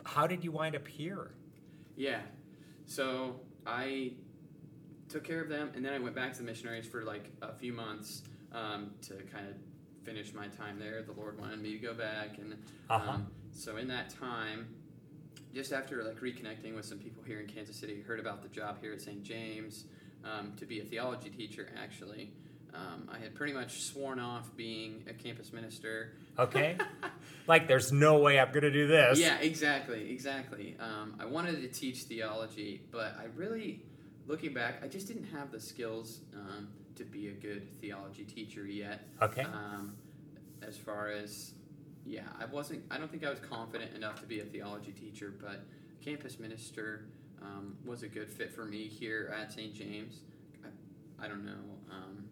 how 0.06 0.28
did 0.28 0.44
you 0.44 0.52
wind 0.52 0.76
up 0.76 0.88
here? 0.88 1.32
Yeah. 1.96 2.22
So 2.86 3.40
I 3.66 4.14
took 5.10 5.24
care 5.24 5.42
of 5.42 5.50
them, 5.50 5.72
and 5.74 5.84
then 5.84 5.94
I 5.94 5.98
went 5.98 6.14
back 6.16 6.34
to 6.34 6.38
the 6.38 6.44
missionaries 6.44 6.86
for 6.88 7.04
like 7.04 7.32
a 7.42 7.52
few 7.56 7.74
months 7.74 8.22
um, 8.52 8.94
to 9.02 9.16
kind 9.24 9.48
of 9.50 9.56
finish 10.06 10.34
my 10.34 10.48
time 10.48 10.80
there. 10.80 11.02
The 11.02 11.14
Lord 11.14 11.40
wanted 11.40 11.60
me 11.62 11.72
to 11.74 11.80
go 11.80 11.94
back, 11.94 12.38
and 12.38 12.54
Uh-huh. 12.90 13.12
um, 13.12 13.28
so 13.52 13.78
in 13.78 13.88
that 13.88 14.10
time, 14.10 14.68
just 15.54 15.74
after 15.74 16.04
like 16.04 16.20
reconnecting 16.20 16.76
with 16.76 16.86
some 16.86 17.00
people 17.00 17.24
here 17.24 17.40
in 17.40 17.48
Kansas 17.48 17.76
City, 17.76 18.02
heard 18.02 18.20
about 18.20 18.42
the 18.44 18.50
job 18.50 18.78
here 18.82 18.94
at 18.94 19.02
St. 19.02 19.24
James 19.24 19.86
um, 20.24 20.54
to 20.58 20.66
be 20.66 20.80
a 20.80 20.84
theology 20.84 21.30
teacher. 21.30 21.70
Actually, 21.82 22.32
um, 22.74 23.10
I 23.12 23.18
had 23.20 23.34
pretty 23.36 23.54
much 23.54 23.82
sworn 23.84 24.20
off 24.20 24.56
being 24.58 25.04
a 25.10 25.14
campus 25.14 25.54
minister. 25.54 26.14
Okay, 26.38 26.78
like 27.48 27.68
there's 27.68 27.92
no 27.92 28.20
way 28.20 28.40
I'm 28.40 28.52
gonna 28.52 28.70
do 28.72 28.86
this. 28.88 29.18
Yeah, 29.20 29.38
exactly, 29.38 30.12
exactly. 30.12 30.76
Um, 30.80 31.16
I 31.20 31.26
wanted 31.26 31.62
to 31.62 31.68
teach 31.70 32.04
theology, 32.04 32.82
but 32.92 33.16
I 33.20 33.26
really, 33.36 33.82
looking 34.28 34.54
back, 34.54 34.84
I 34.84 34.88
just 34.88 35.08
didn't 35.08 35.26
have 35.34 35.52
the 35.52 35.60
skills 35.62 36.20
um, 36.36 36.68
to 36.96 37.04
be 37.04 37.28
a 37.28 37.32
good 37.32 37.68
theology 37.82 38.24
teacher 38.24 38.66
yet. 38.66 39.08
Okay. 39.22 39.44
Um, 39.44 39.96
as 40.62 40.78
far 40.78 41.10
as, 41.10 41.54
yeah, 42.06 42.22
I 42.40 42.46
wasn't. 42.46 42.84
I 42.90 42.98
don't 42.98 43.10
think 43.12 43.26
I 43.26 43.30
was 43.30 43.40
confident 43.40 43.96
enough 43.96 44.20
to 44.22 44.26
be 44.26 44.40
a 44.40 44.44
theology 44.46 44.92
teacher, 44.92 45.34
but 45.40 45.66
campus 46.04 46.40
minister 46.40 47.06
um, 47.42 47.76
was 47.86 48.04
a 48.04 48.08
good 48.08 48.30
fit 48.30 48.54
for 48.54 48.66
me 48.66 48.88
here 48.88 49.34
at 49.40 49.52
St. 49.52 49.74
James. 49.74 50.22
I, 50.64 51.26
I 51.26 51.28
don't 51.28 51.46
know 51.46 51.52
um, 51.92 52.26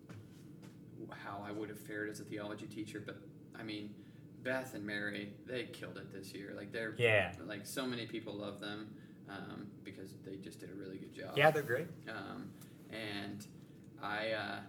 how 1.11 1.43
I 1.47 1.51
would 1.51 1.69
have 1.69 1.79
fared 1.79 2.09
as 2.09 2.19
a 2.19 2.23
theology 2.23 2.65
teacher, 2.65 3.01
but 3.05 3.17
I 3.59 3.63
mean, 3.63 3.93
Beth 4.43 4.73
and 4.73 4.85
Mary, 4.85 5.33
they 5.45 5.63
killed 5.65 5.97
it 5.97 6.11
this 6.13 6.33
year. 6.33 6.53
Like 6.55 6.71
they're 6.71 6.95
Yeah. 6.97 7.31
like 7.45 7.65
so 7.65 7.85
many 7.85 8.05
people 8.05 8.33
love 8.33 8.59
them 8.59 8.93
um, 9.29 9.67
because 9.83 10.13
they 10.25 10.35
just 10.37 10.59
did 10.59 10.69
a 10.71 10.75
really 10.75 10.97
good 10.97 11.13
job. 11.13 11.37
Yeah, 11.37 11.51
they're 11.51 11.61
great. 11.63 11.87
Um, 12.09 12.49
and 12.91 13.45
I 14.03 14.31
uh, 14.31 14.59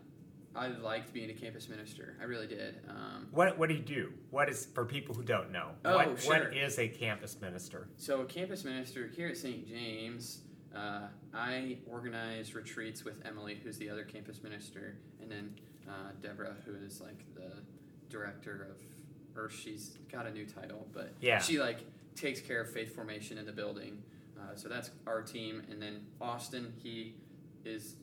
I 0.56 0.68
liked 0.68 1.12
being 1.12 1.30
a 1.30 1.34
campus 1.34 1.68
minister. 1.68 2.16
I 2.20 2.24
really 2.24 2.46
did. 2.46 2.76
Um, 2.88 3.26
What 3.32 3.58
What 3.58 3.68
do 3.68 3.74
you 3.74 3.82
do? 3.82 4.12
What 4.30 4.48
is 4.48 4.66
for 4.66 4.84
people 4.84 5.14
who 5.14 5.24
don't 5.24 5.50
know? 5.50 5.70
Oh, 5.84 5.96
what, 5.96 6.20
sure. 6.22 6.38
what 6.44 6.56
is 6.56 6.78
a 6.78 6.88
campus 6.88 7.36
minister? 7.40 7.88
so 7.96 8.20
a 8.20 8.24
campus 8.24 8.64
minister 8.64 9.08
here 9.14 9.28
at 9.28 9.36
St. 9.36 9.66
James. 9.68 10.40
Uh, 10.74 11.02
I 11.32 11.78
organize 11.88 12.54
retreats 12.54 13.04
with 13.04 13.20
Emily, 13.24 13.60
who's 13.62 13.78
the 13.78 13.88
other 13.88 14.02
campus 14.02 14.42
minister, 14.42 14.96
and 15.20 15.30
then 15.30 15.54
uh, 15.88 16.10
Deborah, 16.20 16.56
who 16.66 16.74
is 16.84 17.00
like 17.00 17.24
the 17.36 17.52
director 18.10 18.68
of, 18.70 19.40
or 19.40 19.50
she's 19.50 19.98
got 20.10 20.26
a 20.26 20.32
new 20.32 20.44
title, 20.46 20.88
but 20.92 21.12
Yeah. 21.20 21.38
she 21.40 21.60
like 21.60 21.78
takes 22.16 22.40
care 22.40 22.60
of 22.60 22.72
faith 22.72 22.92
formation 22.94 23.38
in 23.38 23.46
the 23.46 23.52
building. 23.52 24.02
Uh, 24.36 24.56
so 24.56 24.68
that's 24.68 24.90
our 25.06 25.22
team, 25.22 25.62
and 25.70 25.80
then 25.80 26.04
Austin, 26.20 26.72
he 26.82 27.14
is 27.64 27.94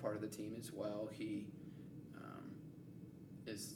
part 0.00 0.14
of 0.14 0.20
the 0.20 0.28
team 0.28 0.54
as 0.58 0.72
well. 0.72 1.08
He 1.12 1.46
um, 2.16 2.50
is 3.46 3.74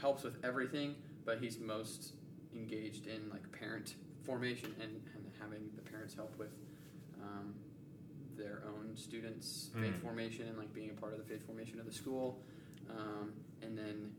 helps 0.00 0.22
with 0.22 0.36
everything, 0.44 0.94
but 1.24 1.38
he's 1.38 1.58
most 1.58 2.12
engaged 2.54 3.06
in 3.06 3.28
like 3.30 3.50
parent 3.52 3.94
formation 4.24 4.74
and, 4.80 4.90
and 5.14 5.24
having 5.40 5.70
the 5.76 5.82
parents 5.82 6.14
help 6.14 6.36
with 6.38 6.50
um, 7.22 7.54
their 8.36 8.62
own 8.66 8.96
students' 8.96 9.70
faith 9.74 9.94
Mm. 9.94 10.02
formation 10.02 10.48
and 10.48 10.56
like 10.56 10.72
being 10.72 10.90
a 10.90 10.94
part 10.94 11.12
of 11.12 11.18
the 11.18 11.24
faith 11.24 11.44
formation 11.46 11.78
of 11.78 11.86
the 11.86 11.92
school. 11.92 12.40
Um, 12.88 13.32
and 13.62 13.76
then 13.76 14.12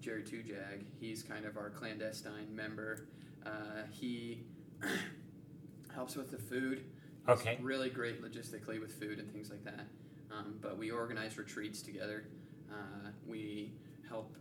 Jerry 0.00 0.22
Tujag, 0.22 0.82
he's 0.98 1.22
kind 1.22 1.44
of 1.46 1.56
our 1.56 1.70
clandestine 1.70 2.54
member. 2.54 3.06
Uh, 3.46 3.82
he 3.90 4.42
helps 5.94 6.16
with 6.16 6.30
the 6.30 6.38
food. 6.38 6.84
He's 7.26 7.38
Okay. 7.38 7.58
Really 7.62 7.90
great 7.90 8.22
logistically 8.22 8.80
with 8.80 8.92
food 8.98 9.18
and 9.18 9.30
things 9.32 9.50
like 9.50 9.64
that. 9.64 9.86
Um, 10.32 10.56
but 10.60 10.78
we 10.78 10.90
organize 10.90 11.36
retreats 11.38 11.82
together. 11.82 12.24
Uh, 12.70 13.10
we 13.26 13.72
help 14.08 14.34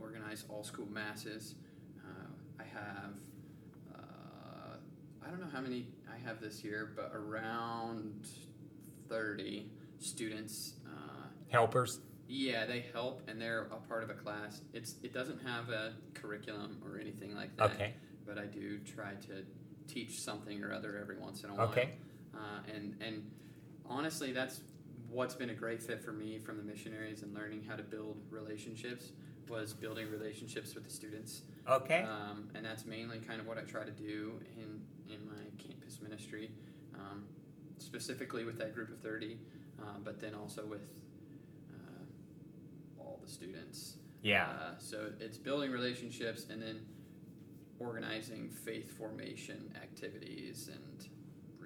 organize 0.00 0.44
all 0.48 0.64
school 0.64 0.86
masses. 0.90 1.54
Uh, 2.04 2.26
I 2.60 2.64
have, 2.64 3.14
uh, 3.94 4.76
I 5.24 5.30
don't 5.30 5.40
know 5.40 5.50
how 5.52 5.60
many 5.60 5.86
I 6.12 6.26
have 6.26 6.40
this 6.40 6.64
year, 6.64 6.92
but 6.96 7.12
around 7.14 8.26
30 9.08 9.70
students. 10.00 10.74
Uh, 10.86 11.26
Helpers. 11.48 12.00
yeah, 12.28 12.66
they 12.66 12.84
help 12.92 13.22
and 13.28 13.40
they're 13.40 13.68
a 13.72 13.76
part 13.88 14.02
of 14.02 14.10
a 14.10 14.14
class. 14.14 14.62
It's 14.72 14.96
it 15.02 15.12
doesn't 15.14 15.40
have 15.46 15.68
a 15.68 15.92
curriculum 16.14 16.78
or 16.84 16.98
anything 16.98 17.34
like 17.36 17.56
that. 17.56 17.72
Okay. 17.72 17.94
But 18.26 18.38
I 18.38 18.46
do 18.46 18.78
try 18.78 19.12
to 19.26 19.44
teach 19.86 20.18
something 20.20 20.62
or 20.62 20.72
other 20.72 20.98
every 21.00 21.18
once 21.18 21.44
in 21.44 21.50
a 21.50 21.54
while. 21.54 21.68
Okay. 21.68 21.90
Uh, 22.34 22.60
and 22.74 22.96
and 23.00 23.30
honestly, 23.88 24.32
that's 24.32 24.60
what's 25.14 25.34
been 25.34 25.50
a 25.50 25.54
great 25.54 25.80
fit 25.82 26.02
for 26.02 26.12
me 26.12 26.38
from 26.38 26.56
the 26.56 26.62
missionaries 26.62 27.22
and 27.22 27.32
learning 27.34 27.62
how 27.68 27.76
to 27.76 27.82
build 27.82 28.16
relationships 28.30 29.12
was 29.48 29.72
building 29.72 30.10
relationships 30.10 30.74
with 30.74 30.84
the 30.84 30.90
students. 30.90 31.42
Okay. 31.68 32.02
Um, 32.02 32.48
and 32.54 32.64
that's 32.64 32.84
mainly 32.84 33.18
kind 33.18 33.40
of 33.40 33.46
what 33.46 33.58
I 33.58 33.62
try 33.62 33.84
to 33.84 33.90
do 33.90 34.40
in 34.56 34.80
in 35.12 35.26
my 35.26 35.44
campus 35.58 36.00
ministry, 36.02 36.50
um, 36.94 37.24
specifically 37.78 38.44
with 38.44 38.58
that 38.58 38.74
group 38.74 38.90
of 38.90 38.98
thirty, 38.98 39.38
um, 39.80 40.02
but 40.02 40.20
then 40.20 40.34
also 40.34 40.64
with 40.66 40.86
uh, 41.70 43.00
all 43.00 43.20
the 43.22 43.30
students. 43.30 43.96
yeah. 44.22 44.46
Uh, 44.46 44.78
so 44.78 45.10
it's 45.20 45.38
building 45.38 45.70
relationships 45.70 46.46
and 46.50 46.60
then 46.60 46.80
organizing 47.78 48.48
faith 48.48 48.96
formation 48.96 49.74
activities 49.82 50.70
and 50.72 51.08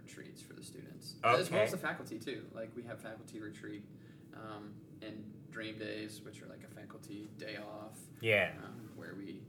retreats 0.08 0.42
for 0.42 0.54
the 0.54 0.62
students, 0.62 1.14
as 1.24 1.50
well 1.50 1.62
as 1.62 1.70
the 1.70 1.76
faculty 1.76 2.18
too. 2.18 2.42
Like 2.54 2.70
we 2.76 2.82
have 2.84 3.00
faculty 3.00 3.40
retreat 3.40 3.84
um, 4.34 4.70
and 5.02 5.24
dream 5.50 5.78
days, 5.78 6.20
which 6.24 6.42
are 6.42 6.46
like 6.46 6.62
a 6.64 6.74
faculty 6.74 7.28
day 7.38 7.56
off, 7.56 7.98
yeah. 8.20 8.50
um, 8.64 8.88
where 8.96 9.14
we 9.16 9.40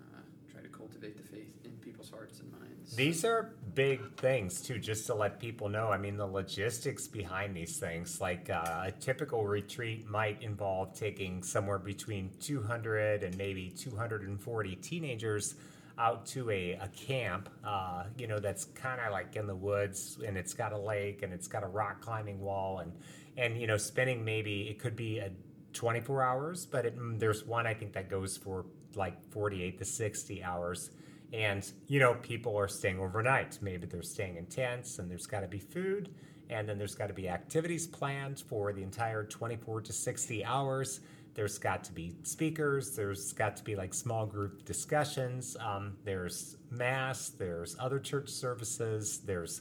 uh, 0.00 0.20
try 0.50 0.62
to 0.62 0.68
cultivate 0.68 1.16
the 1.16 1.22
faith 1.22 1.54
in 1.64 1.72
people's 1.72 2.10
hearts 2.10 2.40
and 2.40 2.50
minds. 2.52 2.94
These 2.94 3.24
are 3.24 3.54
big 3.74 4.16
things 4.16 4.60
too, 4.62 4.78
just 4.78 5.06
to 5.06 5.14
let 5.14 5.40
people 5.40 5.68
know. 5.68 5.88
I 5.88 5.98
mean, 5.98 6.16
the 6.16 6.26
logistics 6.26 7.06
behind 7.06 7.56
these 7.56 7.78
things, 7.78 8.20
like 8.20 8.50
uh, 8.50 8.84
a 8.86 8.92
typical 8.92 9.46
retreat 9.46 10.08
might 10.08 10.42
involve 10.42 10.94
taking 10.94 11.42
somewhere 11.42 11.78
between 11.78 12.30
200 12.40 13.24
and 13.24 13.36
maybe 13.36 13.70
240 13.70 14.76
teenagers 14.76 15.54
out 15.98 16.26
to 16.26 16.50
a, 16.50 16.72
a 16.80 16.88
camp, 16.88 17.48
uh, 17.64 18.04
you 18.16 18.26
know, 18.26 18.38
that's 18.38 18.64
kind 18.64 19.00
of 19.00 19.12
like 19.12 19.36
in 19.36 19.46
the 19.46 19.54
woods 19.54 20.18
and 20.26 20.36
it's 20.36 20.54
got 20.54 20.72
a 20.72 20.78
lake 20.78 21.22
and 21.22 21.32
it's 21.32 21.48
got 21.48 21.62
a 21.64 21.66
rock 21.66 22.00
climbing 22.00 22.40
wall 22.40 22.78
and, 22.78 22.92
and, 23.36 23.60
you 23.60 23.66
know, 23.66 23.76
spending 23.76 24.24
maybe, 24.24 24.68
it 24.68 24.78
could 24.78 24.96
be 24.96 25.18
a 25.18 25.30
24 25.72 26.22
hours, 26.22 26.66
but 26.66 26.86
it, 26.86 26.98
mm, 26.98 27.18
there's 27.18 27.44
one 27.44 27.66
I 27.66 27.74
think 27.74 27.92
that 27.92 28.08
goes 28.08 28.36
for 28.36 28.66
like 28.94 29.14
48 29.30 29.78
to 29.78 29.84
60 29.84 30.42
hours. 30.42 30.90
And, 31.32 31.70
you 31.88 32.00
know, 32.00 32.14
people 32.14 32.56
are 32.56 32.68
staying 32.68 32.98
overnight. 32.98 33.58
Maybe 33.60 33.86
they're 33.86 34.02
staying 34.02 34.36
in 34.36 34.46
tents 34.46 34.98
and 34.98 35.10
there's 35.10 35.26
got 35.26 35.40
to 35.40 35.48
be 35.48 35.58
food. 35.58 36.14
And 36.50 36.66
then 36.66 36.78
there's 36.78 36.94
got 36.94 37.08
to 37.08 37.14
be 37.14 37.28
activities 37.28 37.86
planned 37.86 38.40
for 38.48 38.72
the 38.72 38.82
entire 38.82 39.24
24 39.24 39.82
to 39.82 39.92
60 39.92 40.44
hours. 40.44 41.00
There's 41.38 41.56
got 41.56 41.84
to 41.84 41.92
be 41.92 42.16
speakers. 42.24 42.96
There's 42.96 43.32
got 43.32 43.56
to 43.58 43.62
be 43.62 43.76
like 43.76 43.94
small 43.94 44.26
group 44.26 44.64
discussions. 44.64 45.56
Um, 45.60 45.96
there's 46.02 46.56
mass. 46.68 47.28
There's 47.28 47.76
other 47.78 48.00
church 48.00 48.28
services. 48.28 49.20
There's 49.20 49.60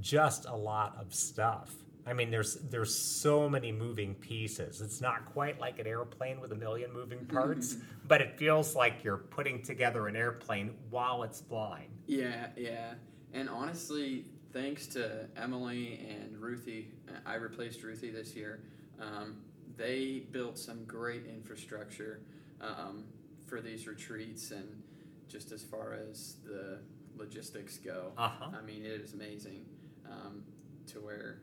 just 0.00 0.46
a 0.46 0.54
lot 0.54 0.96
of 0.96 1.12
stuff. 1.12 1.74
I 2.06 2.12
mean, 2.12 2.30
there's 2.30 2.54
there's 2.70 2.94
so 2.94 3.48
many 3.48 3.72
moving 3.72 4.14
pieces. 4.14 4.80
It's 4.80 5.00
not 5.00 5.26
quite 5.26 5.58
like 5.58 5.80
an 5.80 5.88
airplane 5.88 6.40
with 6.40 6.52
a 6.52 6.54
million 6.54 6.92
moving 6.92 7.26
parts, 7.26 7.78
but 8.06 8.20
it 8.20 8.38
feels 8.38 8.76
like 8.76 9.02
you're 9.02 9.16
putting 9.16 9.60
together 9.60 10.06
an 10.06 10.14
airplane 10.14 10.70
while 10.88 11.24
it's 11.24 11.40
flying. 11.40 11.90
Yeah, 12.06 12.46
yeah. 12.56 12.94
And 13.32 13.48
honestly, 13.48 14.26
thanks 14.52 14.86
to 14.86 15.26
Emily 15.36 15.98
and 16.08 16.40
Ruthie, 16.40 16.92
I 17.26 17.34
replaced 17.34 17.82
Ruthie 17.82 18.10
this 18.10 18.36
year. 18.36 18.60
Um, 19.00 19.38
they 19.78 20.24
built 20.32 20.58
some 20.58 20.84
great 20.84 21.24
infrastructure 21.26 22.20
um, 22.60 23.04
for 23.46 23.60
these 23.62 23.86
retreats, 23.86 24.50
and 24.50 24.82
just 25.28 25.52
as 25.52 25.62
far 25.62 25.94
as 26.10 26.36
the 26.44 26.80
logistics 27.16 27.78
go, 27.78 28.12
Uh-huh. 28.18 28.50
I 28.60 28.64
mean, 28.66 28.84
it 28.84 29.00
is 29.00 29.14
amazing 29.14 29.64
um, 30.10 30.42
to 30.88 30.98
where 31.00 31.38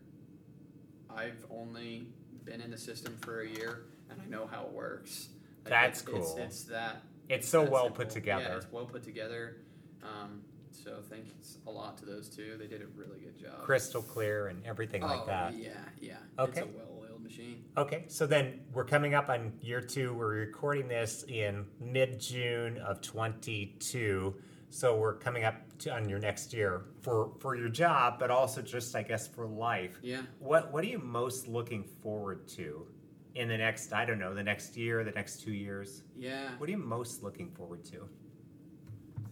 I've 1.09 1.43
only 1.49 2.07
been 2.43 2.61
in 2.61 2.69
the 2.69 2.77
system 2.77 3.17
for 3.21 3.41
a 3.41 3.47
year, 3.47 3.86
and 4.09 4.21
I 4.21 4.25
know 4.29 4.45
how 4.45 4.63
it 4.65 4.71
works. 4.73 5.29
Like, 5.63 5.71
That's 5.71 6.01
it's, 6.01 6.09
it's- 6.09 6.25
cool. 6.33 6.38
It's, 6.43 6.63
that 6.65 7.01
It's 7.29 7.47
so 7.47 7.63
well 7.63 7.86
simple. 7.86 8.05
put 8.05 8.09
together. 8.11 8.43
Yeah, 8.49 8.57
it's 8.57 8.71
well 8.71 8.86
put 8.86 9.03
together. 9.03 9.57
Um, 10.03 10.41
so 10.71 10.97
thanks 11.09 11.57
a 11.65 11.71
lot 11.71 11.97
to 11.99 12.05
those 12.05 12.29
two. 12.29 12.57
They 12.59 12.67
did 12.67 12.81
a 12.81 12.88
really 12.95 13.19
good 13.19 13.39
job. 13.39 13.61
Crystal 13.63 14.01
clear 14.03 14.47
and 14.47 14.63
everything 14.65 15.03
oh, 15.03 15.07
like 15.07 15.25
that. 15.25 15.55
Yeah, 15.57 15.69
yeah. 15.99 16.17
Okay. 16.38 16.61
It's 16.61 16.69
a 16.69 16.77
well-oiled 16.77 16.95
machine. 17.26 17.65
Okay, 17.78 18.05
so 18.07 18.26
then 18.26 18.61
we're 18.73 18.86
coming 18.86 19.13
up 19.13 19.30
on 19.30 19.53
year 19.61 19.82
two. 19.82 20.13
We're 20.13 20.36
recording 20.36 20.88
this 20.88 21.26
in 21.28 21.65
mid 21.80 22.19
June 22.19 22.78
of 22.78 23.01
22. 23.01 24.36
So 24.69 24.95
we're 24.97 25.15
coming 25.15 25.43
up 25.43 25.55
to, 25.80 25.91
on 25.91 26.09
your 26.09 26.19
next 26.19 26.53
year 26.53 26.86
for, 27.01 27.32
for 27.39 27.55
your 27.55 27.69
job, 27.69 28.19
but 28.19 28.30
also 28.30 28.61
just, 28.61 28.95
I 28.95 29.03
guess, 29.03 29.28
for 29.28 29.45
life. 29.45 29.97
Yeah. 30.01 30.21
What 30.39 30.71
What 30.71 30.84
are 30.84 30.88
you 30.88 30.99
most 30.99 31.47
looking 31.47 31.84
forward 31.84 32.47
to 32.49 32.88
in 33.36 33.47
the 33.47 33.57
next, 33.57 33.93
I 33.93 34.05
don't 34.05 34.19
know, 34.19 34.34
the 34.34 34.43
next 34.43 34.78
year, 34.78 35.03
the 35.03 35.11
next 35.11 35.41
two 35.41 35.53
years? 35.53 36.03
Yeah. 36.15 36.49
What 36.57 36.67
are 36.69 36.71
you 36.71 36.78
most 36.78 37.23
looking 37.23 37.51
forward 37.51 37.84
to? 37.86 38.07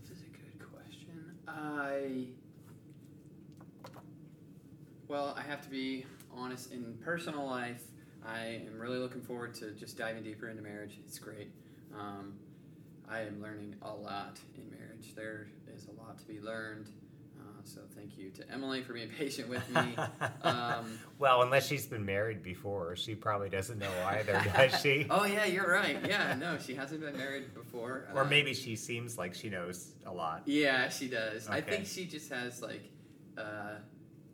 This 0.01 0.17
is 0.17 0.23
a 0.23 0.37
good 0.37 0.71
question. 0.71 1.37
I. 1.47 2.27
Well, 5.07 5.35
I 5.37 5.41
have 5.41 5.61
to 5.63 5.69
be 5.69 6.05
honest. 6.35 6.71
In 6.71 6.97
personal 7.03 7.45
life, 7.45 7.81
I 8.25 8.61
am 8.67 8.79
really 8.79 8.97
looking 8.99 9.21
forward 9.21 9.53
to 9.55 9.71
just 9.71 9.97
diving 9.97 10.23
deeper 10.23 10.49
into 10.49 10.61
marriage. 10.61 10.97
It's 11.05 11.19
great. 11.19 11.49
Um, 11.97 12.33
I 13.09 13.19
am 13.21 13.41
learning 13.41 13.75
a 13.81 13.93
lot 13.93 14.39
in 14.55 14.69
marriage. 14.71 15.13
There 15.15 15.47
is 15.75 15.87
a 15.87 16.01
lot 16.01 16.17
to 16.19 16.25
be 16.25 16.39
learned. 16.39 16.89
Uh, 17.37 17.43
so 17.65 17.81
thank 17.95 18.17
you 18.17 18.29
to 18.31 18.49
Emily 18.49 18.81
for 18.81 18.93
being 18.93 19.09
patient 19.17 19.49
with 19.49 19.69
me. 19.73 19.95
Um, 20.43 20.99
well, 21.19 21.41
unless 21.41 21.67
she's 21.67 21.85
been 21.85 22.05
married 22.05 22.43
before, 22.43 22.95
she 22.97 23.15
probably 23.15 23.49
doesn't 23.49 23.79
know 23.79 23.91
either, 24.07 24.33
does 24.55 24.79
she? 24.81 25.07
oh 25.09 25.23
yeah, 25.25 25.45
you're 25.45 25.69
right. 25.69 25.97
Yeah, 26.05 26.35
no, 26.35 26.57
she 26.57 26.75
hasn't 26.75 26.99
been 27.01 27.15
married 27.17 27.53
before. 27.53 28.09
Or 28.13 28.21
Uh, 28.23 28.25
maybe 28.25 28.53
she 28.53 28.75
seems 28.75 29.17
like 29.17 29.33
she 29.33 29.49
knows 29.49 29.91
a 30.05 30.11
lot. 30.13 30.41
Yeah, 30.45 30.89
she 30.89 31.07
does. 31.07 31.47
I 31.47 31.61
think 31.61 31.85
she 31.85 32.05
just 32.05 32.29
has 32.31 32.61
like 32.61 32.81
uh, 33.37 33.75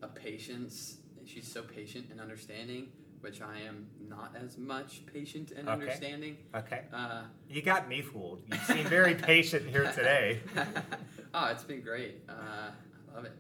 a 0.02 0.08
patience. 0.08 0.98
She's 1.26 1.48
so 1.48 1.62
patient 1.62 2.08
and 2.12 2.20
understanding, 2.20 2.88
which 3.22 3.42
I 3.42 3.60
am 3.68 3.88
not 4.08 4.36
as 4.42 4.58
much 4.58 5.06
patient 5.06 5.52
and 5.52 5.68
Okay. 5.68 5.72
understanding. 5.74 6.38
Okay. 6.56 6.84
Uh, 6.94 7.24
You 7.50 7.62
got 7.62 7.88
me 7.88 8.02
fooled. 8.02 8.44
You 8.52 8.58
seem 8.60 8.86
very 8.86 9.16
patient 9.34 9.68
here 9.70 9.92
today. 9.94 10.40
oh, 11.34 11.46
it's 11.48 11.64
been 11.64 11.82
great. 11.82 12.24
Uh, 12.28 12.72
I 13.12 13.16
love 13.16 13.26
it. 13.26 13.34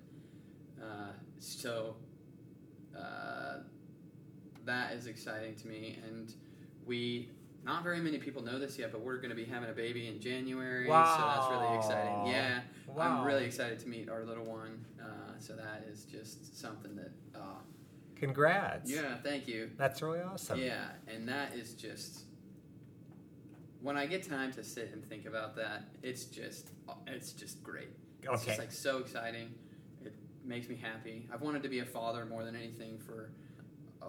Uh, 0.81 1.11
so 1.39 1.95
uh, 2.97 3.57
that 4.65 4.93
is 4.93 5.07
exciting 5.07 5.55
to 5.55 5.67
me, 5.67 5.97
and 6.07 6.33
we. 6.85 7.29
Not 7.65 7.83
very 7.83 7.99
many 7.99 8.17
people 8.19 8.41
know 8.41 8.57
this 8.57 8.79
yet, 8.79 8.89
but 8.93 9.01
we're 9.01 9.17
going 9.17 9.31
to 9.31 9.35
be 9.35 9.43
having 9.43 9.69
a 9.69 9.73
baby 9.73 10.07
in 10.07 10.21
January, 10.21 10.87
wow. 10.87 11.03
so 11.17 11.21
that's 11.25 11.51
really 11.51 11.75
exciting. 11.77 12.27
Yeah, 12.33 12.61
Wow. 12.87 13.19
I'm 13.19 13.25
really 13.27 13.43
excited 13.43 13.79
to 13.79 13.89
meet 13.89 14.09
our 14.09 14.23
little 14.23 14.45
one. 14.45 14.85
So 15.39 15.53
that 15.55 15.85
is 15.89 16.05
just 16.05 16.59
something 16.59 16.95
that, 16.95 17.11
uh, 17.35 17.59
Congrats. 18.15 18.91
yeah, 18.91 19.15
thank 19.23 19.47
you. 19.47 19.71
That's 19.77 20.01
really 20.01 20.19
awesome. 20.21 20.59
Yeah, 20.59 20.89
and 21.07 21.27
that 21.29 21.53
is 21.55 21.73
just 21.73 22.23
when 23.81 23.95
I 23.95 24.05
get 24.05 24.27
time 24.27 24.51
to 24.53 24.63
sit 24.63 24.91
and 24.91 25.03
think 25.07 25.25
about 25.25 25.55
that, 25.55 25.83
it's 26.03 26.25
just 26.25 26.69
it's 27.07 27.31
just 27.31 27.63
great. 27.63 27.89
It's 28.21 28.27
Okay. 28.29 28.45
just 28.47 28.59
like 28.59 28.71
so 28.71 28.97
exciting. 28.99 29.53
It 30.03 30.13
makes 30.43 30.67
me 30.67 30.75
happy. 30.75 31.29
I've 31.33 31.41
wanted 31.41 31.63
to 31.63 31.69
be 31.69 31.79
a 31.79 31.85
father 31.85 32.25
more 32.25 32.43
than 32.43 32.55
anything 32.55 32.97
for 32.99 33.31
a 34.01 34.07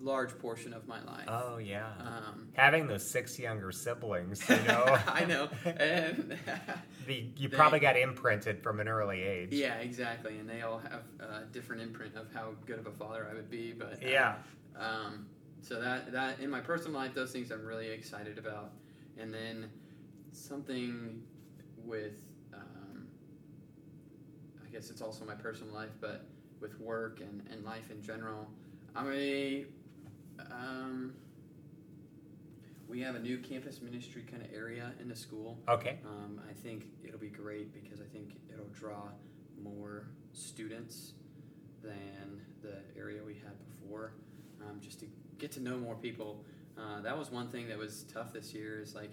large 0.00 0.36
portion 0.38 0.72
of 0.74 0.86
my 0.86 1.02
life. 1.04 1.24
Oh 1.28 1.58
yeah. 1.58 1.88
Um, 2.00 2.48
Having 2.54 2.86
those 2.88 3.10
six 3.10 3.38
younger 3.38 3.72
siblings, 3.72 4.46
you 4.48 4.56
know. 4.68 4.84
I 5.06 5.24
know, 5.24 5.48
and 5.64 6.38
the, 7.06 7.24
you 7.36 7.48
They- 7.48 7.56
probably 7.56 7.80
got 7.80 7.96
imprinted 7.96 8.62
from 8.62 8.80
an 8.80 8.88
early 8.88 9.22
age. 9.22 9.52
yeah, 9.52 9.74
exactly. 9.76 10.38
And 10.38 10.48
they 10.48 10.62
all 10.62 10.78
have 10.78 11.02
a 11.20 11.44
different 11.52 11.82
imprint 11.82 12.16
of 12.16 12.32
how 12.34 12.50
good 12.66 12.78
of 12.78 12.86
a 12.86 12.92
father 12.92 13.26
I 13.30 13.34
would 13.34 13.50
be. 13.50 13.72
But 13.72 13.94
uh, 14.02 14.06
Yeah. 14.06 14.34
Um, 14.78 15.26
so 15.60 15.80
that 15.80 16.12
that 16.12 16.40
in 16.40 16.50
my 16.50 16.60
personal 16.60 16.92
life, 16.98 17.14
those 17.14 17.32
things 17.32 17.50
I'm 17.50 17.64
really 17.64 17.88
excited 17.90 18.36
about, 18.38 18.72
and 19.18 19.32
then 19.32 19.70
something 20.32 21.22
with, 21.84 22.20
um, 22.52 23.06
I 24.64 24.68
guess 24.72 24.90
it's 24.90 25.00
also 25.00 25.24
my 25.24 25.34
personal 25.34 25.72
life, 25.74 25.92
but 26.00 26.24
with 26.60 26.78
work 26.80 27.20
and, 27.20 27.42
and 27.50 27.64
life 27.64 27.90
in 27.90 28.02
general, 28.02 28.48
I'm 28.96 29.10
a, 29.12 29.64
um, 30.50 31.14
we 32.88 33.00
have 33.00 33.14
a 33.14 33.18
new 33.20 33.38
campus 33.38 33.80
ministry 33.80 34.24
kind 34.30 34.42
of 34.42 34.48
area 34.54 34.92
in 35.00 35.08
the 35.08 35.16
school. 35.16 35.58
Okay. 35.68 35.98
Um, 36.06 36.40
I 36.48 36.52
think 36.52 36.86
it'll 37.04 37.18
be 37.18 37.28
great 37.28 37.72
because 37.74 38.00
I 38.00 38.04
think 38.12 38.36
it'll 38.52 38.66
draw 38.66 39.08
more 39.62 40.06
students 40.32 41.12
than 41.82 42.40
the 42.62 42.76
area 42.98 43.22
we 43.24 43.34
had 43.34 43.52
before. 43.68 44.12
Um, 44.62 44.80
just 44.80 45.00
to 45.00 45.06
get 45.38 45.52
to 45.52 45.60
know 45.60 45.76
more 45.76 45.94
people. 45.94 46.44
Uh, 46.78 47.00
that 47.02 47.16
was 47.16 47.30
one 47.30 47.48
thing 47.48 47.68
that 47.68 47.78
was 47.78 48.04
tough 48.12 48.32
this 48.32 48.54
year. 48.54 48.80
Is 48.80 48.94
like 48.94 49.10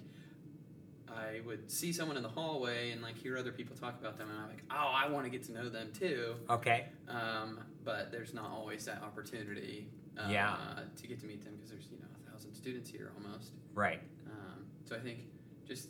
I 1.07 1.41
would 1.45 1.69
see 1.69 1.91
someone 1.91 2.17
in 2.17 2.23
the 2.23 2.29
hallway 2.29 2.91
and 2.91 3.01
like 3.01 3.17
hear 3.17 3.37
other 3.37 3.51
people 3.51 3.75
talk 3.75 3.99
about 3.99 4.17
them, 4.17 4.29
and 4.29 4.39
I'm 4.39 4.47
like, 4.47 4.63
oh, 4.71 4.93
I 4.95 5.09
want 5.09 5.25
to 5.25 5.29
get 5.29 5.43
to 5.45 5.51
know 5.51 5.69
them 5.69 5.91
too. 5.97 6.35
Okay. 6.49 6.87
Um, 7.09 7.59
but 7.83 8.11
there's 8.11 8.33
not 8.33 8.49
always 8.51 8.85
that 8.85 9.01
opportunity. 9.03 9.87
Uh, 10.17 10.27
Yeah. 10.29 10.57
To 10.97 11.07
get 11.07 11.19
to 11.21 11.25
meet 11.25 11.43
them 11.43 11.55
because 11.55 11.69
there's 11.71 11.87
you 11.91 11.97
know 11.99 12.07
a 12.27 12.31
thousand 12.31 12.53
students 12.53 12.89
here 12.89 13.11
almost. 13.15 13.53
Right. 13.73 14.01
Um, 14.29 14.65
so 14.85 14.95
I 14.95 14.99
think 14.99 15.19
just 15.67 15.89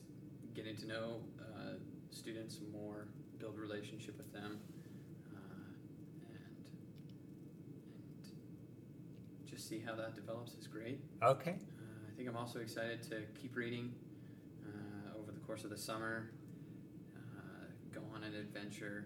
getting 0.53 0.76
to 0.77 0.88
know 0.88 1.22
uh, 1.39 1.73
students 2.11 2.59
more, 2.72 3.07
build 3.39 3.55
a 3.57 3.59
relationship 3.59 4.18
with 4.18 4.31
them, 4.31 4.59
uh, 5.34 6.30
and 6.30 6.65
and 9.41 9.49
just 9.49 9.68
see 9.68 9.80
how 9.80 9.95
that 9.95 10.15
develops 10.15 10.53
is 10.53 10.68
great. 10.68 10.99
Okay. 11.23 11.51
Uh, 11.51 12.07
I 12.07 12.15
think 12.15 12.30
I'm 12.30 12.38
also 12.38 12.59
excited 12.59 13.01
to 13.09 13.23
keep 13.41 13.55
reading 13.55 13.93
uh, 14.65 15.18
over 15.19 15.31
the 15.31 15.39
course 15.39 15.63
of 15.63 15.69
the 15.72 15.77
summer. 15.77 16.30
Uh, 17.15 17.65
go 17.93 18.01
on 18.13 18.23
an 18.23 18.35
adventure. 18.35 19.05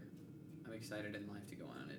I'm 0.65 0.73
excited 0.73 1.15
in 1.15 1.27
life 1.27 1.47
to 1.49 1.55
go 1.55 1.65
on 1.65 1.77
an 1.89 1.91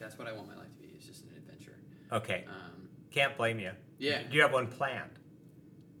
that's 0.00 0.18
what 0.18 0.26
I 0.26 0.32
want 0.32 0.48
my 0.48 0.56
life 0.56 0.74
to 0.74 0.80
be. 0.82 0.88
It's 0.96 1.06
just 1.06 1.24
an 1.24 1.30
adventure. 1.36 1.76
Okay. 2.10 2.44
Um, 2.48 2.88
Can't 3.10 3.36
blame 3.36 3.60
you. 3.60 3.72
yeah. 3.98 4.22
Do 4.28 4.34
you 4.36 4.42
have 4.42 4.52
one 4.52 4.66
planned? 4.66 5.10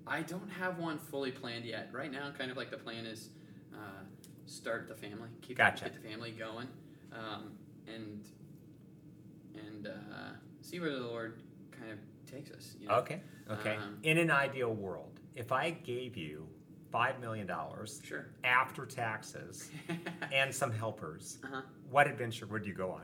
I 0.06 0.22
don't 0.22 0.50
have 0.50 0.78
one 0.78 0.98
fully 0.98 1.30
planned 1.30 1.64
yet. 1.64 1.90
Right 1.92 2.10
now, 2.10 2.32
kind 2.36 2.50
of 2.50 2.56
like 2.56 2.70
the 2.70 2.76
plan 2.78 3.06
is 3.06 3.28
uh, 3.72 4.02
start 4.46 4.88
the 4.88 4.94
family, 4.96 5.28
keep 5.42 5.56
Gotcha. 5.58 5.84
get 5.84 6.02
the 6.02 6.08
family 6.08 6.32
going, 6.32 6.66
um, 7.12 7.52
and 7.86 8.26
and 9.54 9.86
uh, 9.86 10.32
see 10.62 10.80
where 10.80 10.90
the 10.90 10.98
Lord 11.00 11.42
kind 11.78 11.92
of 11.92 11.98
takes 12.30 12.50
us. 12.50 12.74
You 12.80 12.88
know? 12.88 12.94
Okay. 12.96 13.20
Okay. 13.50 13.76
Um, 13.76 13.98
In 14.02 14.18
an 14.18 14.30
ideal 14.30 14.72
world, 14.74 15.20
if 15.36 15.52
I 15.52 15.70
gave 15.70 16.16
you 16.16 16.48
five 16.90 17.20
million 17.20 17.46
dollars 17.46 18.00
Sure. 18.04 18.26
after 18.42 18.86
taxes 18.86 19.70
and 20.32 20.52
some 20.52 20.72
helpers, 20.72 21.38
uh-huh. 21.44 21.62
what 21.88 22.08
adventure 22.08 22.46
would 22.46 22.66
you 22.66 22.74
go 22.74 22.90
on? 22.90 23.02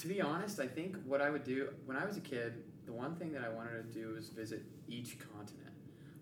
To 0.00 0.08
be 0.08 0.20
honest, 0.20 0.58
I 0.60 0.66
think 0.66 0.96
what 1.04 1.20
I 1.20 1.28
would 1.28 1.44
do 1.44 1.68
when 1.84 1.96
I 1.96 2.06
was 2.06 2.16
a 2.16 2.20
kid, 2.20 2.54
the 2.86 2.92
one 2.92 3.16
thing 3.16 3.32
that 3.32 3.42
I 3.44 3.50
wanted 3.50 3.92
to 3.92 3.98
do 3.98 4.14
was 4.14 4.30
visit 4.30 4.62
each 4.88 5.18
continent. 5.18 5.74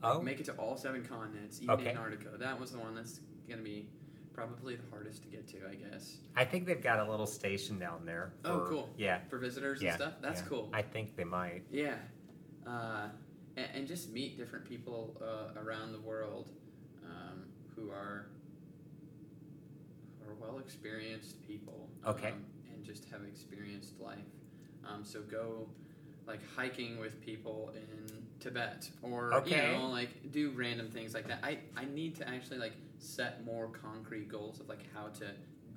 Oh. 0.02 0.20
Make 0.20 0.40
it 0.40 0.46
to 0.46 0.52
all 0.52 0.76
seven 0.76 1.04
continents, 1.04 1.60
even 1.62 1.70
Okay. 1.74 1.90
Antarctica. 1.90 2.36
That 2.38 2.58
was 2.58 2.72
the 2.72 2.78
one 2.78 2.94
that's 2.94 3.20
going 3.46 3.58
to 3.58 3.64
be 3.64 3.88
probably 4.32 4.76
the 4.76 4.82
hardest 4.90 5.22
to 5.22 5.28
get 5.28 5.46
to, 5.48 5.58
I 5.70 5.74
guess. 5.74 6.18
I 6.36 6.44
think 6.44 6.66
they've 6.66 6.82
got 6.82 7.06
a 7.06 7.10
little 7.10 7.26
station 7.26 7.78
down 7.78 8.04
there. 8.04 8.32
Oh, 8.44 8.66
cool. 8.68 8.90
Yeah. 8.96 9.20
For 9.28 9.38
visitors 9.38 9.80
Yeah. 9.80 9.90
and 9.90 10.00
stuff. 10.00 10.12
That's 10.20 10.40
yeah. 10.40 10.48
cool. 10.48 10.70
I 10.72 10.82
think 10.82 11.16
they 11.16 11.24
might. 11.24 11.62
Yeah, 11.70 11.94
uh, 12.66 13.08
and, 13.56 13.66
and 13.74 13.86
just 13.88 14.12
meet 14.12 14.36
different 14.36 14.64
people 14.68 15.16
uh, 15.20 15.58
around 15.60 15.92
the 15.92 16.00
world 16.00 16.50
um, 17.04 17.44
who 17.74 17.90
are 17.90 18.26
who 20.20 20.30
are 20.30 20.34
well 20.34 20.58
experienced 20.58 21.46
people. 21.46 21.88
Okay. 22.06 22.28
Um, 22.28 22.44
just 22.88 23.04
have 23.10 23.22
experienced 23.24 24.00
life. 24.00 24.18
Um, 24.88 25.04
so 25.04 25.20
go 25.22 25.68
like 26.26 26.40
hiking 26.56 26.98
with 26.98 27.20
people 27.20 27.72
in 27.74 28.12
Tibet, 28.40 28.88
or 29.02 29.34
Okay. 29.34 29.72
you 29.72 29.78
know, 29.78 29.88
like 29.88 30.30
do 30.32 30.50
random 30.50 30.88
things 30.90 31.14
like 31.14 31.26
that. 31.28 31.38
I 31.42 31.58
I 31.76 31.84
need 31.86 32.16
to 32.16 32.28
actually 32.28 32.58
like 32.58 32.72
set 32.98 33.44
more 33.44 33.68
concrete 33.68 34.28
goals 34.28 34.60
of 34.60 34.68
like 34.68 34.84
how 34.94 35.08
to 35.20 35.26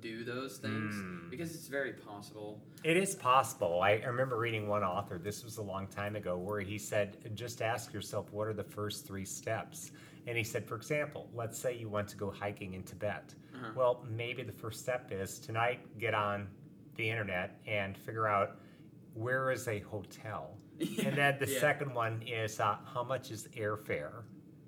do 0.00 0.24
those 0.24 0.58
things 0.58 0.94
Mm. 0.96 1.30
because 1.30 1.54
it's 1.54 1.68
very 1.68 1.92
possible. 1.92 2.60
It 2.82 2.96
is 2.96 3.14
possible. 3.14 3.80
I, 3.82 3.90
I 3.98 4.06
remember 4.06 4.36
reading 4.36 4.66
one 4.66 4.82
author, 4.82 5.16
this 5.16 5.44
was 5.44 5.58
a 5.58 5.62
long 5.62 5.86
time 5.86 6.16
ago, 6.16 6.36
where 6.36 6.58
he 6.60 6.76
said, 6.76 7.16
just 7.36 7.62
ask 7.62 7.92
yourself, 7.92 8.32
what 8.32 8.48
are 8.48 8.52
the 8.52 8.64
first 8.64 9.06
three 9.06 9.24
steps? 9.24 9.92
And 10.26 10.36
he 10.36 10.42
said, 10.42 10.66
for 10.66 10.74
example, 10.74 11.28
let's 11.32 11.56
say 11.56 11.76
you 11.76 11.88
want 11.88 12.08
to 12.08 12.16
go 12.16 12.32
hiking 12.32 12.74
in 12.74 12.82
Tibet. 12.82 13.32
Uh-huh. 13.54 13.70
Well, 13.76 14.04
maybe 14.10 14.42
the 14.42 14.50
first 14.52 14.80
step 14.80 15.12
is 15.12 15.38
tonight 15.38 15.78
get 16.00 16.14
on 16.14 16.48
the 16.96 17.08
internet 17.08 17.60
and 17.66 17.96
figure 17.96 18.26
out 18.28 18.56
where 19.14 19.50
is 19.50 19.68
a 19.68 19.80
hotel. 19.80 20.56
and 20.80 21.16
then 21.16 21.36
the 21.38 21.46
Yeah. 21.50 21.60
second 21.60 21.94
one 21.94 22.22
is 22.22 22.58
uh, 22.60 22.76
how 22.92 23.02
much 23.04 23.30
is 23.30 23.48
airfare? 23.56 24.22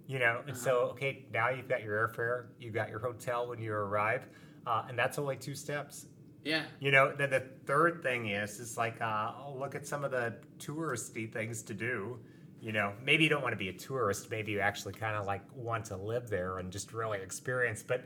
You 0.06 0.18
know, 0.18 0.42
and 0.46 0.56
so, 0.56 0.82
Uh-huh. 0.82 0.90
okay, 0.92 1.24
now 1.32 1.48
you've 1.48 1.68
got 1.68 1.82
your 1.82 2.09
airfare, 2.09 2.46
you've 2.59 2.74
got 2.74 2.90
your 2.90 2.98
hotel 2.98 3.48
when 3.48 3.59
you 3.60 3.72
arrive, 3.72 4.26
uh, 4.66 4.84
and 4.88 4.98
that's 4.98 5.18
only 5.18 5.36
two 5.36 5.55
steps. 5.55 6.06
Yeah. 6.44 6.64
You 6.78 6.90
know, 6.90 7.14
then 7.16 7.30
the 7.30 7.40
third 7.64 8.02
thing 8.02 8.28
is, 8.28 8.60
is 8.60 8.76
like, 8.76 9.01
uh, 9.01 9.32
look 9.56 9.74
at 9.74 9.86
some 9.86 10.05
of 10.05 10.10
the 10.10 10.34
touristy 10.59 11.30
things 11.32 11.62
to 11.62 11.74
do. 11.74 12.18
You 12.60 12.72
know, 12.72 12.92
maybe 13.02 13.24
you 13.24 13.30
don't 13.30 13.42
want 13.42 13.52
to 13.55 13.59
be 13.59 13.70
a 13.70 13.72
tourist. 13.72 14.30
Maybe 14.30 14.52
you 14.52 14.60
actually 14.60 14.92
kind 14.92 15.16
of 15.16 15.24
like 15.26 15.42
want 15.55 15.86
to 15.86 15.96
live 15.96 16.28
there 16.28 16.59
and 16.59 16.70
just 16.70 16.92
really 16.92 17.18
experience. 17.20 17.82
But, 17.82 18.05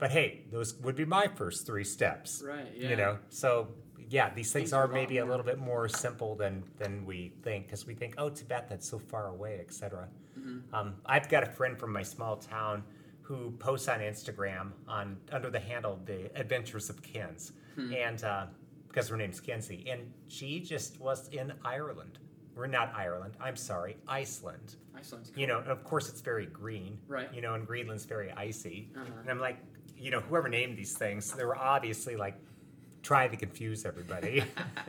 but 0.00 0.10
hey, 0.10 0.44
those 0.50 0.74
would 0.80 0.96
be 0.96 1.04
my 1.04 1.26
first 1.28 1.66
three 1.66 1.84
steps. 1.84 2.42
Right. 2.46 2.66
Yeah. 2.76 2.88
You 2.90 2.96
know, 2.96 3.18
so 3.28 3.68
yeah, 4.08 4.34
these 4.34 4.52
things 4.52 4.70
Things 4.70 4.72
are 4.72 4.82
are 4.82 4.84
a 4.84 4.88
lot 4.88 4.94
maybe 4.94 5.18
a 5.18 5.24
little 5.24 5.44
bit 5.44 5.58
more 5.58 5.88
simple 5.88 6.34
than 6.34 6.64
than 6.78 7.04
we 7.06 7.32
think 7.42 7.66
because 7.66 7.86
we 7.86 7.94
think, 7.94 8.14
oh, 8.18 8.30
Tibet, 8.30 8.68
that's 8.68 8.88
so 8.88 8.98
far 8.98 9.28
away, 9.28 9.58
etc. 9.60 10.08
Mhm. 10.38 10.62
Um, 10.72 10.94
I've 11.06 11.28
got 11.28 11.42
a 11.44 11.46
friend 11.46 11.78
from 11.78 11.92
my 11.92 12.02
small 12.02 12.36
town 12.36 12.82
who 13.22 13.52
posts 13.60 13.86
on 13.88 14.00
Instagram 14.00 14.72
on 14.88 15.16
under 15.30 15.50
the 15.50 15.60
handle 15.60 16.00
the 16.06 16.30
Adventures 16.38 16.90
of 16.90 17.00
Kins, 17.02 17.52
Hmm. 17.76 17.92
and 17.92 18.24
uh, 18.24 18.46
because 18.88 19.08
her 19.08 19.16
name's 19.16 19.40
Kinsey, 19.40 19.88
and 19.88 20.12
she 20.26 20.58
just 20.58 20.98
was 20.98 21.28
in 21.28 21.52
Ireland. 21.64 22.18
We're 22.56 22.66
not 22.66 22.92
Ireland. 22.92 23.34
I'm 23.40 23.54
sorry, 23.56 23.96
Iceland. 24.08 24.74
Iceland's 24.96 25.30
cool. 25.30 25.40
You 25.40 25.46
know, 25.46 25.58
of 25.60 25.84
course 25.84 26.08
it's 26.08 26.20
very 26.20 26.46
green. 26.46 26.98
Right. 27.06 27.32
You 27.32 27.40
know, 27.40 27.54
and 27.54 27.64
Greenland's 27.64 28.04
very 28.04 28.32
icy. 28.32 28.90
Uh-huh. 28.96 29.04
And 29.20 29.30
I'm 29.30 29.38
like, 29.38 29.58
you 30.00 30.10
know, 30.10 30.20
whoever 30.20 30.48
named 30.48 30.76
these 30.78 30.96
things, 30.96 31.30
they 31.32 31.44
were 31.44 31.56
obviously 31.56 32.16
like 32.16 32.34
trying 33.02 33.30
to 33.30 33.36
confuse 33.36 33.84
everybody. 33.84 34.42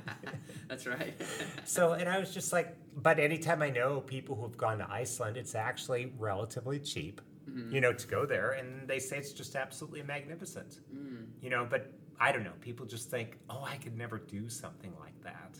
That's 0.68 0.88
right. 0.88 1.14
so, 1.66 1.94
and 1.94 2.08
I 2.10 2.20
was 2.20 2.34
just 2.34 2.52
like, 2.54 2.76
but 2.96 3.20
anytime 3.20 3.62
I 3.62 3.70
know 3.70 4.02
people 4.02 4.36
who 4.36 4.44
have 4.44 4.58
gone 4.58 4.80
to 4.80 4.90
Iceland, 4.90 5.38
it's 5.38 5.56
actually 5.56 6.14
relatively 6.18 6.80
cheap, 6.80 7.22
Mhm. 7.50 7.72
you 7.72 7.82
know, 7.82 7.92
to 7.94 8.08
go 8.08 8.26
there. 8.26 8.52
And 8.52 8.88
they 8.88 9.00
say 9.00 9.18
it's 9.18 9.34
just 9.34 9.56
absolutely 9.56 10.04
magnificent, 10.04 10.80
Mm. 10.96 11.28
you 11.42 11.50
know, 11.50 11.66
but 11.70 11.92
I 12.20 12.32
don't 12.32 12.44
know. 12.44 12.54
People 12.62 12.86
just 12.86 13.10
think, 13.10 13.38
oh, 13.50 13.64
I 13.64 13.78
could 13.78 13.98
never 13.98 14.18
do 14.20 14.48
something 14.50 14.94
like 15.00 15.20
that. 15.24 15.60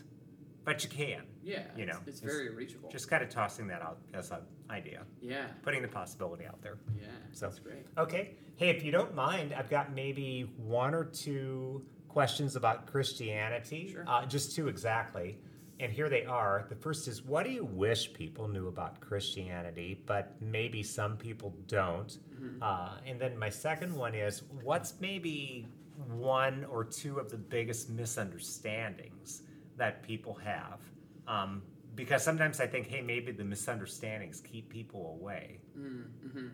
But 0.64 0.84
you 0.84 0.90
can. 0.90 1.22
Yeah. 1.42 1.62
You 1.76 1.86
know, 1.86 1.98
it's, 2.06 2.18
it's 2.18 2.20
very 2.20 2.48
reachable. 2.50 2.88
Just 2.90 3.08
kind 3.10 3.22
of 3.22 3.28
tossing 3.28 3.66
that 3.68 3.82
out 3.82 3.98
as 4.14 4.30
an 4.30 4.38
idea, 4.70 5.02
yeah. 5.20 5.46
putting 5.62 5.82
the 5.82 5.88
possibility 5.88 6.46
out 6.46 6.62
there. 6.62 6.78
Yeah. 6.96 7.06
So- 7.32 7.46
that's 7.46 7.58
great. 7.58 7.84
Okay. 7.98 8.36
Hey, 8.56 8.70
if 8.70 8.84
you 8.84 8.92
don't 8.92 9.14
mind, 9.14 9.52
I've 9.52 9.68
got 9.70 9.92
maybe 9.94 10.52
one 10.56 10.94
or 10.94 11.04
two 11.04 11.84
questions 12.08 12.54
about 12.54 12.86
Christianity. 12.86 13.90
Sure. 13.92 14.04
Uh, 14.06 14.24
just 14.26 14.54
two 14.54 14.68
exactly. 14.68 15.38
And 15.80 15.90
here 15.90 16.08
they 16.08 16.24
are. 16.26 16.66
The 16.68 16.76
first 16.76 17.08
is 17.08 17.22
what 17.24 17.44
do 17.44 17.50
you 17.50 17.64
wish 17.64 18.12
people 18.12 18.46
knew 18.46 18.68
about 18.68 19.00
Christianity, 19.00 20.00
but 20.06 20.36
maybe 20.40 20.82
some 20.84 21.16
people 21.16 21.56
don't? 21.66 22.16
Mhm. 22.40 22.58
Uh, 22.62 22.98
and 23.04 23.20
then 23.20 23.36
my 23.36 23.48
second 23.48 23.92
one 23.96 24.14
is 24.14 24.44
what's 24.62 24.94
maybe 25.00 25.66
one 26.08 26.64
or 26.66 26.84
two 26.84 27.18
of 27.18 27.30
the 27.30 27.36
biggest 27.36 27.90
misunderstandings 27.90 29.42
that 29.82 30.00
people 30.04 30.34
have? 30.34 30.78
Um, 31.26 31.62
because 31.96 32.22
sometimes 32.22 32.60
I 32.60 32.68
think, 32.68 32.86
hey, 32.86 33.02
maybe 33.02 33.32
the 33.32 33.44
misunderstandings 33.44 34.40
keep 34.40 34.68
people 34.68 35.18
away. 35.20 35.58
Mm, 35.76 36.04
hmm 36.32 36.48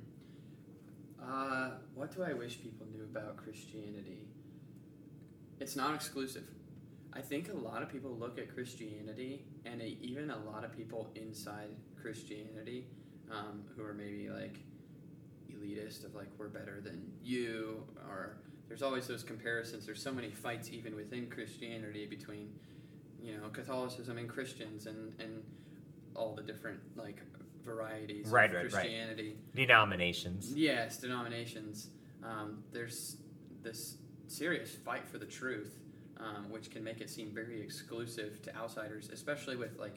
Uh, 1.22 1.70
what 1.94 2.08
do 2.14 2.22
I 2.22 2.32
wish 2.32 2.52
people 2.62 2.86
knew 2.92 3.04
about 3.04 3.36
Christianity? 3.36 4.22
It's 5.60 5.76
not 5.76 5.94
exclusive. 5.94 6.46
I 7.12 7.20
think 7.20 7.50
a 7.52 7.56
lot 7.70 7.82
of 7.82 7.88
people 7.90 8.12
look 8.24 8.38
at 8.38 8.46
Christianity, 8.54 9.44
and 9.66 9.82
even 9.82 10.30
a 10.30 10.38
lot 10.50 10.64
of 10.64 10.70
people 10.80 11.10
inside 11.14 11.72
Christianity 12.00 12.86
um, 13.30 13.64
who 13.74 13.82
are 13.84 13.92
maybe 14.04 14.30
like 14.30 14.56
elitist 15.52 16.04
of 16.06 16.14
like 16.14 16.28
we're 16.38 16.48
better 16.60 16.80
than 16.80 16.98
you, 17.22 17.82
or 18.08 18.38
there's 18.68 18.82
always 18.82 19.06
those 19.06 19.22
comparisons. 19.22 19.84
There's 19.86 20.02
so 20.02 20.12
many 20.12 20.30
fights 20.30 20.70
even 20.72 20.94
within 20.94 21.28
Christianity 21.28 22.06
between 22.06 22.46
you 23.22 23.32
know 23.36 23.48
Catholicism 23.52 24.18
and 24.18 24.28
Christians, 24.28 24.86
and 24.86 25.12
and 25.20 25.42
all 26.14 26.34
the 26.34 26.42
different 26.42 26.80
like 26.96 27.20
varieties 27.64 28.28
Right, 28.28 28.50
of 28.50 28.56
right, 28.56 28.62
right. 28.64 28.72
Christianity. 28.72 29.36
Denominations. 29.54 30.52
Yes, 30.54 30.96
denominations. 30.96 31.90
Um, 32.24 32.64
there's 32.72 33.18
this 33.62 33.98
serious 34.26 34.74
fight 34.74 35.06
for 35.06 35.18
the 35.18 35.26
truth, 35.26 35.78
um, 36.18 36.50
which 36.50 36.70
can 36.70 36.82
make 36.82 37.00
it 37.00 37.10
seem 37.10 37.30
very 37.32 37.60
exclusive 37.60 38.42
to 38.42 38.56
outsiders, 38.56 39.10
especially 39.12 39.56
with 39.56 39.78
like 39.78 39.96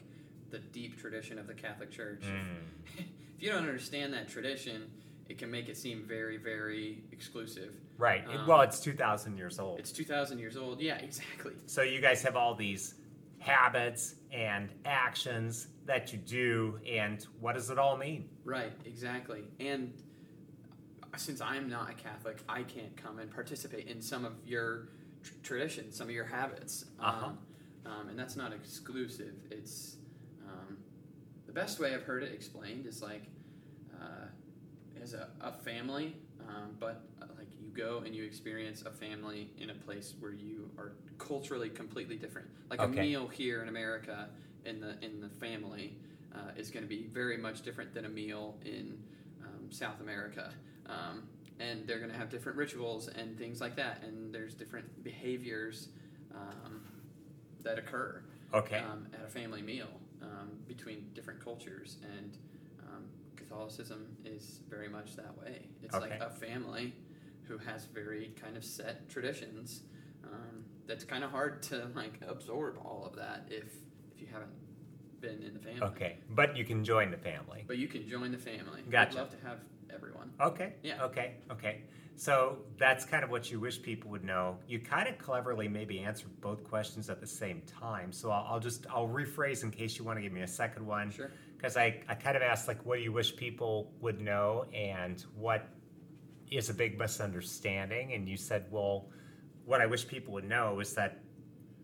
the 0.49 0.59
deep 0.59 0.99
tradition 0.99 1.39
of 1.39 1.47
the 1.47 1.53
Catholic 1.53 1.91
Church. 1.91 2.23
Mm. 2.23 2.97
if 2.97 2.99
if 3.37 3.41
you 3.41 3.49
don't 3.49 3.59
understand 3.59 4.13
that 4.13 4.27
tradition, 4.27 4.91
it 5.29 5.37
can 5.37 5.49
make 5.49 5.69
it 5.69 5.77
seem 5.77 6.03
very, 6.03 6.37
very 6.37 7.03
exclusive. 7.11 7.73
Right. 7.97 8.23
Um, 8.27 8.45
well, 8.45 8.61
it's 8.61 8.79
2,000 8.81 9.37
years 9.37 9.59
old. 9.59 9.79
It's 9.79 9.91
2,000 9.91 10.39
years 10.39 10.57
old. 10.57 10.81
Yeah, 10.81 10.97
exactly. 10.97 11.53
So 11.67 11.81
you 11.83 12.01
guys 12.01 12.21
have 12.23 12.35
all 12.35 12.53
these 12.53 12.95
habits 13.41 14.15
and 14.31 14.69
actions 14.85 15.67
that 15.85 16.13
you 16.13 16.19
do, 16.19 16.79
and 16.87 17.25
what 17.39 17.55
does 17.55 17.69
it 17.69 17.77
all 17.77 17.97
mean? 17.97 18.29
Right, 18.45 18.71
exactly. 18.85 19.43
And 19.59 19.93
since 21.17 21.41
I'm 21.41 21.67
not 21.67 21.89
a 21.89 21.93
Catholic, 21.93 22.41
I 22.47 22.63
can't 22.63 22.95
come 22.95 23.19
and 23.19 23.29
participate 23.31 23.87
in 23.87 23.99
some 23.99 24.25
of 24.25 24.33
your 24.45 24.89
tr- 25.23 25.33
traditions, 25.43 25.97
some 25.97 26.07
of 26.07 26.13
your 26.13 26.25
habits. 26.25 26.85
Uh-huh. 26.99 27.27
Um, 27.27 27.39
um, 27.85 28.09
and 28.09 28.17
that's 28.17 28.35
not 28.35 28.53
exclusive. 28.53 29.33
It's 29.49 29.97
um, 30.47 30.77
the 31.47 31.51
best 31.51 31.79
way 31.79 31.95
I've 31.95 32.03
heard 32.03 32.21
it 32.21 32.31
explained 32.31 32.85
is 32.85 33.01
like 33.01 33.23
uh, 33.99 34.27
as 35.01 35.13
a, 35.15 35.29
a 35.41 35.51
family, 35.51 36.15
um, 36.47 36.75
but 36.79 37.03
uh, 37.21 37.25
like 37.37 37.47
go 37.73 38.03
and 38.05 38.15
you 38.15 38.23
experience 38.23 38.83
a 38.83 38.91
family 38.91 39.49
in 39.57 39.69
a 39.69 39.73
place 39.73 40.13
where 40.19 40.33
you 40.33 40.69
are 40.77 40.93
culturally 41.17 41.69
completely 41.69 42.15
different. 42.15 42.47
Like 42.69 42.81
a 42.81 42.87
meal 42.87 43.27
here 43.27 43.61
in 43.61 43.69
America 43.69 44.29
in 44.65 44.79
the 44.79 44.95
in 45.03 45.21
the 45.21 45.29
family 45.29 45.97
uh, 46.33 46.51
is 46.55 46.69
going 46.71 46.83
to 46.83 46.89
be 46.89 47.07
very 47.11 47.37
much 47.37 47.61
different 47.61 47.93
than 47.93 48.05
a 48.05 48.09
meal 48.09 48.57
in 48.65 48.97
um, 49.43 49.71
South 49.71 49.99
America. 50.01 50.51
Um, 50.87 51.23
and 51.59 51.85
they're 51.85 51.99
going 51.99 52.11
to 52.11 52.17
have 52.17 52.29
different 52.29 52.57
rituals 52.57 53.07
and 53.07 53.37
things 53.37 53.61
like 53.61 53.75
that. 53.75 54.01
And 54.03 54.33
there's 54.33 54.53
different 54.53 55.03
behaviors 55.03 55.89
um, 56.33 56.81
that 57.63 57.77
occur 57.77 58.23
Okay. 58.53 58.79
um, 58.79 59.07
at 59.13 59.23
a 59.25 59.29
family 59.29 59.61
meal 59.61 59.87
um, 60.21 60.49
between 60.67 61.05
different 61.13 61.43
cultures. 61.43 61.97
And 62.17 62.37
um, 62.87 63.03
Catholicism 63.35 64.07
is 64.25 64.61
very 64.69 64.89
much 64.89 65.15
that 65.15 65.37
way. 65.37 65.67
It's 65.83 65.93
like 65.93 66.19
a 66.19 66.29
family 66.29 66.93
who 67.51 67.57
has 67.57 67.85
very 67.85 68.31
kind 68.41 68.55
of 68.55 68.63
set 68.63 69.09
traditions. 69.09 69.83
Um, 70.23 70.63
that's 70.87 71.03
kind 71.03 71.23
of 71.23 71.31
hard 71.31 71.61
to 71.63 71.87
like 71.95 72.19
absorb 72.27 72.77
all 72.83 73.05
of 73.05 73.15
that 73.17 73.47
if 73.49 73.65
if 74.13 74.21
you 74.21 74.27
haven't 74.31 74.51
been 75.19 75.43
in 75.43 75.53
the 75.53 75.59
family. 75.59 75.81
Okay. 75.81 76.17
But 76.29 76.55
you 76.55 76.63
can 76.63 76.83
join 76.83 77.11
the 77.11 77.17
family. 77.17 77.63
But 77.67 77.77
you 77.77 77.87
can 77.87 78.07
join 78.07 78.31
the 78.31 78.37
family. 78.37 78.81
Gotcha. 78.89 79.11
I'd 79.11 79.15
love 79.15 79.29
to 79.31 79.47
have 79.47 79.59
everyone. 79.93 80.31
Okay. 80.39 80.73
Yeah. 80.81 81.03
Okay. 81.03 81.35
Okay. 81.51 81.81
So 82.15 82.57
that's 82.77 83.03
kind 83.05 83.23
of 83.23 83.29
what 83.29 83.51
you 83.51 83.59
wish 83.59 83.81
people 83.81 84.11
would 84.11 84.23
know. 84.23 84.57
You 84.67 84.79
kind 84.79 85.07
of 85.07 85.17
cleverly 85.17 85.67
maybe 85.67 85.99
answered 85.99 86.29
both 86.39 86.63
questions 86.63 87.09
at 87.09 87.19
the 87.19 87.27
same 87.27 87.61
time. 87.61 88.11
So 88.11 88.31
I'll, 88.31 88.53
I'll 88.53 88.59
just 88.59 88.85
I'll 88.89 89.07
rephrase 89.07 89.63
in 89.63 89.71
case 89.71 89.97
you 89.97 90.05
want 90.05 90.17
to 90.17 90.21
give 90.21 90.31
me 90.31 90.41
a 90.41 90.47
second 90.47 90.85
one. 90.85 91.11
Sure. 91.11 91.31
Because 91.57 91.77
I, 91.77 92.01
I 92.07 92.15
kind 92.15 92.35
of 92.35 92.41
asked 92.41 92.67
like 92.67 92.83
what 92.85 92.97
do 92.97 93.03
you 93.03 93.11
wish 93.11 93.35
people 93.35 93.91
would 94.01 94.21
know 94.21 94.65
and 94.73 95.23
what 95.35 95.67
is 96.51 96.69
a 96.69 96.73
big 96.73 96.99
misunderstanding 96.99 98.13
and 98.13 98.27
you 98.29 98.37
said 98.37 98.65
well 98.69 99.07
what 99.65 99.81
I 99.81 99.85
wish 99.85 100.07
people 100.07 100.33
would 100.33 100.47
know 100.47 100.79
is 100.79 100.93
that 100.93 101.19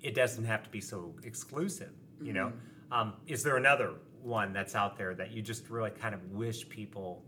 it 0.02 0.14
doesn't 0.15 0.45
have 0.45 0.64
to 0.64 0.69
be 0.69 0.81
so 0.81 1.15
exclusive. 1.23 1.91
You 2.22 2.34
know, 2.34 2.52
um, 2.91 3.14
is 3.27 3.44
there 3.44 3.57
another 3.57 3.94
one 4.22 4.52
that's 4.53 4.73
out 4.76 4.98
there 4.98 5.14
that 5.15 5.31
you 5.31 5.41
just 5.41 5.69
really 5.69 5.91
kind 5.91 6.15
of 6.15 6.31
wish 6.31 6.68
people 6.68 7.23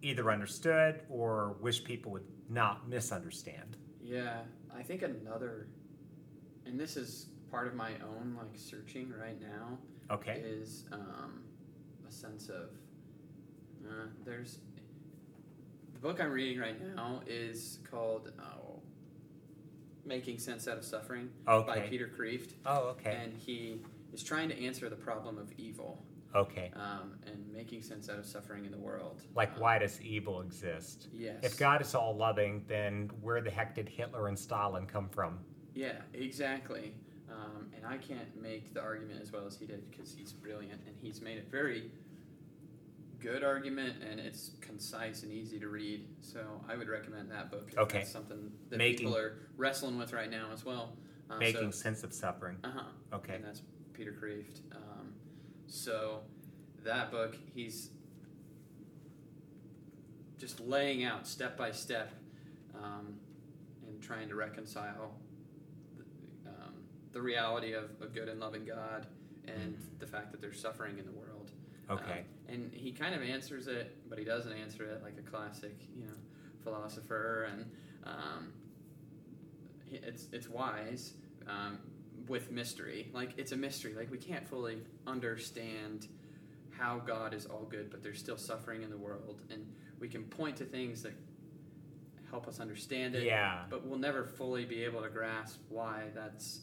either 0.00 0.30
understood 0.30 1.02
or 1.10 1.56
wish 1.60 1.84
people 1.84 2.12
would 2.12 2.24
not 2.48 2.88
misunderstand? 2.88 3.76
Yeah, 4.02 4.40
I 4.74 4.82
think 4.82 5.02
another, 5.02 5.68
and 6.66 6.80
this 6.80 6.96
is 6.96 7.28
part 7.50 7.66
of 7.66 7.74
my 7.74 7.92
own 8.02 8.34
like 8.36 8.56
searching 8.56 9.12
right 9.20 9.40
now, 9.40 9.78
Okay. 10.10 10.42
is 10.44 10.86
um, 10.92 11.42
a 12.08 12.10
sense 12.10 12.48
of 12.48 12.70
uh, 13.86 14.06
there's 14.24 14.58
the 14.71 14.71
book 16.02 16.20
I'm 16.20 16.30
reading 16.32 16.58
right 16.58 16.76
now 16.96 17.22
is 17.26 17.78
called 17.88 18.32
oh, 18.40 18.80
"Making 20.04 20.38
Sense 20.38 20.66
Out 20.68 20.76
of 20.78 20.84
Suffering" 20.84 21.30
by 21.46 21.80
Peter 21.88 22.10
Kreeft, 22.18 22.54
Oh, 22.66 22.88
okay. 22.90 23.18
and 23.22 23.32
he 23.34 23.80
is 24.12 24.22
trying 24.22 24.48
to 24.48 24.60
answer 24.64 24.88
the 24.88 24.96
problem 24.96 25.38
of 25.38 25.50
evil 25.56 26.04
Okay. 26.34 26.70
um, 26.74 27.18
and 27.26 27.50
making 27.52 27.82
sense 27.82 28.08
out 28.08 28.18
of 28.18 28.24
suffering 28.26 28.64
in 28.64 28.70
the 28.72 28.78
world. 28.78 29.22
Like, 29.34 29.54
Um, 29.54 29.60
why 29.60 29.78
does 29.78 30.00
evil 30.00 30.40
exist? 30.40 31.08
Yes. 31.12 31.44
If 31.44 31.58
God 31.58 31.80
is 31.82 31.94
all 31.94 32.16
loving, 32.16 32.64
then 32.66 33.10
where 33.20 33.40
the 33.42 33.50
heck 33.50 33.74
did 33.74 33.88
Hitler 33.88 34.28
and 34.28 34.38
Stalin 34.38 34.86
come 34.86 35.08
from? 35.10 35.38
Yeah, 35.74 36.00
exactly. 36.14 36.94
Um, 37.30 37.70
and 37.76 37.86
I 37.86 37.96
can't 37.98 38.34
make 38.40 38.72
the 38.74 38.80
argument 38.80 39.20
as 39.22 39.30
well 39.32 39.46
as 39.46 39.56
he 39.56 39.66
did 39.66 39.90
because 39.90 40.12
he's 40.14 40.32
brilliant 40.32 40.80
and 40.86 40.94
he's 41.00 41.20
made 41.22 41.38
it 41.38 41.50
very 41.50 41.90
good 43.22 43.44
argument 43.44 43.96
and 44.08 44.18
it's 44.18 44.50
concise 44.60 45.22
and 45.22 45.32
easy 45.32 45.58
to 45.60 45.68
read. 45.68 46.06
So 46.20 46.40
I 46.68 46.76
would 46.76 46.88
recommend 46.88 47.30
that 47.30 47.50
book. 47.50 47.68
If 47.72 47.78
Okay. 47.78 47.98
That's 47.98 48.10
something 48.10 48.50
that 48.68 48.76
Making- 48.76 49.06
people 49.08 49.16
are 49.16 49.38
wrestling 49.56 49.96
with 49.98 50.12
right 50.12 50.30
now 50.30 50.50
as 50.52 50.64
well. 50.64 50.96
Uh, 51.30 51.38
Making 51.38 51.70
So, 51.72 51.78
sense 51.82 52.02
of 52.04 52.12
suffering. 52.12 52.58
uh-huh. 52.64 52.82
Okay. 53.14 53.36
And 53.36 53.44
that's 53.44 53.62
Peter 53.92 54.12
Kreeft. 54.12 54.60
Um, 54.74 55.14
so 55.66 56.22
that 56.84 57.10
book, 57.10 57.36
he's 57.54 57.90
just 60.38 60.60
laying 60.60 61.04
out 61.04 61.26
step 61.26 61.56
by 61.56 61.70
step 61.70 62.12
um, 62.74 63.14
and 63.86 64.02
trying 64.02 64.28
to 64.28 64.34
reconcile 64.34 65.14
the, 65.96 66.50
um, 66.50 66.74
the 67.12 67.22
reality 67.22 67.72
of 67.74 67.90
a 68.00 68.06
good 68.06 68.28
and 68.28 68.40
loving 68.40 68.64
God 68.64 69.06
and 69.46 69.76
the 70.00 70.06
fact 70.06 70.32
that 70.32 70.40
there's 70.40 70.60
suffering 70.60 70.98
in 70.98 71.06
the 71.06 71.12
world. 71.12 71.28
Okay. 71.90 72.24
Um, 72.48 72.54
and 72.54 72.72
he 72.72 72.92
kind 72.92 73.14
of 73.14 73.22
answers 73.22 73.66
it, 73.66 73.96
but 74.08 74.18
he 74.18 74.24
doesn't 74.24 74.52
answer 74.52 74.84
it 74.84 75.02
like 75.02 75.14
a 75.18 75.22
classic, 75.22 75.76
you 75.96 76.04
know, 76.04 76.12
philosopher. 76.62 77.48
And 77.52 77.70
um, 78.04 78.52
it's 79.90 80.28
it's 80.32 80.48
wise 80.48 81.14
um, 81.48 81.78
with 82.28 82.50
mystery. 82.50 83.10
Like 83.12 83.34
it's 83.36 83.52
a 83.52 83.56
mystery. 83.56 83.94
Like 83.94 84.10
we 84.10 84.18
can't 84.18 84.46
fully 84.46 84.78
understand 85.06 86.08
how 86.70 86.98
God 86.98 87.34
is 87.34 87.46
all 87.46 87.64
good, 87.64 87.90
but 87.90 88.02
there's 88.02 88.18
still 88.18 88.38
suffering 88.38 88.82
in 88.82 88.90
the 88.90 88.96
world, 88.96 89.42
and 89.50 89.66
we 90.00 90.08
can 90.08 90.24
point 90.24 90.56
to 90.56 90.64
things 90.64 91.02
that 91.02 91.12
help 92.30 92.48
us 92.48 92.60
understand 92.60 93.14
it. 93.14 93.24
yeah. 93.24 93.64
But 93.68 93.86
we'll 93.86 93.98
never 93.98 94.24
fully 94.24 94.64
be 94.64 94.84
able 94.84 95.02
to 95.02 95.10
grasp 95.10 95.60
why 95.68 96.04
that's 96.14 96.60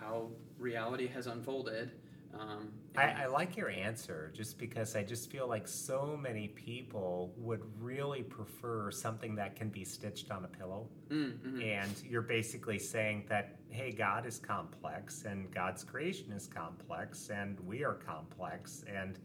how 0.00 0.30
reality 0.58 1.06
has 1.08 1.26
unfolded. 1.26 1.92
Um, 2.38 2.68
I, 2.96 3.22
I 3.22 3.26
like 3.26 3.56
your 3.56 3.70
answer 3.70 4.32
just 4.34 4.58
because 4.58 4.94
I 4.96 5.02
just 5.02 5.30
feel 5.30 5.48
like 5.48 5.66
so 5.66 6.18
many 6.20 6.48
people 6.48 7.32
would 7.36 7.62
really 7.80 8.22
prefer 8.22 8.90
something 8.90 9.34
that 9.36 9.56
can 9.56 9.68
be 9.68 9.84
stitched 9.84 10.30
on 10.30 10.44
a 10.44 10.48
pillow. 10.48 10.88
Mm, 11.10 11.38
mhm. 11.38 11.62
And 11.80 12.02
you're 12.08 12.22
basically 12.22 12.78
saying 12.78 13.24
that, 13.28 13.56
hey, 13.70 13.90
God 13.92 14.26
is 14.26 14.38
complex 14.38 15.24
and 15.24 15.52
God's 15.52 15.82
creation 15.84 16.32
is 16.32 16.46
complex 16.46 17.30
and 17.30 17.58
we 17.60 17.84
are 17.84 17.94
complex 17.94 18.84
and 18.92 19.18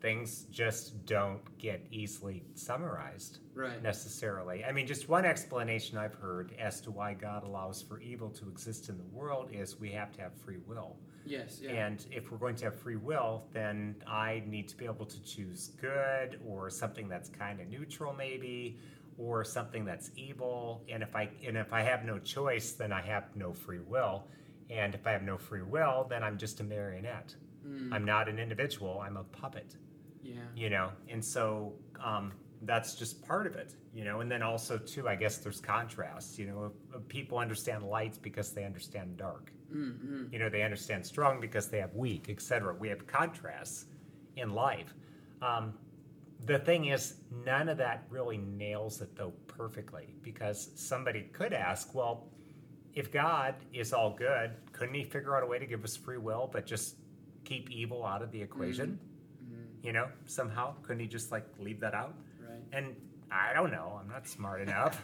things 0.00 0.44
just 0.50 1.04
don't 1.04 1.42
get 1.58 1.86
easily 1.90 2.42
summarized 2.54 3.40
Right. 3.54 3.82
necessarily. 3.82 4.64
I 4.64 4.72
mean, 4.72 4.86
just 4.86 5.10
one 5.10 5.26
explanation 5.26 5.98
I've 5.98 6.14
heard 6.14 6.54
as 6.58 6.80
to 6.82 6.90
why 6.90 7.12
God 7.12 7.44
allows 7.44 7.82
for 7.82 8.00
evil 8.00 8.30
to 8.30 8.48
exist 8.48 8.88
in 8.88 8.96
the 8.96 9.04
world 9.04 9.50
is 9.52 9.78
we 9.78 9.90
have 9.92 10.10
to 10.12 10.22
have 10.22 10.32
free 10.34 10.56
will. 10.66 10.96
Yes. 11.24 11.60
Yeah. 11.62 11.70
And 11.86 12.04
if 12.10 12.30
we're 12.30 12.38
going 12.38 12.56
to 12.56 12.66
have 12.66 12.78
free 12.80 12.96
will, 12.96 13.46
then 13.52 13.96
I 14.06 14.42
need 14.46 14.68
to 14.68 14.76
be 14.76 14.84
able 14.84 15.06
to 15.06 15.22
choose 15.22 15.68
good 15.80 16.40
or 16.46 16.70
something 16.70 17.08
that's 17.08 17.28
kind 17.28 17.60
of 17.60 17.68
neutral, 17.68 18.12
maybe, 18.14 18.78
or 19.18 19.44
something 19.44 19.84
that's 19.84 20.10
evil. 20.16 20.82
And 20.88 21.02
if 21.02 21.14
I 21.14 21.28
and 21.46 21.56
if 21.56 21.72
I 21.72 21.82
have 21.82 22.04
no 22.04 22.18
choice, 22.18 22.72
then 22.72 22.92
I 22.92 23.02
have 23.02 23.24
no 23.36 23.52
free 23.52 23.80
will. 23.80 24.26
And 24.70 24.94
if 24.94 25.06
I 25.06 25.12
have 25.12 25.22
no 25.22 25.36
free 25.36 25.62
will, 25.62 26.06
then 26.08 26.22
I'm 26.22 26.38
just 26.38 26.60
a 26.60 26.64
marionette. 26.64 27.34
Mm, 27.66 27.92
I'm 27.92 28.04
not 28.04 28.28
an 28.28 28.38
individual. 28.38 29.00
I'm 29.04 29.16
a 29.16 29.24
puppet. 29.24 29.76
yeah. 30.22 30.34
You 30.54 30.70
know, 30.70 30.90
and 31.08 31.24
so 31.24 31.74
um, 32.02 32.32
that's 32.62 32.94
just 32.94 33.26
part 33.26 33.46
of 33.46 33.56
it. 33.56 33.74
You 33.94 34.04
know, 34.04 34.20
and 34.20 34.30
then 34.30 34.42
also 34.42 34.78
too, 34.78 35.08
I 35.08 35.16
guess 35.16 35.38
there's 35.38 35.60
contrasts. 35.60 36.38
You 36.38 36.46
know, 36.46 37.00
people 37.08 37.38
understand 37.38 37.84
lights 37.84 38.18
because 38.18 38.52
they 38.52 38.64
understand 38.64 39.16
dark 39.16 39.52
Mm-hmm. 39.72 40.32
you 40.32 40.40
know 40.40 40.48
they 40.48 40.62
understand 40.64 41.06
strong 41.06 41.40
because 41.40 41.68
they 41.68 41.78
have 41.78 41.94
weak 41.94 42.26
etc 42.28 42.74
we 42.74 42.88
have 42.88 43.06
contrasts 43.06 43.84
in 44.34 44.52
life 44.52 44.92
um, 45.42 45.74
the 46.46 46.58
thing 46.58 46.86
is 46.86 47.14
none 47.46 47.68
of 47.68 47.78
that 47.78 48.02
really 48.10 48.38
nails 48.38 49.00
it 49.00 49.14
though 49.14 49.32
perfectly 49.46 50.12
because 50.22 50.72
somebody 50.74 51.22
could 51.32 51.52
ask 51.52 51.94
well 51.94 52.26
if 52.94 53.12
god 53.12 53.54
is 53.72 53.92
all 53.92 54.12
good 54.12 54.50
couldn't 54.72 54.94
he 54.96 55.04
figure 55.04 55.36
out 55.36 55.44
a 55.44 55.46
way 55.46 55.60
to 55.60 55.66
give 55.66 55.84
us 55.84 55.96
free 55.96 56.18
will 56.18 56.50
but 56.52 56.66
just 56.66 56.96
keep 57.44 57.70
evil 57.70 58.04
out 58.04 58.22
of 58.22 58.32
the 58.32 58.42
equation 58.42 58.98
Mm-hmm. 59.44 59.86
you 59.86 59.92
know 59.92 60.08
somehow 60.26 60.74
couldn't 60.82 60.98
he 60.98 61.06
just 61.06 61.30
like 61.30 61.46
leave 61.60 61.78
that 61.78 61.94
out. 61.94 62.16
And 62.72 62.94
i 63.30 63.52
don't 63.52 63.70
know 63.72 63.98
i'm 64.00 64.08
not 64.08 64.26
smart 64.26 64.60
enough 64.60 65.02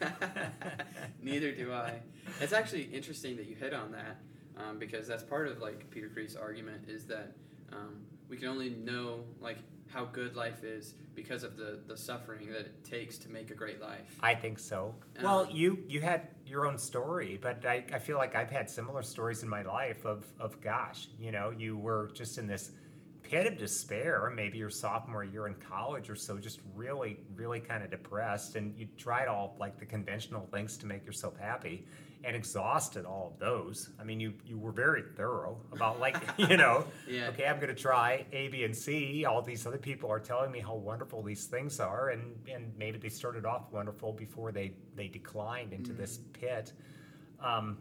Neither 1.22 1.52
do 1.52 1.72
I. 1.72 2.00
It's 2.40 2.52
actually 2.52 2.84
interesting 2.84 3.36
that 3.36 3.46
you 3.46 3.54
hit 3.54 3.72
on 3.72 3.92
that 3.92 4.18
um, 4.56 4.78
because 4.78 5.06
that's 5.06 5.22
part 5.22 5.48
of 5.48 5.60
like 5.60 5.88
Peter 5.90 6.10
Kreeft's 6.14 6.36
argument 6.36 6.84
is 6.88 7.04
that 7.06 7.32
um, 7.72 8.00
we 8.28 8.36
can 8.36 8.48
only 8.48 8.70
know 8.70 9.20
like 9.40 9.58
how 9.88 10.04
good 10.06 10.36
life 10.36 10.64
is 10.64 10.94
because 11.14 11.42
of 11.42 11.56
the, 11.56 11.78
the 11.86 11.96
suffering 11.96 12.48
that 12.48 12.60
it 12.60 12.84
takes 12.84 13.18
to 13.18 13.28
make 13.28 13.50
a 13.50 13.54
great 13.54 13.80
life. 13.80 14.16
I 14.20 14.34
think 14.34 14.58
so. 14.58 14.94
Uh, 15.18 15.22
well, 15.22 15.48
you 15.50 15.84
you 15.86 16.00
had 16.00 16.28
your 16.46 16.66
own 16.66 16.78
story, 16.78 17.38
but 17.40 17.64
I, 17.66 17.84
I 17.92 17.98
feel 17.98 18.16
like 18.16 18.34
I've 18.34 18.50
had 18.50 18.68
similar 18.68 19.02
stories 19.02 19.42
in 19.42 19.48
my 19.48 19.62
life 19.62 20.04
of 20.04 20.24
of 20.40 20.60
gosh, 20.60 21.08
you 21.20 21.30
know, 21.30 21.50
you 21.56 21.76
were 21.76 22.10
just 22.14 22.38
in 22.38 22.46
this 22.46 22.72
pit 23.32 23.46
of 23.46 23.56
despair, 23.56 24.30
maybe 24.36 24.58
your 24.58 24.68
sophomore 24.68 25.24
year 25.24 25.46
in 25.46 25.54
college 25.54 26.10
or 26.10 26.14
so, 26.14 26.36
just 26.36 26.60
really, 26.74 27.16
really 27.34 27.60
kind 27.60 27.82
of 27.82 27.90
depressed, 27.90 28.56
and 28.56 28.76
you 28.76 28.86
tried 28.98 29.26
all 29.26 29.56
like 29.58 29.78
the 29.78 29.86
conventional 29.86 30.46
things 30.52 30.76
to 30.76 30.84
make 30.84 31.06
yourself 31.06 31.34
happy 31.38 31.86
and 32.24 32.36
exhausted 32.36 33.06
all 33.06 33.32
of 33.32 33.40
those. 33.40 33.88
I 33.98 34.04
mean, 34.04 34.20
you 34.20 34.34
you 34.44 34.58
were 34.58 34.70
very 34.70 35.02
thorough 35.16 35.56
about 35.72 35.98
like, 35.98 36.16
you 36.36 36.58
know, 36.58 36.84
Yeah. 37.08 37.28
okay, 37.28 37.46
I'm 37.46 37.56
going 37.56 37.74
to 37.74 37.82
try 37.82 38.26
A, 38.34 38.48
B, 38.48 38.64
and 38.64 38.76
C. 38.76 39.24
All 39.24 39.40
these 39.40 39.66
other 39.66 39.78
people 39.78 40.10
are 40.10 40.20
telling 40.20 40.52
me 40.52 40.60
how 40.60 40.74
wonderful 40.74 41.22
these 41.22 41.46
things 41.46 41.80
are, 41.80 42.10
and 42.10 42.36
and 42.54 42.70
maybe 42.76 42.98
they 42.98 43.08
started 43.08 43.46
off 43.46 43.72
wonderful 43.72 44.12
before 44.12 44.52
they 44.52 44.74
they 44.94 45.08
declined 45.08 45.72
into 45.72 45.94
this 45.94 46.18
pit. 46.34 46.74
Um, 47.40 47.78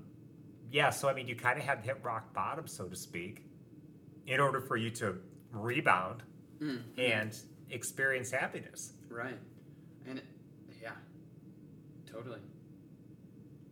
yeah, 0.71 0.91
so 0.91 1.09
I 1.09 1.13
mean, 1.13 1.27
you 1.27 1.35
kind 1.35 1.59
of 1.59 1.65
had 1.65 1.83
to 1.83 1.89
hit 1.89 1.97
rock 2.03 2.33
bottom, 2.33 2.67
so 2.67 2.85
to 2.87 2.95
speak, 2.95 3.43
in 4.27 4.39
order 4.39 4.61
for 4.61 4.77
you 4.77 4.89
to 4.91 5.17
rebound 5.51 6.23
Mm. 6.59 6.81
and 6.97 7.35
experience 7.69 8.29
happiness. 8.31 8.93
Right. 9.09 9.37
And 10.05 10.19
it, 10.19 10.25
yeah, 10.81 10.91
totally. 12.05 12.39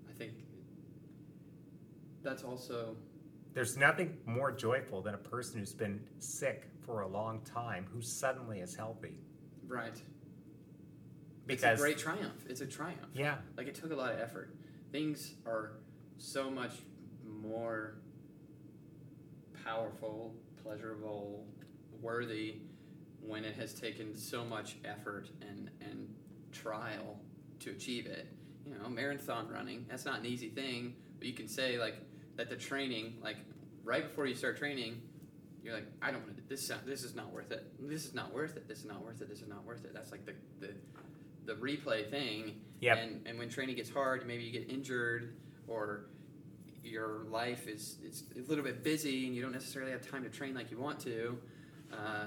I 0.09 0.13
think 0.13 0.33
that's 2.23 2.43
also 2.43 2.95
There's 3.53 3.77
nothing 3.77 4.17
more 4.25 4.51
joyful 4.51 5.01
than 5.01 5.13
a 5.15 5.17
person 5.19 5.59
who's 5.59 5.73
been 5.73 5.99
sick 6.19 6.69
for 6.85 7.01
a 7.01 7.07
long 7.07 7.41
time 7.41 7.85
who 7.93 8.01
suddenly 8.01 8.59
is 8.61 8.75
healthy. 8.75 9.19
right. 9.67 10.01
Because 11.45 11.73
it's 11.73 11.81
a 11.81 11.83
great 11.83 11.97
triumph. 11.97 12.45
It's 12.47 12.61
a 12.61 12.67
triumph. 12.67 13.09
yeah, 13.13 13.37
Like 13.57 13.67
it 13.67 13.73
took 13.75 13.91
a 13.91 13.95
lot 13.95 14.11
of 14.13 14.19
effort. 14.19 14.55
Things 14.91 15.33
are 15.47 15.73
so 16.17 16.49
much 16.51 16.73
more 17.25 17.95
powerful, 19.65 20.35
pleasurable, 20.63 21.45
worthy 22.01 22.55
when 23.21 23.43
it 23.43 23.55
has 23.55 23.73
taken 23.73 24.15
so 24.15 24.43
much 24.43 24.77
effort 24.85 25.29
and 25.41 25.69
and 25.81 26.13
trial 26.51 27.19
to 27.59 27.71
achieve 27.71 28.05
it. 28.05 28.27
You 28.65 28.75
know, 28.77 28.89
marathon 28.89 29.47
running, 29.49 29.85
that's 29.89 30.05
not 30.05 30.19
an 30.19 30.25
easy 30.25 30.49
thing, 30.49 30.95
but 31.17 31.27
you 31.27 31.33
can 31.33 31.47
say 31.47 31.79
like 31.79 31.95
that 32.35 32.49
the 32.49 32.55
training, 32.55 33.15
like 33.21 33.37
right 33.83 34.07
before 34.07 34.25
you 34.25 34.35
start 34.35 34.57
training, 34.57 35.01
you're 35.63 35.73
like, 35.73 35.87
I 36.01 36.11
don't 36.11 36.21
want 36.21 36.35
to. 36.37 36.41
Do 36.41 36.47
this 36.47 36.65
sound- 36.67 36.85
this 36.85 37.03
is 37.03 37.15
not 37.15 37.31
worth 37.33 37.51
it. 37.51 37.65
This 37.79 38.05
is 38.05 38.13
not 38.13 38.33
worth 38.33 38.55
it. 38.55 38.67
This 38.67 38.79
is 38.79 38.85
not 38.85 39.03
worth 39.03 39.21
it. 39.21 39.29
This 39.29 39.41
is 39.41 39.47
not 39.47 39.65
worth 39.65 39.83
it. 39.85 39.93
That's 39.93 40.11
like 40.11 40.25
the 40.25 40.33
the, 40.59 40.73
the 41.45 41.53
replay 41.53 42.09
thing. 42.09 42.61
Yep. 42.81 42.97
And 42.97 43.27
and 43.27 43.39
when 43.39 43.49
training 43.49 43.75
gets 43.75 43.89
hard, 43.89 44.25
maybe 44.25 44.43
you 44.43 44.51
get 44.51 44.69
injured 44.69 45.35
or 45.67 46.05
your 46.83 47.25
life 47.29 47.67
is 47.67 47.97
it's 48.03 48.23
a 48.37 48.49
little 48.49 48.63
bit 48.63 48.83
busy 48.83 49.27
and 49.27 49.35
you 49.35 49.41
don't 49.41 49.51
necessarily 49.51 49.91
have 49.91 50.07
time 50.09 50.23
to 50.23 50.29
train 50.29 50.53
like 50.55 50.71
you 50.71 50.79
want 50.79 50.99
to. 51.01 51.37
Uh, 51.91 52.25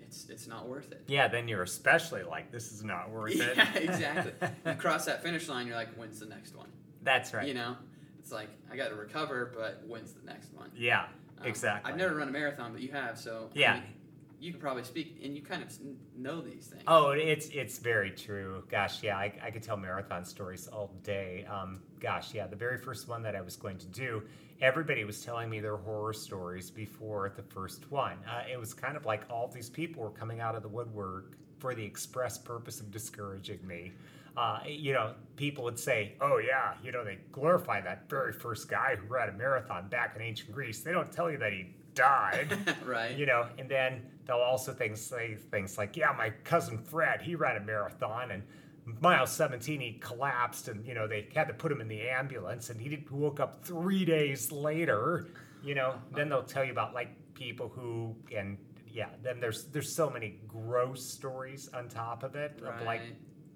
it's 0.00 0.28
it's 0.28 0.46
not 0.48 0.68
worth 0.68 0.90
it. 0.92 1.04
yeah, 1.06 1.28
then 1.28 1.46
you're 1.48 1.62
especially 1.62 2.22
like, 2.22 2.50
this 2.50 2.72
is 2.72 2.82
not 2.82 3.10
worth 3.10 3.38
it. 3.40 3.56
Yeah, 3.56 3.74
exactly. 3.74 4.32
you 4.66 4.74
cross 4.74 5.04
that 5.06 5.22
finish 5.22 5.48
line, 5.48 5.66
you're 5.66 5.76
like, 5.76 5.94
when's 5.94 6.18
the 6.18 6.26
next 6.26 6.54
one? 6.56 6.68
That's 7.02 7.32
right. 7.32 7.46
You 7.46 7.54
know, 7.54 7.76
it's 8.18 8.32
like 8.32 8.48
I 8.72 8.76
got 8.76 8.88
to 8.88 8.96
recover, 8.96 9.52
but 9.56 9.82
when's 9.86 10.12
the 10.12 10.24
next 10.26 10.52
one? 10.52 10.70
Yeah, 10.76 11.04
Um, 11.40 11.46
exactly. 11.46 11.92
I've 11.92 11.98
never 11.98 12.14
run 12.16 12.28
a 12.28 12.32
marathon, 12.32 12.72
but 12.72 12.80
you 12.82 12.90
have, 12.92 13.18
so 13.18 13.50
I 13.54 13.58
Yeah. 13.58 13.74
mean, 13.74 13.82
you 14.40 14.50
can 14.52 14.60
probably 14.60 14.84
speak, 14.84 15.20
and 15.22 15.36
you 15.36 15.42
kind 15.42 15.62
of 15.62 15.68
know 16.16 16.40
these 16.40 16.66
things. 16.66 16.82
Oh, 16.86 17.10
it's 17.10 17.48
it's 17.50 17.78
very 17.78 18.10
true. 18.10 18.64
Gosh, 18.70 19.02
yeah, 19.02 19.16
I, 19.18 19.32
I 19.42 19.50
could 19.50 19.62
tell 19.62 19.76
marathon 19.76 20.24
stories 20.24 20.66
all 20.66 20.94
day. 21.04 21.44
Um, 21.44 21.80
gosh, 22.00 22.32
yeah, 22.34 22.46
the 22.46 22.56
very 22.56 22.78
first 22.78 23.06
one 23.06 23.22
that 23.24 23.36
I 23.36 23.42
was 23.42 23.54
going 23.56 23.76
to 23.78 23.86
do, 23.86 24.22
everybody 24.60 25.04
was 25.04 25.24
telling 25.24 25.48
me 25.48 25.60
their 25.60 25.76
horror 25.76 26.12
stories 26.12 26.70
before 26.70 27.32
the 27.34 27.42
first 27.42 27.90
one. 27.90 28.18
Uh, 28.28 28.42
it 28.50 28.58
was 28.58 28.74
kind 28.74 28.96
of 28.96 29.06
like 29.06 29.22
all 29.30 29.48
these 29.48 29.70
people 29.70 30.02
were 30.02 30.10
coming 30.10 30.40
out 30.40 30.54
of 30.54 30.62
the 30.62 30.68
woodwork 30.68 31.36
for 31.58 31.74
the 31.74 31.84
express 31.84 32.38
purpose 32.38 32.80
of 32.80 32.90
discouraging 32.90 33.64
me. 33.66 33.92
Uh, 34.36 34.60
you 34.66 34.92
know, 34.92 35.12
people 35.36 35.64
would 35.64 35.78
say, 35.78 36.14
"Oh 36.20 36.38
yeah, 36.38 36.74
you 36.82 36.92
know, 36.92 37.04
they 37.04 37.18
glorify 37.32 37.80
that 37.80 38.08
very 38.08 38.32
first 38.32 38.68
guy 38.68 38.96
who 38.96 39.06
ran 39.06 39.28
a 39.28 39.32
marathon 39.32 39.88
back 39.88 40.14
in 40.14 40.22
ancient 40.22 40.52
Greece. 40.52 40.80
They 40.80 40.92
don't 40.92 41.10
tell 41.10 41.30
you 41.30 41.38
that 41.38 41.52
he 41.52 41.74
died." 41.94 42.56
right. 42.86 43.16
you 43.16 43.26
know, 43.26 43.48
and 43.58 43.68
then 43.68 44.02
they'll 44.26 44.36
also 44.36 44.72
things 44.72 45.00
say 45.00 45.36
things 45.50 45.76
like, 45.76 45.96
"Yeah, 45.96 46.14
my 46.16 46.30
cousin 46.44 46.78
Fred, 46.78 47.20
he 47.20 47.34
ran 47.34 47.56
a 47.56 47.60
marathon, 47.60 48.30
and 48.30 48.42
mile 49.00 49.26
17 49.26 49.80
he 49.80 49.92
collapsed, 50.00 50.68
and 50.68 50.84
you 50.86 50.94
know 50.94 51.06
they 51.06 51.28
had 51.34 51.48
to 51.48 51.54
put 51.54 51.70
him 51.72 51.80
in 51.80 51.88
the 51.88 52.08
ambulance, 52.08 52.70
and 52.70 52.80
he 52.80 52.88
did, 52.88 53.10
woke 53.10 53.40
up 53.40 53.64
three 53.64 54.04
days 54.04 54.50
later." 54.52 55.26
You 55.62 55.74
know, 55.74 55.94
then 56.14 56.28
they'll 56.30 56.42
tell 56.42 56.64
you 56.64 56.72
about 56.72 56.94
like 56.94 57.10
people 57.34 57.68
who 57.68 58.14
and 58.34 58.56
yeah, 58.88 59.08
then 59.22 59.40
there's 59.40 59.64
there's 59.66 59.92
so 59.94 60.08
many 60.10 60.40
gross 60.48 61.04
stories 61.04 61.68
on 61.74 61.88
top 61.88 62.22
of 62.22 62.34
it 62.34 62.60
of 62.64 62.84
like 62.86 63.02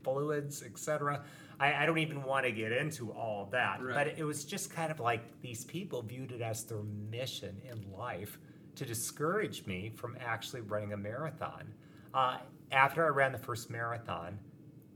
fluids, 0.03 0.63
etc. 0.63 1.23
I, 1.59 1.83
I 1.85 1.87
don't 1.87 1.99
even 1.99 2.23
want 2.25 2.45
to 2.47 2.53
get 2.53 2.73
into 2.73 3.11
all 3.13 3.45
of 3.45 3.51
that, 3.53 3.81
Right. 3.81 3.95
but 3.95 4.19
it 4.19 4.25
was 4.25 4.45
just 4.45 4.71
kind 4.75 4.91
of 4.91 5.01
like 5.01 5.23
these 5.41 5.65
people 5.65 6.03
viewed 6.03 6.33
it 6.33 6.43
as 6.43 6.65
their 6.65 6.83
mission 7.11 7.61
in 7.71 7.91
life 7.97 8.39
to 8.77 8.85
discourage 8.85 9.65
me 9.67 9.91
from 9.95 10.17
actually 10.21 10.61
running 10.63 10.93
a 10.93 10.97
marathon. 10.97 11.73
Uh, 12.13 12.39
after 12.73 13.05
I 13.07 13.09
ran 13.09 13.33
the 13.33 13.39
first 13.39 13.71
marathon, 13.71 14.39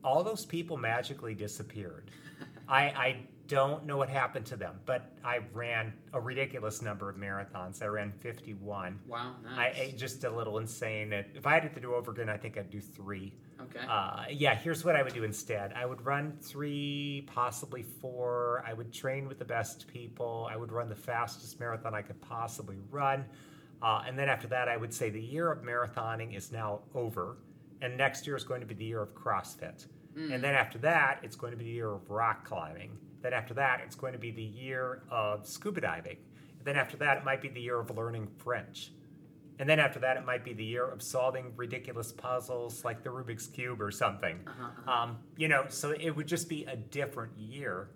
all 0.04 0.22
those 0.22 0.44
people 0.44 0.76
magically 0.76 1.34
disappeared. 1.34 2.10
I, 2.68 2.80
I 2.82 3.16
don't 3.46 3.86
know 3.86 3.96
what 3.96 4.10
happened 4.10 4.44
to 4.46 4.56
them, 4.56 4.74
but 4.84 5.10
I 5.24 5.38
ran 5.54 5.94
a 6.12 6.20
ridiculous 6.20 6.82
number 6.82 7.08
of 7.08 7.16
marathons. 7.16 7.82
I 7.82 7.86
ran 7.86 8.12
51. 8.20 8.98
Wow. 9.06 9.36
I, 9.48 9.56
Nice. 9.56 9.80
I 9.80 9.94
just 9.96 10.22
a 10.24 10.30
little 10.30 10.58
insane. 10.58 11.12
If 11.12 11.46
I 11.46 11.54
had 11.58 11.74
to 11.74 11.80
do 11.80 11.94
over 11.94 12.10
again, 12.10 12.28
I 12.28 12.36
think 12.36 12.58
I'd 12.58 12.70
do 12.70 12.80
three. 12.80 13.32
okay. 13.60 13.86
Uh, 13.88 14.24
yeah, 14.30 14.54
here's 14.54 14.84
what 14.84 14.96
I 14.96 15.02
would 15.02 15.14
do 15.14 15.24
instead. 15.24 15.72
I 15.72 15.86
would 15.86 16.04
run 16.04 16.36
three, 16.42 17.26
possibly 17.26 17.82
four. 17.82 18.62
I 18.66 18.74
would 18.74 18.92
train 18.92 19.26
with 19.26 19.38
the 19.38 19.46
best 19.46 19.86
people. 19.88 20.46
I 20.52 20.56
would 20.56 20.70
run 20.70 20.90
the 20.90 20.94
fastest 20.96 21.58
marathon 21.58 21.94
I 21.94 22.02
could 22.02 22.20
possibly 22.20 22.76
run. 22.90 23.24
Uh, 23.80 24.02
and 24.06 24.18
then 24.18 24.28
after 24.28 24.48
that, 24.48 24.68
I 24.68 24.76
would 24.76 24.92
say 24.92 25.08
the 25.08 25.22
year 25.22 25.50
of 25.50 25.62
marathoning 25.62 26.36
is 26.36 26.52
now 26.52 26.80
over. 26.94 27.38
And 27.80 27.96
next 27.96 28.26
year 28.26 28.36
is 28.36 28.44
going 28.44 28.60
to 28.60 28.66
be 28.66 28.74
the 28.74 28.84
year 28.84 29.02
of 29.02 29.14
CrossFit. 29.14 29.86
And 30.32 30.42
then 30.42 30.55
after 30.55 30.78
that, 30.78 31.20
it's 31.22 31.36
going 31.36 31.52
to 31.52 31.56
be 31.56 31.64
the 31.64 31.70
year 31.70 31.92
of 31.92 32.10
rock 32.10 32.44
climbing. 32.44 32.98
Then 33.22 33.32
after 33.32 33.55
that, 33.55 33.80
it's 33.84 33.94
going 33.94 34.14
to 34.14 34.18
be 34.18 34.32
the 34.32 34.42
year 34.42 35.02
of 35.10 35.46
scuba 35.46 35.80
diving. 35.80 36.16
And 36.59 36.66
Then 36.66 36.74
after 36.76 36.96
that, 36.96 37.18
it 37.18 37.24
might 37.24 37.40
be 37.40 37.48
the 37.48 37.60
year 37.60 37.78
of 37.78 37.96
learning 37.96 38.26
French. 38.38 38.90
And 39.60 39.68
then 39.68 39.78
after 39.78 40.00
that, 40.00 40.16
it 40.16 40.24
might 40.24 40.44
be 40.44 40.52
the 40.52 40.64
year 40.64 40.84
of 40.88 41.02
solving 41.02 41.52
ridiculous 41.56 42.10
puzzles 42.12 42.84
like 42.84 43.02
the 43.05 43.10
Rubik's 43.10 43.46
Cube 43.46 43.80
or 43.80 43.90
something. 43.92 44.40
Uh-huh, 44.46 44.90
Um, 44.92 45.18
you 45.36 45.46
know, 45.48 45.66
so 45.68 45.90
it 45.92 46.10
would 46.10 46.26
just 46.26 46.48
be 46.48 46.64
a 46.64 46.74
different 46.76 47.36
year, 47.38 47.88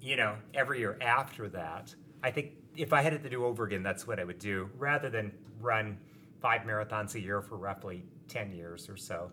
you 0.00 0.16
know, 0.16 0.36
every 0.54 0.78
year 0.78 0.96
after 1.02 1.48
that. 1.50 1.94
I 2.22 2.30
think 2.30 2.52
if 2.76 2.92
I 2.94 3.02
had 3.02 3.12
it 3.12 3.22
to 3.22 3.30
do 3.30 3.44
over 3.44 3.64
again, 3.64 3.82
that's 3.82 4.06
what 4.06 4.18
I 4.18 4.24
would 4.24 4.38
do 4.38 4.70
rather 4.78 5.10
than 5.10 5.32
run 5.60 5.98
five 6.40 6.62
marathons 6.62 7.14
a 7.14 7.20
year 7.20 7.42
for 7.42 7.56
roughly 7.56 8.04
10 8.30 8.52
years 8.52 8.88
or 8.88 8.96
so. 8.96 9.30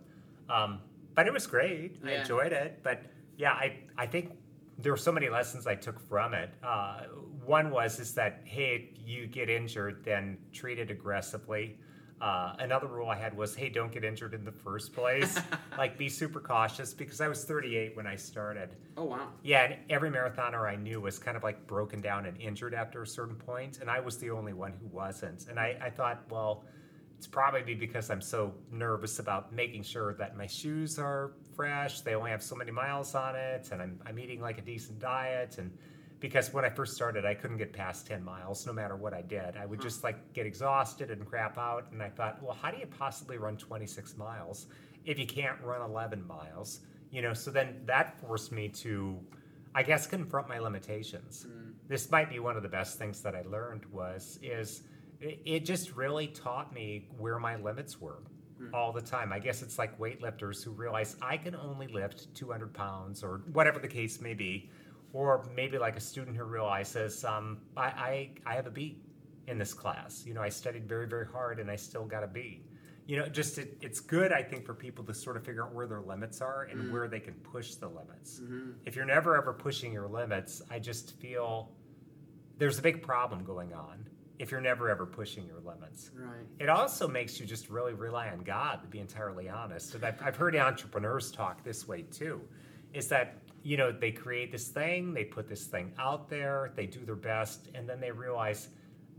Um, 0.49 0.79
but 1.15 1.27
it 1.27 1.33
was 1.33 1.47
great. 1.47 1.99
I 2.05 2.11
enjoyed 2.13 2.51
it. 2.51 2.79
But 2.83 3.03
yeah, 3.37 3.51
I, 3.53 3.77
I 3.97 4.05
think 4.05 4.31
there 4.77 4.91
were 4.91 4.97
so 4.97 5.11
many 5.11 5.29
lessons 5.29 5.65
I 5.67 5.75
took 5.75 5.99
from 5.99 6.33
it. 6.33 6.49
Uh, 6.63 7.01
one 7.45 7.71
was 7.71 7.99
is 7.99 8.13
that 8.15 8.41
hey, 8.43 8.89
if 8.93 9.07
you 9.07 9.27
get 9.27 9.49
injured, 9.49 10.03
then 10.03 10.37
treat 10.53 10.79
it 10.79 10.91
aggressively. 10.91 11.77
Uh, 12.19 12.55
another 12.57 12.87
rule 12.87 13.09
I 13.09 13.15
had 13.15 13.35
was 13.37 13.55
hey, 13.55 13.69
don't 13.69 13.91
get 13.91 14.03
injured 14.03 14.33
in 14.33 14.43
the 14.43 14.51
first 14.51 14.93
place. 14.93 15.39
like 15.77 15.97
be 15.97 16.09
super 16.09 16.39
cautious 16.39 16.93
because 16.93 17.21
I 17.21 17.27
was 17.27 17.43
38 17.45 17.95
when 17.95 18.07
I 18.07 18.15
started. 18.15 18.69
oh 18.97 19.05
wow. 19.05 19.29
Yeah, 19.43 19.63
and 19.65 19.75
every 19.89 20.09
marathoner 20.09 20.67
I 20.69 20.75
knew 20.75 21.01
was 21.01 21.19
kind 21.19 21.37
of 21.37 21.43
like 21.43 21.65
broken 21.67 22.01
down 22.01 22.25
and 22.25 22.39
injured 22.39 22.73
after 22.73 23.01
a 23.01 23.07
certain 23.07 23.35
point, 23.35 23.79
and 23.81 23.89
I 23.89 23.99
was 23.99 24.17
the 24.17 24.29
only 24.31 24.53
one 24.53 24.73
who 24.79 24.87
wasn't. 24.87 25.47
And 25.47 25.59
I, 25.59 25.77
I 25.81 25.89
thought, 25.89 26.23
well, 26.29 26.65
it's 27.17 27.25
probably 27.27 27.73
because 27.73 28.11
I'm 28.11 28.21
so 28.21 28.53
nervous 28.71 29.17
about 29.17 29.51
making 29.51 29.81
sure 29.81 30.13
that 30.15 30.37
my 30.37 30.45
shoes 30.45 30.99
are 30.99 31.31
fresh. 31.55 32.01
They 32.01 32.13
only 32.13 32.29
have 32.29 32.43
so 32.43 32.55
many 32.55 32.69
miles 32.69 33.15
on 33.15 33.35
it, 33.35 33.69
and 33.71 33.81
I'm, 33.81 33.99
I'm 34.05 34.19
eating 34.19 34.39
like 34.39 34.59
a 34.59 34.61
decent 34.61 34.99
diet. 34.99 35.57
And 35.57 35.75
because 36.19 36.53
when 36.53 36.63
I 36.63 36.69
first 36.69 36.93
started, 36.93 37.25
I 37.25 37.33
couldn't 37.33 37.57
get 37.57 37.73
past 37.73 38.05
10 38.05 38.23
miles 38.23 38.67
no 38.67 38.73
matter 38.73 38.95
what 38.95 39.15
I 39.15 39.23
did. 39.23 39.57
I 39.57 39.65
would 39.65 39.79
hmm. 39.79 39.83
just 39.83 40.03
like 40.03 40.33
get 40.33 40.45
exhausted 40.45 41.09
and 41.09 41.25
crap 41.25 41.57
out. 41.57 41.87
And 41.91 42.03
I 42.03 42.09
thought, 42.09 42.41
well, 42.43 42.55
how 42.61 42.69
do 42.69 42.77
you 42.77 42.85
possibly 42.85 43.37
run 43.37 43.57
26 43.57 44.15
miles 44.15 44.67
if 45.03 45.17
you 45.17 45.25
can't 45.25 45.59
run 45.63 45.81
11 45.81 46.25
miles? 46.25 46.81
You 47.09 47.23
know, 47.23 47.33
so 47.33 47.49
then 47.49 47.81
that 47.85 48.19
forced 48.19 48.51
me 48.51 48.69
to, 48.69 49.17
I 49.73 49.81
guess, 49.81 50.05
confront 50.05 50.49
my 50.49 50.59
limitations. 50.59 51.47
Hmm. 51.49 51.71
This 51.87 52.11
might 52.11 52.29
be 52.29 52.37
one 52.37 52.57
of 52.57 52.61
the 52.61 52.69
best 52.69 52.99
things 52.99 53.21
that 53.21 53.33
I 53.33 53.41
learned 53.41 53.85
was 53.91 54.37
is 54.43 54.83
it, 55.19 55.65
just 55.65 55.95
really 55.95 56.27
taught 56.27 56.73
me 56.73 57.07
where 57.17 57.39
my 57.39 57.55
limits 57.55 57.99
were 57.99 58.21
hmm. 58.57 58.73
all 58.73 58.91
the 58.91 59.01
time. 59.01 59.33
I 59.33 59.39
guess 59.39 59.61
it's 59.61 59.77
like 59.77 59.97
weightlifters 59.99 60.63
who 60.63 60.71
realize 60.71 61.15
I 61.21 61.37
can 61.37 61.55
only 61.55 61.87
lift 61.87 62.33
200 62.35 62.73
pounds 62.73 63.23
or 63.23 63.41
whatever 63.53 63.79
the 63.79 63.87
case 63.87 64.21
may 64.21 64.33
be. 64.33 64.69
Or 65.13 65.49
maybe 65.55 65.77
like 65.77 65.95
a 65.95 66.01
student 66.01 66.35
who 66.35 66.43
realizes 66.43 67.23
um, 67.23 67.59
I, 67.75 67.83
I, 67.83 68.29
I 68.45 68.55
have 68.55 68.67
a 68.67 68.71
B 68.71 68.99
in 69.47 69.57
this 69.57 69.73
class. 69.73 70.23
You 70.25 70.33
know, 70.33 70.41
I 70.41 70.49
studied 70.49 70.87
very, 70.87 71.07
very 71.07 71.25
hard 71.25 71.59
and 71.59 71.71
I 71.71 71.77
still 71.77 72.05
got 72.05 72.23
a 72.23 72.27
B. 72.27 72.61
You 73.07 73.17
know, 73.17 73.27
just 73.27 73.57
it, 73.57 73.77
it's 73.81 74.01
good, 74.01 74.33
I 74.33 74.43
think, 74.43 74.65
for 74.65 74.73
people 74.73 75.05
to 75.05 75.13
sort 75.13 75.37
of 75.37 75.45
figure 75.45 75.65
out 75.65 75.73
where 75.73 75.87
their 75.87 76.01
limits 76.01 76.41
are 76.41 76.63
and 76.63 76.81
hmm. 76.81 76.91
where 76.91 77.07
they 77.07 77.21
can 77.21 77.35
push 77.35 77.75
the 77.75 77.87
limits. 77.87 78.41
Mm-hmm. 78.41 78.71
If 78.85 78.97
you're 78.97 79.05
never 79.05 79.37
ever 79.37 79.53
pushing 79.53 79.93
your 79.93 80.09
limits, 80.09 80.61
I 80.69 80.79
just 80.79 81.17
feel 81.21 81.71
there's 82.57 82.77
a 82.79 82.81
big 82.81 83.01
problem 83.01 83.45
going 83.45 83.73
on 83.73 84.05
if 84.39 84.51
you're 84.51 84.61
never 84.61 84.89
ever 84.89 85.05
pushing 85.05 85.45
your 85.45 85.59
limits. 85.59 86.11
Right. 86.15 86.45
It 86.59 86.69
also 86.69 87.07
makes 87.07 87.39
you 87.39 87.45
just 87.45 87.69
really 87.69 87.93
rely 87.93 88.29
on 88.29 88.39
God, 88.43 88.81
to 88.81 88.87
be 88.87 88.99
entirely 88.99 89.49
honest. 89.49 89.95
And 89.95 90.03
I've, 90.03 90.21
I've 90.21 90.35
heard 90.35 90.55
entrepreneurs 90.55 91.31
talk 91.31 91.63
this 91.63 91.87
way 91.87 92.03
too 92.03 92.41
is 92.93 93.07
that, 93.09 93.35
you 93.63 93.77
know, 93.77 93.91
they 93.91 94.11
create 94.11 94.51
this 94.51 94.69
thing, 94.69 95.13
they 95.13 95.23
put 95.23 95.47
this 95.47 95.65
thing 95.65 95.91
out 95.99 96.29
there, 96.29 96.71
they 96.75 96.85
do 96.85 97.03
their 97.05 97.15
best, 97.15 97.69
and 97.75 97.87
then 97.87 97.99
they 97.99 98.11
realize 98.11 98.69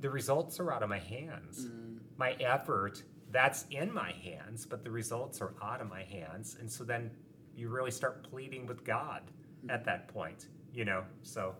the 0.00 0.10
results 0.10 0.58
are 0.60 0.72
out 0.72 0.82
of 0.82 0.88
my 0.88 0.98
hands. 0.98 1.66
Mm. 1.66 1.98
My 2.16 2.32
effort, 2.40 3.02
that's 3.30 3.66
in 3.70 3.92
my 3.92 4.12
hands, 4.12 4.64
but 4.64 4.82
the 4.82 4.90
results 4.90 5.40
are 5.40 5.54
out 5.62 5.80
of 5.80 5.88
my 5.88 6.02
hands. 6.02 6.56
And 6.58 6.70
so 6.70 6.82
then 6.84 7.10
you 7.54 7.68
really 7.68 7.90
start 7.90 8.28
pleading 8.28 8.66
with 8.66 8.84
God 8.84 9.22
at 9.68 9.82
mm. 9.82 9.84
that 9.84 10.08
point, 10.08 10.46
you 10.72 10.84
know? 10.84 11.04
So, 11.22 11.54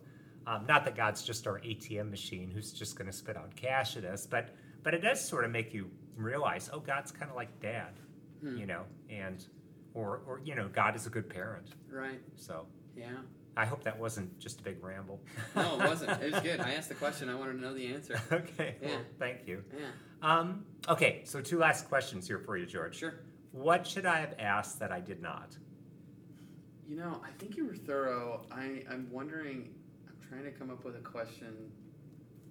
um, 0.48 0.64
not 0.66 0.84
that 0.86 0.96
God's 0.96 1.22
just 1.22 1.46
our 1.46 1.58
ATM 1.60 2.10
machine 2.10 2.50
who's 2.50 2.72
just 2.72 2.96
going 2.96 3.06
to 3.06 3.12
spit 3.12 3.36
out 3.36 3.54
cash 3.54 3.96
at 3.96 4.04
us, 4.04 4.26
but 4.26 4.54
but 4.82 4.94
it 4.94 5.00
does 5.00 5.20
sort 5.26 5.44
of 5.44 5.50
make 5.50 5.74
you 5.74 5.90
realize, 6.16 6.70
oh, 6.72 6.80
God's 6.80 7.10
kind 7.12 7.30
of 7.30 7.36
like 7.36 7.60
Dad, 7.60 7.92
you 8.42 8.66
know, 8.66 8.84
and 9.10 9.44
or 9.94 10.22
or 10.26 10.40
you 10.44 10.54
know, 10.54 10.68
God 10.68 10.96
is 10.96 11.06
a 11.06 11.10
good 11.10 11.28
parent. 11.28 11.68
Right. 11.90 12.20
So 12.36 12.66
Yeah. 12.96 13.08
I 13.56 13.66
hope 13.66 13.82
that 13.82 13.98
wasn't 13.98 14.38
just 14.38 14.60
a 14.60 14.62
big 14.62 14.82
ramble. 14.84 15.20
No, 15.56 15.80
it 15.80 15.88
wasn't. 15.88 16.22
It 16.22 16.32
was 16.32 16.40
good. 16.42 16.60
I 16.68 16.74
asked 16.74 16.88
the 16.88 16.94
question. 16.94 17.28
I 17.28 17.34
wanted 17.34 17.54
to 17.54 17.60
know 17.60 17.74
the 17.74 17.92
answer. 17.92 18.20
okay, 18.32 18.76
well, 18.80 19.00
thank 19.18 19.48
you. 19.48 19.64
Yeah. 19.76 19.86
Um, 20.22 20.64
okay, 20.88 21.22
so 21.24 21.40
two 21.40 21.58
last 21.58 21.88
questions 21.88 22.28
here 22.28 22.38
for 22.38 22.56
you, 22.56 22.66
George. 22.66 22.96
Sure. 22.96 23.14
What 23.50 23.84
should 23.84 24.06
I 24.06 24.20
have 24.20 24.34
asked 24.38 24.78
that 24.78 24.92
I 24.92 25.00
did 25.00 25.20
not? 25.20 25.56
You 26.88 26.96
know, 26.96 27.20
I 27.24 27.30
think 27.38 27.56
you 27.56 27.66
were 27.66 27.74
thorough. 27.74 28.46
I, 28.52 28.84
I'm 28.90 29.08
wondering, 29.10 29.74
trying 30.28 30.44
to 30.44 30.50
come 30.50 30.70
up 30.70 30.84
with 30.84 30.96
a 30.96 31.00
question 31.00 31.54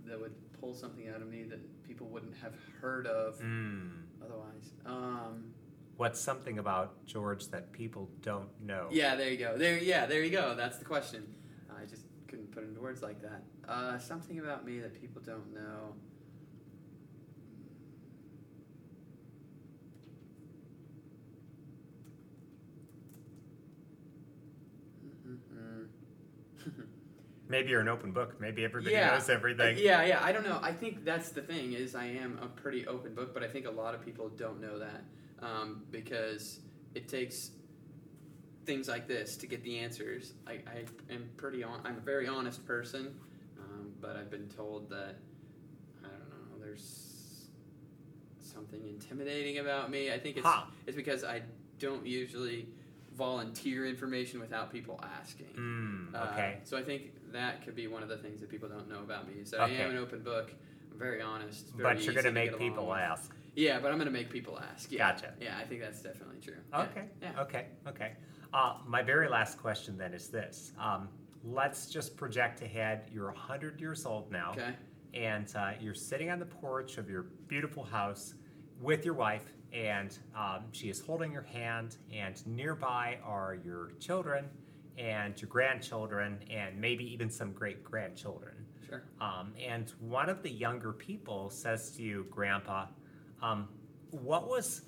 that 0.05 0.19
would 0.19 0.33
pull 0.59 0.73
something 0.73 1.07
out 1.09 1.21
of 1.21 1.27
me 1.29 1.43
that 1.43 1.59
people 1.87 2.07
wouldn't 2.07 2.35
have 2.37 2.53
heard 2.81 3.05
of 3.07 3.37
Mm. 3.39 4.03
otherwise. 4.23 4.71
Um, 4.85 5.53
What's 5.97 6.19
something 6.19 6.59
about 6.59 7.05
George 7.05 7.47
that 7.49 7.71
people 7.71 8.09
don't 8.21 8.49
know? 8.61 8.87
yeah, 8.91 9.15
there 9.15 9.29
you 9.31 9.37
go. 9.37 9.57
There, 9.57 9.77
yeah, 9.79 10.05
there 10.05 10.23
you 10.23 10.29
go. 10.31 10.53
That's 10.55 10.77
the 10.77 10.85
question. 10.85 11.33
I 11.75 11.85
just 11.85 12.05
couldn't 12.27 12.51
put 12.51 12.63
it 12.63 12.67
into 12.67 12.81
words 12.81 13.01
like 13.01 13.21
that. 13.21 13.43
Uh, 13.67 13.97
something 13.97 14.39
about 14.39 14.65
me 14.65 14.79
that 14.79 14.99
people 14.99 15.21
don't 15.21 15.53
know. 15.53 15.95
Maybe 27.49 27.69
you're 27.69 27.81
an 27.81 27.87
open 27.87 28.11
book. 28.11 28.39
Maybe 28.41 28.63
everybody 28.65 28.93
Yeah. 28.95 29.11
knows 29.11 29.29
everything. 29.29 29.77
Uh, 29.77 29.79
yeah, 29.79 30.03
yeah. 30.03 30.23
I 30.23 30.31
don't 30.31 30.43
know. 30.43 30.59
I 30.61 30.73
think 30.73 31.05
that's 31.05 31.29
the 31.29 31.41
thing 31.41 31.73
is 31.73 31.95
I 31.95 32.05
am 32.05 32.39
a 32.41 32.47
pretty 32.47 32.85
open 32.87 33.13
book, 33.15 33.33
but 33.33 33.43
I 33.43 33.47
think 33.47 33.65
a 33.65 33.71
lot 33.71 33.95
of 33.95 34.03
people 34.03 34.29
don't 34.29 34.59
know 34.59 34.77
that 34.79 35.03
um, 35.41 35.83
because 35.91 36.59
it 36.93 37.07
takes 37.07 37.51
things 38.65 38.89
like 38.89 39.07
this 39.07 39.37
to 39.37 39.47
get 39.47 39.63
the 39.63 39.79
answers. 39.79 40.33
I, 40.45 40.53
I 40.53 40.83
am 41.13 41.29
pretty 41.37 41.63
on. 41.63 41.79
I'm 41.85 41.97
a 41.97 42.01
very 42.01 42.27
honest 42.27 42.65
person, 42.65 43.15
um, 43.59 43.91
but 44.01 44.17
I've 44.17 44.29
been 44.29 44.49
told 44.49 44.89
that 44.89 45.15
I 46.03 46.07
don't 46.09 46.29
know. 46.59 46.65
There's 46.65 47.47
something 48.39 48.81
intimidating 48.87 49.59
about 49.59 49.89
me. 49.89 50.11
I 50.11 50.19
think 50.19 50.35
it's 50.37 50.47
it's 50.85 50.97
because 50.97 51.23
I 51.23 51.43
don't 51.79 52.05
usually 52.05 52.67
volunteer 53.15 53.85
information 53.85 54.39
without 54.39 54.71
people 54.71 54.99
asking. 55.21 55.53
Mm, 55.55 56.13
Uh, 56.13 56.27
okay. 56.33 56.57
so 56.65 56.77
I 56.77 56.83
think 56.83 57.13
that 57.31 57.63
could 57.63 57.75
be 57.75 57.87
one 57.87 58.03
of 58.03 58.09
the 58.09 58.17
things 58.17 58.39
that 58.41 58.49
people 58.49 58.69
don't 58.69 58.89
know 58.89 58.99
about 58.99 59.27
me 59.27 59.35
is 59.41 59.51
that 59.51 59.61
Okay. 59.61 59.77
I 59.81 59.85
am 59.85 59.91
an 59.91 59.97
open 59.97 60.21
book. 60.21 60.51
I'm 60.91 60.99
very 60.99 61.21
honest. 61.21 61.73
very 61.75 61.95
but 61.95 62.03
you're 62.03 62.13
going 62.13 62.25
to 62.25 62.31
make 62.31 62.57
people 62.57 62.87
with. 62.87 62.97
ask. 62.97 63.35
Yeah, 63.55 63.79
but 63.79 63.91
I'm 63.91 63.97
going 63.97 64.05
to 64.07 64.11
make 64.11 64.29
people 64.29 64.59
ask. 64.73 64.91
Yeah. 64.91 65.11
Gotcha. 65.11 65.33
Yeah, 65.41 65.57
I 65.59 65.63
think 65.65 65.81
that's 65.81 66.01
definitely 66.01 66.39
true. 66.41 66.57
Yeah. 66.71 66.81
Okay. 66.81 67.03
Yeah. 67.21 67.41
Okay. 67.41 67.65
Okay. 67.87 68.13
Uh, 68.53 68.77
my 68.87 69.01
very 69.01 69.27
last 69.27 69.57
question 69.57 69.97
then 69.97 70.13
is 70.13 70.29
this. 70.29 70.71
Um, 70.79 71.09
let's 71.43 71.87
just 71.89 72.15
project 72.15 72.61
ahead. 72.61 73.09
You're 73.11 73.31
100 73.31 73.79
years 73.81 74.05
old 74.05 74.31
now. 74.31 74.51
Okay. 74.51 74.73
And 75.13 75.51
uh, 75.55 75.71
you're 75.79 75.95
sitting 75.95 76.29
on 76.29 76.39
the 76.39 76.45
porch 76.45 76.97
of 76.97 77.09
your 77.09 77.23
beautiful 77.47 77.83
house 77.83 78.35
with 78.79 79.03
your 79.03 79.15
wife, 79.15 79.45
and 79.73 80.17
um, 80.35 80.65
she 80.71 80.89
is 80.89 80.99
holding 81.01 81.31
your 81.31 81.41
hand, 81.41 81.97
and 82.13 82.45
nearby 82.45 83.17
are 83.23 83.57
your 83.65 83.91
children 83.99 84.45
and 84.97 85.39
your 85.41 85.49
grandchildren, 85.49 86.39
and 86.49 86.79
maybe 86.79 87.03
even 87.13 87.29
some 87.29 87.51
great 87.51 87.83
grandchildren. 87.83 88.65
Sure. 88.87 89.03
Um, 89.19 89.53
and 89.63 89.89
one 89.99 90.29
of 90.29 90.41
the 90.43 90.49
younger 90.49 90.91
people 90.93 91.49
says 91.49 91.91
to 91.91 92.03
you, 92.03 92.25
Grandpa, 92.29 92.87
um, 93.41 93.67
what 94.11 94.47
was 94.47 94.83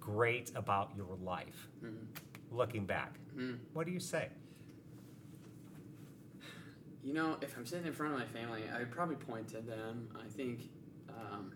great 0.00 0.52
about 0.54 0.94
your 0.96 1.16
life 1.16 1.68
Mhm. 1.82 2.06
looking 2.50 2.84
back? 2.84 3.18
Mhm. 3.34 3.58
What 3.72 3.86
do 3.86 3.92
you 3.92 4.00
say? 4.00 4.30
You 7.02 7.12
know, 7.12 7.36
if 7.42 7.56
I'm 7.56 7.66
sitting 7.66 7.86
in 7.86 7.92
front 7.92 8.14
of 8.14 8.18
my 8.18 8.26
family, 8.26 8.68
I 8.68 8.78
would 8.78 8.90
probably 8.90 9.16
point 9.16 9.48
to 9.48 9.60
them. 9.60 10.08
I 10.18 10.26
think, 10.28 10.70
um, 11.08 11.52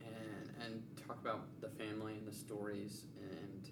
and 0.00 0.50
and 0.60 0.82
talk 0.96 1.20
about 1.20 1.60
the 1.60 1.68
family 1.68 2.14
and 2.14 2.26
the 2.26 2.32
stories, 2.32 3.06
and 3.20 3.70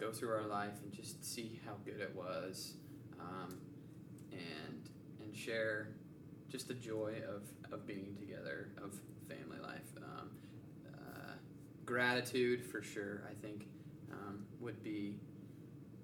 go 0.00 0.10
through 0.10 0.30
our 0.30 0.46
life 0.46 0.80
and 0.82 0.92
just 0.92 1.24
see 1.24 1.60
how 1.66 1.74
good 1.84 2.00
it 2.00 2.14
was, 2.16 2.74
um, 3.20 3.58
and 4.32 4.88
and 5.22 5.36
share 5.36 5.90
just 6.48 6.66
the 6.66 6.74
joy 6.74 7.14
of 7.28 7.42
of 7.72 7.86
being 7.86 8.16
together, 8.18 8.70
of 8.82 8.94
family 9.28 9.58
life. 9.62 9.92
Um, 9.98 10.30
uh, 10.88 11.32
gratitude 11.84 12.64
for 12.64 12.82
sure. 12.82 13.22
I 13.30 13.34
think 13.46 13.66
um, 14.12 14.46
would 14.58 14.82
be 14.82 15.20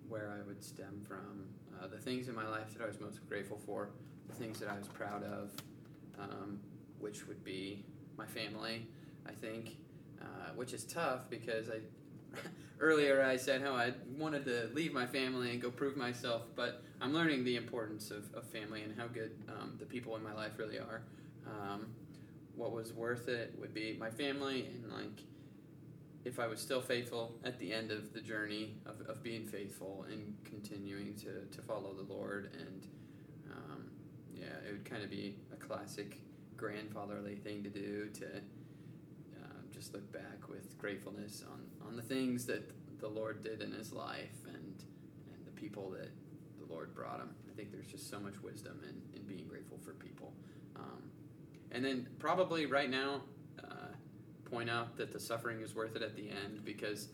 where 0.09 0.31
I 0.31 0.47
would 0.47 0.63
stem 0.63 1.03
from. 1.07 1.47
Uh, 1.81 1.89
the 1.89 1.99
things 1.99 2.29
in 2.29 2.35
my 2.35 2.47
life 2.47 2.73
that 2.75 2.83
I 2.83 2.87
was 2.87 3.01
most 3.01 3.27
grateful 3.29 3.59
for, 3.67 3.91
the 4.29 4.35
things 4.35 4.59
that 4.61 4.69
I 4.69 4.79
was 4.79 4.89
proud 4.89 5.23
of, 5.25 5.51
um, 6.19 6.61
which 6.99 7.27
would 7.27 7.45
be 7.45 7.85
my 8.17 8.27
family, 8.27 8.87
I 9.27 9.33
think, 9.33 9.77
uh, 10.21 10.53
which 10.55 10.73
is 10.73 10.85
tough 10.85 11.29
because 11.29 11.69
I 11.69 11.81
earlier 12.81 13.23
I 13.23 13.37
said 13.37 13.63
how 13.63 13.75
I 13.75 13.93
wanted 14.19 14.45
to 14.47 14.71
leave 14.75 14.93
my 14.93 15.07
family 15.07 15.51
and 15.51 15.61
go 15.61 15.71
prove 15.71 15.97
myself, 15.97 16.43
but 16.55 16.83
I'm 17.01 17.13
learning 17.13 17.45
the 17.45 17.57
importance 17.57 18.11
of, 18.11 18.33
of 18.35 18.45
family 18.47 18.83
and 18.83 18.97
how 18.97 19.07
good 19.07 19.33
um, 19.49 19.77
the 19.79 19.87
people 19.87 20.17
in 20.17 20.23
my 20.23 20.35
life 20.35 20.53
really 20.59 20.79
are. 20.79 21.03
Um, 21.47 21.87
what 22.55 22.73
was 22.73 22.93
worth 22.93 23.29
it 23.29 23.55
would 23.59 23.75
be 23.75 23.97
my 23.99 24.11
family 24.11 24.67
and 24.67 24.93
like 24.93 25.23
if 26.25 26.41
I 26.41 26.47
was 26.49 26.59
still 26.59 26.81
faithful 26.81 27.37
at 27.45 27.59
the 27.61 27.73
end 27.73 27.93
of 27.93 28.13
the 28.13 28.21
journey 28.21 28.75
of, 28.85 29.01
of 29.09 29.23
being 29.23 29.47
faithful 29.47 30.07
and 30.11 30.35
continuing 30.45 31.15
to, 31.17 31.45
to 31.45 31.63
follow 31.63 31.95
the 31.95 32.13
Lord 32.13 32.51
and 32.59 32.87
um, 33.53 33.85
yeah 34.35 34.47
it 34.67 34.73
would 34.73 34.85
kind 34.85 35.05
of 35.05 35.11
be 35.11 35.37
a 35.53 35.57
classic 35.57 36.19
grandfatherly 36.57 37.37
thing 37.37 37.63
to 37.63 37.69
do 37.69 38.09
to 38.15 38.27
just 39.77 39.93
look 39.93 40.11
back 40.13 40.49
with 40.49 40.79
gratefulness 40.79 41.45
on, 41.53 41.61
on 41.89 41.97
the 41.97 42.03
things 42.03 42.47
that 42.47 42.71
the 42.99 43.09
Lord 43.09 43.43
did 43.43 43.61
in 43.63 43.73
his 43.73 43.93
life 43.93 44.45
and 44.47 44.83
and 45.35 45.47
the 45.47 45.51
people 45.53 45.91
that 45.91 46.11
the 46.59 46.73
Lord 46.73 46.95
brought 46.95 47.21
him. 47.21 47.31
I 47.51 47.55
think 47.57 47.71
there's 47.73 47.87
just 47.87 48.09
so 48.11 48.19
much 48.19 48.43
wisdom 48.43 48.81
in, 48.89 49.19
in 49.21 49.27
being 49.27 49.47
grateful 49.47 49.79
for 49.85 49.93
people. 49.93 50.33
Um, 50.77 51.03
and 51.73 51.85
then 51.85 52.09
probably 52.19 52.67
right 52.67 52.89
now 52.91 53.23
uh, 53.63 53.89
point 54.51 54.71
out 54.71 54.97
that 54.97 55.13
the 55.13 55.21
suffering 55.21 55.61
is 55.61 55.75
worth 55.75 55.95
it 55.97 56.03
at 56.03 56.17
the 56.17 56.29
end 56.31 56.65
because 56.65 57.09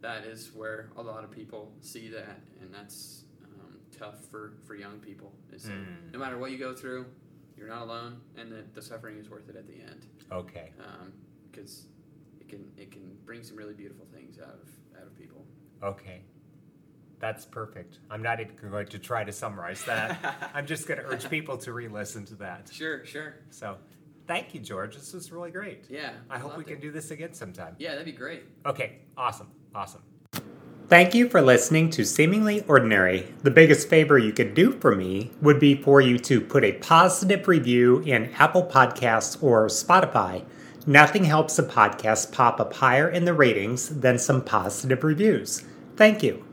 that 0.00 0.24
is 0.24 0.50
where 0.54 0.88
a 0.96 1.02
lot 1.02 1.22
of 1.24 1.30
people 1.30 1.70
see 1.80 2.08
that. 2.08 2.40
And 2.60 2.72
that's 2.74 3.24
um, 3.44 3.76
tough 3.96 4.24
for, 4.30 4.54
for 4.66 4.74
young 4.74 4.98
people. 4.98 5.32
Is 5.52 5.66
Mm. 5.66 6.12
no 6.12 6.18
matter 6.18 6.38
what 6.38 6.50
you 6.50 6.58
go 6.58 6.74
through 6.74 7.06
you're 7.56 7.68
not 7.68 7.82
alone 7.82 8.18
and 8.38 8.50
that 8.50 8.74
the 8.74 8.80
suffering 8.80 9.18
is 9.18 9.28
worth 9.28 9.48
it 9.50 9.54
at 9.56 9.66
the 9.66 9.74
end. 9.74 10.06
Okay. 10.32 10.70
because 11.52 11.84
it 11.98 11.99
can 12.50 12.64
it 12.76 12.90
can 12.90 13.16
bring 13.24 13.42
some 13.42 13.56
really 13.56 13.74
beautiful 13.74 14.06
things 14.12 14.38
out 14.38 14.58
of 14.62 15.00
out 15.00 15.06
of 15.06 15.16
people 15.16 15.46
Okay. 15.82 16.22
That's 17.18 17.44
perfect. 17.44 17.98
I'm 18.10 18.22
not 18.22 18.40
even 18.40 18.54
going 18.70 18.86
to 18.88 18.98
try 18.98 19.24
to 19.24 19.32
summarize 19.32 19.84
that. 19.84 20.50
I'm 20.54 20.66
just 20.66 20.88
going 20.88 21.00
to 21.00 21.06
urge 21.06 21.28
people 21.28 21.58
to 21.58 21.72
re 21.72 21.86
listen 21.88 22.24
to 22.26 22.34
that. 22.36 22.70
sure 22.72 23.04
sure 23.04 23.34
So 23.50 23.76
thank 24.26 24.54
you, 24.54 24.60
George. 24.60 24.96
This 24.96 25.12
was 25.12 25.30
really 25.30 25.50
great. 25.50 25.84
Yeah. 25.90 26.12
I 26.30 26.38
hope 26.38 26.52
we 26.52 26.58
loved 26.58 26.68
can 26.68 26.80
do 26.80 26.90
this 26.90 27.10
again 27.10 27.34
sometime. 27.34 27.76
Yeah, 27.78 27.90
that'd 27.90 28.06
be 28.06 28.12
great. 28.12 28.44
Okay, 28.64 29.00
awesome, 29.16 29.50
awesome. 29.74 30.02
Thank 30.88 31.14
you 31.14 31.28
for 31.28 31.40
listening 31.40 31.90
to 31.90 32.04
Seemingly 32.04 32.64
Ordinary. 32.66 33.32
The 33.42 33.50
biggest 33.50 33.88
favor 33.88 34.18
you 34.18 34.32
could 34.32 34.54
do 34.54 34.72
for 34.72 34.96
me 34.96 35.30
would 35.40 35.60
be 35.60 35.80
for 35.80 36.00
you 36.00 36.18
to 36.18 36.40
put 36.40 36.64
a 36.64 36.72
positive 36.72 37.46
review 37.46 38.00
in 38.00 38.32
Apple 38.38 38.64
Podcasts 38.64 39.40
or 39.40 39.66
Spotify. 39.68 40.44
Nothing 40.86 41.24
helps 41.24 41.58
a 41.58 41.62
podcast 41.62 42.32
pop 42.32 42.60
up 42.60 42.74
higher 42.74 43.08
in 43.08 43.24
the 43.24 43.34
ratings 43.34 44.00
than 44.00 44.18
some 44.18 44.42
positive 44.42 45.04
reviews. 45.04 45.62
Thank 45.96 46.22
you. 46.22 46.44